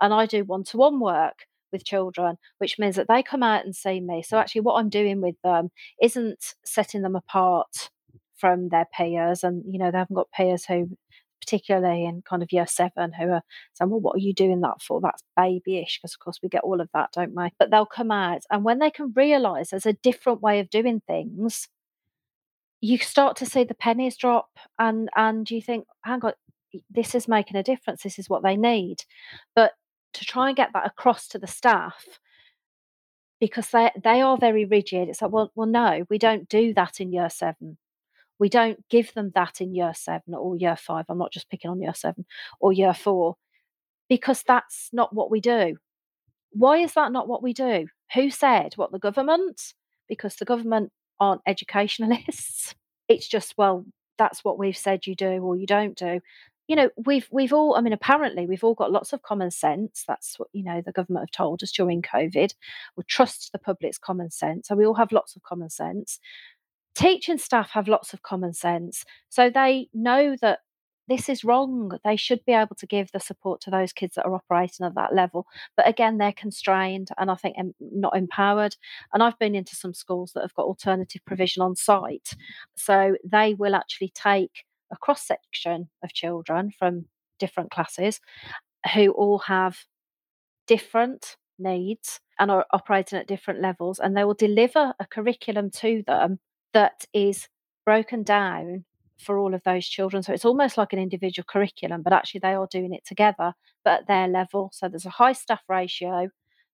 and 0.00 0.12
i 0.14 0.26
do 0.26 0.44
one-to-one 0.44 1.00
work 1.00 1.46
with 1.74 1.84
children, 1.84 2.36
which 2.58 2.78
means 2.78 2.96
that 2.96 3.08
they 3.08 3.22
come 3.22 3.42
out 3.42 3.64
and 3.64 3.74
see 3.76 4.00
me. 4.00 4.22
So 4.22 4.38
actually, 4.38 4.62
what 4.62 4.76
I'm 4.76 4.88
doing 4.88 5.20
with 5.20 5.34
them 5.42 5.70
isn't 6.00 6.54
setting 6.64 7.02
them 7.02 7.16
apart 7.16 7.90
from 8.36 8.68
their 8.70 8.86
peers, 8.96 9.42
and 9.44 9.62
you 9.68 9.78
know 9.78 9.90
they 9.90 9.98
haven't 9.98 10.16
got 10.16 10.30
peers 10.30 10.64
who, 10.64 10.96
particularly 11.40 12.04
in 12.04 12.22
kind 12.22 12.42
of 12.42 12.52
year 12.52 12.66
seven, 12.66 13.12
who 13.12 13.28
are 13.30 13.42
saying, 13.74 13.90
"Well, 13.90 14.00
what 14.00 14.16
are 14.16 14.20
you 14.20 14.32
doing 14.32 14.60
that 14.60 14.80
for? 14.82 15.00
That's 15.00 15.22
babyish," 15.36 15.98
because 16.00 16.14
of 16.14 16.20
course 16.20 16.38
we 16.42 16.48
get 16.48 16.62
all 16.62 16.80
of 16.80 16.88
that, 16.94 17.10
don't 17.12 17.34
we? 17.34 17.48
But 17.58 17.70
they'll 17.70 17.86
come 17.86 18.10
out, 18.12 18.42
and 18.50 18.64
when 18.64 18.78
they 18.78 18.90
can 18.90 19.12
realise 19.14 19.70
there's 19.70 19.84
a 19.86 19.92
different 19.94 20.40
way 20.42 20.60
of 20.60 20.70
doing 20.70 21.00
things, 21.06 21.68
you 22.80 22.98
start 22.98 23.36
to 23.38 23.46
see 23.46 23.64
the 23.64 23.74
pennies 23.74 24.16
drop, 24.16 24.48
and 24.78 25.08
and 25.16 25.50
you 25.50 25.60
think, 25.60 25.86
"Hang 26.04 26.24
on." 26.24 26.34
This 26.90 27.14
is 27.14 27.28
making 27.28 27.56
a 27.56 27.62
difference. 27.62 28.02
This 28.02 28.18
is 28.18 28.28
what 28.28 28.42
they 28.42 28.56
need. 28.56 29.04
But 29.54 29.72
to 30.14 30.24
try 30.24 30.48
and 30.48 30.56
get 30.56 30.70
that 30.72 30.86
across 30.86 31.28
to 31.28 31.38
the 31.38 31.46
staff 31.46 32.18
because 33.40 33.68
they 33.70 33.90
they 34.02 34.20
are 34.20 34.38
very 34.38 34.64
rigid. 34.64 35.08
It's 35.08 35.22
like, 35.22 35.32
well, 35.32 35.52
well, 35.54 35.66
no, 35.66 36.04
we 36.08 36.18
don't 36.18 36.48
do 36.48 36.72
that 36.74 37.00
in 37.00 37.12
year 37.12 37.30
seven. 37.30 37.78
We 38.38 38.48
don't 38.48 38.88
give 38.88 39.14
them 39.14 39.32
that 39.34 39.60
in 39.60 39.74
year 39.74 39.92
seven 39.94 40.34
or 40.34 40.56
year 40.56 40.76
five. 40.76 41.06
I'm 41.08 41.18
not 41.18 41.32
just 41.32 41.50
picking 41.50 41.70
on 41.70 41.80
year 41.80 41.94
seven 41.94 42.26
or 42.60 42.72
year 42.72 42.94
four 42.94 43.36
because 44.08 44.42
that's 44.46 44.88
not 44.92 45.14
what 45.14 45.30
we 45.30 45.40
do. 45.40 45.76
Why 46.50 46.78
is 46.78 46.94
that 46.94 47.12
not 47.12 47.28
what 47.28 47.42
we 47.42 47.52
do? 47.52 47.88
Who 48.14 48.30
said 48.30 48.74
what 48.76 48.92
the 48.92 48.98
government? 48.98 49.74
Because 50.08 50.36
the 50.36 50.44
government 50.44 50.92
aren't 51.20 51.42
educationalists. 51.46 52.74
It's 53.06 53.28
just, 53.28 53.52
well, 53.58 53.84
that's 54.16 54.42
what 54.42 54.58
we've 54.58 54.74
said 54.74 55.06
you 55.06 55.14
do 55.14 55.26
or 55.26 55.56
you 55.56 55.66
don't 55.66 55.94
do 55.94 56.20
you 56.66 56.76
know 56.76 56.90
we've 57.04 57.28
we've 57.30 57.52
all 57.52 57.76
i 57.76 57.80
mean 57.80 57.92
apparently 57.92 58.46
we've 58.46 58.64
all 58.64 58.74
got 58.74 58.92
lots 58.92 59.12
of 59.12 59.22
common 59.22 59.50
sense 59.50 60.04
that's 60.08 60.38
what 60.38 60.48
you 60.52 60.64
know 60.64 60.82
the 60.84 60.92
government 60.92 61.22
have 61.22 61.36
told 61.36 61.62
us 61.62 61.70
during 61.72 62.00
covid 62.00 62.54
we 62.96 63.04
trust 63.04 63.50
the 63.52 63.58
public's 63.58 63.98
common 63.98 64.30
sense 64.30 64.68
so 64.68 64.74
we 64.74 64.86
all 64.86 64.94
have 64.94 65.12
lots 65.12 65.36
of 65.36 65.42
common 65.42 65.68
sense 65.68 66.18
teaching 66.94 67.38
staff 67.38 67.70
have 67.70 67.88
lots 67.88 68.12
of 68.12 68.22
common 68.22 68.52
sense. 68.52 69.04
So 69.28 69.50
they 69.50 69.88
know 69.92 70.36
that 70.40 70.60
this 71.06 71.28
is 71.28 71.44
wrong. 71.44 71.98
They 72.02 72.16
should 72.16 72.44
be 72.46 72.52
able 72.52 72.76
to 72.76 72.86
give 72.86 73.12
the 73.12 73.20
support 73.20 73.60
to 73.62 73.70
those 73.70 73.92
kids 73.92 74.14
that 74.14 74.24
are 74.24 74.34
operating 74.34 74.86
at 74.86 74.94
that 74.94 75.14
level. 75.14 75.46
But 75.76 75.86
again, 75.86 76.16
they're 76.16 76.32
constrained 76.32 77.08
and 77.18 77.30
I 77.30 77.34
think 77.34 77.56
not 77.78 78.16
empowered. 78.16 78.76
And 79.12 79.22
I've 79.22 79.38
been 79.38 79.54
into 79.54 79.76
some 79.76 79.92
schools 79.92 80.32
that 80.32 80.40
have 80.40 80.54
got 80.54 80.64
alternative 80.64 81.20
provision 81.26 81.62
on 81.62 81.76
site. 81.76 82.34
So 82.76 83.16
they 83.22 83.52
will 83.52 83.74
actually 83.74 84.12
take 84.14 84.64
a 84.94 84.98
cross 84.98 85.26
section 85.26 85.88
of 86.02 86.12
children 86.12 86.72
from 86.78 87.06
different 87.38 87.70
classes 87.70 88.20
who 88.94 89.10
all 89.10 89.38
have 89.38 89.78
different 90.66 91.36
needs 91.58 92.20
and 92.38 92.50
are 92.50 92.66
operating 92.72 93.18
at 93.18 93.28
different 93.28 93.60
levels. 93.60 93.98
And 93.98 94.16
they 94.16 94.24
will 94.24 94.34
deliver 94.34 94.94
a 94.98 95.06
curriculum 95.06 95.70
to 95.70 96.02
them 96.06 96.38
that 96.72 97.04
is 97.12 97.48
broken 97.84 98.22
down 98.22 98.84
for 99.18 99.38
all 99.38 99.54
of 99.54 99.62
those 99.64 99.86
children. 99.86 100.22
So 100.22 100.32
it's 100.32 100.44
almost 100.44 100.76
like 100.76 100.92
an 100.92 100.98
individual 100.98 101.46
curriculum, 101.48 102.02
but 102.02 102.12
actually 102.12 102.40
they 102.40 102.54
are 102.54 102.68
doing 102.70 102.92
it 102.92 103.04
together, 103.06 103.52
but 103.84 104.00
at 104.00 104.06
their 104.08 104.28
level. 104.28 104.70
So 104.72 104.88
there's 104.88 105.06
a 105.06 105.10
high 105.10 105.32
staff 105.32 105.62
ratio 105.68 106.28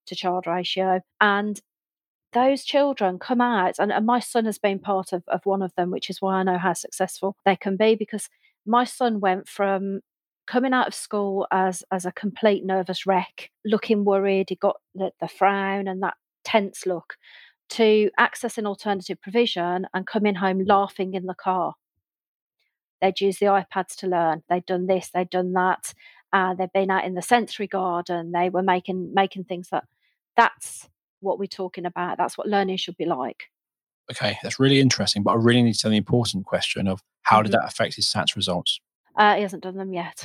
to 0.07 0.15
child 0.17 0.47
ratio. 0.47 1.01
And 1.21 1.61
those 2.33 2.65
children 2.65 3.19
come 3.19 3.41
out, 3.41 3.79
and, 3.79 3.93
and 3.93 4.07
my 4.07 4.21
son 4.21 4.45
has 4.45 4.59
been 4.59 4.79
part 4.79 5.13
of, 5.13 5.23
of 5.29 5.45
one 5.45 5.63
of 5.63 5.75
them, 5.75 5.91
which 5.91 6.11
is 6.11 6.21
why 6.21 6.37
I 6.37 6.43
know 6.43 6.59
how 6.59 6.73
successful 6.75 7.37
they 7.45 7.57
can 7.57 7.77
be 7.77 7.95
because 7.95 8.29
my 8.67 8.85
son 8.85 9.21
went 9.21 9.49
from 9.49 10.01
coming 10.47 10.73
out 10.73 10.89
of 10.89 10.95
school 10.95 11.47
as 11.53 11.85
as 11.91 12.05
a 12.05 12.13
complete 12.13 12.65
nervous 12.65 13.07
wreck, 13.07 13.51
looking 13.65 14.05
worried. 14.05 14.47
He 14.49 14.57
got 14.57 14.77
the, 14.95 15.13
the 15.21 15.29
frown 15.29 15.89
and 15.89 16.03
that 16.03 16.15
tense 16.45 16.87
look 16.87 17.17
to 17.71 18.11
accessing 18.19 18.67
alternative 18.67 19.21
provision 19.23 19.87
and 19.95 20.07
coming 20.07 20.37
home 20.37 20.65
laughing 20.65 21.15
in 21.15 21.27
the 21.27 21.35
car 21.35 21.75
They'd 23.01 23.21
use 23.21 23.39
the 23.39 23.47
iPads 23.47 23.97
to 23.97 24.07
learn. 24.07 24.43
They'd 24.49 24.67
done 24.67 24.87
this, 24.87 25.11
they'd 25.11 25.31
done 25.31 25.53
that. 25.55 25.95
Uh, 26.33 26.55
they'd 26.55 26.73
been 26.73 26.91
out 26.91 27.05
in 27.05 27.15
the 27.15 27.23
sensory 27.23 27.67
garden. 27.67 28.33
They 28.33 28.51
were 28.51 28.63
making 28.63 29.13
making 29.15 29.45
things 29.45 29.69
that 29.71 29.85
that's 30.37 30.89
what 31.21 31.39
we're 31.39 31.47
talking 31.47 31.87
about. 31.87 32.19
That's 32.19 32.37
what 32.37 32.47
learning 32.47 32.77
should 32.77 32.97
be 32.97 33.07
like. 33.07 33.45
Okay, 34.11 34.39
that's 34.43 34.59
really 34.59 34.81
interesting. 34.81 35.23
But 35.23 35.33
I 35.33 35.37
really 35.37 35.63
need 35.63 35.75
to 35.75 35.87
know 35.87 35.91
the 35.93 35.97
important 35.97 36.45
question 36.47 36.89
of 36.89 37.03
how 37.23 37.37
mm-hmm. 37.37 37.45
did 37.45 37.53
that 37.53 37.67
affect 37.67 37.97
his 37.97 38.07
SATs 38.07 38.37
results? 38.37 38.81
Uh, 39.17 39.37
he 39.37 39.43
hasn't 39.43 39.63
done 39.63 39.77
them 39.77 39.93
yet. 39.93 40.25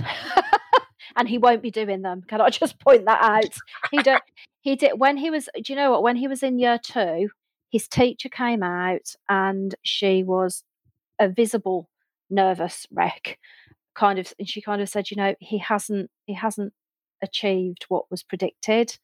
and 1.15 1.27
he 1.27 1.37
won't 1.37 1.61
be 1.61 1.71
doing 1.71 2.01
them. 2.01 2.23
Can 2.27 2.41
I 2.41 2.49
just 2.49 2.79
point 2.79 3.05
that 3.05 3.21
out? 3.21 3.55
He 3.91 4.01
did. 4.01 4.19
He 4.61 4.75
did 4.75 4.99
when 4.99 5.17
he 5.17 5.29
was. 5.29 5.49
Do 5.55 5.73
you 5.73 5.75
know 5.75 5.91
what? 5.91 6.03
When 6.03 6.15
he 6.15 6.27
was 6.27 6.41
in 6.41 6.59
year 6.59 6.79
two, 6.81 7.29
his 7.71 7.87
teacher 7.87 8.29
came 8.29 8.63
out 8.63 9.15
and 9.29 9.75
she 9.83 10.23
was 10.23 10.63
a 11.19 11.29
visible 11.29 11.89
nervous 12.29 12.87
wreck 12.91 13.37
kind 13.95 14.19
of 14.19 14.33
and 14.37 14.47
she 14.47 14.61
kind 14.61 14.81
of 14.81 14.89
said 14.89 15.09
you 15.09 15.17
know 15.17 15.33
he 15.39 15.57
hasn't 15.57 16.09
he 16.25 16.33
hasn't 16.33 16.73
achieved 17.21 17.85
what 17.87 18.09
was 18.11 18.23
predicted 18.23 18.97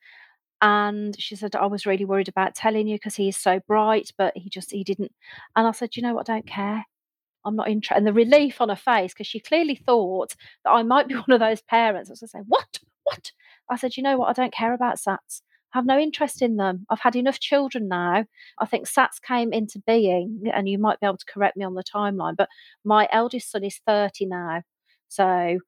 and 0.62 1.20
she 1.20 1.36
said 1.36 1.55
i 1.55 1.66
was 1.66 1.86
really 1.86 2.05
worried 2.05 2.30
about 2.30 2.55
telling 2.55 2.88
you 2.88 2.95
because 2.95 3.16
he's 3.16 3.38
so 3.38 3.59
bright 3.68 4.12
but 4.18 4.34
he 4.36 4.49
just 4.49 4.72
he 4.72 4.84
didn't 4.84 5.12
and 5.55 5.68
i 5.68 5.72
said 5.72 5.95
you 5.95 6.03
know 6.03 6.14
what 6.14 6.30
i 6.30 6.34
don't 6.34 6.47
care 6.47 6.86
i'm 7.45 7.55
not 7.55 7.70
interested 7.70 7.97
and 7.97 8.07
the 8.07 8.14
relief 8.14 8.62
on 8.62 8.70
her 8.70 8.76
face 8.76 9.14
because 9.14 9.28
she 9.28 9.39
clearly 9.39 9.76
thought 9.76 10.36
that 10.64 10.72
i 10.72 10.84
might 10.84 11.07
be 11.07 11.16
one 11.28 11.32
of 11.32 11.39
those 11.39 11.62
parents 11.64 12.09
i 12.09 12.14
was 12.14 12.20
going 12.22 12.28
to 12.28 12.32
say 12.32 12.43
what 12.47 12.80
what 13.03 13.32
i 13.70 13.76
said 13.76 13.97
you 13.97 14.03
know 14.03 14.18
what 14.18 14.30
i 14.30 14.34
don't 14.34 14.53
care 14.53 14.74
about 14.74 14.97
sats 14.97 15.41
have 15.72 15.86
no 15.86 15.97
interest 15.97 16.41
in 16.41 16.57
them. 16.57 16.86
I've 16.89 16.99
had 16.99 17.16
enough 17.16 17.39
children 17.39 17.88
now. 17.88 18.26
I 18.59 18.66
think 18.66 18.88
SATs 18.88 19.22
came 19.26 19.53
into 19.53 19.82
being, 19.88 20.43
and 20.53 20.68
you 20.68 20.78
might 20.78 20.99
be 20.99 21.07
able 21.07 21.18
to 21.18 21.26
correct 21.26 21.57
me 21.57 21.66
on 21.66 21.76
the 21.76 21.84
timeline, 21.84 22.36
but 22.36 22.49
my 22.84 23.07
eldest 23.12 23.51
son 23.51 23.64
is 23.64 23.80
30 23.88 24.26
now. 24.28 24.64
So 25.07 25.59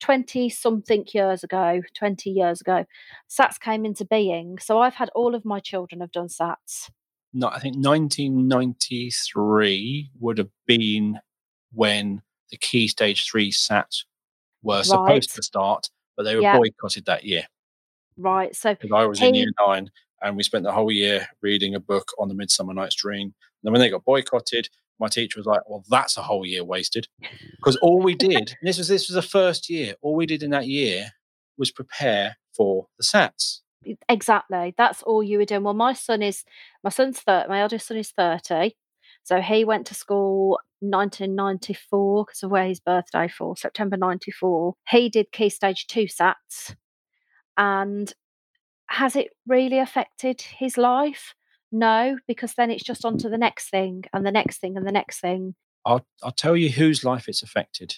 20 0.00 0.48
something 0.48 1.06
years 1.12 1.44
ago, 1.44 1.82
20 1.94 2.30
years 2.30 2.60
ago, 2.60 2.84
SATs 3.28 3.60
came 3.60 3.84
into 3.84 4.04
being. 4.04 4.58
So 4.58 4.80
I've 4.80 4.94
had 4.94 5.10
all 5.14 5.34
of 5.34 5.44
my 5.44 5.58
children 5.60 6.00
have 6.00 6.12
done 6.12 6.28
SATs. 6.28 6.90
No, 7.32 7.46
I 7.48 7.60
think 7.60 7.76
1993 7.76 10.10
would 10.18 10.38
have 10.38 10.50
been 10.66 11.20
when 11.72 12.22
the 12.50 12.56
key 12.56 12.88
stage 12.88 13.30
three 13.30 13.52
SATs 13.52 14.04
were 14.62 14.78
right. 14.78 14.84
supposed 14.84 15.32
to 15.36 15.42
start, 15.42 15.88
but 16.16 16.24
they 16.24 16.34
were 16.34 16.42
yep. 16.42 16.56
boycotted 16.56 17.04
that 17.06 17.22
year. 17.24 17.44
Right. 18.16 18.56
So 18.56 18.74
I 18.92 19.06
was 19.06 19.20
he, 19.20 19.28
in 19.28 19.34
year 19.34 19.52
nine 19.66 19.90
and 20.22 20.36
we 20.36 20.42
spent 20.42 20.64
the 20.64 20.72
whole 20.72 20.92
year 20.92 21.26
reading 21.42 21.74
a 21.74 21.80
book 21.80 22.12
on 22.18 22.28
the 22.28 22.34
Midsummer 22.34 22.74
Night's 22.74 22.96
Dream. 22.96 23.28
And 23.28 23.34
then 23.62 23.72
when 23.72 23.80
they 23.80 23.90
got 23.90 24.04
boycotted, 24.04 24.68
my 25.00 25.08
teacher 25.08 25.38
was 25.38 25.46
like, 25.46 25.62
"Well, 25.68 25.84
that's 25.88 26.16
a 26.16 26.22
whole 26.22 26.46
year 26.46 26.64
wasted," 26.64 27.08
because 27.56 27.76
all 27.76 28.00
we 28.00 28.14
did 28.14 28.56
this 28.62 28.78
was 28.78 28.88
this 28.88 29.08
was 29.08 29.14
the 29.14 29.22
first 29.22 29.68
year. 29.70 29.94
All 30.02 30.14
we 30.14 30.26
did 30.26 30.42
in 30.42 30.50
that 30.50 30.66
year 30.66 31.10
was 31.56 31.70
prepare 31.70 32.36
for 32.56 32.86
the 32.98 33.04
SATs. 33.04 33.60
Exactly. 34.08 34.74
That's 34.76 35.02
all 35.02 35.22
you 35.22 35.38
were 35.38 35.44
doing. 35.44 35.62
Well, 35.62 35.74
my 35.74 35.94
son 35.94 36.22
is 36.22 36.44
my 36.84 36.90
son's 36.90 37.20
thirty. 37.20 37.48
My 37.48 37.62
eldest 37.62 37.86
son 37.86 37.96
is 37.96 38.10
thirty, 38.10 38.76
so 39.22 39.40
he 39.40 39.64
went 39.64 39.86
to 39.86 39.94
school 39.94 40.58
1994 40.80 42.24
because 42.24 42.42
of 42.42 42.50
where 42.50 42.66
his 42.66 42.80
birthday 42.80 43.28
for 43.28 43.56
September 43.56 43.96
94. 43.96 44.74
He 44.88 45.08
did 45.08 45.30
key 45.30 45.50
stage 45.50 45.86
two 45.86 46.06
SATs 46.06 46.74
and 47.56 48.12
has 48.86 49.14
it 49.14 49.28
really 49.46 49.78
affected 49.78 50.40
his 50.40 50.76
life? 50.76 51.34
No, 51.72 52.18
because 52.26 52.54
then 52.54 52.70
it's 52.70 52.84
just 52.84 53.04
on 53.04 53.18
to 53.18 53.28
the 53.28 53.38
next 53.38 53.70
thing 53.70 54.04
and 54.12 54.26
the 54.26 54.32
next 54.32 54.58
thing 54.58 54.76
and 54.76 54.86
the 54.86 54.92
next 54.92 55.20
thing. 55.20 55.54
I'll, 55.84 56.04
I'll 56.22 56.32
tell 56.32 56.56
you 56.56 56.70
whose 56.70 57.04
life 57.04 57.28
it's 57.28 57.42
affected. 57.42 57.94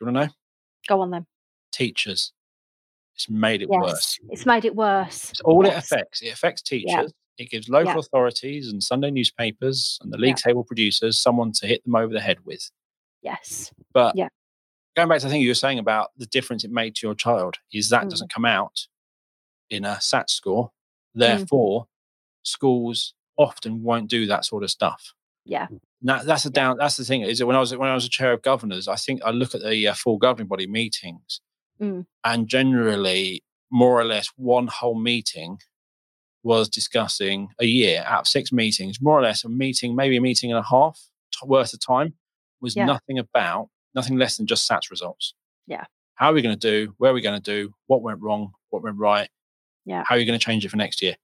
You 0.00 0.06
want 0.06 0.16
to 0.16 0.26
know? 0.26 0.32
Go 0.88 1.00
on 1.00 1.10
then. 1.10 1.26
Teachers. 1.72 2.32
It's 3.14 3.28
made 3.28 3.62
it 3.62 3.68
yes, 3.70 3.82
worse. 3.82 4.18
It's 4.30 4.46
made 4.46 4.64
it 4.64 4.76
worse. 4.76 5.30
It's 5.30 5.40
all 5.40 5.64
yes. 5.64 5.72
it 5.72 5.78
affects. 5.78 6.22
It 6.22 6.28
affects 6.28 6.62
teachers. 6.62 6.88
Yeah. 6.88 7.06
It 7.38 7.50
gives 7.50 7.68
local 7.68 7.94
yeah. 7.94 7.98
authorities 7.98 8.70
and 8.70 8.82
Sunday 8.82 9.10
newspapers 9.10 9.98
and 10.02 10.12
the 10.12 10.18
league 10.18 10.36
yeah. 10.38 10.50
table 10.50 10.64
producers 10.64 11.20
someone 11.20 11.52
to 11.52 11.66
hit 11.66 11.84
them 11.84 11.96
over 11.96 12.12
the 12.12 12.20
head 12.20 12.38
with. 12.44 12.70
Yes. 13.22 13.72
But 13.92 14.16
yeah 14.16 14.28
going 14.98 15.08
back 15.08 15.20
to 15.20 15.26
the 15.26 15.30
thing 15.30 15.40
you 15.40 15.50
were 15.50 15.54
saying 15.54 15.78
about 15.78 16.10
the 16.16 16.26
difference 16.26 16.64
it 16.64 16.72
made 16.72 16.92
to 16.96 17.06
your 17.06 17.14
child 17.14 17.54
is 17.72 17.88
that 17.88 18.04
mm. 18.04 18.10
doesn't 18.10 18.32
come 18.34 18.44
out 18.44 18.88
in 19.70 19.84
a 19.84 20.00
SAT 20.00 20.28
score. 20.28 20.66
Mm. 21.16 21.20
Therefore, 21.20 21.82
mm. 21.82 21.86
Schools 22.42 23.14
often 23.36 23.82
won't 23.82 24.08
do 24.08 24.26
that 24.26 24.44
sort 24.44 24.62
of 24.64 24.70
stuff. 24.70 25.14
Yeah. 25.44 25.68
That, 26.02 26.26
that's 26.26 26.44
a 26.44 26.50
down. 26.50 26.76
That's 26.78 26.96
the 26.96 27.04
thing. 27.04 27.22
Is 27.22 27.38
that 27.38 27.46
when 27.46 27.56
I 27.56 27.60
was 27.60 27.74
when 27.76 27.88
I 27.88 27.94
was 27.94 28.04
a 28.04 28.10
chair 28.10 28.32
of 28.32 28.42
governors, 28.42 28.86
I 28.86 28.96
think 28.96 29.20
I 29.24 29.30
look 29.30 29.54
at 29.54 29.62
the 29.62 29.88
uh, 29.88 29.94
full 29.94 30.18
governing 30.18 30.46
body 30.46 30.66
meetings, 30.66 31.40
mm. 31.80 32.06
and 32.22 32.48
generally, 32.48 33.42
more 33.70 33.98
or 33.98 34.04
less, 34.04 34.28
one 34.36 34.68
whole 34.68 34.98
meeting 34.98 35.58
was 36.44 36.68
discussing 36.68 37.48
a 37.58 37.64
year 37.64 38.04
out 38.06 38.20
of 38.20 38.26
six 38.28 38.52
meetings. 38.52 39.00
More 39.00 39.18
or 39.18 39.22
less, 39.22 39.42
a 39.42 39.48
meeting, 39.48 39.96
maybe 39.96 40.16
a 40.16 40.20
meeting 40.20 40.52
and 40.52 40.58
a 40.58 40.68
half 40.68 41.00
worth 41.42 41.72
of 41.72 41.80
time, 41.84 42.14
was 42.60 42.76
yeah. 42.76 42.84
nothing 42.84 43.18
about 43.18 43.68
nothing 43.94 44.18
less 44.18 44.36
than 44.36 44.46
just 44.46 44.70
SATs 44.70 44.90
results. 44.90 45.34
Yeah. 45.66 45.84
How 46.14 46.30
are 46.30 46.34
we 46.34 46.42
going 46.42 46.56
to 46.56 46.70
do? 46.70 46.94
Where 46.98 47.10
are 47.10 47.14
we 47.14 47.22
going 47.22 47.40
to 47.40 47.42
do? 47.42 47.72
What 47.86 48.02
went 48.02 48.20
wrong? 48.20 48.52
What 48.70 48.82
went 48.82 48.98
right? 48.98 49.28
Yeah. 49.84 50.04
How 50.06 50.14
are 50.14 50.18
you 50.18 50.26
going 50.26 50.38
to 50.38 50.44
change 50.44 50.64
it 50.64 50.68
for 50.68 50.76
next 50.76 51.02
year? 51.02 51.16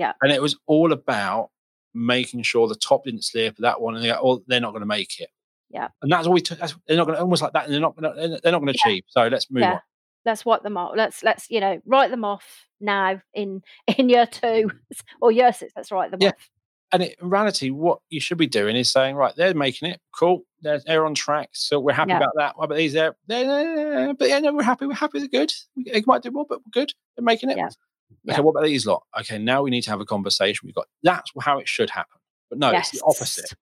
Yeah. 0.00 0.12
And 0.22 0.32
it 0.32 0.40
was 0.40 0.56
all 0.66 0.92
about 0.92 1.50
making 1.92 2.42
sure 2.42 2.66
the 2.66 2.74
top 2.74 3.04
didn't 3.04 3.24
slip, 3.24 3.56
that 3.58 3.80
one, 3.80 3.96
and 3.96 4.04
they 4.04 4.12
oh, 4.12 4.42
they're 4.46 4.60
not 4.60 4.70
going 4.70 4.80
to 4.80 4.86
make 4.86 5.20
it. 5.20 5.28
Yeah. 5.70 5.88
And 6.02 6.10
that's 6.10 6.26
all 6.26 6.32
we 6.32 6.40
took. 6.40 6.58
They're 6.58 6.96
not 6.96 7.06
going 7.06 7.16
to 7.16 7.20
almost 7.20 7.42
like 7.42 7.52
that, 7.52 7.64
and 7.64 7.74
they're 7.74 7.80
not 7.80 7.96
going 7.96 8.14
to. 8.14 8.40
They're 8.42 8.52
not 8.52 8.60
going 8.60 8.72
to 8.72 8.78
yeah. 8.84 8.90
achieve. 8.90 9.04
So 9.08 9.28
let's 9.28 9.50
move 9.50 9.62
yeah. 9.62 9.72
on. 9.74 9.80
Let's 10.24 10.44
wipe 10.44 10.62
them 10.62 10.76
off. 10.76 10.92
Let's 10.96 11.22
let's 11.22 11.50
you 11.50 11.60
know 11.60 11.80
write 11.84 12.10
them 12.10 12.24
off 12.24 12.66
now 12.80 13.20
in 13.34 13.62
in 13.98 14.08
year 14.08 14.26
two 14.26 14.70
or 15.20 15.30
year 15.30 15.52
six. 15.52 15.72
Let's 15.76 15.92
write 15.92 16.10
them 16.10 16.20
yeah. 16.22 16.30
off 16.30 16.50
and 16.92 17.02
it, 17.04 17.16
in 17.20 17.30
reality, 17.30 17.70
what 17.70 18.00
you 18.08 18.20
should 18.20 18.38
be 18.38 18.46
doing 18.46 18.76
is 18.76 18.90
saying, 18.90 19.14
right, 19.14 19.34
they're 19.36 19.54
making 19.54 19.90
it 19.90 20.00
cool. 20.12 20.42
They're, 20.60 20.80
they're 20.80 21.06
on 21.06 21.14
track, 21.14 21.50
so 21.52 21.78
we're 21.78 21.92
happy 21.92 22.10
yeah. 22.10 22.18
about 22.18 22.32
that. 22.36 22.58
What 22.58 22.64
about 22.64 22.76
these? 22.76 22.92
They're, 22.92 23.14
they're, 23.26 24.14
but 24.14 24.28
yeah, 24.28 24.40
no, 24.40 24.52
we're 24.52 24.62
happy. 24.62 24.86
We're 24.86 24.94
happy. 24.94 25.20
They're 25.20 25.28
good. 25.28 25.52
They 25.76 26.02
might 26.06 26.22
do 26.22 26.30
more, 26.30 26.46
but 26.48 26.58
we're 26.58 26.82
good. 26.82 26.92
They're 27.16 27.24
making 27.24 27.50
it. 27.50 27.58
Okay, 28.28 28.36
yeah. 28.36 28.40
what 28.40 28.52
about 28.52 28.64
these 28.64 28.86
lot? 28.86 29.04
Okay, 29.20 29.38
now 29.38 29.62
we 29.62 29.70
need 29.70 29.82
to 29.82 29.90
have 29.90 30.00
a 30.00 30.04
conversation. 30.04 30.66
We've 30.66 30.74
got 30.74 30.88
that's 31.02 31.30
how 31.40 31.58
it 31.58 31.68
should 31.68 31.90
happen. 31.90 32.18
But 32.48 32.58
no, 32.58 32.72
yes. 32.72 32.92
it's 32.92 33.00
the 33.00 33.06
opposite. 33.06 33.52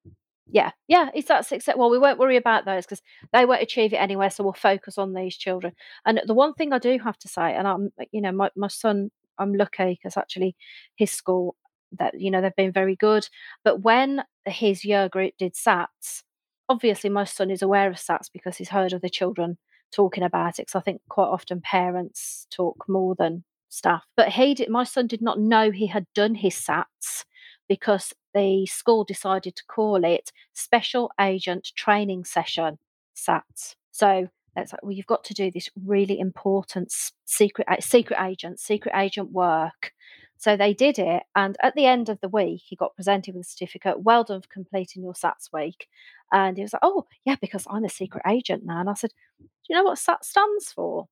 Yeah, 0.50 0.70
yeah, 0.88 1.10
it's 1.14 1.28
that 1.28 1.46
success. 1.46 1.76
Well, 1.76 1.90
we 1.90 1.98
won't 1.98 2.18
worry 2.18 2.36
about 2.36 2.64
those 2.64 2.86
because 2.86 3.02
they 3.32 3.44
won't 3.44 3.62
achieve 3.62 3.92
it 3.92 3.96
anyway. 3.96 4.30
So 4.30 4.44
we'll 4.44 4.54
focus 4.54 4.96
on 4.96 5.12
these 5.12 5.36
children. 5.36 5.74
And 6.06 6.22
the 6.26 6.34
one 6.34 6.54
thing 6.54 6.72
I 6.72 6.78
do 6.78 6.98
have 6.98 7.18
to 7.18 7.28
say, 7.28 7.54
and 7.54 7.68
I'm, 7.68 7.92
uh, 8.00 8.04
you 8.12 8.22
know, 8.22 8.32
my, 8.32 8.50
my 8.56 8.68
son, 8.68 9.10
I'm 9.38 9.52
lucky 9.52 9.98
because 10.02 10.16
actually 10.16 10.56
his 10.96 11.10
school 11.10 11.54
that 11.98 12.18
you 12.18 12.30
know 12.30 12.40
they've 12.40 12.56
been 12.56 12.72
very 12.72 12.96
good. 12.96 13.28
But 13.62 13.82
when 13.82 14.22
his 14.46 14.84
year 14.84 15.08
group 15.08 15.34
did 15.38 15.54
SATs, 15.54 16.22
obviously 16.68 17.10
my 17.10 17.24
son 17.24 17.50
is 17.50 17.62
aware 17.62 17.88
of 17.88 17.96
SATs 17.96 18.30
because 18.32 18.56
he's 18.56 18.70
heard 18.70 18.94
other 18.94 19.08
children 19.08 19.58
talking 19.92 20.22
about 20.24 20.58
it. 20.58 20.62
Because 20.62 20.78
I 20.78 20.82
think 20.82 21.02
quite 21.08 21.28
often 21.28 21.60
parents 21.60 22.46
talk 22.50 22.84
more 22.88 23.14
than 23.18 23.44
staff. 23.68 24.04
But 24.16 24.30
he 24.30 24.54
did. 24.54 24.68
My 24.68 24.84
son 24.84 25.06
did 25.06 25.22
not 25.22 25.38
know 25.38 25.70
he 25.70 25.86
had 25.86 26.06
done 26.14 26.36
his 26.36 26.54
SATs 26.54 27.24
because 27.68 28.14
the 28.34 28.66
school 28.66 29.04
decided 29.04 29.56
to 29.56 29.64
call 29.66 30.04
it 30.04 30.32
Special 30.54 31.10
Agent 31.20 31.70
Training 31.74 32.24
Session, 32.24 32.78
SATS. 33.14 33.76
So 33.90 34.28
it's 34.56 34.72
like, 34.72 34.82
well, 34.82 34.92
you've 34.92 35.06
got 35.06 35.24
to 35.24 35.34
do 35.34 35.50
this 35.50 35.68
really 35.84 36.18
important 36.18 36.92
secret 37.24 37.66
secret 37.82 38.20
agent, 38.20 38.60
secret 38.60 38.94
agent 38.96 39.32
work. 39.32 39.92
So 40.40 40.56
they 40.56 40.72
did 40.72 41.00
it, 41.00 41.24
and 41.34 41.56
at 41.60 41.74
the 41.74 41.86
end 41.86 42.08
of 42.08 42.20
the 42.20 42.28
week, 42.28 42.62
he 42.64 42.76
got 42.76 42.94
presented 42.94 43.34
with 43.34 43.46
a 43.46 43.48
certificate. 43.48 44.02
Well 44.02 44.22
done 44.22 44.40
for 44.40 44.48
completing 44.48 45.02
your 45.02 45.14
SATS 45.14 45.52
week. 45.52 45.88
And 46.30 46.56
he 46.56 46.62
was 46.62 46.72
like, 46.72 46.80
"Oh, 46.84 47.06
yeah, 47.24 47.34
because 47.40 47.66
I'm 47.68 47.84
a 47.84 47.88
secret 47.88 48.22
agent 48.28 48.64
now." 48.64 48.80
And 48.80 48.88
I 48.88 48.94
said, 48.94 49.10
"Do 49.40 49.46
you 49.68 49.76
know 49.76 49.82
what 49.84 49.98
SAT 49.98 50.24
stands 50.24 50.72
for?" 50.72 51.08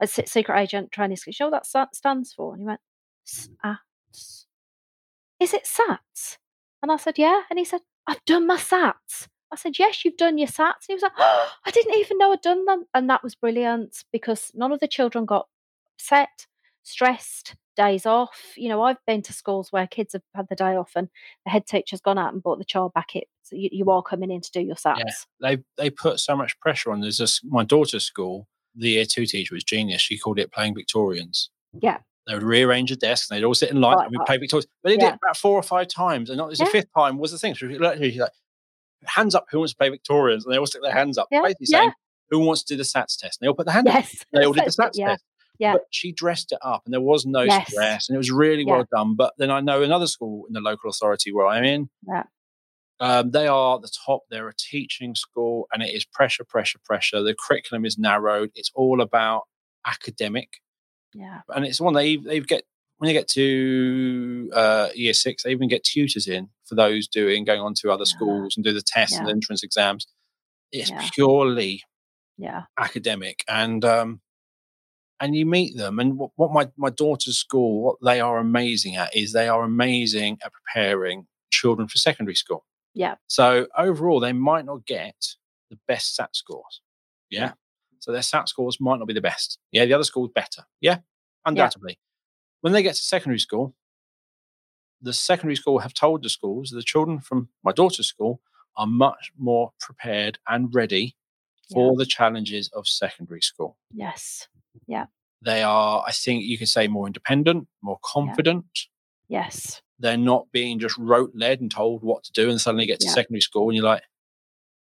A 0.00 0.06
secret 0.06 0.58
agent 0.58 0.92
school. 0.94 1.08
You 1.26 1.32
know 1.40 1.50
what 1.50 1.66
that 1.72 1.94
stands 1.94 2.32
for? 2.32 2.54
And 2.54 2.62
he 2.62 2.66
went, 2.66 2.80
"SATS." 3.26 3.50
Ah, 3.62 3.80
Is 5.38 5.54
it 5.54 5.64
SATs? 5.64 6.38
And 6.82 6.90
I 6.90 6.96
said, 6.96 7.18
Yeah. 7.18 7.42
And 7.50 7.58
he 7.58 7.64
said, 7.64 7.80
I've 8.06 8.24
done 8.24 8.46
my 8.46 8.56
SATs. 8.56 9.28
I 9.52 9.56
said, 9.56 9.78
Yes, 9.78 10.04
you've 10.04 10.16
done 10.16 10.38
your 10.38 10.48
SATs. 10.48 10.58
And 10.58 10.88
he 10.88 10.94
was 10.94 11.02
like, 11.02 11.12
oh, 11.18 11.50
I 11.66 11.70
didn't 11.70 11.98
even 11.98 12.18
know 12.18 12.32
I'd 12.32 12.40
done 12.40 12.64
them. 12.64 12.86
And 12.94 13.10
that 13.10 13.22
was 13.22 13.34
brilliant 13.34 14.04
because 14.12 14.50
none 14.54 14.72
of 14.72 14.80
the 14.80 14.88
children 14.88 15.26
got 15.26 15.48
upset, 15.96 16.46
stressed, 16.82 17.56
days 17.76 18.06
off. 18.06 18.52
You 18.56 18.68
know, 18.68 18.82
I've 18.82 19.04
been 19.06 19.22
to 19.22 19.32
schools 19.32 19.72
where 19.72 19.86
kids 19.86 20.12
have 20.12 20.22
had 20.34 20.48
the 20.48 20.56
day 20.56 20.76
off 20.76 20.92
and 20.96 21.08
the 21.44 21.50
head 21.50 21.66
teacher's 21.66 22.00
gone 22.00 22.18
out 22.18 22.32
and 22.32 22.42
brought 22.42 22.58
the 22.58 22.64
child 22.64 22.92
back 22.94 23.14
in. 23.16 23.22
So 23.42 23.56
you, 23.56 23.68
you 23.72 23.90
are 23.90 24.02
coming 24.02 24.30
in 24.30 24.40
to 24.40 24.50
do 24.50 24.60
your 24.60 24.76
SATs. 24.76 24.98
Yeah, 24.98 25.12
they, 25.40 25.62
they 25.76 25.90
put 25.90 26.20
so 26.20 26.36
much 26.36 26.58
pressure 26.60 26.92
on. 26.92 27.00
There's 27.00 27.18
this, 27.18 27.40
my 27.44 27.64
daughter's 27.64 28.04
school, 28.04 28.46
the 28.74 28.90
year 28.90 29.04
two 29.04 29.26
teacher 29.26 29.54
was 29.54 29.64
genius. 29.64 30.00
She 30.00 30.18
called 30.18 30.38
it 30.38 30.52
playing 30.52 30.74
Victorians. 30.74 31.50
Yeah. 31.72 31.98
They 32.26 32.34
would 32.34 32.42
rearrange 32.42 32.90
the 32.90 32.96
desk 32.96 33.30
and 33.30 33.38
they'd 33.38 33.44
all 33.44 33.54
sit 33.54 33.70
in 33.70 33.80
line 33.80 33.96
right. 33.96 34.04
and 34.04 34.12
we'd 34.12 34.20
uh, 34.20 34.24
play 34.24 34.36
Victorians. 34.36 34.66
But 34.82 34.90
they 34.90 34.94
yeah. 34.96 35.10
did 35.10 35.14
it 35.14 35.20
about 35.22 35.36
four 35.36 35.58
or 35.58 35.62
five 35.62 35.88
times. 35.88 36.30
And 36.30 36.38
not, 36.38 36.56
yeah. 36.56 36.64
the 36.64 36.70
fifth 36.70 36.88
time 36.96 37.18
was 37.18 37.32
the 37.32 37.38
thing. 37.38 37.54
So 37.54 37.66
like, 37.66 37.98
hands 39.04 39.34
up, 39.34 39.46
who 39.50 39.58
wants 39.58 39.72
to 39.72 39.76
play 39.76 39.88
Victorians? 39.88 40.44
And 40.44 40.52
they 40.52 40.58
all 40.58 40.66
stick 40.66 40.82
their 40.82 40.92
hands 40.92 41.18
up, 41.18 41.28
yeah. 41.30 41.42
basically 41.42 41.66
yeah. 41.70 41.78
saying, 41.78 41.92
who 42.30 42.38
wants 42.40 42.62
to 42.64 42.74
do 42.74 42.76
the 42.76 42.84
SATs 42.84 43.18
test? 43.18 43.40
And 43.40 43.46
they 43.46 43.48
all 43.48 43.54
put 43.54 43.66
their 43.66 43.74
hand 43.74 43.88
yes. 43.88 44.14
up. 44.14 44.26
They 44.32 44.44
all 44.44 44.52
did 44.52 44.64
the 44.64 44.70
SATs 44.82 44.90
yeah. 44.94 45.08
test. 45.08 45.24
Yeah. 45.58 45.72
But 45.74 45.82
she 45.90 46.12
dressed 46.12 46.52
it 46.52 46.58
up 46.62 46.82
and 46.86 46.94
there 46.94 47.02
was 47.02 47.26
no 47.26 47.42
yes. 47.42 47.70
stress 47.70 48.08
and 48.08 48.16
it 48.16 48.18
was 48.18 48.30
really 48.30 48.64
yeah. 48.64 48.72
well 48.72 48.86
done. 48.90 49.14
But 49.14 49.34
then 49.36 49.50
I 49.50 49.60
know 49.60 49.82
another 49.82 50.06
school 50.06 50.46
in 50.46 50.54
the 50.54 50.60
local 50.60 50.88
authority 50.88 51.32
where 51.32 51.46
I'm 51.46 51.64
in. 51.64 51.90
Yeah. 52.08 52.22
Um, 53.00 53.30
they 53.30 53.46
are 53.46 53.76
at 53.76 53.82
the 53.82 53.90
top. 54.06 54.22
They're 54.30 54.48
a 54.48 54.54
teaching 54.54 55.14
school 55.14 55.66
and 55.72 55.82
it 55.82 55.94
is 55.94 56.04
pressure, 56.04 56.44
pressure, 56.44 56.78
pressure. 56.84 57.22
The 57.22 57.34
curriculum 57.34 57.84
is 57.84 57.98
narrowed. 57.98 58.50
It's 58.54 58.70
all 58.74 59.00
about 59.00 59.42
academic. 59.86 60.48
Yeah. 61.14 61.40
And 61.48 61.64
it's 61.64 61.80
one 61.80 61.94
they 61.94 62.16
they 62.16 62.40
get 62.40 62.64
when 62.98 63.08
they 63.08 63.14
get 63.14 63.28
to 63.28 64.50
uh, 64.54 64.88
year 64.94 65.14
six, 65.14 65.42
they 65.42 65.50
even 65.50 65.68
get 65.68 65.82
tutors 65.82 66.28
in 66.28 66.50
for 66.66 66.74
those 66.74 67.08
doing 67.08 67.44
going 67.44 67.60
on 67.60 67.72
to 67.74 67.90
other 67.90 68.04
yeah. 68.06 68.14
schools 68.14 68.56
and 68.56 68.64
do 68.64 68.74
the 68.74 68.82
tests 68.82 69.14
yeah. 69.14 69.20
and 69.20 69.30
entrance 69.30 69.62
exams. 69.62 70.06
It's 70.70 70.90
yeah. 70.90 71.08
purely 71.14 71.82
yeah 72.36 72.62
academic 72.78 73.44
and 73.48 73.84
um, 73.84 74.20
and 75.20 75.34
you 75.34 75.44
meet 75.44 75.76
them 75.76 75.98
and 75.98 76.16
what, 76.16 76.30
what 76.36 76.52
my 76.52 76.68
my 76.76 76.90
daughter's 76.90 77.36
school 77.36 77.82
what 77.82 77.96
they 78.02 78.20
are 78.20 78.38
amazing 78.38 78.96
at 78.96 79.14
is 79.14 79.32
they 79.32 79.48
are 79.48 79.62
amazing 79.62 80.38
at 80.44 80.52
preparing 80.52 81.26
children 81.50 81.88
for 81.88 81.98
secondary 81.98 82.34
school. 82.34 82.64
Yeah. 83.00 83.14
So 83.28 83.66
overall, 83.78 84.20
they 84.20 84.34
might 84.34 84.66
not 84.66 84.84
get 84.84 85.14
the 85.70 85.78
best 85.88 86.16
SAT 86.16 86.36
scores. 86.36 86.82
Yeah. 87.30 87.52
So 87.98 88.12
their 88.12 88.20
SAT 88.20 88.50
scores 88.50 88.78
might 88.78 88.98
not 88.98 89.08
be 89.08 89.14
the 89.14 89.22
best. 89.22 89.58
Yeah, 89.72 89.86
the 89.86 89.94
other 89.94 90.04
school's 90.04 90.28
better. 90.34 90.64
Yeah, 90.82 90.98
undoubtedly. 91.46 91.92
Yeah. 91.92 92.60
When 92.60 92.74
they 92.74 92.82
get 92.82 92.96
to 92.96 93.02
secondary 93.02 93.38
school, 93.38 93.74
the 95.00 95.14
secondary 95.14 95.56
school 95.56 95.78
have 95.78 95.94
told 95.94 96.22
the 96.22 96.28
schools 96.28 96.68
the 96.68 96.82
children 96.82 97.20
from 97.20 97.48
my 97.64 97.72
daughter's 97.72 98.06
school 98.06 98.42
are 98.76 98.86
much 98.86 99.32
more 99.38 99.72
prepared 99.80 100.38
and 100.46 100.68
ready 100.74 101.16
for 101.72 101.92
yeah. 101.92 101.96
the 101.96 102.04
challenges 102.06 102.68
of 102.74 102.86
secondary 102.86 103.40
school. 103.40 103.78
Yes. 103.94 104.46
Yeah. 104.86 105.06
They 105.40 105.62
are, 105.62 106.04
I 106.06 106.12
think 106.12 106.44
you 106.44 106.58
could 106.58 106.68
say, 106.68 106.86
more 106.86 107.06
independent, 107.06 107.66
more 107.80 107.98
confident. 108.04 108.66
Yes. 109.26 109.80
They're 110.00 110.16
not 110.16 110.50
being 110.50 110.78
just 110.78 110.96
rote 110.98 111.32
led 111.34 111.60
and 111.60 111.70
told 111.70 112.02
what 112.02 112.24
to 112.24 112.32
do 112.32 112.50
and 112.50 112.60
suddenly 112.60 112.86
get 112.86 113.00
to 113.00 113.06
yeah. 113.06 113.12
secondary 113.12 113.42
school 113.42 113.68
and 113.68 113.76
you're 113.76 113.84
like, 113.84 114.02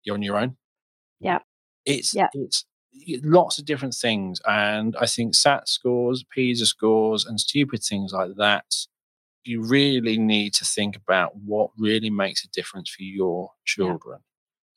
you're 0.04 0.14
on 0.14 0.22
your 0.22 0.38
own. 0.38 0.56
Yeah. 1.20 1.40
It's 1.84 2.14
yeah. 2.14 2.28
it's 2.32 2.64
lots 3.22 3.58
of 3.58 3.64
different 3.64 3.94
things. 3.94 4.40
And 4.46 4.96
I 5.00 5.06
think 5.06 5.34
SAT 5.34 5.68
scores, 5.68 6.24
PISA 6.24 6.66
scores, 6.66 7.26
and 7.26 7.40
stupid 7.40 7.82
things 7.82 8.12
like 8.12 8.36
that, 8.36 8.64
you 9.44 9.62
really 9.62 10.18
need 10.18 10.54
to 10.54 10.64
think 10.64 10.96
about 10.96 11.36
what 11.36 11.70
really 11.78 12.10
makes 12.10 12.44
a 12.44 12.48
difference 12.48 12.90
for 12.90 13.02
your 13.02 13.52
children. 13.64 14.20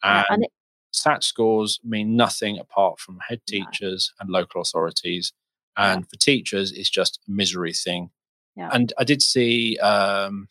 Yeah. 0.03 0.23
And, 0.29 0.43
it, 0.43 0.51
SAT 0.93 1.23
scores 1.23 1.79
mean 1.83 2.15
nothing 2.15 2.59
apart 2.59 2.99
from 2.99 3.19
head 3.27 3.41
teachers 3.47 4.11
no. 4.19 4.23
and 4.23 4.29
local 4.29 4.61
authorities. 4.61 5.33
And 5.77 6.07
for 6.09 6.17
teachers, 6.17 6.71
it's 6.73 6.89
just 6.89 7.19
a 7.27 7.31
misery 7.31 7.73
thing. 7.73 8.11
Yeah. 8.55 8.69
And 8.71 8.93
I 8.97 9.03
did 9.03 9.21
see, 9.21 9.77
um, 9.77 10.47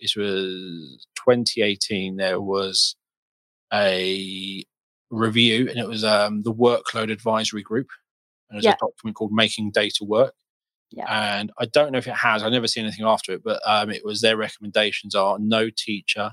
this 0.00 0.16
was 0.16 1.06
2018, 1.16 2.16
there 2.16 2.40
was 2.40 2.96
a 3.72 4.64
review, 5.10 5.68
and 5.68 5.78
it 5.78 5.88
was 5.88 6.04
um, 6.04 6.42
the 6.42 6.52
Workload 6.52 7.10
Advisory 7.10 7.62
Group. 7.62 7.88
And 8.48 8.56
there's 8.56 8.64
yeah. 8.64 8.72
a 8.72 8.86
document 8.86 9.16
called 9.16 9.32
Making 9.32 9.70
Data 9.70 10.04
Work. 10.04 10.34
Yeah. 10.90 11.06
And 11.08 11.52
I 11.58 11.66
don't 11.66 11.92
know 11.92 11.98
if 11.98 12.06
it 12.06 12.14
has. 12.14 12.42
I've 12.42 12.52
never 12.52 12.68
seen 12.68 12.84
anything 12.84 13.04
after 13.04 13.32
it, 13.32 13.42
but 13.44 13.60
um, 13.66 13.90
it 13.90 14.04
was 14.04 14.20
their 14.20 14.36
recommendations 14.36 15.14
are 15.14 15.38
no 15.38 15.68
teacher, 15.70 16.32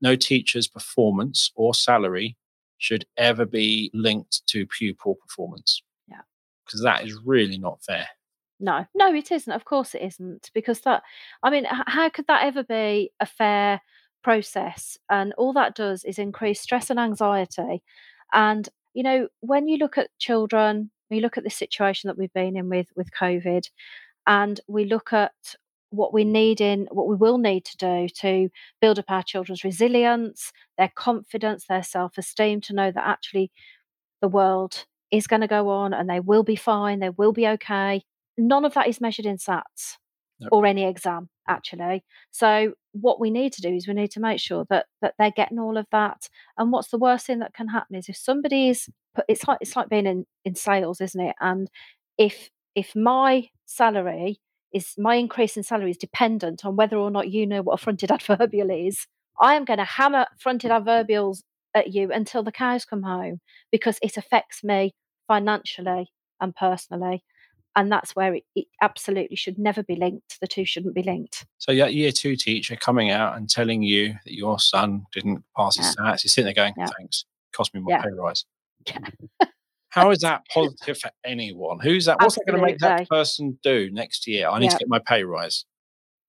no 0.00 0.16
teacher's 0.16 0.68
performance 0.68 1.50
or 1.54 1.74
salary 1.74 2.36
should 2.78 3.04
ever 3.18 3.44
be 3.44 3.90
linked 3.92 4.46
to 4.46 4.66
pupil 4.66 5.16
performance. 5.16 5.82
Yeah. 6.08 6.22
Because 6.64 6.82
that 6.82 7.04
is 7.04 7.18
really 7.24 7.58
not 7.58 7.82
fair. 7.82 8.06
No, 8.60 8.84
no, 8.94 9.14
it 9.14 9.32
isn't. 9.32 9.52
Of 9.52 9.64
course, 9.64 9.94
it 9.94 10.02
isn't. 10.02 10.50
Because 10.54 10.80
that, 10.82 11.02
I 11.42 11.50
mean, 11.50 11.66
how 11.68 12.08
could 12.10 12.26
that 12.28 12.44
ever 12.44 12.62
be 12.62 13.12
a 13.20 13.26
fair 13.26 13.80
process? 14.22 14.98
And 15.08 15.32
all 15.38 15.52
that 15.54 15.74
does 15.74 16.04
is 16.04 16.18
increase 16.18 16.60
stress 16.60 16.90
and 16.90 17.00
anxiety 17.00 17.82
and, 18.32 18.68
you 18.94 19.02
know, 19.02 19.28
when 19.40 19.68
you 19.68 19.78
look 19.78 19.98
at 19.98 20.10
children, 20.18 20.90
we 21.10 21.20
look 21.20 21.36
at 21.38 21.44
the 21.44 21.50
situation 21.50 22.08
that 22.08 22.18
we've 22.18 22.32
been 22.32 22.56
in 22.56 22.68
with, 22.68 22.86
with 22.96 23.10
COVID, 23.12 23.64
and 24.26 24.60
we 24.68 24.84
look 24.84 25.12
at 25.12 25.32
what 25.90 26.14
we 26.14 26.24
need 26.24 26.60
in 26.60 26.86
what 26.92 27.08
we 27.08 27.16
will 27.16 27.38
need 27.38 27.64
to 27.64 27.76
do 27.76 28.08
to 28.08 28.48
build 28.80 28.98
up 28.98 29.06
our 29.10 29.22
children's 29.24 29.64
resilience, 29.64 30.52
their 30.78 30.92
confidence, 30.94 31.66
their 31.68 31.82
self 31.82 32.18
esteem, 32.18 32.60
to 32.62 32.74
know 32.74 32.92
that 32.92 33.06
actually 33.06 33.50
the 34.20 34.28
world 34.28 34.86
is 35.10 35.26
going 35.26 35.40
to 35.42 35.48
go 35.48 35.68
on 35.70 35.92
and 35.94 36.08
they 36.08 36.20
will 36.20 36.44
be 36.44 36.56
fine, 36.56 37.00
they 37.00 37.10
will 37.10 37.32
be 37.32 37.46
okay. 37.48 38.02
None 38.38 38.64
of 38.64 38.74
that 38.74 38.88
is 38.88 39.00
measured 39.00 39.26
in 39.26 39.36
SATs 39.36 39.96
or 40.50 40.64
any 40.66 40.84
exam, 40.84 41.28
actually. 41.48 42.04
So 42.30 42.72
what 42.92 43.20
we 43.20 43.30
need 43.30 43.52
to 43.54 43.62
do 43.62 43.74
is 43.74 43.86
we 43.86 43.94
need 43.94 44.10
to 44.12 44.20
make 44.20 44.40
sure 44.40 44.64
that 44.70 44.86
that 45.02 45.14
they're 45.18 45.30
getting 45.30 45.58
all 45.58 45.76
of 45.76 45.86
that. 45.92 46.28
And 46.56 46.72
what's 46.72 46.90
the 46.90 46.98
worst 46.98 47.26
thing 47.26 47.40
that 47.40 47.54
can 47.54 47.68
happen 47.68 47.96
is 47.96 48.08
if 48.08 48.16
somebody's 48.16 48.88
put 49.14 49.24
it's 49.28 49.46
like 49.46 49.58
it's 49.60 49.76
like 49.76 49.88
being 49.88 50.06
in 50.06 50.26
in 50.44 50.54
sales, 50.54 51.00
isn't 51.00 51.20
it? 51.20 51.36
And 51.40 51.68
if 52.18 52.50
if 52.74 52.94
my 52.96 53.48
salary 53.66 54.40
is 54.72 54.94
my 54.98 55.16
increase 55.16 55.56
in 55.56 55.62
salary 55.62 55.90
is 55.90 55.96
dependent 55.96 56.64
on 56.64 56.76
whether 56.76 56.96
or 56.96 57.10
not 57.10 57.30
you 57.30 57.46
know 57.46 57.62
what 57.62 57.74
a 57.74 57.82
fronted 57.82 58.10
adverbial 58.12 58.70
is, 58.70 59.06
I 59.40 59.54
am 59.54 59.64
going 59.64 59.78
to 59.78 59.84
hammer 59.84 60.26
fronted 60.38 60.70
adverbials 60.70 61.42
at 61.74 61.92
you 61.92 62.10
until 62.12 62.42
the 62.42 62.52
cows 62.52 62.84
come 62.84 63.02
home 63.02 63.40
because 63.70 63.98
it 64.02 64.16
affects 64.16 64.64
me 64.64 64.92
financially 65.28 66.08
and 66.40 66.54
personally 66.56 67.22
and 67.76 67.90
that's 67.90 68.16
where 68.16 68.34
it, 68.34 68.44
it, 68.54 68.66
absolutely 68.82 69.36
should 69.36 69.58
never 69.58 69.82
be 69.82 69.94
linked 69.94 70.38
the 70.40 70.46
two 70.46 70.64
shouldn't 70.64 70.94
be 70.94 71.02
linked. 71.02 71.46
So 71.58 71.72
yeah 71.72 71.86
year 71.86 72.12
two 72.12 72.36
teacher 72.36 72.76
coming 72.76 73.10
out 73.10 73.36
and 73.36 73.48
telling 73.48 73.82
you 73.82 74.14
that 74.24 74.34
your 74.34 74.58
son 74.58 75.06
didn't 75.12 75.44
pass 75.56 75.76
his 75.76 75.86
yeah. 75.86 76.04
stats 76.04 76.24
you're 76.24 76.30
sitting 76.30 76.44
there 76.44 76.54
going 76.54 76.74
yeah. 76.76 76.86
thanks 76.98 77.24
cost 77.52 77.74
me 77.74 77.80
my 77.80 77.90
yeah. 77.90 78.02
pay 78.02 78.10
rise. 78.10 78.44
Yeah. 78.86 78.98
how 79.90 80.10
is 80.10 80.20
that 80.20 80.42
positive 80.52 80.98
for 80.98 81.10
anyone? 81.24 81.80
Who's 81.80 82.06
that 82.06 82.18
what's 82.20 82.38
absolutely. 82.38 82.72
that 82.72 82.80
going 82.80 82.96
to 82.96 82.96
make 82.96 83.08
that 83.08 83.08
person 83.08 83.58
do 83.62 83.90
next 83.90 84.26
year? 84.26 84.48
I 84.48 84.58
need 84.58 84.70
to 84.70 84.78
get 84.78 84.88
my 84.88 85.00
pay 85.00 85.24
rise. 85.24 85.64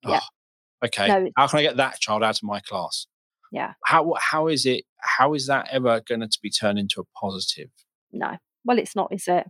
Yeah. 0.06 0.20
Oh, 0.22 0.86
okay. 0.88 1.08
No, 1.08 1.30
how 1.38 1.48
can 1.48 1.60
i 1.60 1.62
get 1.62 1.78
that 1.78 2.00
child 2.00 2.24
out 2.24 2.38
of 2.38 2.44
my 2.44 2.60
class? 2.60 3.08
Yeah. 3.52 3.74
How 3.86 4.14
how 4.20 4.48
is 4.48 4.66
it 4.66 4.86
how 5.00 5.34
is 5.34 5.48
that 5.48 5.68
ever 5.72 6.02
going 6.08 6.22
to 6.22 6.40
be 6.42 6.50
turned 6.50 6.80
into 6.80 7.02
a 7.02 7.20
positive? 7.20 7.70
No. 8.12 8.38
Well 8.66 8.78
it's 8.78 8.96
not 8.96 9.14
is 9.14 9.28
it 9.28 9.48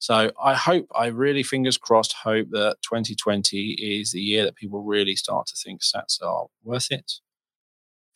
so 0.00 0.32
I 0.42 0.54
hope, 0.54 0.86
I 0.94 1.08
really 1.08 1.42
fingers 1.42 1.76
crossed, 1.76 2.14
hope 2.14 2.48
that 2.52 2.78
2020 2.82 3.72
is 3.72 4.12
the 4.12 4.20
year 4.20 4.44
that 4.44 4.56
people 4.56 4.82
really 4.82 5.14
start 5.14 5.46
to 5.48 5.56
think 5.56 5.82
SATs 5.82 6.22
are 6.22 6.46
worth 6.64 6.90
it. 6.90 7.12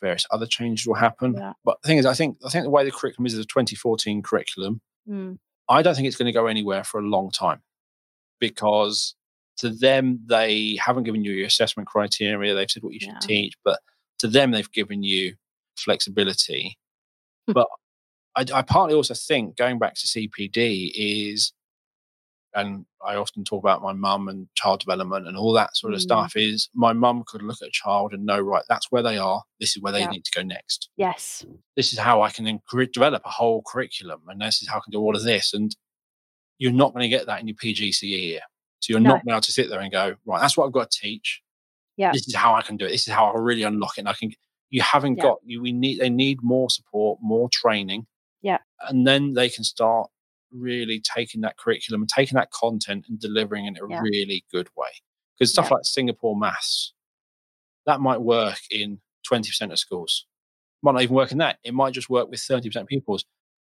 Various 0.00 0.26
other 0.30 0.46
changes 0.46 0.86
will 0.86 0.94
happen. 0.94 1.34
Yeah. 1.34 1.52
But 1.62 1.82
the 1.82 1.88
thing 1.88 1.98
is, 1.98 2.06
I 2.06 2.14
think 2.14 2.38
I 2.44 2.48
think 2.48 2.64
the 2.64 2.70
way 2.70 2.84
the 2.84 2.90
curriculum 2.90 3.26
is 3.26 3.36
the 3.36 3.44
2014 3.44 4.22
curriculum, 4.22 4.80
mm. 5.08 5.38
I 5.68 5.82
don't 5.82 5.94
think 5.94 6.08
it's 6.08 6.16
going 6.16 6.26
to 6.26 6.32
go 6.32 6.46
anywhere 6.46 6.84
for 6.84 7.00
a 7.00 7.06
long 7.06 7.30
time 7.30 7.60
because 8.40 9.14
to 9.58 9.68
them 9.68 10.20
they 10.26 10.78
haven't 10.80 11.04
given 11.04 11.22
you 11.22 11.32
your 11.32 11.46
assessment 11.46 11.86
criteria. 11.86 12.54
They've 12.54 12.70
said 12.70 12.82
what 12.82 12.94
you 12.94 13.00
should 13.00 13.12
yeah. 13.12 13.18
teach, 13.20 13.54
but 13.62 13.78
to 14.20 14.26
them 14.26 14.52
they've 14.52 14.72
given 14.72 15.02
you 15.02 15.34
flexibility. 15.76 16.78
But 17.46 17.68
I, 18.34 18.46
I 18.54 18.62
partly 18.62 18.94
also 18.94 19.12
think 19.12 19.56
going 19.56 19.78
back 19.78 19.96
to 19.96 20.06
CPD 20.06 20.92
is, 20.94 21.52
and 22.54 22.86
I 23.04 23.16
often 23.16 23.44
talk 23.44 23.62
about 23.62 23.82
my 23.82 23.92
mum 23.92 24.28
and 24.28 24.48
child 24.54 24.80
development 24.80 25.26
and 25.26 25.36
all 25.36 25.52
that 25.54 25.76
sort 25.76 25.92
of 25.94 25.98
Mm. 26.00 26.02
stuff. 26.02 26.32
Is 26.36 26.68
my 26.74 26.92
mum 26.92 27.24
could 27.26 27.42
look 27.42 27.60
at 27.62 27.68
a 27.68 27.72
child 27.72 28.12
and 28.14 28.24
know, 28.24 28.40
right, 28.40 28.62
that's 28.68 28.90
where 28.90 29.02
they 29.02 29.18
are. 29.18 29.42
This 29.60 29.76
is 29.76 29.82
where 29.82 29.92
they 29.92 30.00
Yeah. 30.00 30.10
need 30.10 30.24
to 30.24 30.30
go 30.34 30.42
next. 30.42 30.88
Yes. 30.96 31.44
This 31.76 31.92
is 31.92 31.98
how 31.98 32.22
I 32.22 32.30
can 32.30 32.44
then 32.44 32.60
develop 32.92 33.22
a 33.24 33.30
whole 33.30 33.62
curriculum, 33.66 34.22
and 34.28 34.40
this 34.40 34.62
is 34.62 34.68
how 34.68 34.76
I 34.78 34.80
can 34.84 34.92
do 34.92 35.00
all 35.00 35.16
of 35.16 35.22
this. 35.24 35.52
And 35.54 35.74
you're 36.58 36.72
not 36.72 36.92
going 36.92 37.02
to 37.02 37.08
get 37.08 37.26
that 37.26 37.40
in 37.40 37.48
your 37.48 37.56
PGCE 37.56 38.06
year. 38.28 38.40
So 38.80 38.92
you're 38.92 39.00
No. 39.00 39.10
not 39.10 39.14
going 39.14 39.20
to 39.20 39.26
be 39.26 39.32
able 39.32 39.40
to 39.42 39.52
sit 39.52 39.68
there 39.70 39.80
and 39.80 39.90
go, 39.90 40.14
right, 40.24 40.40
that's 40.40 40.56
what 40.56 40.66
I've 40.66 40.72
got 40.72 40.90
to 40.90 40.98
teach. 41.00 41.42
Yeah. 41.96 42.12
This 42.12 42.28
is 42.28 42.34
how 42.34 42.54
I 42.54 42.62
can 42.62 42.76
do 42.76 42.86
it. 42.86 42.90
This 42.90 43.06
is 43.08 43.12
how 43.14 43.26
I 43.32 43.38
really 43.38 43.62
unlock 43.62 43.98
it. 43.98 44.02
And 44.02 44.08
I 44.08 44.14
can. 44.14 44.30
You 44.70 44.82
haven't 44.82 45.16
Yeah. 45.16 45.22
got 45.22 45.38
you. 45.44 45.60
We 45.62 45.72
need. 45.72 46.00
They 46.00 46.10
need 46.10 46.42
more 46.42 46.68
support, 46.70 47.18
more 47.22 47.48
training. 47.52 48.06
Yeah. 48.42 48.58
And 48.80 49.06
then 49.06 49.32
they 49.34 49.48
can 49.48 49.62
start 49.64 50.10
really 50.54 51.00
taking 51.00 51.40
that 51.42 51.56
curriculum 51.58 52.02
and 52.02 52.08
taking 52.08 52.36
that 52.36 52.50
content 52.50 53.06
and 53.08 53.18
delivering 53.18 53.66
it 53.66 53.76
in 53.76 53.84
a 53.84 53.88
Yeah. 53.88 54.00
really 54.00 54.44
good 54.52 54.68
way. 54.76 54.88
Because 55.38 55.52
stuff 55.52 55.66
Yeah. 55.70 55.74
like 55.76 55.84
Singapore 55.84 56.36
maths, 56.36 56.92
that 57.86 58.00
might 58.00 58.20
work 58.22 58.60
in 58.70 59.00
twenty 59.26 59.48
percent 59.50 59.72
of 59.72 59.78
schools. 59.78 60.26
Might 60.82 60.92
not 60.92 61.02
even 61.02 61.16
work 61.16 61.32
in 61.32 61.38
that. 61.38 61.58
It 61.64 61.74
might 61.74 61.92
just 61.94 62.08
work 62.08 62.28
with 62.30 62.40
thirty 62.40 62.68
percent 62.68 62.84
of 62.84 62.88
pupils. 62.88 63.24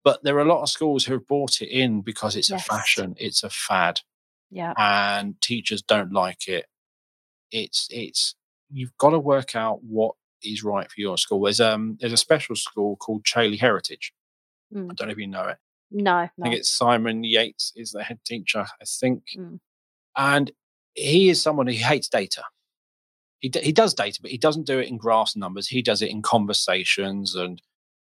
But 0.03 0.23
there 0.25 0.37
are 0.37 0.41
a 0.41 0.45
lot 0.47 0.63
of 0.63 0.71
schools 0.71 1.05
who 1.05 1.13
have 1.15 1.27
brought 1.27 1.61
it 1.61 1.69
in 1.69 2.01
because 2.01 2.35
it's 2.37 2.49
Yes. 2.51 2.63
a 2.63 2.65
fashion, 2.65 3.15
it's 3.19 3.43
a 3.43 3.51
fad 3.51 4.01
Yeah. 4.51 4.73
and 4.79 5.39
teachers 5.43 5.83
don't 5.83 6.13
like 6.13 6.49
it. 6.49 6.67
It's 7.51 7.89
it's 7.91 8.35
you've 8.71 8.97
got 8.97 9.11
to 9.11 9.19
work 9.19 9.55
out 9.55 9.83
what 9.83 10.15
is 10.43 10.63
right 10.65 10.91
for 10.91 11.01
your 11.01 11.19
school. 11.19 11.43
There's 11.43 11.61
um 11.61 11.99
there's 12.01 12.13
a 12.15 12.17
special 12.17 12.57
school 12.57 12.97
called 12.97 13.25
Chailey 13.25 13.59
Heritage. 13.59 14.15
I 14.73 14.79
Mm. 14.79 14.97
don't 14.97 15.09
know 15.09 15.13
if 15.13 15.19
you 15.19 15.27
know 15.27 15.49
it. 15.49 15.59
No. 15.91 16.13
I 16.17 16.31
think 16.43 16.55
it's 16.55 16.71
Simon 16.71 17.25
Yates 17.25 17.73
is 17.77 17.93
the 17.93 18.03
head 18.03 18.21
teacher, 18.25 18.61
I 18.81 18.85
think, 18.85 19.25
Mm. 19.37 19.61
and 20.17 20.51
he 20.95 21.29
is 21.31 21.41
someone 21.43 21.67
who 21.67 21.73
hates 21.75 22.09
data. 22.09 22.43
He 23.39 23.49
d- 23.49 23.63
he 23.63 23.73
does 23.73 23.95
data, 23.95 24.19
but 24.21 24.31
he 24.31 24.39
doesn't 24.39 24.67
do 24.67 24.79
it 24.79 24.89
in 24.89 24.99
graphs 24.99 25.35
and 25.35 25.41
numbers. 25.41 25.69
He 25.69 25.83
does 25.83 26.03
it 26.03 26.11
in 26.11 26.21
conversations 26.23 27.35
and 27.35 27.61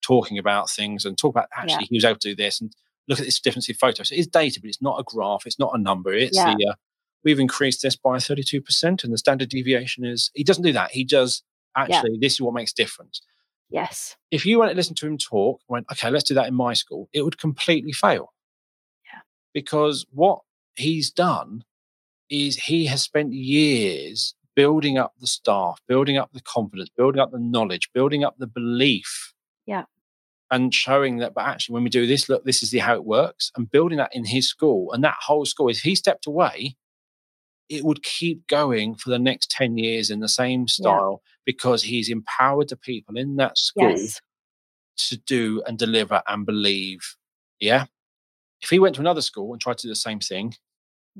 talking 0.02 0.38
about 0.38 0.70
things 0.70 1.06
and 1.06 1.18
talk 1.18 1.34
about 1.34 1.48
actually 1.56 1.86
he 1.90 1.96
was 1.96 2.06
able 2.06 2.20
to 2.20 2.30
do 2.30 2.36
this 2.36 2.60
and 2.60 2.76
look 3.08 3.20
at 3.20 3.26
this 3.26 3.40
difference 3.40 3.70
in 3.70 3.76
photos. 3.76 4.12
It 4.12 4.18
is 4.18 4.28
data, 4.28 4.60
but 4.62 4.68
it's 4.68 4.82
not 4.82 5.00
a 5.00 5.04
graph. 5.04 5.46
It's 5.46 5.60
not 5.60 5.72
a 5.74 5.78
number. 5.82 6.12
It's 6.14 6.36
Yeah. 6.38 6.56
the 6.56 6.68
uh, 6.72 6.74
we've 7.24 7.40
increased 7.40 7.82
this 7.82 7.96
by 7.96 8.20
thirty 8.20 8.44
two 8.44 8.62
percent, 8.62 9.04
and 9.04 9.14
the 9.14 9.18
standard 9.18 9.50
deviation 9.50 10.04
is. 10.06 10.32
He 10.34 10.44
doesn't 10.44 10.64
do 10.64 10.74
that. 10.74 10.92
He 10.92 11.04
does 11.04 11.44
actually. 11.78 12.18
This 12.20 12.34
is 12.34 12.42
what 12.42 12.54
makes 12.54 12.74
difference 12.74 13.22
Yes. 13.72 14.18
if 14.32 14.46
you 14.46 14.60
went 14.60 14.72
to 14.72 14.76
listen 14.76 14.96
to 14.96 15.08
him 15.08 15.18
talk, 15.18 15.62
went, 15.68 15.86
okay, 15.92 16.10
let's 16.10 16.26
do 16.26 16.34
that 16.34 16.48
in 16.48 16.54
my 16.54 16.74
school, 16.74 17.10
it 17.14 17.24
would 17.24 17.38
completely 17.38 17.92
fail. 17.92 18.34
Yeah. 19.06 19.20
Because 19.54 20.06
what 20.12 20.40
he's 20.76 21.12
done 21.12 21.64
is 22.30 22.56
he 22.58 22.86
has 22.86 23.02
spent 23.02 23.34
years 23.34 24.36
building 24.56 24.98
up 24.98 25.14
the 25.20 25.28
staff, 25.28 25.80
building 25.88 26.18
up 26.18 26.32
the 26.34 26.42
confidence, 26.42 26.90
building 26.96 27.22
up 27.22 27.32
the 27.32 27.40
knowledge, 27.40 27.90
building 27.94 28.24
up 28.24 28.36
the 28.38 28.48
belief. 28.48 29.34
Yeah. 29.66 29.84
And 30.50 30.74
showing 30.74 31.18
that, 31.18 31.34
but 31.34 31.46
actually, 31.46 31.76
when 31.76 31.84
we 31.84 31.90
do 31.90 32.06
this, 32.06 32.28
look, 32.28 32.44
this 32.44 32.62
is 32.62 32.72
the 32.72 32.80
how 32.80 32.94
it 32.96 33.06
works, 33.06 33.52
and 33.56 33.72
building 33.72 33.98
that 34.00 34.14
in 34.14 34.26
his 34.26 34.50
school. 34.50 34.92
And 34.92 35.02
that 35.04 35.16
whole 35.22 35.46
school, 35.46 35.70
if 35.70 35.80
he 35.80 35.96
stepped 35.96 36.28
away, 36.28 36.76
it 37.70 37.86
would 37.86 38.04
keep 38.04 38.46
going 38.48 38.96
for 38.96 39.10
the 39.10 39.20
next 39.20 39.50
10 39.50 39.78
years 39.78 40.10
in 40.10 40.20
the 40.20 40.28
same 40.28 40.68
style 40.68 41.22
because 41.46 41.84
he's 41.84 42.10
empowered 42.10 42.70
the 42.70 42.76
people 42.78 43.18
in 43.18 43.36
that 43.38 43.58
school 43.58 43.90
Yes. 43.90 44.22
to 44.98 45.18
do 45.18 45.64
and 45.66 45.78
deliver 45.78 46.22
and 46.28 46.46
believe. 46.46 47.16
Yeah. 47.60 47.86
If 48.62 48.70
he 48.70 48.80
went 48.80 48.96
to 48.96 49.02
another 49.02 49.22
school 49.22 49.52
and 49.54 49.62
tried 49.62 49.78
to 49.80 49.88
do 49.88 49.92
the 49.92 49.96
same 49.96 50.20
thing, 50.20 50.56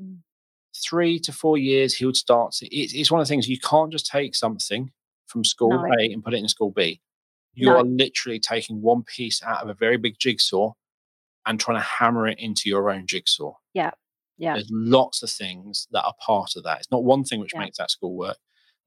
Mm. 0.00 0.22
three 0.74 1.18
to 1.20 1.32
four 1.32 1.58
years, 1.58 1.94
he 1.94 2.06
would 2.06 2.16
start. 2.16 2.52
To, 2.54 2.74
it's, 2.74 2.94
it's 2.94 3.10
one 3.10 3.20
of 3.20 3.26
the 3.26 3.28
things 3.28 3.48
you 3.48 3.58
can't 3.58 3.92
just 3.92 4.06
take 4.06 4.34
something 4.34 4.90
from 5.26 5.44
school 5.44 5.70
No. 5.70 5.92
A 5.98 6.12
and 6.12 6.22
put 6.24 6.34
it 6.34 6.38
in 6.38 6.48
school 6.48 6.70
B. 6.70 7.00
You 7.54 7.66
No. 7.66 7.76
are 7.78 7.84
literally 7.84 8.40
taking 8.40 8.80
one 8.80 9.02
piece 9.02 9.42
out 9.42 9.62
of 9.62 9.68
a 9.68 9.74
very 9.74 9.98
big 9.98 10.18
jigsaw 10.18 10.72
and 11.44 11.58
trying 11.60 11.76
to 11.76 11.82
hammer 11.84 12.26
it 12.28 12.38
into 12.38 12.68
your 12.70 12.90
own 12.90 13.06
jigsaw. 13.06 13.52
Yeah. 13.74 13.90
Yeah. 14.38 14.54
There's 14.54 14.70
lots 14.70 15.22
of 15.22 15.30
things 15.30 15.88
that 15.90 16.04
are 16.04 16.14
part 16.20 16.56
of 16.56 16.62
that. 16.64 16.78
It's 16.78 16.90
not 16.90 17.04
one 17.04 17.24
thing 17.24 17.40
which 17.40 17.52
Yeah. 17.52 17.60
makes 17.60 17.76
that 17.78 17.90
school 17.90 18.14
work. 18.16 18.38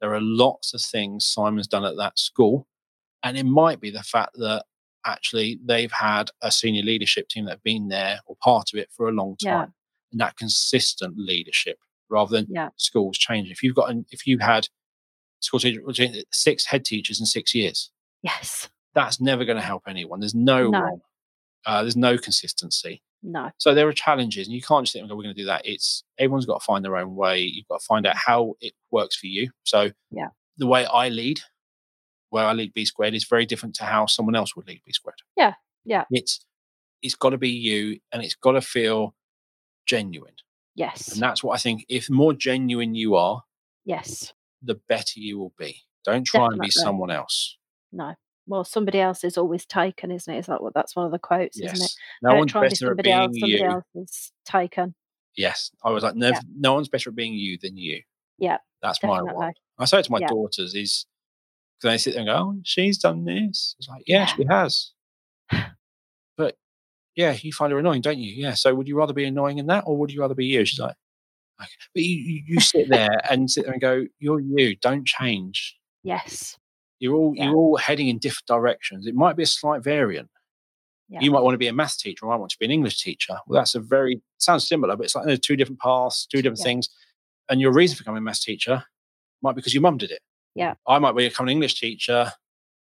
There 0.02 0.14
are 0.14 0.22
lots 0.22 0.74
of 0.74 0.82
things 0.82 1.26
Simon's 1.30 1.68
done 1.68 1.86
at 1.86 1.98
that 1.98 2.20
school. 2.20 2.68
And 3.24 3.38
it 3.38 3.46
might 3.46 3.80
be 3.82 3.90
the 3.90 4.04
fact 4.04 4.32
that 4.36 4.66
actually 5.06 5.60
they've 5.64 5.92
had 5.92 6.30
a 6.42 6.52
senior 6.52 6.84
leadership 6.84 7.28
team 7.28 7.46
that 7.46 7.52
have 7.52 7.64
been 7.64 7.88
there 7.88 8.20
or 8.26 8.36
part 8.44 8.72
of 8.74 8.80
it 8.80 8.90
for 8.96 9.08
a 9.08 9.12
long 9.12 9.36
time. 9.38 9.52
Yeah. 9.52 9.66
And 10.12 10.22
that 10.22 10.38
consistent 10.38 11.16
leadership 11.18 11.78
rather 12.10 12.32
than 12.36 12.48
Yeah. 12.50 12.70
schools 12.78 13.18
changing. 13.18 13.52
If 13.52 13.64
you've 13.64 13.76
got, 13.76 13.90
an, 13.90 14.06
if 14.12 14.28
you 14.28 14.38
had 14.40 14.68
school 15.40 15.60
teacher, 15.60 15.82
six 16.32 16.66
head 16.66 16.86
teachers 16.86 17.20
in 17.20 17.26
six 17.26 17.54
years, 17.56 17.92
Yes. 18.22 18.70
that's 18.94 19.20
never 19.20 19.44
going 19.46 19.58
to 19.58 19.64
help 19.64 19.84
anyone. 19.88 20.20
There's 20.20 20.36
no, 20.36 20.70
No. 20.70 21.02
Uh, 21.66 21.82
there's 21.82 21.96
no 21.98 22.18
consistency. 22.18 23.02
No. 23.28 23.50
So 23.58 23.74
there 23.74 23.88
are 23.88 23.94
challenges, 23.94 24.48
and 24.48 24.56
you 24.56 24.62
can't 24.62 24.86
just 24.86 24.94
think, 24.94 25.10
"We're 25.10 25.16
going 25.24 25.34
to 25.36 25.42
do 25.42 25.46
that." 25.46 25.66
It's 25.66 26.04
everyone's 26.20 26.46
got 26.46 26.60
to 26.60 26.66
find 26.66 26.86
their 26.86 26.96
own 26.96 27.16
way. 27.16 27.42
You've 27.42 27.68
got 27.68 27.80
to 27.80 27.86
find 27.86 28.06
out 28.06 28.16
how 28.16 28.54
it 28.62 28.74
works 28.92 29.16
for 29.16 29.26
you. 29.26 29.50
So 29.64 29.92
Yeah. 30.12 30.28
the 30.58 30.68
way 30.68 30.86
I 30.86 31.10
lead, 31.10 31.42
where 32.30 32.46
I 32.46 32.54
lead 32.54 32.74
B 32.74 32.86
squared, 32.86 33.16
is 33.16 33.26
very 33.26 33.46
different 33.48 33.74
to 33.78 33.84
how 33.86 34.06
someone 34.06 34.36
else 34.36 34.56
would 34.56 34.68
lead 34.68 34.82
B 34.86 34.92
squared. 34.92 35.18
Yeah, 35.36 35.56
yeah. 35.86 36.06
It's 36.12 36.46
it's 37.02 37.16
got 37.16 37.32
to 37.32 37.38
be 37.38 37.50
you, 37.50 38.00
and 38.12 38.24
it's 38.24 38.36
got 38.36 38.52
to 38.54 38.62
feel 38.62 39.16
genuine. 39.88 40.36
Yes. 40.76 41.12
And 41.14 41.22
that's 41.22 41.44
what 41.44 41.54
I 41.56 41.58
think. 41.58 41.86
If 41.90 42.10
more 42.10 42.34
genuine 42.34 42.94
you 42.96 43.16
are, 43.16 43.44
Yes. 43.86 44.34
the 44.62 44.76
better 44.88 45.20
you 45.20 45.40
will 45.40 45.54
be. 45.58 45.82
Don't 46.04 46.26
try 46.26 46.46
and 46.46 46.60
be 46.60 46.70
someone 46.70 47.10
else. 47.12 47.58
No. 47.92 48.14
Well, 48.48 48.64
somebody 48.64 49.00
else 49.00 49.24
is 49.24 49.38
always 49.38 49.66
taken, 49.66 50.12
isn't 50.12 50.32
it? 50.34 50.38
Is 50.40 50.46
that 50.48 50.62
what 50.62 50.74
that's 50.74 50.96
one 50.96 51.06
of 51.06 51.12
the 51.12 51.20
quotes, 51.20 51.60
isn't 51.60 51.82
it? 51.82 51.92
No 52.22 52.30
Don't 52.32 52.40
one's 52.40 52.52
try 52.52 52.62
and 52.66 52.70
be 52.72 52.76
better 52.76 52.92
at 52.92 53.04
being 53.04 53.16
else. 53.16 53.36
Somebody 53.40 53.64
else 53.64 53.84
is 53.96 54.32
taken. 54.46 54.96
Yes. 55.36 55.72
I 55.84 55.90
was 55.92 56.04
like, 56.04 56.16
no, 56.16 56.30
Yeah. 56.30 56.40
no 56.58 56.74
one's 56.76 56.88
better 56.90 57.10
at 57.10 57.16
being 57.16 57.34
you 57.34 57.58
than 57.62 57.76
you. 57.78 58.02
Yeah, 58.38 58.58
That's 58.82 59.02
my 59.02 59.22
one. 59.22 59.54
I 59.80 59.86
say 59.86 60.00
it 60.00 60.04
to 60.06 60.12
my 60.12 60.20
Yeah. 60.20 60.28
daughters 60.28 60.76
is 60.76 61.06
because 61.80 61.94
they 61.94 61.98
sit 61.98 62.12
there 62.14 62.22
and 62.22 62.28
go, 62.28 62.36
"Oh, 62.36 62.60
she's 62.64 62.98
done 62.98 63.26
this." 63.26 63.76
It's 63.80 63.88
like, 63.90 64.04
yeah, 64.06 64.20
Yeah. 64.20 64.26
she 64.36 64.44
has. 64.46 64.92
but 66.38 66.56
yeah, 67.16 67.36
you 67.42 67.52
find 67.54 67.72
her 67.72 67.80
annoying, 67.80 68.02
don't 68.02 68.18
you? 68.20 68.32
Yeah. 68.34 68.54
So 68.54 68.74
would 68.76 68.88
you 68.88 68.98
rather 68.98 69.14
be 69.14 69.26
annoying 69.26 69.58
in 69.58 69.68
that, 69.68 69.84
or 69.88 69.98
would 69.98 70.12
you 70.12 70.22
rather 70.22 70.36
be 70.36 70.46
you? 70.46 70.66
She's 70.66 70.80
like, 70.80 70.96
okay. 71.62 71.70
but 71.94 72.04
you, 72.04 72.16
you, 72.18 72.44
you 72.48 72.60
sit 72.60 72.90
there 72.90 73.22
and 73.30 73.50
sit 73.50 73.64
there 73.66 73.74
and 73.74 73.82
go, 73.82 74.06
"You're 74.20 74.40
you. 74.42 74.76
Don't 74.78 75.06
change. 75.08 75.78
Yes. 76.04 76.58
You're 77.00 77.16
all 77.16 77.34
Yeah. 77.36 77.46
you're 77.46 77.56
all 77.56 77.78
heading 77.78 78.08
in 78.08 78.20
different 78.20 78.48
directions. 78.48 79.06
It 79.08 79.16
might 79.16 79.36
be 79.36 79.44
a 79.44 79.48
slight 79.48 79.84
variant. 79.84 80.30
Yeah. 81.10 81.20
You 81.22 81.30
might 81.32 81.42
want 81.44 81.54
to 81.54 81.60
be 81.60 81.68
a 81.68 81.74
maths 81.74 81.98
teacher, 81.98 82.26
or 82.26 82.34
I 82.34 82.36
want 82.36 82.52
to 82.52 82.58
be 82.58 82.66
an 82.66 82.72
English 82.72 83.02
teacher. 83.04 83.38
Well, 83.48 83.60
that's 83.60 83.76
a 83.76 83.80
very 83.80 84.22
sounds 84.40 84.68
similar, 84.68 84.96
but 84.96 85.04
it's 85.06 85.16
like 85.16 85.26
there's 85.26 85.40
two 85.40 85.56
different 85.56 85.80
paths, 85.80 86.26
two 86.26 86.42
different 86.42 86.60
Yeah. 86.60 86.64
things. 86.66 86.90
And 87.50 87.62
your 87.62 87.72
reason 87.72 87.96
for 87.96 88.04
becoming 88.04 88.20
a 88.20 88.22
maths 88.22 88.44
teacher 88.44 88.84
might 89.44 89.52
be 89.52 89.58
because 89.58 89.74
your 89.74 89.82
mum 89.82 89.98
did 89.98 90.10
it. 90.12 90.22
Yeah. 90.56 90.76
I 90.88 90.98
might 91.00 91.12
become 91.16 91.46
an 91.48 91.52
English 91.52 91.80
teacher 91.80 92.32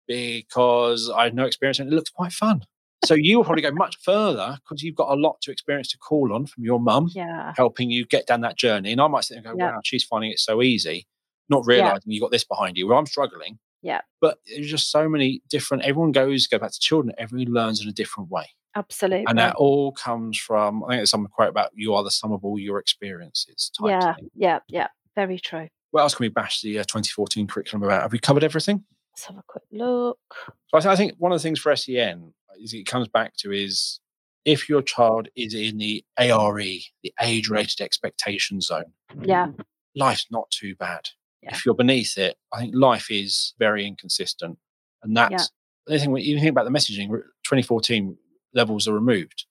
because 0.06 1.10
I 1.10 1.24
had 1.24 1.34
no 1.34 1.44
experience 1.44 1.78
and 1.78 1.92
it 1.92 1.94
looks 1.94 2.10
quite 2.10 2.32
fun. 2.32 2.62
So 3.04 3.14
you 3.14 3.36
will 3.36 3.44
probably 3.44 3.62
go 3.62 3.70
much 3.72 3.96
further 4.02 4.58
because 4.64 4.82
you've 4.82 4.94
got 4.94 5.10
a 5.10 5.20
lot 5.20 5.40
to 5.42 5.50
experience 5.52 5.88
to 5.88 5.98
call 5.98 6.32
on 6.32 6.46
from 6.46 6.64
your 6.64 6.80
mum 6.80 7.10
Yeah. 7.12 7.52
helping 7.56 7.90
you 7.90 8.06
get 8.06 8.26
down 8.26 8.40
that 8.40 8.56
journey. 8.56 8.92
And 8.92 9.00
I 9.00 9.06
might 9.08 9.24
sit 9.24 9.34
there 9.34 9.50
and 9.52 9.58
go, 9.58 9.64
Yeah. 9.64 9.72
wow, 9.74 9.80
she's 9.84 10.04
finding 10.04 10.30
it 10.30 10.38
so 10.38 10.62
easy, 10.62 11.06
not 11.48 11.66
realizing 11.66 12.10
you've 12.12 12.22
got 12.22 12.30
this 12.30 12.44
behind 12.44 12.76
you 12.78 12.86
where 12.88 12.96
I'm 12.96 13.06
struggling. 13.06 13.58
Yeah. 13.86 14.00
But 14.20 14.38
there's 14.48 14.68
just 14.68 14.90
so 14.90 15.08
many 15.08 15.42
different, 15.48 15.84
everyone 15.84 16.10
goes, 16.10 16.48
go 16.48 16.58
back 16.58 16.72
to 16.72 16.80
children, 16.80 17.14
everyone 17.18 17.54
learns 17.54 17.80
in 17.80 17.88
a 17.88 17.92
different 17.92 18.30
way. 18.30 18.46
Absolutely. 18.74 19.24
And 19.28 19.38
that 19.38 19.54
all 19.54 19.92
comes 19.92 20.36
from, 20.36 20.82
I 20.82 20.88
think 20.88 20.98
there's 20.98 21.10
some 21.10 21.26
quote 21.28 21.50
about 21.50 21.70
you 21.72 21.94
are 21.94 22.02
the 22.02 22.10
sum 22.10 22.32
of 22.32 22.44
all 22.44 22.58
your 22.58 22.80
experiences 22.80 23.70
type 23.78 23.90
yeah. 23.90 24.14
thing. 24.16 24.30
Yeah. 24.34 24.58
Yeah. 24.68 24.88
Very 25.14 25.38
true. 25.38 25.68
What 25.92 26.00
else 26.02 26.16
can 26.16 26.24
we 26.24 26.30
bash 26.30 26.62
the 26.62 26.80
uh, 26.80 26.82
2014 26.82 27.46
curriculum 27.46 27.84
about? 27.84 28.02
Have 28.02 28.12
we 28.12 28.18
covered 28.18 28.42
everything? 28.42 28.84
Let's 29.14 29.24
have 29.26 29.38
a 29.38 29.44
quick 29.46 29.62
look. 29.70 30.18
So 30.66 30.78
I, 30.78 30.80
th- 30.80 30.92
I 30.92 30.96
think 30.96 31.14
one 31.18 31.30
of 31.30 31.38
the 31.38 31.42
things 31.44 31.60
for 31.60 31.74
SEN 31.76 32.34
is 32.60 32.74
it 32.74 32.86
comes 32.86 33.06
back 33.06 33.36
to 33.36 33.52
is 33.52 34.00
if 34.44 34.68
your 34.68 34.82
child 34.82 35.28
is 35.36 35.54
in 35.54 35.78
the 35.78 36.04
ARE, 36.18 36.56
the 36.58 37.14
age 37.22 37.48
rated 37.48 37.80
expectation 37.80 38.60
zone, 38.60 38.92
Yeah. 39.22 39.52
life's 39.94 40.26
not 40.30 40.50
too 40.50 40.74
bad. 40.74 41.08
Yeah. 41.42 41.50
If 41.52 41.64
you're 41.64 41.74
beneath 41.74 42.18
it, 42.18 42.36
I 42.52 42.60
think 42.60 42.74
life 42.74 43.10
is 43.10 43.54
very 43.58 43.86
inconsistent. 43.86 44.58
And 45.02 45.16
that's 45.16 45.50
the 45.86 45.98
thing, 45.98 46.10
when 46.10 46.22
you 46.22 46.38
think 46.38 46.50
about 46.50 46.64
the 46.64 46.70
messaging, 46.70 47.08
2014 47.08 48.16
levels 48.54 48.88
are 48.88 48.94
removed 48.94 49.46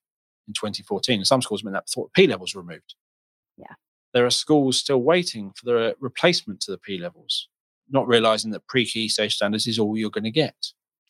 in 0.48 0.54
2014. 0.54 1.20
And 1.20 1.28
some 1.28 1.42
schools 1.42 1.64
meant 1.64 1.76
that 1.76 1.88
thought 1.88 2.14
P 2.14 2.28
levels 2.28 2.54
were 2.54 2.62
removed. 2.62 2.96
Yeah. 3.58 3.74
There 4.14 4.26
are 4.26 4.32
schools 4.32 4.80
still 4.80 5.02
waiting 5.02 5.54
for 5.56 5.66
the 5.66 5.96
replacement 6.00 6.62
to 6.62 6.72
the 6.72 6.78
P 6.78 6.98
levels. 6.98 7.48
not 7.90 8.08
realizing 8.08 8.52
that 8.52 8.68
pre-key 8.68 9.10
stage 9.10 9.36
standards 9.36 9.68
is 9.68 9.80
all 9.80 9.98
you're 9.98 10.10
going 10.10 10.24
to 10.24 10.32
get. 10.32 10.56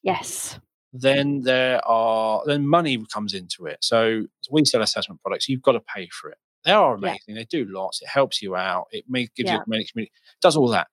Yes. 0.03 0.59
Then 0.93 1.41
there 1.41 1.86
are 1.86 2.41
then 2.45 2.67
money 2.67 3.03
comes 3.13 3.34
into 3.34 3.65
it. 3.65 3.78
So 3.82 4.26
we 4.49 4.63
sell 4.65 4.82
assessment 4.82 5.21
products. 5.21 5.49
You've 5.49 5.61
got 5.61 5.73
to 5.73 5.82
pay 5.82 6.09
for 6.09 6.30
it. 6.30 6.38
They 6.66 6.72
are 6.72 6.91
Yeah. 7.01 7.09
amazing. 7.11 7.36
They 7.36 7.45
do 7.45 7.66
lots. 7.66 8.01
It 8.01 8.07
helps 8.09 8.41
you 8.41 8.55
out. 8.55 8.88
It 8.91 9.05
may, 9.07 9.28
gives 9.36 9.49
you 9.51 9.57
a 9.57 9.63
community, 9.63 9.89
community, 9.91 10.11
does 10.41 10.57
all 10.57 10.68
that, 10.70 10.88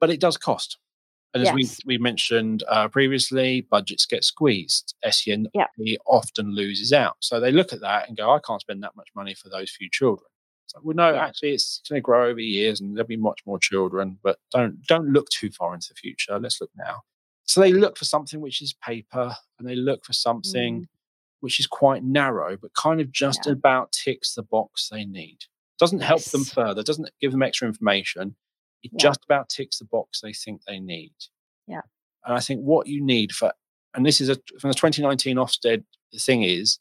but 0.00 0.08
it 0.10 0.20
does 0.20 0.36
cost. 0.36 0.78
And 1.34 1.42
as 1.42 1.48
Yes. 1.54 1.80
we 1.86 1.94
we 1.96 1.98
mentioned 1.98 2.64
uh, 2.68 2.88
previously, 2.88 3.60
budgets 3.62 4.04
get 4.06 4.24
squeezed. 4.24 4.94
SEN 5.08 5.48
Yeah. 5.54 5.66
often 6.06 6.54
loses 6.54 6.92
out. 6.92 7.16
So 7.20 7.38
they 7.38 7.52
look 7.52 7.72
at 7.72 7.80
that 7.80 8.08
and 8.08 8.16
go, 8.16 8.30
I 8.32 8.40
can't 8.40 8.60
spend 8.60 8.82
that 8.82 8.96
much 8.96 9.08
money 9.14 9.34
for 9.34 9.48
those 9.48 9.70
few 9.70 9.88
children. 9.90 10.26
So 10.66 10.80
well, 10.82 10.96
no, 10.96 11.12
Yeah. 11.12 11.24
actually, 11.26 11.50
it's 11.54 11.80
going 11.88 11.98
to 11.98 12.02
grow 12.02 12.28
over 12.28 12.40
years, 12.40 12.80
and 12.80 12.96
there'll 12.96 13.06
be 13.06 13.16
much 13.16 13.40
more 13.46 13.58
children. 13.58 14.18
But 14.22 14.38
don't 14.52 14.80
don't 14.86 15.08
look 15.12 15.28
too 15.30 15.50
far 15.50 15.74
into 15.74 15.88
the 15.88 15.94
future. 15.94 16.38
Let's 16.38 16.60
look 16.60 16.70
now. 16.76 17.02
So 17.44 17.60
they 17.60 17.72
look 17.72 17.96
for 17.98 18.04
something 18.04 18.40
which 18.40 18.60
is 18.62 18.72
paper, 18.74 19.36
and 19.58 19.68
they 19.68 19.74
look 19.76 20.04
for 20.04 20.12
something 20.12 20.82
Mm. 20.82 20.88
Which 21.40 21.58
is 21.60 21.66
quite 21.66 22.04
narrow, 22.04 22.56
but 22.56 22.72
kind 22.74 23.00
of 23.00 23.10
just 23.10 23.46
Yeah. 23.46 23.52
about 23.52 23.92
ticks 23.92 24.34
the 24.34 24.42
box 24.42 24.88
they 24.90 25.04
need. 25.04 25.38
Doesn't 25.78 26.00
help 26.00 26.22
them 26.24 26.44
further. 26.44 26.82
Doesn't 26.82 27.10
give 27.20 27.32
them 27.32 27.42
extra 27.42 27.66
information. 27.66 28.36
It 28.82 28.90
Yeah. 28.92 28.98
just 28.98 29.24
about 29.24 29.48
ticks 29.48 29.78
the 29.78 29.84
box 29.86 30.20
they 30.20 30.32
think 30.32 30.62
they 30.64 30.78
need. 30.80 31.14
Yeah. 31.66 31.80
And 32.24 32.34
I 32.34 32.40
think 32.40 32.60
what 32.60 32.86
you 32.86 33.02
need 33.02 33.32
for, 33.32 33.52
and 33.94 34.04
this 34.04 34.20
is 34.20 34.28
a 34.28 34.36
from 34.58 34.68
the 34.70 34.74
2019 34.74 35.36
Ofsted 35.36 35.84
thing 36.18 36.42
is, 36.42 36.78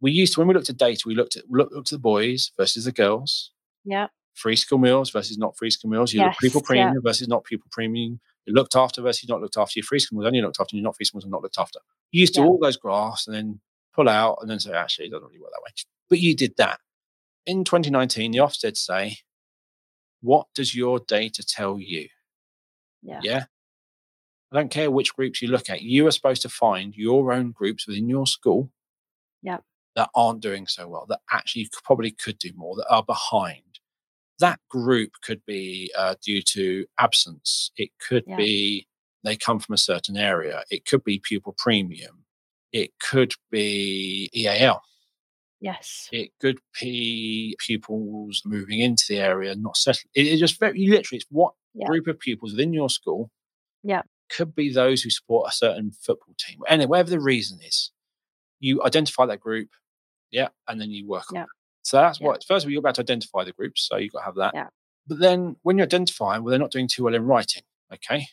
we 0.00 0.12
used 0.12 0.34
to 0.34 0.40
when 0.40 0.48
we 0.48 0.54
looked 0.54 0.68
at 0.70 0.76
data, 0.76 1.04
we 1.06 1.14
looked 1.14 1.36
at 1.36 1.48
looked, 1.50 1.72
looked 1.72 1.88
at 1.92 1.96
the 1.96 2.02
boys 2.02 2.52
versus 2.58 2.84
the 2.84 2.92
girls, 2.92 3.52
Yeah. 3.84 4.08
free 4.34 4.56
school 4.56 4.78
meals 4.78 5.10
versus 5.10 5.38
not 5.38 5.56
free 5.56 5.70
school 5.70 5.90
meals. 5.90 6.12
You 6.12 6.20
look 6.22 6.36
pupil 6.38 6.60
Yes, 6.60 6.64
yeah. 6.76 6.84
premium 6.84 7.02
versus 7.02 7.28
not 7.28 7.44
pupil 7.44 7.68
premium. 7.70 8.20
You 8.44 8.52
looked 8.54 8.74
after 8.76 9.00
versus 9.00 9.28
not 9.28 9.40
looked 9.40 9.56
after. 9.56 9.78
Your 9.78 9.84
free 9.84 10.00
school 10.00 10.18
meals 10.18 10.26
only 10.26 10.42
looked 10.42 10.58
after. 10.60 10.76
You're 10.76 10.82
not 10.82 10.96
free 10.96 11.06
school 11.06 11.18
meals 11.18 11.24
and 11.24 11.30
not 11.32 11.42
looked 11.42 11.58
after. 11.58 11.78
You 12.10 12.20
used 12.20 12.34
to 12.34 12.40
Yeah. 12.40 12.46
all 12.48 12.58
those 12.58 12.76
graphs 12.76 13.26
and 13.26 13.34
then 13.36 13.60
pull 13.94 14.08
out 14.08 14.38
and 14.40 14.50
then 14.50 14.60
say, 14.60 14.72
actually, 14.72 15.06
it 15.06 15.10
doesn't 15.10 15.26
really 15.28 15.40
work 15.40 15.50
that 15.52 15.62
way. 15.62 15.72
But 16.08 16.20
you 16.20 16.34
did 16.36 16.54
that. 16.58 16.80
In 17.46 17.64
2019, 17.64 18.30
the 18.32 18.38
Ofsted 18.38 18.76
say, 18.76 19.18
what 20.20 20.46
does 20.54 20.74
your 20.74 21.00
data 21.00 21.44
tell 21.44 21.78
you? 21.80 22.08
Yeah. 23.02 23.20
Yeah. 23.22 23.44
I 24.52 24.56
don't 24.56 24.70
care 24.70 24.90
which 24.90 25.14
groups 25.14 25.40
you 25.42 25.48
look 25.48 25.70
at. 25.70 25.82
You 25.82 26.06
are 26.06 26.10
supposed 26.12 26.42
to 26.42 26.48
find 26.48 26.94
your 26.94 27.32
own 27.32 27.52
groups 27.52 27.86
within 27.86 28.08
your 28.08 28.26
school 28.26 28.70
Yeah. 29.42 29.58
that 29.96 30.10
aren't 30.14 30.40
doing 30.40 30.66
so 30.66 30.86
well, 30.88 31.06
that 31.08 31.20
actually 31.30 31.68
probably 31.84 32.12
could 32.12 32.38
do 32.38 32.50
more, 32.54 32.76
that 32.76 32.86
are 32.90 33.02
behind. 33.02 33.62
That 34.38 34.60
group 34.68 35.12
could 35.22 35.44
be 35.46 35.90
uh, 35.96 36.14
due 36.22 36.42
to 36.42 36.86
absence. 36.98 37.70
It 37.76 37.90
could 38.06 38.24
Yeah. 38.26 38.36
be 38.36 38.86
they 39.24 39.36
come 39.36 39.58
from 39.60 39.74
a 39.74 39.78
certain 39.78 40.16
area. 40.16 40.64
It 40.70 40.84
could 40.84 41.04
be 41.04 41.18
pupil 41.20 41.54
premium. 41.56 42.21
It 42.72 42.90
could 43.00 43.32
be 43.50 44.30
EAL. 44.34 44.80
Yes. 45.60 46.08
It 46.10 46.30
could 46.40 46.58
be 46.80 47.56
pupils 47.60 48.42
moving 48.44 48.80
into 48.80 49.04
the 49.08 49.18
area, 49.18 49.54
not 49.54 49.76
settling. 49.76 50.10
It, 50.14 50.26
it 50.26 50.38
just 50.38 50.58
very 50.58 50.86
literally, 50.88 51.18
it's 51.18 51.26
what 51.30 51.54
Yeah. 51.74 51.86
group 51.86 52.06
of 52.08 52.18
pupils 52.18 52.52
within 52.52 52.72
your 52.72 52.90
school 52.90 53.30
Yeah. 53.82 54.02
could 54.30 54.54
be 54.54 54.72
those 54.72 55.02
who 55.02 55.10
support 55.10 55.48
a 55.50 55.52
certain 55.54 55.92
football 55.92 56.34
team. 56.38 56.60
Anyway, 56.66 56.88
whatever 56.88 57.10
the 57.10 57.20
reason 57.20 57.60
is, 57.62 57.92
you 58.58 58.82
identify 58.82 59.26
that 59.26 59.40
group, 59.40 59.68
yeah, 60.30 60.48
and 60.66 60.80
then 60.80 60.90
you 60.90 61.06
work 61.06 61.24
Yeah. 61.32 61.40
on 61.40 61.44
it. 61.44 61.50
So 61.82 61.96
that's 61.98 62.20
Yeah. 62.20 62.26
what, 62.28 62.44
first 62.44 62.64
of 62.64 62.68
all, 62.68 62.72
you're 62.72 62.80
about 62.80 62.94
to 62.96 63.02
identify 63.02 63.44
the 63.44 63.52
groups. 63.52 63.86
So 63.86 63.96
you've 63.98 64.12
got 64.12 64.20
to 64.20 64.24
have 64.24 64.34
that. 64.36 64.54
Yeah. 64.54 64.68
But 65.06 65.18
then 65.20 65.56
when 65.62 65.78
you 65.78 65.84
identify, 65.84 66.38
well, 66.38 66.50
they're 66.50 66.58
not 66.58 66.70
doing 66.72 66.88
too 66.88 67.04
well 67.04 67.14
in 67.14 67.24
writing. 67.24 67.62
Okay. 67.92 68.26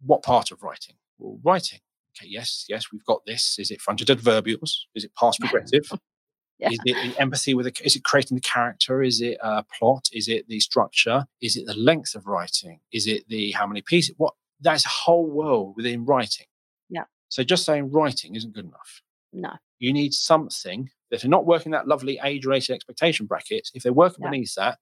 What 0.00 0.22
part 0.22 0.50
of 0.50 0.62
writing? 0.62 0.96
Well, 1.18 1.38
writing. 1.42 1.80
Okay, 2.16 2.28
yes, 2.28 2.64
yes, 2.68 2.92
we've 2.92 3.04
got 3.04 3.20
this. 3.26 3.58
Is 3.58 3.70
it 3.70 3.80
fronted 3.80 4.08
adverbials? 4.08 4.70
Is 4.94 5.04
it 5.04 5.12
past 5.18 5.40
progressive? 5.40 5.90
Yeah. 6.60 6.68
Is 6.70 6.78
it 6.84 6.94
the 7.14 7.20
empathy 7.20 7.52
with 7.54 7.66
the, 7.66 7.84
is 7.84 7.96
it 7.96 8.04
creating 8.04 8.36
the 8.36 8.40
character? 8.40 9.02
Is 9.02 9.20
it 9.20 9.38
a 9.42 9.64
plot? 9.76 10.08
Is 10.12 10.28
it 10.28 10.46
the 10.46 10.60
structure? 10.60 11.26
Is 11.42 11.56
it 11.56 11.66
the 11.66 11.74
length 11.74 12.14
of 12.14 12.28
writing? 12.28 12.78
Is 12.92 13.08
it 13.08 13.28
the 13.28 13.50
how 13.50 13.66
many 13.66 13.82
pieces? 13.82 14.14
What 14.18 14.34
that's 14.60 14.86
a 14.86 14.88
whole 14.88 15.26
world 15.28 15.74
within 15.76 16.04
writing. 16.04 16.46
Yeah. 16.88 17.04
So 17.28 17.42
just 17.42 17.64
saying 17.64 17.90
writing 17.90 18.36
isn't 18.36 18.54
good 18.54 18.66
enough. 18.66 19.02
No. 19.32 19.50
You 19.80 19.92
need 19.92 20.14
something 20.14 20.88
that 21.10 21.20
they're 21.22 21.28
not 21.28 21.44
working 21.44 21.72
that 21.72 21.88
lovely 21.88 22.20
age-related 22.22 22.72
expectation 22.72 23.26
brackets, 23.26 23.72
if 23.74 23.82
they're 23.82 23.92
working 23.92 24.22
Yeah. 24.22 24.30
beneath 24.30 24.54
that, 24.54 24.78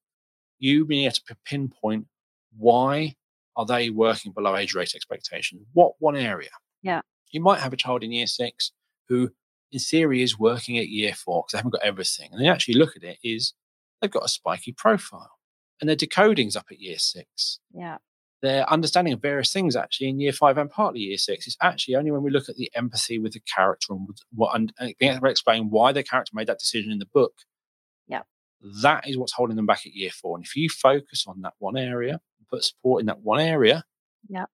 you 0.59 0.87
need 0.87 1.11
to 1.15 1.37
pinpoint 1.47 2.07
why 2.55 3.15
are 3.57 3.65
they 3.65 3.89
working 3.89 4.33
below 4.33 4.57
age-related 4.57 4.95
expectation? 4.95 5.65
What 5.73 5.95
one 6.01 6.17
area? 6.17 6.51
Yeah. 6.83 7.01
You 7.33 7.41
might 7.41 7.61
have 7.61 7.73
a 7.73 7.77
child 7.77 8.05
in 8.05 8.13
year 8.13 8.27
six 8.27 8.73
who, 9.09 9.31
in 9.73 9.79
theory, 9.81 10.23
is 10.23 10.39
working 10.39 10.79
at 10.79 10.89
year 10.89 11.15
four 11.15 11.43
because 11.43 11.53
they 11.53 11.59
haven't 11.59 11.73
got 11.73 11.83
everything. 11.83 12.29
And 12.33 12.41
they 12.41 12.49
actually 12.49 12.75
look 12.75 12.97
at 12.97 13.03
it 13.03 13.19
is 13.25 13.55
they've 14.01 14.11
got 14.11 14.25
a 14.25 14.29
spiky 14.29 14.73
profile 14.73 15.33
and 15.81 15.89
their 15.89 15.97
decoding's 15.97 16.55
up 16.57 16.67
at 16.71 16.79
year 16.81 16.99
six 16.99 17.59
Yeah. 17.75 17.99
their 18.43 18.69
understanding 18.71 19.13
of 19.15 19.21
various 19.23 19.53
things 19.53 19.75
actually 19.77 20.09
in 20.09 20.21
year 20.21 20.33
five 20.33 20.59
and 20.59 20.71
partly 20.71 21.01
year 21.01 21.17
six 21.19 21.47
is 21.47 21.57
actually 21.63 21.95
only 21.97 22.11
when 22.11 22.23
we 22.23 22.31
look 22.31 22.49
at 22.49 22.57
the 22.57 22.71
empathy 22.75 23.19
with 23.19 23.33
the 23.33 23.41
character 23.41 23.93
and 23.93 24.09
what 24.35 24.55
and, 24.55 24.73
and 24.79 24.91
uh, 24.91 24.93
being 24.99 25.13
able 25.13 25.23
to 25.23 25.31
explain 25.31 25.71
why 25.71 25.93
the 25.93 26.03
character 26.03 26.33
made 26.35 26.47
that 26.49 26.59
decision 26.59 26.91
in 26.93 26.99
the 26.99 27.07
book. 27.07 27.33
Yeah. 28.09 28.23
That 28.83 29.09
is 29.09 29.17
what's 29.17 29.33
holding 29.33 29.57
them 29.57 29.67
back 29.67 29.87
at 29.87 29.95
year 29.95 30.11
four. 30.11 30.37
And 30.37 30.45
if 30.45 30.55
you 30.57 30.69
focus 30.69 31.25
on 31.27 31.41
that 31.43 31.55
one 31.59 31.77
area, 31.77 32.21
put 32.51 32.63
support 32.65 33.01
in 33.01 33.07
that 33.07 33.21
one 33.21 33.41
area, 33.41 33.85
Yeah. 34.29 34.45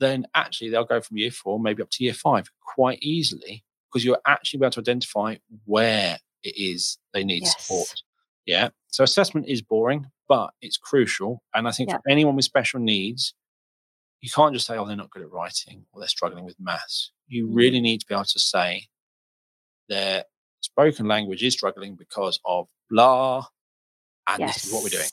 Then 0.00 0.26
actually 0.34 0.70
they'll 0.70 0.84
go 0.84 1.00
from 1.00 1.18
year 1.18 1.30
four 1.30 1.60
maybe 1.60 1.82
up 1.82 1.90
to 1.90 2.04
year 2.04 2.14
five 2.14 2.50
quite 2.60 2.98
easily 3.02 3.64
because 3.88 4.04
you're 4.04 4.18
actually 4.26 4.58
able 4.58 4.70
to 4.70 4.80
identify 4.80 5.36
where 5.64 6.18
it 6.42 6.54
is 6.56 6.98
they 7.12 7.22
need 7.24 7.46
support. 7.46 8.02
Yeah. 8.46 8.70
So 8.88 9.04
assessment 9.04 9.46
is 9.46 9.62
boring, 9.62 10.06
but 10.28 10.50
it's 10.62 10.76
crucial. 10.76 11.42
And 11.54 11.68
I 11.68 11.72
think 11.72 11.90
Yeah. 11.90 11.96
for 11.98 12.10
anyone 12.10 12.34
with 12.36 12.44
special 12.44 12.80
needs, 12.80 13.34
you 14.22 14.30
can't 14.30 14.54
just 14.54 14.66
say, 14.66 14.76
oh, 14.76 14.86
they're 14.86 14.96
not 14.96 15.10
good 15.10 15.22
at 15.22 15.30
writing 15.30 15.86
or 15.92 16.00
they're 16.00 16.08
struggling 16.08 16.44
with 16.44 16.58
maths. 16.58 17.12
You 17.28 17.46
Mhm. 17.46 17.54
really 17.56 17.80
need 17.80 18.00
to 18.00 18.06
be 18.06 18.14
able 18.14 18.24
to 18.24 18.38
say 18.38 18.88
their 19.88 20.24
spoken 20.60 21.06
language 21.06 21.42
is 21.42 21.52
struggling 21.54 21.94
because 21.96 22.38
of 22.44 22.68
blah. 22.88 23.46
And 24.26 24.48
this 24.48 24.64
is 24.64 24.72
what 24.72 24.82
we're 24.82 24.90
doing. 24.90 25.08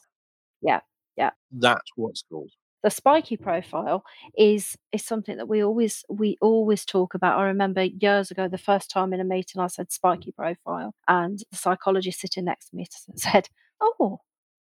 Yeah, 0.61 0.81
yeah. 1.15 1.31
That's 1.51 1.89
what 1.95 2.17
schools. 2.17 2.55
The 2.87 2.91
spiky 2.91 3.35
profile 3.35 4.05
is 4.37 4.77
is 4.93 5.03
something 5.03 5.35
that 5.35 5.49
we 5.49 5.61
always 5.61 6.05
we 6.07 6.37
always 6.39 6.85
talk 6.85 7.15
about. 7.15 7.37
I 7.37 7.43
remember 7.43 7.83
years 7.83 8.31
ago 8.31 8.47
the 8.47 8.57
first 8.57 8.89
time 8.89 9.11
in 9.11 9.19
a 9.19 9.25
meeting 9.25 9.59
I 9.59 9.67
said 9.67 9.91
spiky 9.91 10.31
profile 10.31 10.95
and 11.05 11.37
the 11.51 11.57
psychologist 11.57 12.21
sitting 12.21 12.45
next 12.45 12.69
to 12.69 12.77
me 12.77 12.85
said, 13.15 13.49
"Oh, 13.81 14.19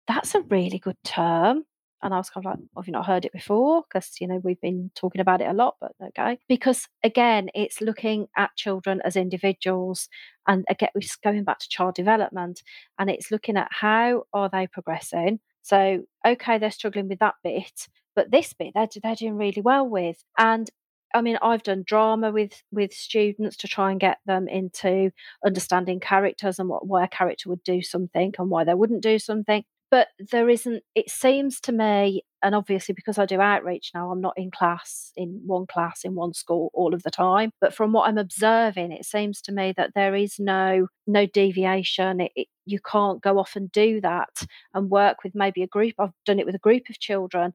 that's 0.10 0.36
a 0.36 0.42
really 0.42 0.78
good 0.78 0.98
term." 1.06 1.64
And 2.04 2.14
I 2.14 2.18
was 2.18 2.30
kind 2.30 2.46
of 2.46 2.52
like, 2.52 2.60
"Have 2.76 2.88
you 2.88 2.92
not 2.92 3.06
heard 3.06 3.24
it 3.24 3.32
before?" 3.32 3.84
Because 3.84 4.20
you 4.20 4.28
know 4.28 4.42
we've 4.44 4.60
been 4.60 4.92
talking 4.94 5.22
about 5.22 5.40
it 5.40 5.48
a 5.48 5.54
lot, 5.54 5.78
but 5.80 5.94
okay. 6.10 6.38
Because 6.50 6.90
again, 7.06 7.50
it's 7.56 7.80
looking 7.80 8.28
at 8.36 8.58
children 8.58 9.02
as 9.06 9.16
individuals, 9.16 10.10
and 10.48 10.66
again, 10.70 10.90
we're 10.94 11.00
just 11.02 11.22
going 11.22 11.46
back 11.46 11.60
to 11.60 11.70
child 11.70 11.96
development, 11.96 12.62
and 13.00 13.10
it's 13.10 13.32
looking 13.32 13.56
at 13.56 13.70
how 13.72 14.24
are 14.34 14.50
they 14.52 14.68
progressing. 14.68 15.40
So, 15.64 16.04
okay, 16.26 16.58
they're 16.58 16.72
struggling 16.72 17.08
with 17.08 17.20
that 17.20 17.36
bit, 17.44 17.88
but 18.16 18.32
this 18.32 18.54
bit 18.54 18.74
they're, 18.76 18.88
they're 19.02 19.16
doing 19.16 19.38
really 19.38 19.62
well 19.62 19.88
with. 19.88 20.24
And 20.38 20.70
I 21.14 21.22
mean, 21.22 21.38
I've 21.42 21.64
done 21.64 21.84
drama 21.86 22.32
with 22.32 22.64
with 22.72 22.94
students 22.94 23.58
to 23.58 23.68
try 23.68 23.92
and 23.92 24.00
get 24.00 24.20
them 24.26 24.48
into 24.48 25.12
understanding 25.46 26.00
characters 26.00 26.60
and 26.60 26.70
what 26.70 26.88
why 26.88 27.04
a 27.04 27.08
character 27.08 27.50
would 27.50 27.64
do 27.64 27.82
something 27.82 28.34
and 28.38 28.50
why 28.50 28.64
they 28.64 28.74
wouldn't 28.74 29.04
do 29.04 29.20
something. 29.20 29.64
But 29.90 30.08
there 30.32 30.50
isn't. 30.50 30.84
It 30.96 31.10
seems 31.10 31.60
to 31.62 31.74
me, 31.74 32.24
and 32.42 32.56
obviously 32.56 32.94
because 32.94 33.18
I 33.18 33.26
do 33.26 33.42
outreach 33.42 33.92
now, 33.94 34.10
I'm 34.10 34.22
not 34.22 34.36
in 34.38 34.50
class 34.50 35.12
in 35.18 35.42
one 35.46 35.66
class 35.68 36.06
in 36.06 36.16
one 36.16 36.34
school 36.34 36.72
all 36.74 36.94
of 36.94 37.04
the 37.04 37.12
time. 37.12 37.52
But 37.60 37.74
from 37.74 37.92
what 37.92 38.08
I'm 38.08 38.18
observing, 38.18 38.94
it 38.94 39.06
seems 39.06 39.42
to 39.44 39.52
me 39.52 39.74
that 39.76 39.92
there 39.94 40.16
is 40.16 40.40
no 40.40 40.88
no 41.08 41.26
deviation. 41.26 42.22
It, 42.22 42.32
it, 42.38 42.48
you 42.66 42.80
can't 42.80 43.22
go 43.22 43.38
off 43.38 43.58
and 43.58 43.70
do 43.70 44.00
that 44.00 44.46
and 44.74 44.90
work 44.90 45.26
with 45.26 45.36
maybe 45.36 45.62
a 45.62 45.68
group. 45.68 45.96
I've 46.00 46.14
done 46.26 46.40
it 46.40 46.46
with 46.46 46.56
a 46.56 46.60
group 46.60 46.84
of 46.90 47.00
children. 47.00 47.54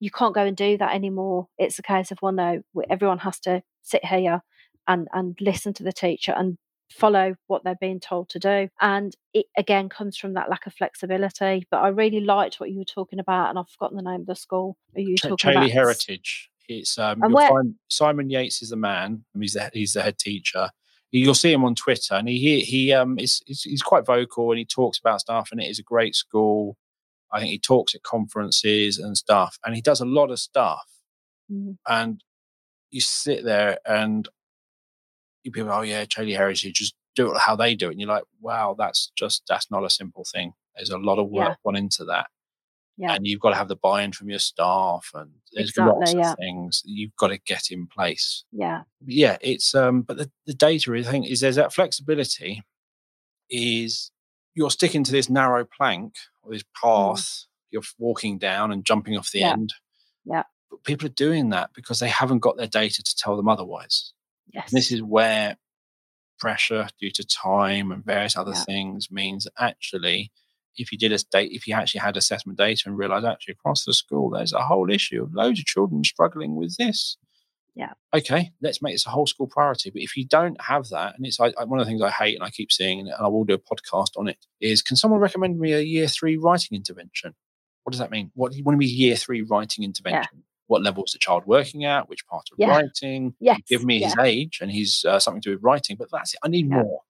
You 0.00 0.10
can't 0.10 0.34
go 0.34 0.44
and 0.44 0.56
do 0.56 0.78
that 0.78 0.94
anymore. 0.94 1.48
It's 1.58 1.78
a 1.78 1.82
case 1.82 2.10
of 2.10 2.18
well, 2.22 2.32
no, 2.32 2.62
everyone 2.88 3.18
has 3.18 3.38
to 3.40 3.62
sit 3.82 4.04
here 4.04 4.42
and 4.88 5.08
and 5.12 5.38
listen 5.40 5.72
to 5.74 5.82
the 5.82 5.92
teacher 5.92 6.32
and 6.36 6.56
follow 6.90 7.36
what 7.46 7.62
they're 7.64 7.76
being 7.80 8.00
told 8.00 8.28
to 8.30 8.38
do. 8.38 8.68
And 8.80 9.14
it 9.32 9.46
again 9.56 9.88
comes 9.88 10.16
from 10.16 10.34
that 10.34 10.50
lack 10.50 10.66
of 10.66 10.74
flexibility. 10.74 11.66
But 11.70 11.78
I 11.78 11.88
really 11.88 12.20
liked 12.20 12.60
what 12.60 12.70
you 12.70 12.78
were 12.78 12.84
talking 12.84 13.18
about, 13.18 13.50
and 13.50 13.58
I've 13.58 13.68
forgotten 13.68 13.96
the 13.96 14.10
name 14.10 14.22
of 14.22 14.26
the 14.26 14.36
school. 14.36 14.76
Are 14.94 15.00
you 15.00 15.16
Ch- 15.16 15.22
talking 15.22 15.36
Chailey 15.36 15.56
about? 15.56 15.70
Heritage. 15.70 16.50
It's 16.68 16.98
um, 16.98 17.20
find 17.20 17.74
Simon 17.88 18.30
Yates 18.30 18.62
is 18.62 18.70
the 18.70 18.76
man. 18.76 19.24
He's 19.38 19.54
the 19.54 19.70
he's 19.72 19.94
the 19.94 20.02
head 20.02 20.18
teacher. 20.18 20.70
You'll 21.12 21.34
see 21.34 21.52
him 21.52 21.64
on 21.64 21.74
Twitter, 21.74 22.14
and 22.14 22.28
he 22.28 22.38
he, 22.38 22.60
he 22.60 22.92
um 22.92 23.18
is 23.18 23.42
he's, 23.46 23.62
he's 23.62 23.82
quite 23.82 24.06
vocal 24.06 24.50
and 24.50 24.58
he 24.58 24.64
talks 24.64 24.98
about 24.98 25.20
stuff. 25.20 25.48
And 25.50 25.60
it 25.60 25.68
is 25.68 25.78
a 25.78 25.84
great 25.84 26.14
school. 26.14 26.76
I 27.32 27.40
think 27.40 27.50
he 27.50 27.58
talks 27.58 27.94
at 27.94 28.02
conferences 28.02 28.98
and 28.98 29.16
stuff, 29.16 29.58
and 29.64 29.74
he 29.74 29.80
does 29.82 30.00
a 30.00 30.04
lot 30.06 30.30
of 30.30 30.38
stuff. 30.40 30.86
Mhm. 31.50 31.76
And 31.88 32.22
you 32.90 33.00
sit 33.00 33.44
there 33.44 33.78
and 33.86 34.28
you 35.44 35.50
people, 35.52 35.72
oh 35.72 35.82
yeah, 35.82 36.04
Charlie 36.04 36.34
Harris, 36.34 36.62
you 36.64 36.72
just 36.72 36.94
do 37.16 37.32
it 37.34 37.38
how 37.38 37.56
they 37.56 37.74
do 37.74 37.88
it. 37.88 37.92
And 37.92 38.00
you're 38.00 38.08
like, 38.08 38.24
wow, 38.40 38.74
that's 38.78 39.10
just 39.16 39.42
that's 39.48 39.70
not 39.70 39.84
a 39.84 39.90
simple 39.90 40.24
thing. 40.24 40.52
There's 40.76 40.90
a 40.90 40.98
lot 40.98 41.18
of 41.18 41.28
work 41.28 41.48
Yeah. 41.48 41.54
gone 41.64 41.76
into 41.76 42.04
that. 42.06 42.26
Yeah. 42.96 43.14
And 43.14 43.26
you've 43.26 43.40
got 43.40 43.50
to 43.50 43.56
have 43.56 43.68
the 43.68 43.76
buy-in 43.76 44.12
from 44.12 44.28
your 44.28 44.38
staff 44.38 45.10
and 45.14 45.30
there's 45.52 45.70
Exactly, 45.70 45.92
lots 45.98 46.14
yeah. 46.14 46.32
of 46.32 46.36
things 46.38 46.82
you've 46.84 47.16
got 47.16 47.28
to 47.28 47.38
get 47.38 47.70
in 47.70 47.86
place. 47.86 48.44
Yeah. 48.52 48.82
Yeah, 49.06 49.38
it's 49.40 49.74
um 49.74 50.02
but 50.02 50.18
the, 50.18 50.30
the 50.46 50.54
data 50.54 50.92
I 50.94 51.02
think 51.02 51.26
is 51.28 51.40
there's 51.40 51.56
that 51.56 51.72
flexibility 51.72 52.62
is 53.48 54.10
you're 54.54 54.70
sticking 54.70 55.04
to 55.04 55.12
this 55.12 55.30
narrow 55.30 55.64
plank 55.64 56.14
or 56.42 56.52
this 56.52 56.64
path 56.80 57.44
you're 57.70 57.82
walking 57.98 58.36
down 58.38 58.72
and 58.72 58.84
jumping 58.84 59.16
off 59.16 59.30
the 59.30 59.38
Mm. 59.38 59.42
Yeah. 59.42 59.52
end. 59.52 59.74
Yeah. 60.24 60.42
But 60.70 60.82
people 60.84 61.06
are 61.06 61.10
doing 61.10 61.50
that 61.50 61.70
because 61.74 62.00
they 62.00 62.08
haven't 62.08 62.40
got 62.40 62.56
their 62.56 62.66
data 62.66 63.02
to 63.02 63.16
tell 63.16 63.36
them 63.36 63.48
otherwise. 63.48 64.12
Yes. 64.52 64.70
And 64.72 64.76
this 64.78 64.90
is 64.90 65.02
where 65.02 65.56
pressure 66.38 66.88
due 66.98 67.10
to 67.12 67.24
time 67.24 67.92
and 67.92 68.04
various 68.04 68.36
other 68.36 68.52
Yeah. 68.52 68.64
things 68.64 69.10
means 69.10 69.44
that 69.44 69.52
actually 69.58 70.32
if 70.76 70.90
you 70.92 70.96
did 70.98 71.12
a 71.12 71.18
state 71.18 71.52
if 71.52 71.66
you 71.66 71.74
actually 71.74 72.00
had 72.00 72.16
assessment 72.16 72.56
data 72.58 72.82
and 72.86 72.96
realized 72.96 73.26
actually 73.26 73.52
across 73.52 73.84
the 73.84 73.92
school 73.92 74.30
there's 74.30 74.52
a 74.52 74.62
whole 74.62 74.90
issue 74.90 75.22
of 75.22 75.34
loads 75.34 75.58
of 75.58 75.66
children 75.66 76.02
struggling 76.02 76.56
with 76.56 76.74
this 76.76 77.18
Yeah. 77.74 77.92
okay 78.14 78.50
let's 78.60 78.82
make 78.82 78.94
this 78.94 79.06
a 79.06 79.10
whole 79.10 79.26
school 79.26 79.46
priority 79.46 79.90
but 79.90 80.02
if 80.02 80.16
you 80.16 80.26
don't 80.26 80.60
have 80.60 80.88
that 80.88 81.16
and 81.16 81.24
it's 81.26 81.38
I, 81.40 81.52
I- 81.58 81.64
one 81.64 81.78
of 81.78 81.86
the 81.86 81.90
things 81.90 82.02
i 82.02 82.10
hate 82.10 82.34
and 82.34 82.44
i 82.44 82.50
keep 82.50 82.70
seeing 82.72 83.00
and 83.00 83.10
i 83.18 83.28
will 83.28 83.44
do 83.44 83.54
a 83.54 83.58
podcast 83.58 84.10
on 84.16 84.28
it 84.28 84.38
is 84.60 84.82
can 84.82 84.96
someone 84.96 85.20
recommend 85.20 85.58
me 85.58 85.72
a 85.72 85.80
year 85.80 86.08
three 86.08 86.36
writing 86.36 86.76
intervention 86.76 87.34
what 87.84 87.92
does 87.92 88.00
that 88.00 88.10
mean 88.10 88.30
what 88.34 88.52
do 88.52 88.58
you 88.58 88.64
want 88.64 88.74
to 88.74 88.78
be 88.78 88.86
year 88.86 89.16
three 89.16 89.42
writing 89.42 89.84
intervention 89.84 90.42
what 90.66 90.82
level 90.82 91.04
is 91.04 91.12
the 91.12 91.18
child 91.18 91.44
working 91.46 91.84
at 91.84 92.08
which 92.08 92.26
part 92.26 92.46
of 92.52 92.56
Yeah. 92.58 92.68
writing 92.76 93.34
yes. 93.40 93.60
give 93.68 93.84
me 93.84 94.02
his 94.02 94.16
age 94.18 94.58
and 94.60 94.70
he's 94.70 95.04
uh, 95.04 95.18
something 95.18 95.40
to 95.42 95.48
do 95.50 95.54
with 95.56 95.64
writing, 95.64 95.96
but 95.96 96.08
that's 96.12 96.34
it. 96.34 96.38
I 96.44 96.48
need 96.48 96.68
Yeah. 96.68 96.82
more. 96.82 97.00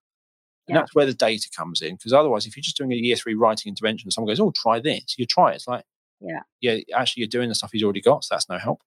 And 0.67 0.75
Yeah. 0.77 0.81
that's 0.81 0.95
where 0.95 1.05
the 1.05 1.13
data 1.13 1.47
comes 1.55 1.83
in. 1.83 1.97
Because 1.97 2.15
otherwise, 2.15 2.47
if 2.47 2.57
you're 2.57 2.63
just 2.63 2.79
doing 2.79 2.91
a 2.93 2.97
year 2.97 3.17
three 3.17 3.35
writing 3.35 3.69
intervention 3.69 4.07
and 4.07 4.15
someone 4.15 4.31
goes, 4.31 4.41
Oh, 4.41 4.51
try 4.57 4.81
this, 4.81 5.15
you 5.19 5.27
try 5.27 5.53
it. 5.53 5.57
It's 5.57 5.69
like, 5.69 5.85
Yeah. 6.23 6.41
Yeah, 6.63 6.79
actually, 6.95 7.21
you're 7.21 7.29
doing 7.29 7.51
the 7.51 7.55
stuff 7.55 7.69
he's 7.71 7.83
already 7.83 8.01
got. 8.01 8.25
So 8.25 8.35
that's 8.35 8.49
no 8.49 8.57
help. 8.57 8.81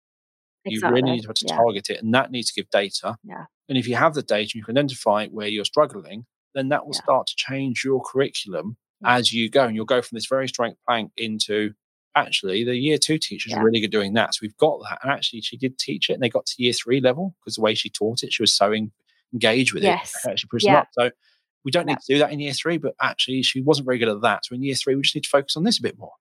You 0.65 0.75
Exactly. 0.77 1.01
really 1.01 1.15
need 1.17 1.23
to, 1.23 1.33
to 1.33 1.45
yeah. 1.47 1.55
target 1.55 1.89
it. 1.89 2.01
And 2.01 2.13
that 2.13 2.31
needs 2.31 2.51
to 2.51 2.53
give 2.61 2.69
data. 2.69 3.17
Yeah. 3.23 3.45
And 3.69 3.77
if 3.77 3.87
you 3.87 3.95
have 3.95 4.13
the 4.13 4.21
data 4.23 4.41
and 4.43 4.55
you 4.55 4.63
can 4.63 4.77
identify 4.77 5.27
where 5.27 5.47
you're 5.47 5.65
struggling, 5.65 6.25
then 6.55 6.69
that 6.69 6.85
will 6.85 6.93
Yeah. 6.95 7.01
start 7.03 7.27
to 7.27 7.33
change 7.35 7.83
your 7.83 8.01
curriculum 8.01 8.77
Yeah. 9.01 9.15
as 9.17 9.33
you 9.33 9.49
go. 9.49 9.65
And 9.65 9.75
you'll 9.75 9.85
go 9.85 10.01
from 10.01 10.15
this 10.15 10.25
very 10.27 10.47
straight 10.47 10.75
plank 10.87 11.11
into 11.17 11.73
actually 12.15 12.63
the 12.63 12.75
year 12.77 12.97
two 12.97 13.17
teachers 13.17 13.51
Yeah. 13.51 13.59
are 13.59 13.65
really 13.65 13.79
good 13.81 13.91
doing 13.91 14.13
that. 14.13 14.35
So 14.35 14.39
we've 14.43 14.55
got 14.57 14.79
that. 14.89 14.99
And 15.01 15.11
actually, 15.11 15.41
she 15.41 15.57
did 15.57 15.77
teach 15.79 16.09
it 16.09 16.13
and 16.13 16.21
they 16.21 16.29
got 16.29 16.45
to 16.45 16.63
year 16.63 16.73
three 16.73 17.01
level 17.01 17.35
because 17.41 17.55
the 17.55 17.61
way 17.61 17.73
she 17.75 17.89
taught 17.89 18.23
it, 18.23 18.31
she 18.31 18.43
was 18.43 18.53
so 18.53 18.71
en- 18.71 18.91
engaged 19.33 19.73
with 19.73 19.83
Yes. 19.83 20.13
it. 20.23 20.29
Actually 20.29 20.49
pushed 20.49 20.65
Yeah. 20.65 20.79
up. 20.79 20.87
So 20.93 21.11
we 21.65 21.71
don't 21.71 21.85
need 21.87 21.97
to 21.99 22.13
do 22.13 22.19
that 22.19 22.31
in 22.31 22.39
year 22.39 22.53
three, 22.53 22.77
but 22.77 22.93
actually, 23.01 23.41
she 23.41 23.61
wasn't 23.61 23.85
very 23.85 23.97
good 23.97 24.09
at 24.09 24.21
that. 24.21 24.45
So 24.45 24.53
in 24.55 24.61
year 24.63 24.75
three, 24.75 24.95
we 24.95 25.01
just 25.01 25.15
need 25.15 25.23
to 25.23 25.29
focus 25.29 25.57
on 25.57 25.63
this 25.63 25.79
a 25.79 25.81
bit 25.81 25.97
more. 25.97 26.11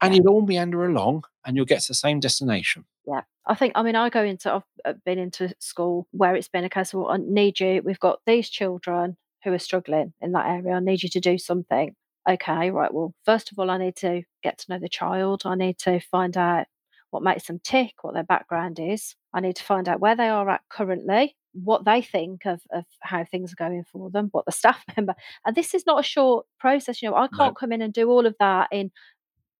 And 0.00 0.14
you'll 0.14 0.28
all 0.28 0.42
meander 0.42 0.84
along 0.84 1.24
and 1.46 1.56
you'll 1.56 1.64
get 1.64 1.80
to 1.82 1.88
the 1.88 1.94
same 1.94 2.20
destination. 2.20 2.84
Yeah, 3.06 3.22
I 3.46 3.54
think. 3.54 3.72
I 3.74 3.82
mean, 3.82 3.96
I 3.96 4.10
go 4.10 4.22
into. 4.22 4.52
I've 4.52 4.62
uh, 4.84 4.92
been 5.04 5.18
into 5.18 5.54
school 5.58 6.06
where 6.10 6.34
it's 6.34 6.48
been 6.48 6.64
a 6.64 6.70
case 6.70 6.92
of, 6.92 7.00
well, 7.00 7.10
I 7.10 7.18
need 7.18 7.60
you. 7.60 7.82
We've 7.84 8.00
got 8.00 8.20
these 8.26 8.48
children 8.48 9.16
who 9.44 9.52
are 9.52 9.58
struggling 9.58 10.12
in 10.20 10.32
that 10.32 10.46
area. 10.46 10.74
I 10.74 10.80
need 10.80 11.02
you 11.02 11.08
to 11.10 11.20
do 11.20 11.38
something. 11.38 11.94
Okay, 12.28 12.70
right. 12.70 12.92
Well, 12.92 13.14
first 13.24 13.52
of 13.52 13.58
all, 13.58 13.70
I 13.70 13.76
need 13.76 13.96
to 13.96 14.22
get 14.42 14.58
to 14.58 14.66
know 14.70 14.78
the 14.78 14.88
child. 14.88 15.42
I 15.44 15.54
need 15.54 15.78
to 15.80 16.00
find 16.00 16.36
out 16.36 16.66
what 17.10 17.22
makes 17.22 17.46
them 17.46 17.60
tick, 17.62 17.92
what 18.02 18.14
their 18.14 18.24
background 18.24 18.80
is. 18.80 19.14
I 19.32 19.40
need 19.40 19.56
to 19.56 19.62
find 19.62 19.88
out 19.88 20.00
where 20.00 20.16
they 20.16 20.28
are 20.28 20.48
at 20.48 20.62
currently, 20.68 21.36
what 21.52 21.84
they 21.84 22.02
think 22.02 22.46
of, 22.46 22.62
of 22.72 22.84
how 23.00 23.24
things 23.24 23.52
are 23.52 23.56
going 23.56 23.84
for 23.92 24.10
them, 24.10 24.30
what 24.32 24.46
the 24.46 24.52
staff 24.52 24.82
member. 24.96 25.14
And 25.46 25.54
this 25.54 25.74
is 25.74 25.86
not 25.86 26.00
a 26.00 26.02
short 26.02 26.46
process. 26.58 27.02
You 27.02 27.10
know, 27.10 27.16
I 27.16 27.28
can't 27.28 27.56
come 27.56 27.72
in 27.72 27.82
and 27.82 27.92
do 27.92 28.10
all 28.10 28.26
of 28.26 28.34
that 28.40 28.68
in 28.72 28.90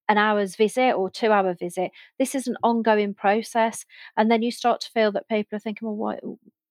an 0.08 0.18
hour's 0.18 0.56
visit 0.56 0.92
or 0.92 1.10
two 1.10 1.32
hour 1.32 1.54
visit. 1.54 1.90
This 2.18 2.34
is 2.34 2.46
an 2.46 2.56
ongoing 2.62 3.14
process. 3.14 3.84
And 4.16 4.30
then 4.30 4.42
you 4.42 4.50
start 4.50 4.80
to 4.82 4.90
feel 4.90 5.12
that 5.12 5.28
people 5.28 5.56
are 5.56 5.60
thinking, 5.60 5.88
well, 5.88 5.96
what, 5.96 6.20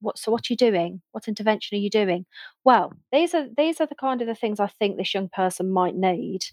what, 0.02 0.18
so 0.18 0.32
what 0.32 0.42
are 0.42 0.54
you 0.54 0.58
doing? 0.58 1.02
What 1.12 1.28
intervention 1.28 1.78
are 1.78 1.82
you 1.82 1.90
doing? 1.90 2.26
Well, 2.64 2.94
these 3.12 3.34
are, 3.34 3.48
these 3.56 3.82
are 3.82 3.88
the 3.88 3.96
kind 3.96 4.22
of 4.22 4.28
the 4.28 4.36
things 4.36 4.60
I 4.60 4.68
think 4.68 4.98
this 4.98 5.14
young 5.14 5.30
person 5.30 5.72
might 5.72 5.96
need. 5.96 6.46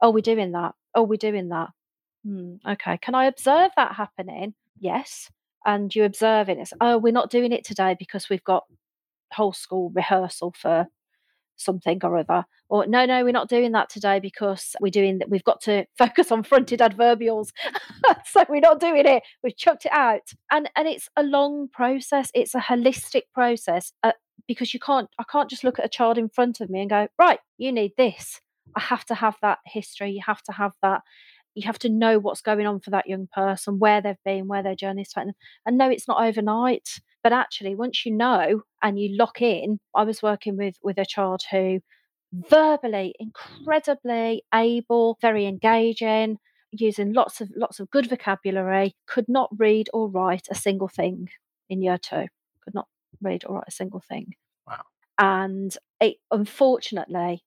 Oh, 0.00 0.10
we're 0.10 0.20
doing 0.20 0.52
that. 0.52 0.74
Oh, 0.94 1.02
we're 1.02 1.16
doing 1.16 1.48
that. 1.48 1.70
Hmm, 2.24 2.56
okay. 2.66 2.98
Can 2.98 3.14
I 3.14 3.26
observe 3.26 3.70
that 3.76 3.94
happening? 3.94 4.54
Yes. 4.78 5.30
And 5.64 5.94
you 5.94 6.04
observe 6.04 6.48
it. 6.48 6.58
It's, 6.58 6.72
oh, 6.80 6.98
we're 6.98 7.12
not 7.12 7.30
doing 7.30 7.52
it 7.52 7.64
today 7.64 7.96
because 7.98 8.28
we've 8.28 8.44
got 8.44 8.64
whole 9.32 9.52
school 9.52 9.90
rehearsal 9.94 10.54
for 10.56 10.86
something 11.60 11.98
or 12.02 12.16
other 12.18 12.44
or 12.68 12.86
no 12.86 13.04
no 13.04 13.24
we're 13.24 13.32
not 13.32 13.48
doing 13.48 13.72
that 13.72 13.88
today 13.88 14.20
because 14.20 14.74
we're 14.80 14.90
doing 14.90 15.18
that 15.18 15.28
we've 15.28 15.44
got 15.44 15.60
to 15.60 15.84
focus 15.98 16.30
on 16.32 16.42
fronted 16.42 16.80
adverbials. 16.80 17.50
So 18.24 18.44
we're 18.48 18.60
not 18.60 18.80
doing 18.80 19.06
it. 19.06 19.22
We've 19.42 19.56
chucked 19.56 19.86
it 19.86 19.92
out. 19.92 20.32
And 20.50 20.70
and 20.76 20.86
it's 20.86 21.08
a 21.16 21.22
long 21.22 21.68
process. 21.72 22.30
It's 22.34 22.54
a 22.54 22.60
holistic 22.60 23.22
process 23.34 23.92
uh, 24.02 24.12
because 24.46 24.72
you 24.72 24.80
can't 24.80 25.08
i 25.18 25.24
can't 25.30 25.50
just 25.50 25.64
look 25.64 25.78
at 25.78 25.84
a 25.84 25.88
child 25.88 26.16
in 26.16 26.28
front 26.28 26.60
of 26.60 26.70
me 26.70 26.80
and 26.80 26.90
go 26.90 27.08
right 27.18 27.40
you 27.58 27.72
need 27.72 27.92
this. 27.96 28.40
I 28.76 28.80
have 28.80 29.04
to 29.06 29.14
have 29.14 29.36
that 29.42 29.58
history. 29.66 30.12
You 30.12 30.22
have 30.26 30.42
to 30.42 30.52
have 30.52 30.72
that 30.82 31.02
you 31.54 31.66
have 31.66 31.78
to 31.80 31.88
know 31.88 32.18
what's 32.18 32.40
going 32.40 32.66
on 32.66 32.80
for 32.80 32.90
that 32.90 33.08
young 33.08 33.28
person 33.32 33.78
where 33.78 34.00
they've 34.00 34.16
been 34.24 34.46
where 34.48 34.62
their 34.62 34.76
journey's 34.76 35.12
taken. 35.12 35.32
And 35.66 35.78
no 35.78 35.90
it's 35.90 36.08
not 36.08 36.22
overnight 36.22 37.00
but 37.28 37.34
actually 37.34 37.74
once 37.74 38.06
you 38.06 38.12
know 38.16 38.62
and 38.82 38.98
you 38.98 39.14
lock 39.18 39.42
in 39.42 39.78
i 39.94 40.02
was 40.02 40.22
working 40.22 40.56
with 40.56 40.74
with 40.82 40.96
a 40.96 41.04
child 41.04 41.42
who 41.50 41.78
verbally 42.32 43.14
incredibly 43.20 44.42
able 44.54 45.18
very 45.20 45.44
engaging 45.44 46.38
using 46.70 47.12
lots 47.12 47.42
of 47.42 47.50
lots 47.54 47.80
of 47.80 47.90
good 47.90 48.08
vocabulary 48.08 48.94
could 49.06 49.26
not 49.28 49.50
read 49.58 49.88
or 49.92 50.08
write 50.08 50.46
a 50.50 50.54
single 50.54 50.88
thing 50.88 51.28
in 51.68 51.82
year 51.82 51.98
2 51.98 52.26
could 52.64 52.74
not 52.74 52.88
read 53.20 53.44
or 53.46 53.56
write 53.56 53.64
a 53.68 53.72
single 53.72 54.00
thing 54.08 54.32
Wow. 54.66 54.84
and 55.18 55.76
it 56.00 56.16
unfortunately 56.30 57.42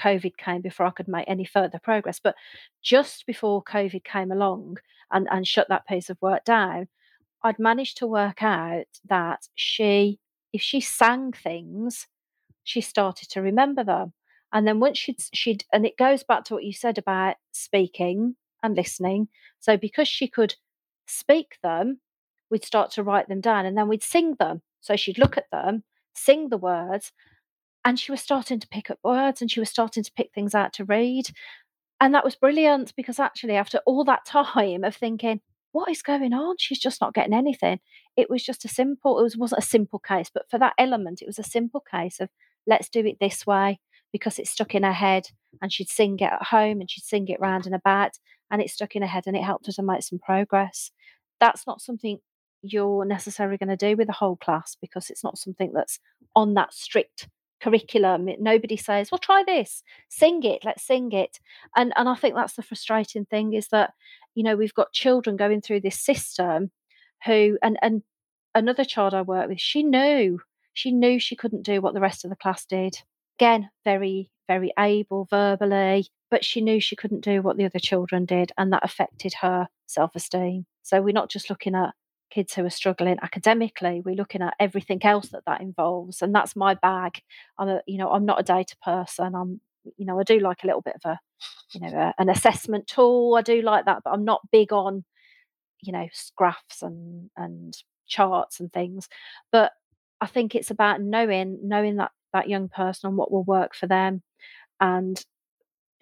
covid 0.00 0.38
came 0.38 0.62
before 0.62 0.86
i 0.86 0.90
could 0.90 1.08
make 1.08 1.26
any 1.28 1.44
further 1.44 1.78
progress 1.82 2.18
but 2.18 2.34
just 2.82 3.26
before 3.26 3.62
covid 3.62 4.04
came 4.04 4.30
along 4.32 4.78
and 5.10 5.28
and 5.30 5.46
shut 5.46 5.68
that 5.68 5.86
piece 5.86 6.08
of 6.08 6.16
work 6.22 6.44
down 6.44 6.88
I'd 7.42 7.58
managed 7.58 7.98
to 7.98 8.06
work 8.06 8.42
out 8.42 8.86
that 9.08 9.48
she, 9.54 10.18
if 10.52 10.60
she 10.60 10.80
sang 10.80 11.32
things, 11.32 12.06
she 12.64 12.80
started 12.80 13.28
to 13.30 13.42
remember 13.42 13.84
them. 13.84 14.12
And 14.52 14.66
then 14.66 14.80
once 14.80 14.98
she'd, 14.98 15.22
she'd, 15.32 15.64
and 15.72 15.84
it 15.86 15.96
goes 15.96 16.22
back 16.22 16.44
to 16.44 16.54
what 16.54 16.64
you 16.64 16.72
said 16.72 16.98
about 16.98 17.36
speaking 17.52 18.36
and 18.62 18.76
listening. 18.76 19.28
So 19.60 19.76
because 19.76 20.08
she 20.08 20.26
could 20.26 20.54
speak 21.06 21.56
them, 21.62 22.00
we'd 22.50 22.64
start 22.64 22.90
to 22.92 23.02
write 23.02 23.28
them 23.28 23.40
down 23.40 23.66
and 23.66 23.76
then 23.76 23.88
we'd 23.88 24.02
sing 24.02 24.36
them. 24.38 24.62
So 24.80 24.96
she'd 24.96 25.18
look 25.18 25.36
at 25.36 25.50
them, 25.50 25.84
sing 26.14 26.48
the 26.48 26.56
words, 26.56 27.12
and 27.84 27.98
she 27.98 28.10
was 28.10 28.20
starting 28.20 28.60
to 28.60 28.68
pick 28.68 28.90
up 28.90 28.98
words 29.02 29.40
and 29.40 29.50
she 29.50 29.60
was 29.60 29.70
starting 29.70 30.02
to 30.02 30.12
pick 30.12 30.30
things 30.34 30.54
out 30.54 30.72
to 30.74 30.84
read. 30.84 31.30
And 32.00 32.14
that 32.14 32.24
was 32.24 32.36
brilliant 32.36 32.94
because 32.96 33.18
actually, 33.18 33.56
after 33.56 33.78
all 33.86 34.04
that 34.04 34.24
time 34.26 34.84
of 34.84 34.96
thinking, 34.96 35.40
what 35.72 35.90
is 35.90 36.02
going 36.02 36.32
on? 36.32 36.56
She's 36.58 36.78
just 36.78 37.00
not 37.00 37.14
getting 37.14 37.34
anything. 37.34 37.80
It 38.16 38.30
was 38.30 38.42
just 38.42 38.64
a 38.64 38.68
simple, 38.68 39.18
it 39.18 39.22
was, 39.22 39.36
wasn't 39.36 39.62
a 39.62 39.66
simple 39.66 39.98
case, 39.98 40.30
but 40.32 40.50
for 40.50 40.58
that 40.58 40.74
element, 40.78 41.22
it 41.22 41.26
was 41.26 41.38
a 41.38 41.44
simple 41.44 41.80
case 41.80 42.20
of 42.20 42.30
let's 42.66 42.88
do 42.88 43.04
it 43.06 43.18
this 43.20 43.46
way 43.46 43.80
because 44.12 44.38
it 44.38 44.46
stuck 44.46 44.74
in 44.74 44.82
her 44.82 44.92
head 44.92 45.28
and 45.60 45.72
she'd 45.72 45.88
sing 45.88 46.18
it 46.18 46.32
at 46.32 46.44
home 46.44 46.80
and 46.80 46.90
she'd 46.90 47.04
sing 47.04 47.28
it 47.28 47.40
round 47.40 47.66
and 47.66 47.74
about 47.74 48.12
and 48.50 48.62
it 48.62 48.70
stuck 48.70 48.96
in 48.96 49.02
her 49.02 49.08
head 49.08 49.24
and 49.26 49.36
it 49.36 49.42
helped 49.42 49.66
her 49.66 49.72
to 49.72 49.82
make 49.82 50.02
some 50.02 50.18
progress. 50.18 50.90
That's 51.40 51.66
not 51.66 51.80
something 51.80 52.18
you're 52.62 53.04
necessarily 53.04 53.56
going 53.56 53.68
to 53.68 53.76
do 53.76 53.96
with 53.96 54.08
a 54.08 54.12
whole 54.12 54.36
class 54.36 54.76
because 54.80 55.10
it's 55.10 55.22
not 55.22 55.38
something 55.38 55.72
that's 55.72 56.00
on 56.34 56.54
that 56.54 56.74
strict 56.74 57.28
curriculum. 57.60 58.28
Nobody 58.38 58.76
says, 58.76 59.10
"Well, 59.10 59.18
try 59.18 59.42
this, 59.44 59.82
sing 60.08 60.42
it, 60.44 60.64
let's 60.64 60.84
sing 60.84 61.12
it," 61.12 61.38
and 61.76 61.92
and 61.96 62.08
I 62.08 62.14
think 62.14 62.34
that's 62.34 62.54
the 62.54 62.62
frustrating 62.62 63.24
thing 63.26 63.52
is 63.52 63.68
that 63.68 63.94
you 64.34 64.42
know 64.42 64.56
we've 64.56 64.74
got 64.74 64.92
children 64.92 65.36
going 65.36 65.60
through 65.60 65.80
this 65.80 66.00
system 66.00 66.70
who 67.24 67.58
and 67.62 67.78
and 67.82 68.02
another 68.54 68.84
child 68.84 69.14
I 69.14 69.22
work 69.22 69.48
with, 69.48 69.60
she 69.60 69.82
knew 69.82 70.40
she 70.72 70.92
knew 70.92 71.18
she 71.18 71.36
couldn't 71.36 71.62
do 71.62 71.80
what 71.80 71.94
the 71.94 72.00
rest 72.00 72.24
of 72.24 72.30
the 72.30 72.36
class 72.36 72.64
did. 72.64 72.94
Again, 73.38 73.70
very 73.84 74.30
very 74.48 74.72
able 74.78 75.26
verbally, 75.30 76.06
but 76.30 76.44
she 76.44 76.60
knew 76.60 76.80
she 76.80 76.96
couldn't 76.96 77.20
do 77.24 77.42
what 77.42 77.56
the 77.56 77.66
other 77.66 77.78
children 77.78 78.24
did, 78.24 78.52
and 78.56 78.72
that 78.72 78.84
affected 78.84 79.34
her 79.42 79.68
self 79.86 80.14
esteem. 80.14 80.66
So 80.82 81.02
we're 81.02 81.12
not 81.12 81.30
just 81.30 81.50
looking 81.50 81.74
at 81.74 81.94
kids 82.30 82.54
who 82.54 82.64
are 82.64 82.70
struggling 82.70 83.16
academically 83.22 84.02
we're 84.04 84.14
looking 84.14 84.42
at 84.42 84.54
everything 84.60 85.02
else 85.02 85.30
that 85.30 85.44
that 85.46 85.60
involves 85.60 86.20
and 86.20 86.34
that's 86.34 86.54
my 86.54 86.74
bag 86.74 87.22
i'm 87.58 87.68
a 87.68 87.80
you 87.86 87.96
know 87.96 88.10
i'm 88.10 88.26
not 88.26 88.38
a 88.38 88.42
data 88.42 88.76
person 88.82 89.34
i'm 89.34 89.60
you 89.96 90.04
know 90.04 90.20
i 90.20 90.22
do 90.22 90.38
like 90.38 90.62
a 90.62 90.66
little 90.66 90.82
bit 90.82 90.94
of 91.02 91.10
a 91.10 91.18
you 91.72 91.80
know, 91.80 91.88
a, 91.88 92.14
an 92.18 92.28
assessment 92.28 92.86
tool. 92.86 93.34
I 93.36 93.42
do 93.42 93.62
like 93.62 93.84
that, 93.84 94.02
but 94.04 94.10
I'm 94.10 94.24
not 94.24 94.50
big 94.50 94.72
on, 94.72 95.04
you 95.82 95.92
know, 95.92 96.08
graphs 96.36 96.82
and 96.82 97.30
and 97.36 97.76
charts 98.06 98.60
and 98.60 98.72
things. 98.72 99.08
But 99.52 99.72
I 100.20 100.26
think 100.26 100.54
it's 100.54 100.70
about 100.70 101.00
knowing 101.02 101.58
knowing 101.62 101.96
that 101.96 102.10
that 102.32 102.48
young 102.48 102.68
person 102.68 103.08
and 103.08 103.16
what 103.16 103.30
will 103.30 103.44
work 103.44 103.74
for 103.74 103.86
them, 103.86 104.22
and 104.80 105.24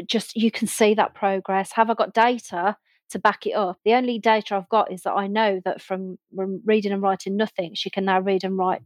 just 0.06 0.36
you 0.36 0.50
can 0.50 0.68
see 0.68 0.94
that 0.94 1.14
progress. 1.14 1.72
Have 1.72 1.90
I 1.90 1.94
got 1.94 2.14
data 2.14 2.76
to 3.10 3.18
back 3.18 3.46
it 3.46 3.52
up? 3.52 3.78
The 3.84 3.94
only 3.94 4.18
data 4.18 4.56
I've 4.56 4.68
got 4.68 4.92
is 4.92 5.02
that 5.02 5.12
I 5.12 5.26
know 5.26 5.60
that 5.64 5.80
from, 5.80 6.18
reading 6.32 6.92
and 6.92 7.02
writing 7.02 7.36
nothing, 7.36 7.72
she 7.74 7.90
can 7.90 8.04
now 8.04 8.20
read 8.20 8.44
and 8.44 8.58
write 8.58 8.82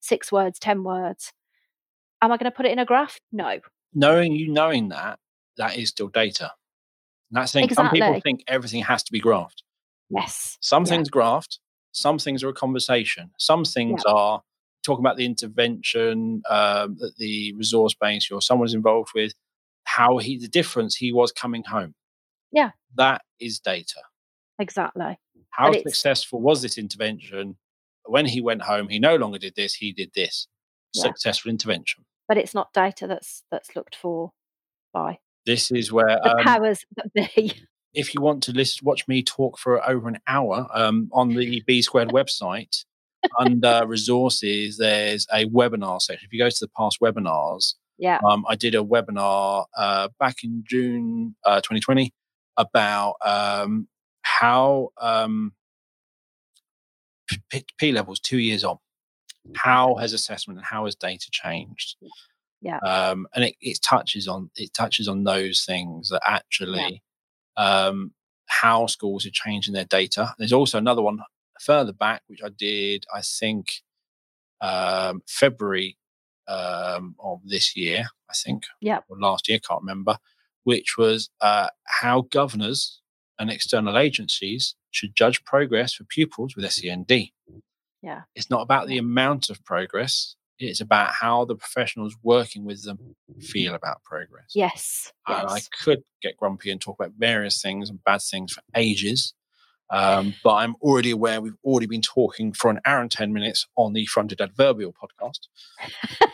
six 0.00 0.30
words, 0.30 0.58
ten 0.58 0.84
words. 0.84 1.32
Am 2.22 2.30
I 2.30 2.36
going 2.36 2.50
to 2.50 2.56
put 2.56 2.66
it 2.66 2.72
in 2.72 2.78
a 2.78 2.84
graph? 2.84 3.18
No. 3.32 3.60
Knowing 3.94 4.32
you 4.32 4.52
knowing 4.52 4.88
that, 4.88 5.18
that 5.56 5.76
is 5.76 5.90
still 5.90 6.08
data. 6.08 6.52
And 7.30 7.36
that's 7.40 7.52
the 7.52 7.60
thing. 7.60 7.74
Some 7.74 7.90
people 7.90 8.20
think 8.20 8.42
everything 8.48 8.82
has 8.82 9.02
to 9.04 9.12
be 9.12 9.20
graphed. 9.20 9.62
Yes. 10.10 10.58
Some 10.60 10.84
Yeah. 10.84 10.90
things 10.90 11.10
graphed, 11.10 11.58
some 11.92 12.18
things 12.18 12.42
are 12.44 12.48
a 12.48 12.54
conversation. 12.54 13.30
Some 13.38 13.64
things 13.64 14.04
are 14.04 14.42
talking 14.84 15.04
about 15.04 15.16
the 15.16 15.24
intervention 15.24 16.42
um, 16.48 16.96
that 16.98 17.14
the 17.16 17.54
resource 17.54 17.94
base 17.94 18.30
or 18.30 18.42
someone's 18.42 18.74
involved 18.74 19.10
with, 19.14 19.32
how 19.84 20.18
he 20.18 20.38
the 20.38 20.48
difference 20.48 20.96
he 20.96 21.12
was 21.12 21.32
coming 21.32 21.64
home. 21.64 21.94
Yeah. 22.52 22.70
That 22.96 23.22
is 23.40 23.58
data. 23.60 24.02
Exactly. 24.58 25.18
How 25.50 25.72
successful 25.72 26.40
was 26.40 26.62
this 26.62 26.78
intervention? 26.78 27.56
When 28.06 28.26
he 28.26 28.40
went 28.40 28.62
home, 28.62 28.88
he 28.88 28.98
no 28.98 29.16
longer 29.16 29.38
did 29.38 29.54
this, 29.56 29.74
he 29.74 29.92
did 29.92 30.12
this. 30.14 30.46
Yeah. 30.92 31.02
Successful 31.04 31.50
intervention. 31.50 32.04
But 32.28 32.38
it's 32.38 32.54
not 32.54 32.72
data 32.72 33.06
that's 33.06 33.42
that's 33.50 33.74
looked 33.74 33.96
for 33.96 34.32
by 34.92 35.18
This 35.46 35.70
is 35.70 35.92
where 35.92 36.18
the 36.22 36.36
um, 36.36 36.44
powers 36.44 36.84
that 36.96 37.12
be. 37.12 37.52
if 37.94 38.14
you 38.14 38.20
want 38.20 38.42
to 38.44 38.52
listen, 38.52 38.84
watch 38.84 39.06
me 39.06 39.22
talk 39.22 39.58
for 39.58 39.86
over 39.88 40.08
an 40.08 40.18
hour 40.26 40.66
um, 40.72 41.08
on 41.12 41.28
the 41.28 41.62
B 41.66 41.82
Squared 41.82 42.08
website 42.08 42.84
under 43.38 43.86
resources, 43.86 44.78
there's 44.78 45.26
a 45.32 45.46
webinar 45.46 46.00
section. 46.00 46.26
If 46.26 46.32
you 46.32 46.38
go 46.38 46.50
to 46.50 46.56
the 46.60 46.70
past 46.76 46.98
webinars, 47.00 47.74
Yeah. 47.98 48.18
um, 48.28 48.44
I 48.48 48.56
did 48.56 48.74
a 48.74 48.82
webinar 48.82 49.66
uh, 49.76 50.08
back 50.18 50.36
in 50.42 50.64
June 50.66 51.36
uh, 51.44 51.56
2020 51.60 52.12
about 52.56 53.14
um, 53.24 53.88
how 54.22 54.90
um, 55.00 55.52
P, 57.50 57.64
P 57.78 57.92
levels 57.92 58.20
two 58.20 58.38
years 58.38 58.64
on. 58.64 58.78
How 59.56 59.96
has 59.96 60.12
assessment 60.12 60.58
and 60.58 60.66
how 60.66 60.86
has 60.86 60.94
data 60.94 61.28
changed? 61.30 61.96
Yeah. 62.64 62.78
Um, 62.78 63.26
and 63.34 63.44
it, 63.44 63.56
it 63.60 63.78
touches 63.82 64.26
on 64.26 64.50
it 64.56 64.72
touches 64.74 65.06
on 65.06 65.22
those 65.24 65.64
things 65.64 66.08
that 66.08 66.22
actually 66.26 67.02
um, 67.56 68.12
how 68.46 68.86
schools 68.86 69.26
are 69.26 69.30
changing 69.32 69.74
their 69.74 69.84
data. 69.84 70.34
There's 70.38 70.52
also 70.52 70.78
another 70.78 71.02
one 71.02 71.18
further 71.60 71.92
back, 71.92 72.22
which 72.26 72.40
I 72.42 72.48
did, 72.48 73.04
I 73.14 73.20
think, 73.20 73.66
um, 74.60 75.22
February 75.28 75.98
um, 76.48 77.14
of 77.20 77.40
this 77.44 77.76
year, 77.76 78.06
I 78.30 78.34
think, 78.34 78.64
Yeah. 78.80 79.00
or 79.08 79.18
last 79.18 79.48
year, 79.48 79.58
can't 79.58 79.82
remember, 79.82 80.16
which 80.64 80.96
was 80.98 81.30
uh, 81.40 81.68
how 81.84 82.22
governors 82.22 83.00
and 83.38 83.50
external 83.50 83.98
agencies 83.98 84.74
should 84.90 85.14
judge 85.14 85.44
progress 85.44 85.92
for 85.94 86.04
pupils 86.04 86.54
with 86.56 86.70
SEND. 86.72 87.30
Yeah. 88.02 88.22
It's 88.34 88.50
not 88.50 88.62
about 88.62 88.86
the 88.86 88.98
amount 88.98 89.50
of 89.50 89.64
progress, 89.64 90.36
it's 90.58 90.80
about 90.80 91.12
how 91.12 91.44
the 91.44 91.56
professionals 91.56 92.16
working 92.22 92.64
with 92.64 92.84
them 92.84 93.16
feel 93.40 93.74
about 93.74 94.02
progress. 94.04 94.52
Yes. 94.54 95.12
And 95.26 95.48
I 95.48 95.60
could 95.82 96.02
get 96.22 96.36
grumpy 96.36 96.70
and 96.70 96.80
talk 96.80 96.98
about 96.98 97.12
various 97.18 97.60
things 97.60 97.90
and 97.90 98.02
bad 98.04 98.22
things 98.22 98.52
for 98.52 98.62
ages. 98.74 99.34
Um, 99.90 100.34
but 100.42 100.54
I'm 100.54 100.76
already 100.80 101.10
aware 101.10 101.40
we've 101.40 101.56
already 101.64 101.86
been 101.86 102.02
talking 102.02 102.52
for 102.52 102.70
an 102.70 102.80
hour 102.84 103.00
and 103.00 103.10
10 103.10 103.32
minutes 103.32 103.66
on 103.76 103.92
the 103.92 104.06
Fronted 104.06 104.40
Adverbial 104.40 104.92
podcast. 104.92 105.48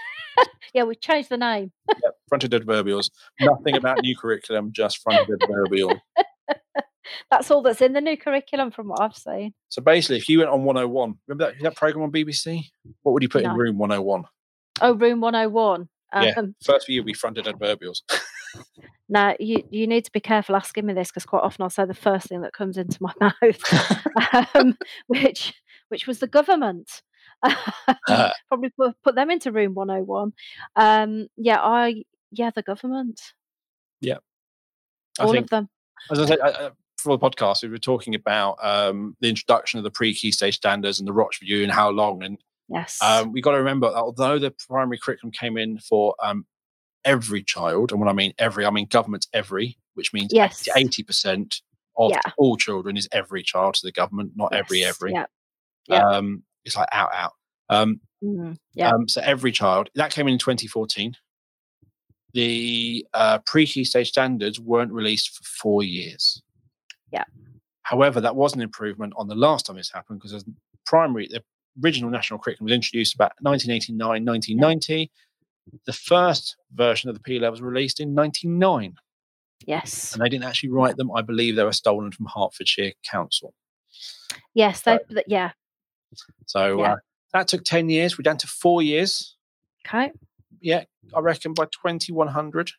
Yeah, 0.72 0.84
we 0.84 0.94
changed 0.94 1.30
the 1.30 1.36
name. 1.36 1.72
Yep, 1.88 2.14
Fronted 2.28 2.52
Adverbials. 2.52 3.10
Nothing 3.40 3.76
about 3.76 4.02
new 4.02 4.16
curriculum, 4.16 4.72
just 4.72 4.98
Fronted 4.98 5.42
Adverbial. 5.42 6.00
That's 7.30 7.50
all 7.50 7.62
that's 7.62 7.80
in 7.80 7.92
the 7.92 8.00
new 8.00 8.16
curriculum 8.16 8.70
from 8.70 8.88
what 8.88 9.00
I've 9.00 9.16
seen. 9.16 9.54
So 9.68 9.82
basically, 9.82 10.16
if 10.18 10.28
you 10.28 10.38
went 10.38 10.50
on 10.50 10.64
101, 10.64 11.14
remember 11.26 11.52
that, 11.52 11.62
that 11.62 11.76
program 11.76 12.02
on 12.04 12.12
BBC? 12.12 12.64
What 13.02 13.12
would 13.12 13.22
you 13.22 13.28
put 13.28 13.42
No. 13.42 13.50
in 13.52 13.56
room 13.56 13.78
101? 13.78 14.24
Oh, 14.82 14.94
room 14.94 15.20
101. 15.20 15.88
Um, 16.12 16.24
Yeah. 16.24 16.42
First 16.64 16.86
for 16.86 16.92
you 16.92 17.02
be 17.02 17.14
Fronted 17.14 17.46
Adverbials. 17.46 18.02
Now, 19.08 19.34
you, 19.40 19.62
you 19.70 19.86
need 19.86 20.04
to 20.04 20.12
be 20.12 20.20
careful 20.20 20.56
asking 20.56 20.86
me 20.86 20.92
this 20.94 21.08
because 21.08 21.24
quite 21.26 21.42
often 21.42 21.62
I'll 21.62 21.70
say 21.70 21.84
the 21.84 21.94
first 21.94 22.28
thing 22.28 22.42
that 22.42 22.52
comes 22.52 22.76
into 22.76 22.98
my 23.00 23.12
mouth, 23.20 24.54
um, 24.54 24.76
which 25.08 25.54
which 25.88 26.06
was 26.06 26.20
the 26.20 26.26
government. 26.28 27.02
Uh, 27.42 28.30
Probably 28.48 28.70
put, 28.70 28.94
put 29.02 29.14
them 29.16 29.30
into 29.30 29.50
room 29.50 29.74
101. 29.74 30.32
Um, 30.76 31.26
yeah, 31.36 31.60
I 31.60 32.04
yeah, 32.30 32.50
the 32.54 32.62
government. 32.62 33.20
I 35.18 35.24
all 35.24 35.32
think, 35.32 35.44
of 35.44 35.50
them. 35.50 35.68
as 36.10 36.18
I 36.20 36.26
said, 36.26 36.38
uh, 36.40 36.70
for 37.00 37.16
the 37.16 37.30
podcast, 37.30 37.62
we 37.62 37.68
were 37.68 37.78
talking 37.78 38.14
about 38.14 38.56
um, 38.62 39.16
the 39.20 39.28
introduction 39.28 39.78
of 39.78 39.84
the 39.84 39.90
pre-key 39.90 40.32
stage 40.32 40.56
standards 40.56 40.98
and 40.98 41.08
the 41.08 41.12
Roch 41.12 41.32
review 41.40 41.62
and 41.62 41.72
how 41.72 41.90
long. 41.90 42.22
And 42.22 42.38
Yes. 42.68 42.98
um, 43.02 43.32
we 43.32 43.40
got 43.40 43.52
to 43.52 43.58
remember, 43.58 43.90
that 43.90 43.96
although 43.96 44.38
the 44.38 44.52
primary 44.68 44.98
curriculum 44.98 45.32
came 45.32 45.56
in 45.58 45.78
for 45.78 46.14
um, 46.22 46.46
every 47.04 47.42
child, 47.42 47.90
and 47.90 48.00
when 48.00 48.08
I 48.08 48.12
mean 48.12 48.32
every, 48.38 48.64
I 48.64 48.70
mean 48.70 48.86
government's 48.88 49.26
every, 49.32 49.76
which 49.94 50.12
means 50.12 50.30
yes. 50.32 50.68
eighty 50.76 51.02
percent 51.02 51.62
of 51.96 52.12
Yeah. 52.12 52.20
all 52.38 52.56
children 52.56 52.96
is 52.96 53.08
every 53.10 53.42
child 53.42 53.74
to 53.74 53.80
the 53.86 53.90
government, 53.92 54.32
not 54.36 54.54
every 54.54 54.80
yes, 54.80 54.90
every. 54.96 55.12
Yeah. 55.12 55.24
yeah. 55.88 56.06
Um, 56.06 56.44
it's 56.64 56.76
like 56.76 56.88
out 56.92 57.10
out. 57.12 57.32
Um, 57.70 58.00
mhm, 58.22 58.56
yeah. 58.74 58.90
um, 58.90 59.08
so 59.08 59.20
every 59.22 59.50
child 59.50 59.90
that 59.96 60.12
came 60.12 60.28
in 60.28 60.34
in 60.34 60.38
2014. 60.38 61.16
The 62.32 63.04
uh, 63.12 63.38
pre-key 63.44 63.84
stage 63.84 64.08
standards 64.10 64.60
weren't 64.60 64.92
released 64.92 65.30
for 65.36 65.42
four 65.42 65.82
years. 65.82 66.40
Yeah. 67.12 67.24
However, 67.82 68.20
that 68.20 68.36
was 68.36 68.54
an 68.54 68.60
improvement 68.60 69.12
on 69.16 69.26
the 69.28 69.34
last 69.34 69.66
time 69.66 69.76
this 69.76 69.90
happened 69.90 70.20
because 70.20 70.44
the 70.44 70.54
primary, 70.86 71.28
the 71.28 71.42
original 71.84 72.10
national 72.10 72.38
curriculum 72.38 72.66
was 72.66 72.74
introduced 72.74 73.14
about 73.14 73.32
1989, 73.40 74.24
1990. 74.24 75.10
The 75.86 75.92
first 75.92 76.56
version 76.72 77.10
of 77.10 77.16
the 77.16 77.20
P 77.22 77.38
levels 77.38 77.60
released 77.60 78.00
in 78.00 78.14
99, 78.14 78.94
yes. 79.66 80.12
and 80.12 80.22
they 80.22 80.28
didn't 80.28 80.44
actually 80.44 80.70
write 80.70 80.96
them. 80.96 81.10
I 81.14 81.22
believe 81.22 81.56
they 81.56 81.64
were 81.64 81.72
stolen 81.72 82.10
from 82.12 82.26
Hertfordshire 82.26 82.92
Council. 83.08 83.54
Yes. 84.54 84.82
They, 84.82 84.98
th- 85.08 85.26
yeah. 85.26 85.52
So 86.46 86.80
Yeah. 86.80 86.92
uh, 86.92 86.96
that 87.32 87.48
took 87.48 87.64
10 87.64 87.88
years. 87.88 88.18
We're 88.18 88.22
down 88.22 88.38
to 88.38 88.46
four 88.46 88.82
years. 88.82 89.36
Okay. 89.86 90.12
yeah, 90.60 90.84
I 91.14 91.20
reckon 91.20 91.54
by 91.54 91.64
2100. 91.64 92.72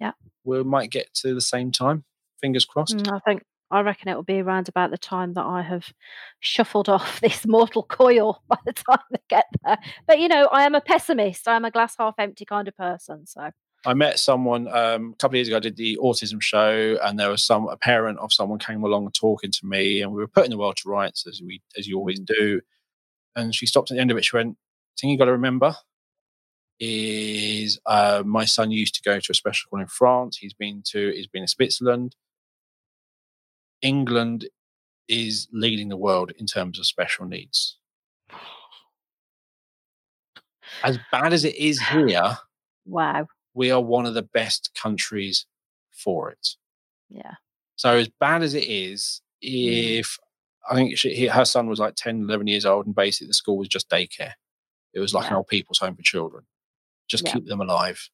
Yeah. 0.00 0.12
We 0.44 0.62
might 0.64 0.90
get 0.90 1.12
to 1.16 1.34
the 1.34 1.40
same 1.40 1.70
time. 1.72 2.04
Fingers 2.40 2.64
crossed. 2.64 2.96
Mm, 2.96 3.12
I 3.12 3.18
think 3.20 3.42
I 3.70 3.80
reckon 3.80 4.08
it 4.08 4.14
will 4.14 4.22
be 4.22 4.40
around 4.40 4.68
about 4.68 4.90
the 4.90 4.98
time 4.98 5.34
that 5.34 5.44
I 5.44 5.62
have 5.62 5.92
shuffled 6.40 6.88
off 6.88 7.20
this 7.20 7.46
mortal 7.46 7.82
coil 7.82 8.42
by 8.48 8.56
the 8.64 8.72
time 8.72 9.04
they 9.10 9.20
get 9.28 9.46
there. 9.64 9.78
But 10.06 10.18
you 10.20 10.28
know, 10.28 10.48
I 10.52 10.64
am 10.64 10.74
a 10.74 10.80
pessimist. 10.80 11.48
I 11.48 11.56
am 11.56 11.64
a 11.64 11.70
glass 11.70 11.94
half 11.98 12.14
empty 12.18 12.44
kind 12.44 12.68
of 12.68 12.76
person. 12.76 13.26
So 13.26 13.50
I 13.86 13.94
met 13.94 14.18
someone 14.18 14.66
um, 14.68 15.12
a 15.12 15.16
couple 15.16 15.34
of 15.34 15.34
years 15.36 15.48
ago. 15.48 15.58
I 15.58 15.60
did 15.60 15.76
the 15.76 15.98
autism 16.02 16.42
show, 16.42 16.98
and 17.02 17.18
there 17.18 17.30
was 17.30 17.44
some 17.44 17.68
a 17.68 17.76
parent 17.76 18.18
of 18.18 18.32
someone 18.32 18.58
came 18.58 18.82
along 18.82 19.10
talking 19.12 19.52
to 19.52 19.66
me, 19.66 20.02
and 20.02 20.12
we 20.12 20.20
were 20.20 20.28
putting 20.28 20.50
the 20.50 20.58
world 20.58 20.76
to 20.78 20.88
rights 20.88 21.26
as 21.26 21.40
we 21.44 21.62
as 21.76 21.86
you 21.86 21.96
always 21.98 22.20
do. 22.20 22.60
And 23.36 23.54
she 23.54 23.66
stopped 23.66 23.90
at 23.90 23.94
the 23.94 24.00
end 24.00 24.10
of 24.10 24.16
it. 24.16 24.24
She 24.24 24.36
went, 24.36 24.56
"Thing 24.98 25.10
you 25.10 25.18
got 25.18 25.26
to 25.26 25.32
remember 25.32 25.76
is 26.80 27.78
uh, 27.86 28.22
my 28.24 28.44
son 28.44 28.70
used 28.70 28.94
to 28.94 29.02
go 29.02 29.18
to 29.18 29.32
a 29.32 29.34
special 29.34 29.66
school 29.66 29.80
in 29.80 29.86
France. 29.86 30.36
He's 30.36 30.54
been 30.54 30.82
to 30.90 31.10
he's 31.10 31.26
been 31.26 31.42
to 31.42 31.48
Switzerland. 31.48 32.16
England 33.82 34.48
is 35.08 35.48
leading 35.52 35.88
the 35.88 35.96
world 35.96 36.32
in 36.38 36.46
terms 36.46 36.78
of 36.78 36.86
special 36.86 37.24
needs. 37.24 37.76
As 40.84 40.98
bad 41.10 41.32
as 41.32 41.44
it 41.44 41.56
is 41.56 41.80
here, 41.80 42.36
wow. 42.84 43.26
we 43.54 43.70
are 43.70 43.80
one 43.80 44.06
of 44.06 44.14
the 44.14 44.22
best 44.22 44.70
countries 44.80 45.46
for 45.92 46.30
it. 46.30 46.48
Yeah. 47.08 47.34
So 47.76 47.96
as 47.96 48.08
bad 48.20 48.42
as 48.42 48.54
it 48.54 48.64
is, 48.64 49.22
mm. 49.44 49.98
if 49.98 50.18
I 50.70 50.74
think 50.74 50.98
she, 50.98 51.26
her 51.26 51.44
son 51.44 51.68
was 51.68 51.78
like 51.78 51.94
10, 51.96 52.22
11 52.22 52.46
years 52.46 52.66
old, 52.66 52.86
and 52.86 52.94
basically 52.94 53.28
the 53.28 53.34
school 53.34 53.56
was 53.56 53.68
just 53.68 53.88
daycare. 53.88 54.32
It 54.92 55.00
was 55.00 55.14
like 55.14 55.30
an 55.30 55.36
old 55.36 55.48
people's 55.48 55.78
home 55.78 55.96
for 55.96 56.02
children. 56.02 56.44
Just 57.08 57.24
Yeah. 57.24 57.34
keep 57.34 57.46
them 57.46 57.60
alive. 57.60 58.10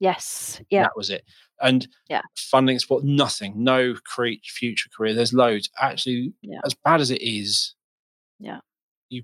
Yes. 0.00 0.60
Yeah. 0.70 0.82
That 0.82 0.96
was 0.96 1.10
it. 1.10 1.24
And 1.62 1.86
Yeah. 2.08 2.22
funding 2.36 2.78
support, 2.78 3.04
nothing, 3.04 3.62
no 3.62 3.94
cre- 4.04 4.40
future 4.44 4.88
career. 4.94 5.14
There's 5.14 5.32
loads. 5.32 5.70
Actually, 5.80 6.34
Yeah. 6.42 6.60
as 6.64 6.74
bad 6.74 7.00
as 7.00 7.10
it 7.10 7.22
is, 7.22 7.74
Yeah. 8.40 8.60
You, 9.08 9.22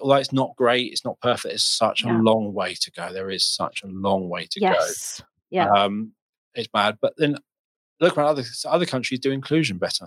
although 0.00 0.14
it's 0.16 0.32
not 0.32 0.54
great, 0.56 0.92
it's 0.92 1.04
not 1.04 1.20
perfect. 1.20 1.54
It's 1.54 1.64
such 1.64 2.04
Yeah. 2.04 2.16
a 2.16 2.22
long 2.22 2.54
way 2.54 2.74
to 2.74 2.90
go. 2.92 3.12
There 3.12 3.30
is 3.30 3.44
such 3.44 3.82
a 3.82 3.86
long 3.88 4.28
way 4.28 4.46
to 4.46 4.60
go. 4.60 4.66
Yes. 4.70 5.20
Yeah. 5.50 5.68
Um, 5.70 6.14
it's 6.54 6.68
bad. 6.68 6.98
But 7.00 7.14
then 7.18 7.36
look 8.00 8.16
around 8.16 8.28
other 8.28 8.44
other 8.66 8.86
countries 8.86 9.18
do 9.20 9.32
inclusion 9.32 9.76
better. 9.78 10.06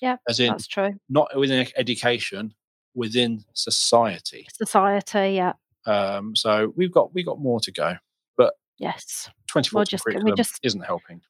Yeah, 0.00 0.18
As 0.28 0.38
in 0.38 0.48
that's 0.50 0.66
true. 0.68 0.94
not 1.08 1.34
within 1.36 1.66
education, 1.76 2.54
within 2.94 3.44
society. 3.54 4.46
Society, 4.52 5.34
yeah, 5.34 5.54
Um, 5.88 6.36
so 6.36 6.72
we've 6.76 6.92
got 6.92 7.14
we've 7.14 7.26
got 7.26 7.40
more 7.40 7.60
to 7.60 7.72
go. 7.72 7.94
But 8.36 8.54
yes. 8.78 9.30
2014 9.48 9.90
just- 9.90 10.04
we 10.06 10.12
curriculum 10.12 10.36
just- 10.36 10.60
isn't 10.62 10.82
helping. 10.82 11.22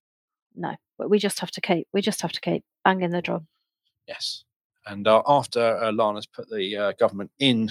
No, 0.57 0.75
but 0.99 1.09
we 1.09 1.21
just 1.21 1.39
have 1.39 1.53
to 1.53 1.61
keep. 1.61 1.87
We 1.93 2.01
just 2.01 2.21
have 2.23 2.33
to 2.33 2.41
keep 2.41 2.65
banging 2.85 3.11
the 3.11 3.23
drum. 3.23 3.47
Yes. 4.09 4.43
And 4.87 5.07
uh, 5.07 5.23
after 5.29 5.77
uh, 5.77 5.93
Lana's 5.93 6.27
put 6.27 6.51
the 6.51 6.77
uh, 6.77 6.93
government 6.99 7.31
in 7.39 7.71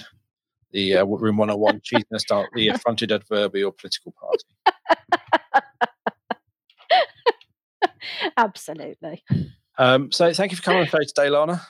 the 0.70 0.98
uh, 0.98 1.04
room 1.04 1.36
101, 1.36 1.80
she's 1.82 2.04
going 2.04 2.18
to 2.18 2.20
start 2.20 2.48
the 2.54 2.68
affronted 2.74 3.12
adverbial 3.12 3.72
political 3.72 4.14
party. 4.18 4.44
Absolutely. 8.36 9.24
Um, 9.76 10.10
so 10.12 10.32
thank 10.32 10.52
you 10.52 10.56
for 10.56 10.62
coming 10.62 10.80
on 10.80 10.84
the 10.86 10.90
show 10.90 10.98
today, 10.98 11.28
Lana. 11.28 11.60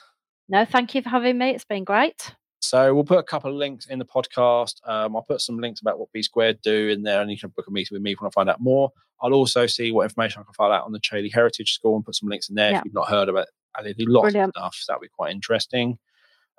No, 0.49 0.65
thank 0.65 0.95
you 0.95 1.03
for 1.03 1.09
having 1.09 1.39
me. 1.39 1.51
It's 1.51 1.65
been 1.65 1.85
great. 1.85 2.35
So 2.61 2.95
we'll 2.95 3.05
put 3.05 3.19
a 3.19 3.23
couple 3.23 3.51
of 3.51 3.57
links 3.57 3.87
in 3.87 3.99
the 3.99 4.05
podcast. 4.05 4.75
Um, 4.87 5.17
I'll 5.17 5.23
put 5.23 5.41
some 5.41 5.59
links 5.59 5.81
about 5.81 5.99
what 5.99 6.13
B 6.13 6.23
Squared 6.23 6.61
do 6.63 6.89
in 6.89 7.03
there, 7.03 7.21
and 7.23 7.31
you 7.31 7.39
can 7.39 7.51
book 7.51 7.67
a 7.69 7.71
meeting 7.71 7.95
with 7.95 8.03
me 8.03 8.11
if 8.13 8.19
you 8.19 8.23
want 8.25 8.33
to 8.33 8.35
find 8.35 8.51
out 8.51 8.61
more. 8.61 8.91
I'll 9.23 9.33
also 9.35 9.67
see 9.67 9.91
what 9.93 10.05
information 10.05 10.41
I 10.41 10.45
can 10.45 10.55
find 10.55 10.73
out 10.73 10.85
on 10.85 10.93
the 10.93 11.01
Chailey 11.01 11.29
Heritage 11.29 11.73
School 11.73 11.95
and 11.97 12.05
put 12.05 12.15
some 12.17 12.29
links 12.29 12.49
in 12.49 12.55
there 12.57 12.71
Yeah. 12.73 12.79
if 12.79 12.85
you've 12.85 12.95
not 12.95 13.09
heard 13.09 13.29
about 13.29 13.45
it. 13.45 13.49
They 13.85 13.93
do 13.93 14.07
lots 14.09 14.25
Brilliant. 14.33 14.57
of 14.57 14.61
stuff, 14.61 14.75
so 14.75 14.93
that'll 14.93 15.03
be 15.03 15.09
quite 15.09 15.31
interesting. 15.33 15.99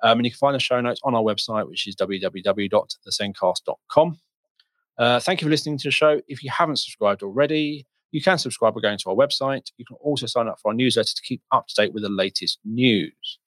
Um, 0.02 0.18
and 0.18 0.24
you 0.24 0.30
can 0.30 0.38
find 0.38 0.54
the 0.54 0.58
show 0.60 0.80
notes 0.80 1.00
on 1.04 1.14
our 1.14 1.22
website, 1.22 1.68
which 1.68 1.86
is 1.86 1.94
www.thesendcast.com. 1.96 4.18
Uh, 4.98 5.20
thank 5.20 5.40
you 5.40 5.46
for 5.46 5.50
listening 5.50 5.78
to 5.78 5.88
the 5.88 5.92
show. 5.92 6.20
If 6.28 6.42
you 6.42 6.50
haven't 6.50 6.76
subscribed 6.76 7.22
already, 7.22 7.86
you 8.12 8.20
can 8.22 8.38
subscribe 8.38 8.74
by 8.74 8.80
going 8.80 8.98
to 8.98 9.10
our 9.10 9.14
website. 9.16 9.70
You 9.76 9.84
can 9.84 9.96
also 10.00 10.26
sign 10.26 10.48
up 10.48 10.58
for 10.60 10.68
our 10.70 10.74
newsletter 10.74 11.14
to 11.14 11.22
keep 11.22 11.42
up 11.52 11.66
to 11.68 11.74
date 11.74 11.92
with 11.92 12.02
the 12.02 12.08
latest 12.08 12.58
news. 12.64 13.38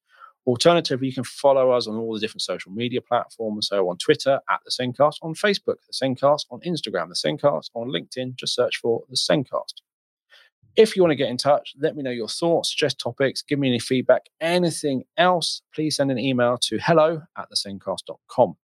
Alternatively, 0.46 1.08
you 1.08 1.14
can 1.14 1.24
follow 1.24 1.72
us 1.72 1.88
on 1.88 1.96
all 1.96 2.14
the 2.14 2.20
different 2.20 2.42
social 2.42 2.72
media 2.72 3.02
platforms. 3.02 3.68
So 3.70 3.90
on 3.90 3.98
Twitter 3.98 4.42
at 4.50 4.60
the 4.66 4.72
Sendcast, 4.72 5.16
on 5.22 5.34
Facebook, 5.36 5.78
the 5.88 5.94
Sendcast, 5.94 6.46
on 6.52 6.60
Instagram, 6.62 7.08
the 7.08 7.16
Sendcast, 7.16 7.70
on 7.74 7.88
LinkedIn, 7.88 8.36
just 8.36 8.54
search 8.54 8.78
for 8.78 9.04
the 9.10 9.16
Sendcast. 9.16 9.82
If 10.76 10.96
you 10.96 11.04
want 11.04 11.12
to 11.12 11.16
get 11.16 11.30
in 11.30 11.38
touch, 11.38 11.74
let 11.80 11.96
me 11.96 12.04
know 12.04 12.10
your 12.10 12.28
thoughts, 12.28 12.72
suggest 12.72 13.00
topics, 13.00 13.44
give 13.44 13.60
me 13.60 13.70
any 13.70 13.80
feedback, 13.80 14.24
anything 14.42 15.04
else, 15.18 15.62
please 15.74 15.96
send 15.98 16.12
an 16.12 16.18
email 16.18 16.58
to 16.64 16.80
hello 16.80 17.22
at 17.38 17.48
thesendcast.com. 17.52 18.58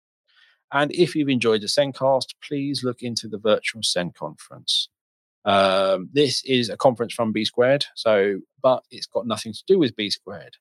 And 0.72 0.92
if 0.92 1.14
you've 1.14 1.28
enjoyed 1.28 1.60
the 1.60 1.66
Sendcast, 1.66 2.34
please 2.42 2.82
look 2.82 3.02
into 3.02 3.28
the 3.28 3.38
virtual 3.38 3.82
Sen 3.82 4.10
conference. 4.10 4.88
Um, 5.44 6.08
this 6.12 6.42
is 6.44 6.68
a 6.70 6.76
conference 6.76 7.14
from 7.14 7.32
B 7.32 7.44
Squared, 7.44 7.86
so 7.94 8.40
but 8.62 8.82
it's 8.90 9.06
got 9.06 9.26
nothing 9.26 9.52
to 9.52 9.62
do 9.66 9.78
with 9.78 9.96
B 9.96 10.10
Squared. 10.10 10.56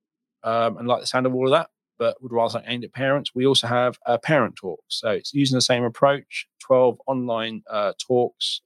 um, 0.43 0.79
and 0.79 0.89
like 0.89 1.01
the 1.01 1.07
sound 1.07 1.27
of 1.27 1.35
all 1.35 1.47
of 1.47 1.53
that, 1.53 1.69
but 1.99 2.23
would 2.23 2.33
rather 2.33 2.53
something 2.53 2.70
aimed 2.70 2.85
at 2.85 2.93
parents, 2.93 3.35
we 3.35 3.47
also 3.47 3.66
have 3.66 3.99
a 4.07 4.19
parent 4.19 4.57
talk. 4.57 4.81
So 4.89 5.11
it's 5.11 5.35
using 5.35 5.57
the 5.57 5.62
same 5.62 5.85
approach 5.85 6.47
12 6.61 6.99
online 7.07 7.62
uh, 7.69 7.93
talks 7.99 8.62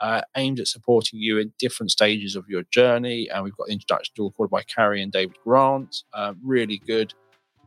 uh, 0.00 0.22
aimed 0.36 0.60
at 0.60 0.68
supporting 0.68 1.20
you 1.20 1.38
in 1.38 1.52
different 1.58 1.90
stages 1.90 2.36
of 2.36 2.48
your 2.48 2.62
journey. 2.70 3.28
And 3.28 3.44
we've 3.44 3.56
got 3.56 3.66
the 3.66 3.72
introduction 3.72 4.14
talk 4.14 4.32
recorded 4.32 4.50
by 4.50 4.62
Carrie 4.62 5.02
and 5.02 5.12
David 5.12 5.36
Grant. 5.44 6.04
Uh, 6.14 6.34
really 6.42 6.80
good. 6.86 7.12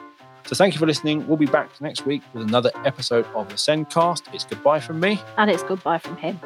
So 0.46 0.56
thank 0.56 0.74
you 0.74 0.80
for 0.80 0.86
listening. 0.86 1.28
We'll 1.28 1.38
be 1.38 1.46
back 1.46 1.82
next 1.82 2.06
week 2.06 2.22
with 2.34 2.48
another 2.48 2.72
episode 2.86 3.26
of 3.36 3.50
the 3.50 3.56
Sendcast. 3.56 4.34
It's 4.34 4.46
goodbye 4.46 4.80
from 4.80 5.00
me. 5.00 5.20
And 5.38 5.52
it's 5.52 5.64
goodbye 5.64 5.98
from 5.98 6.16
him. 6.18 6.40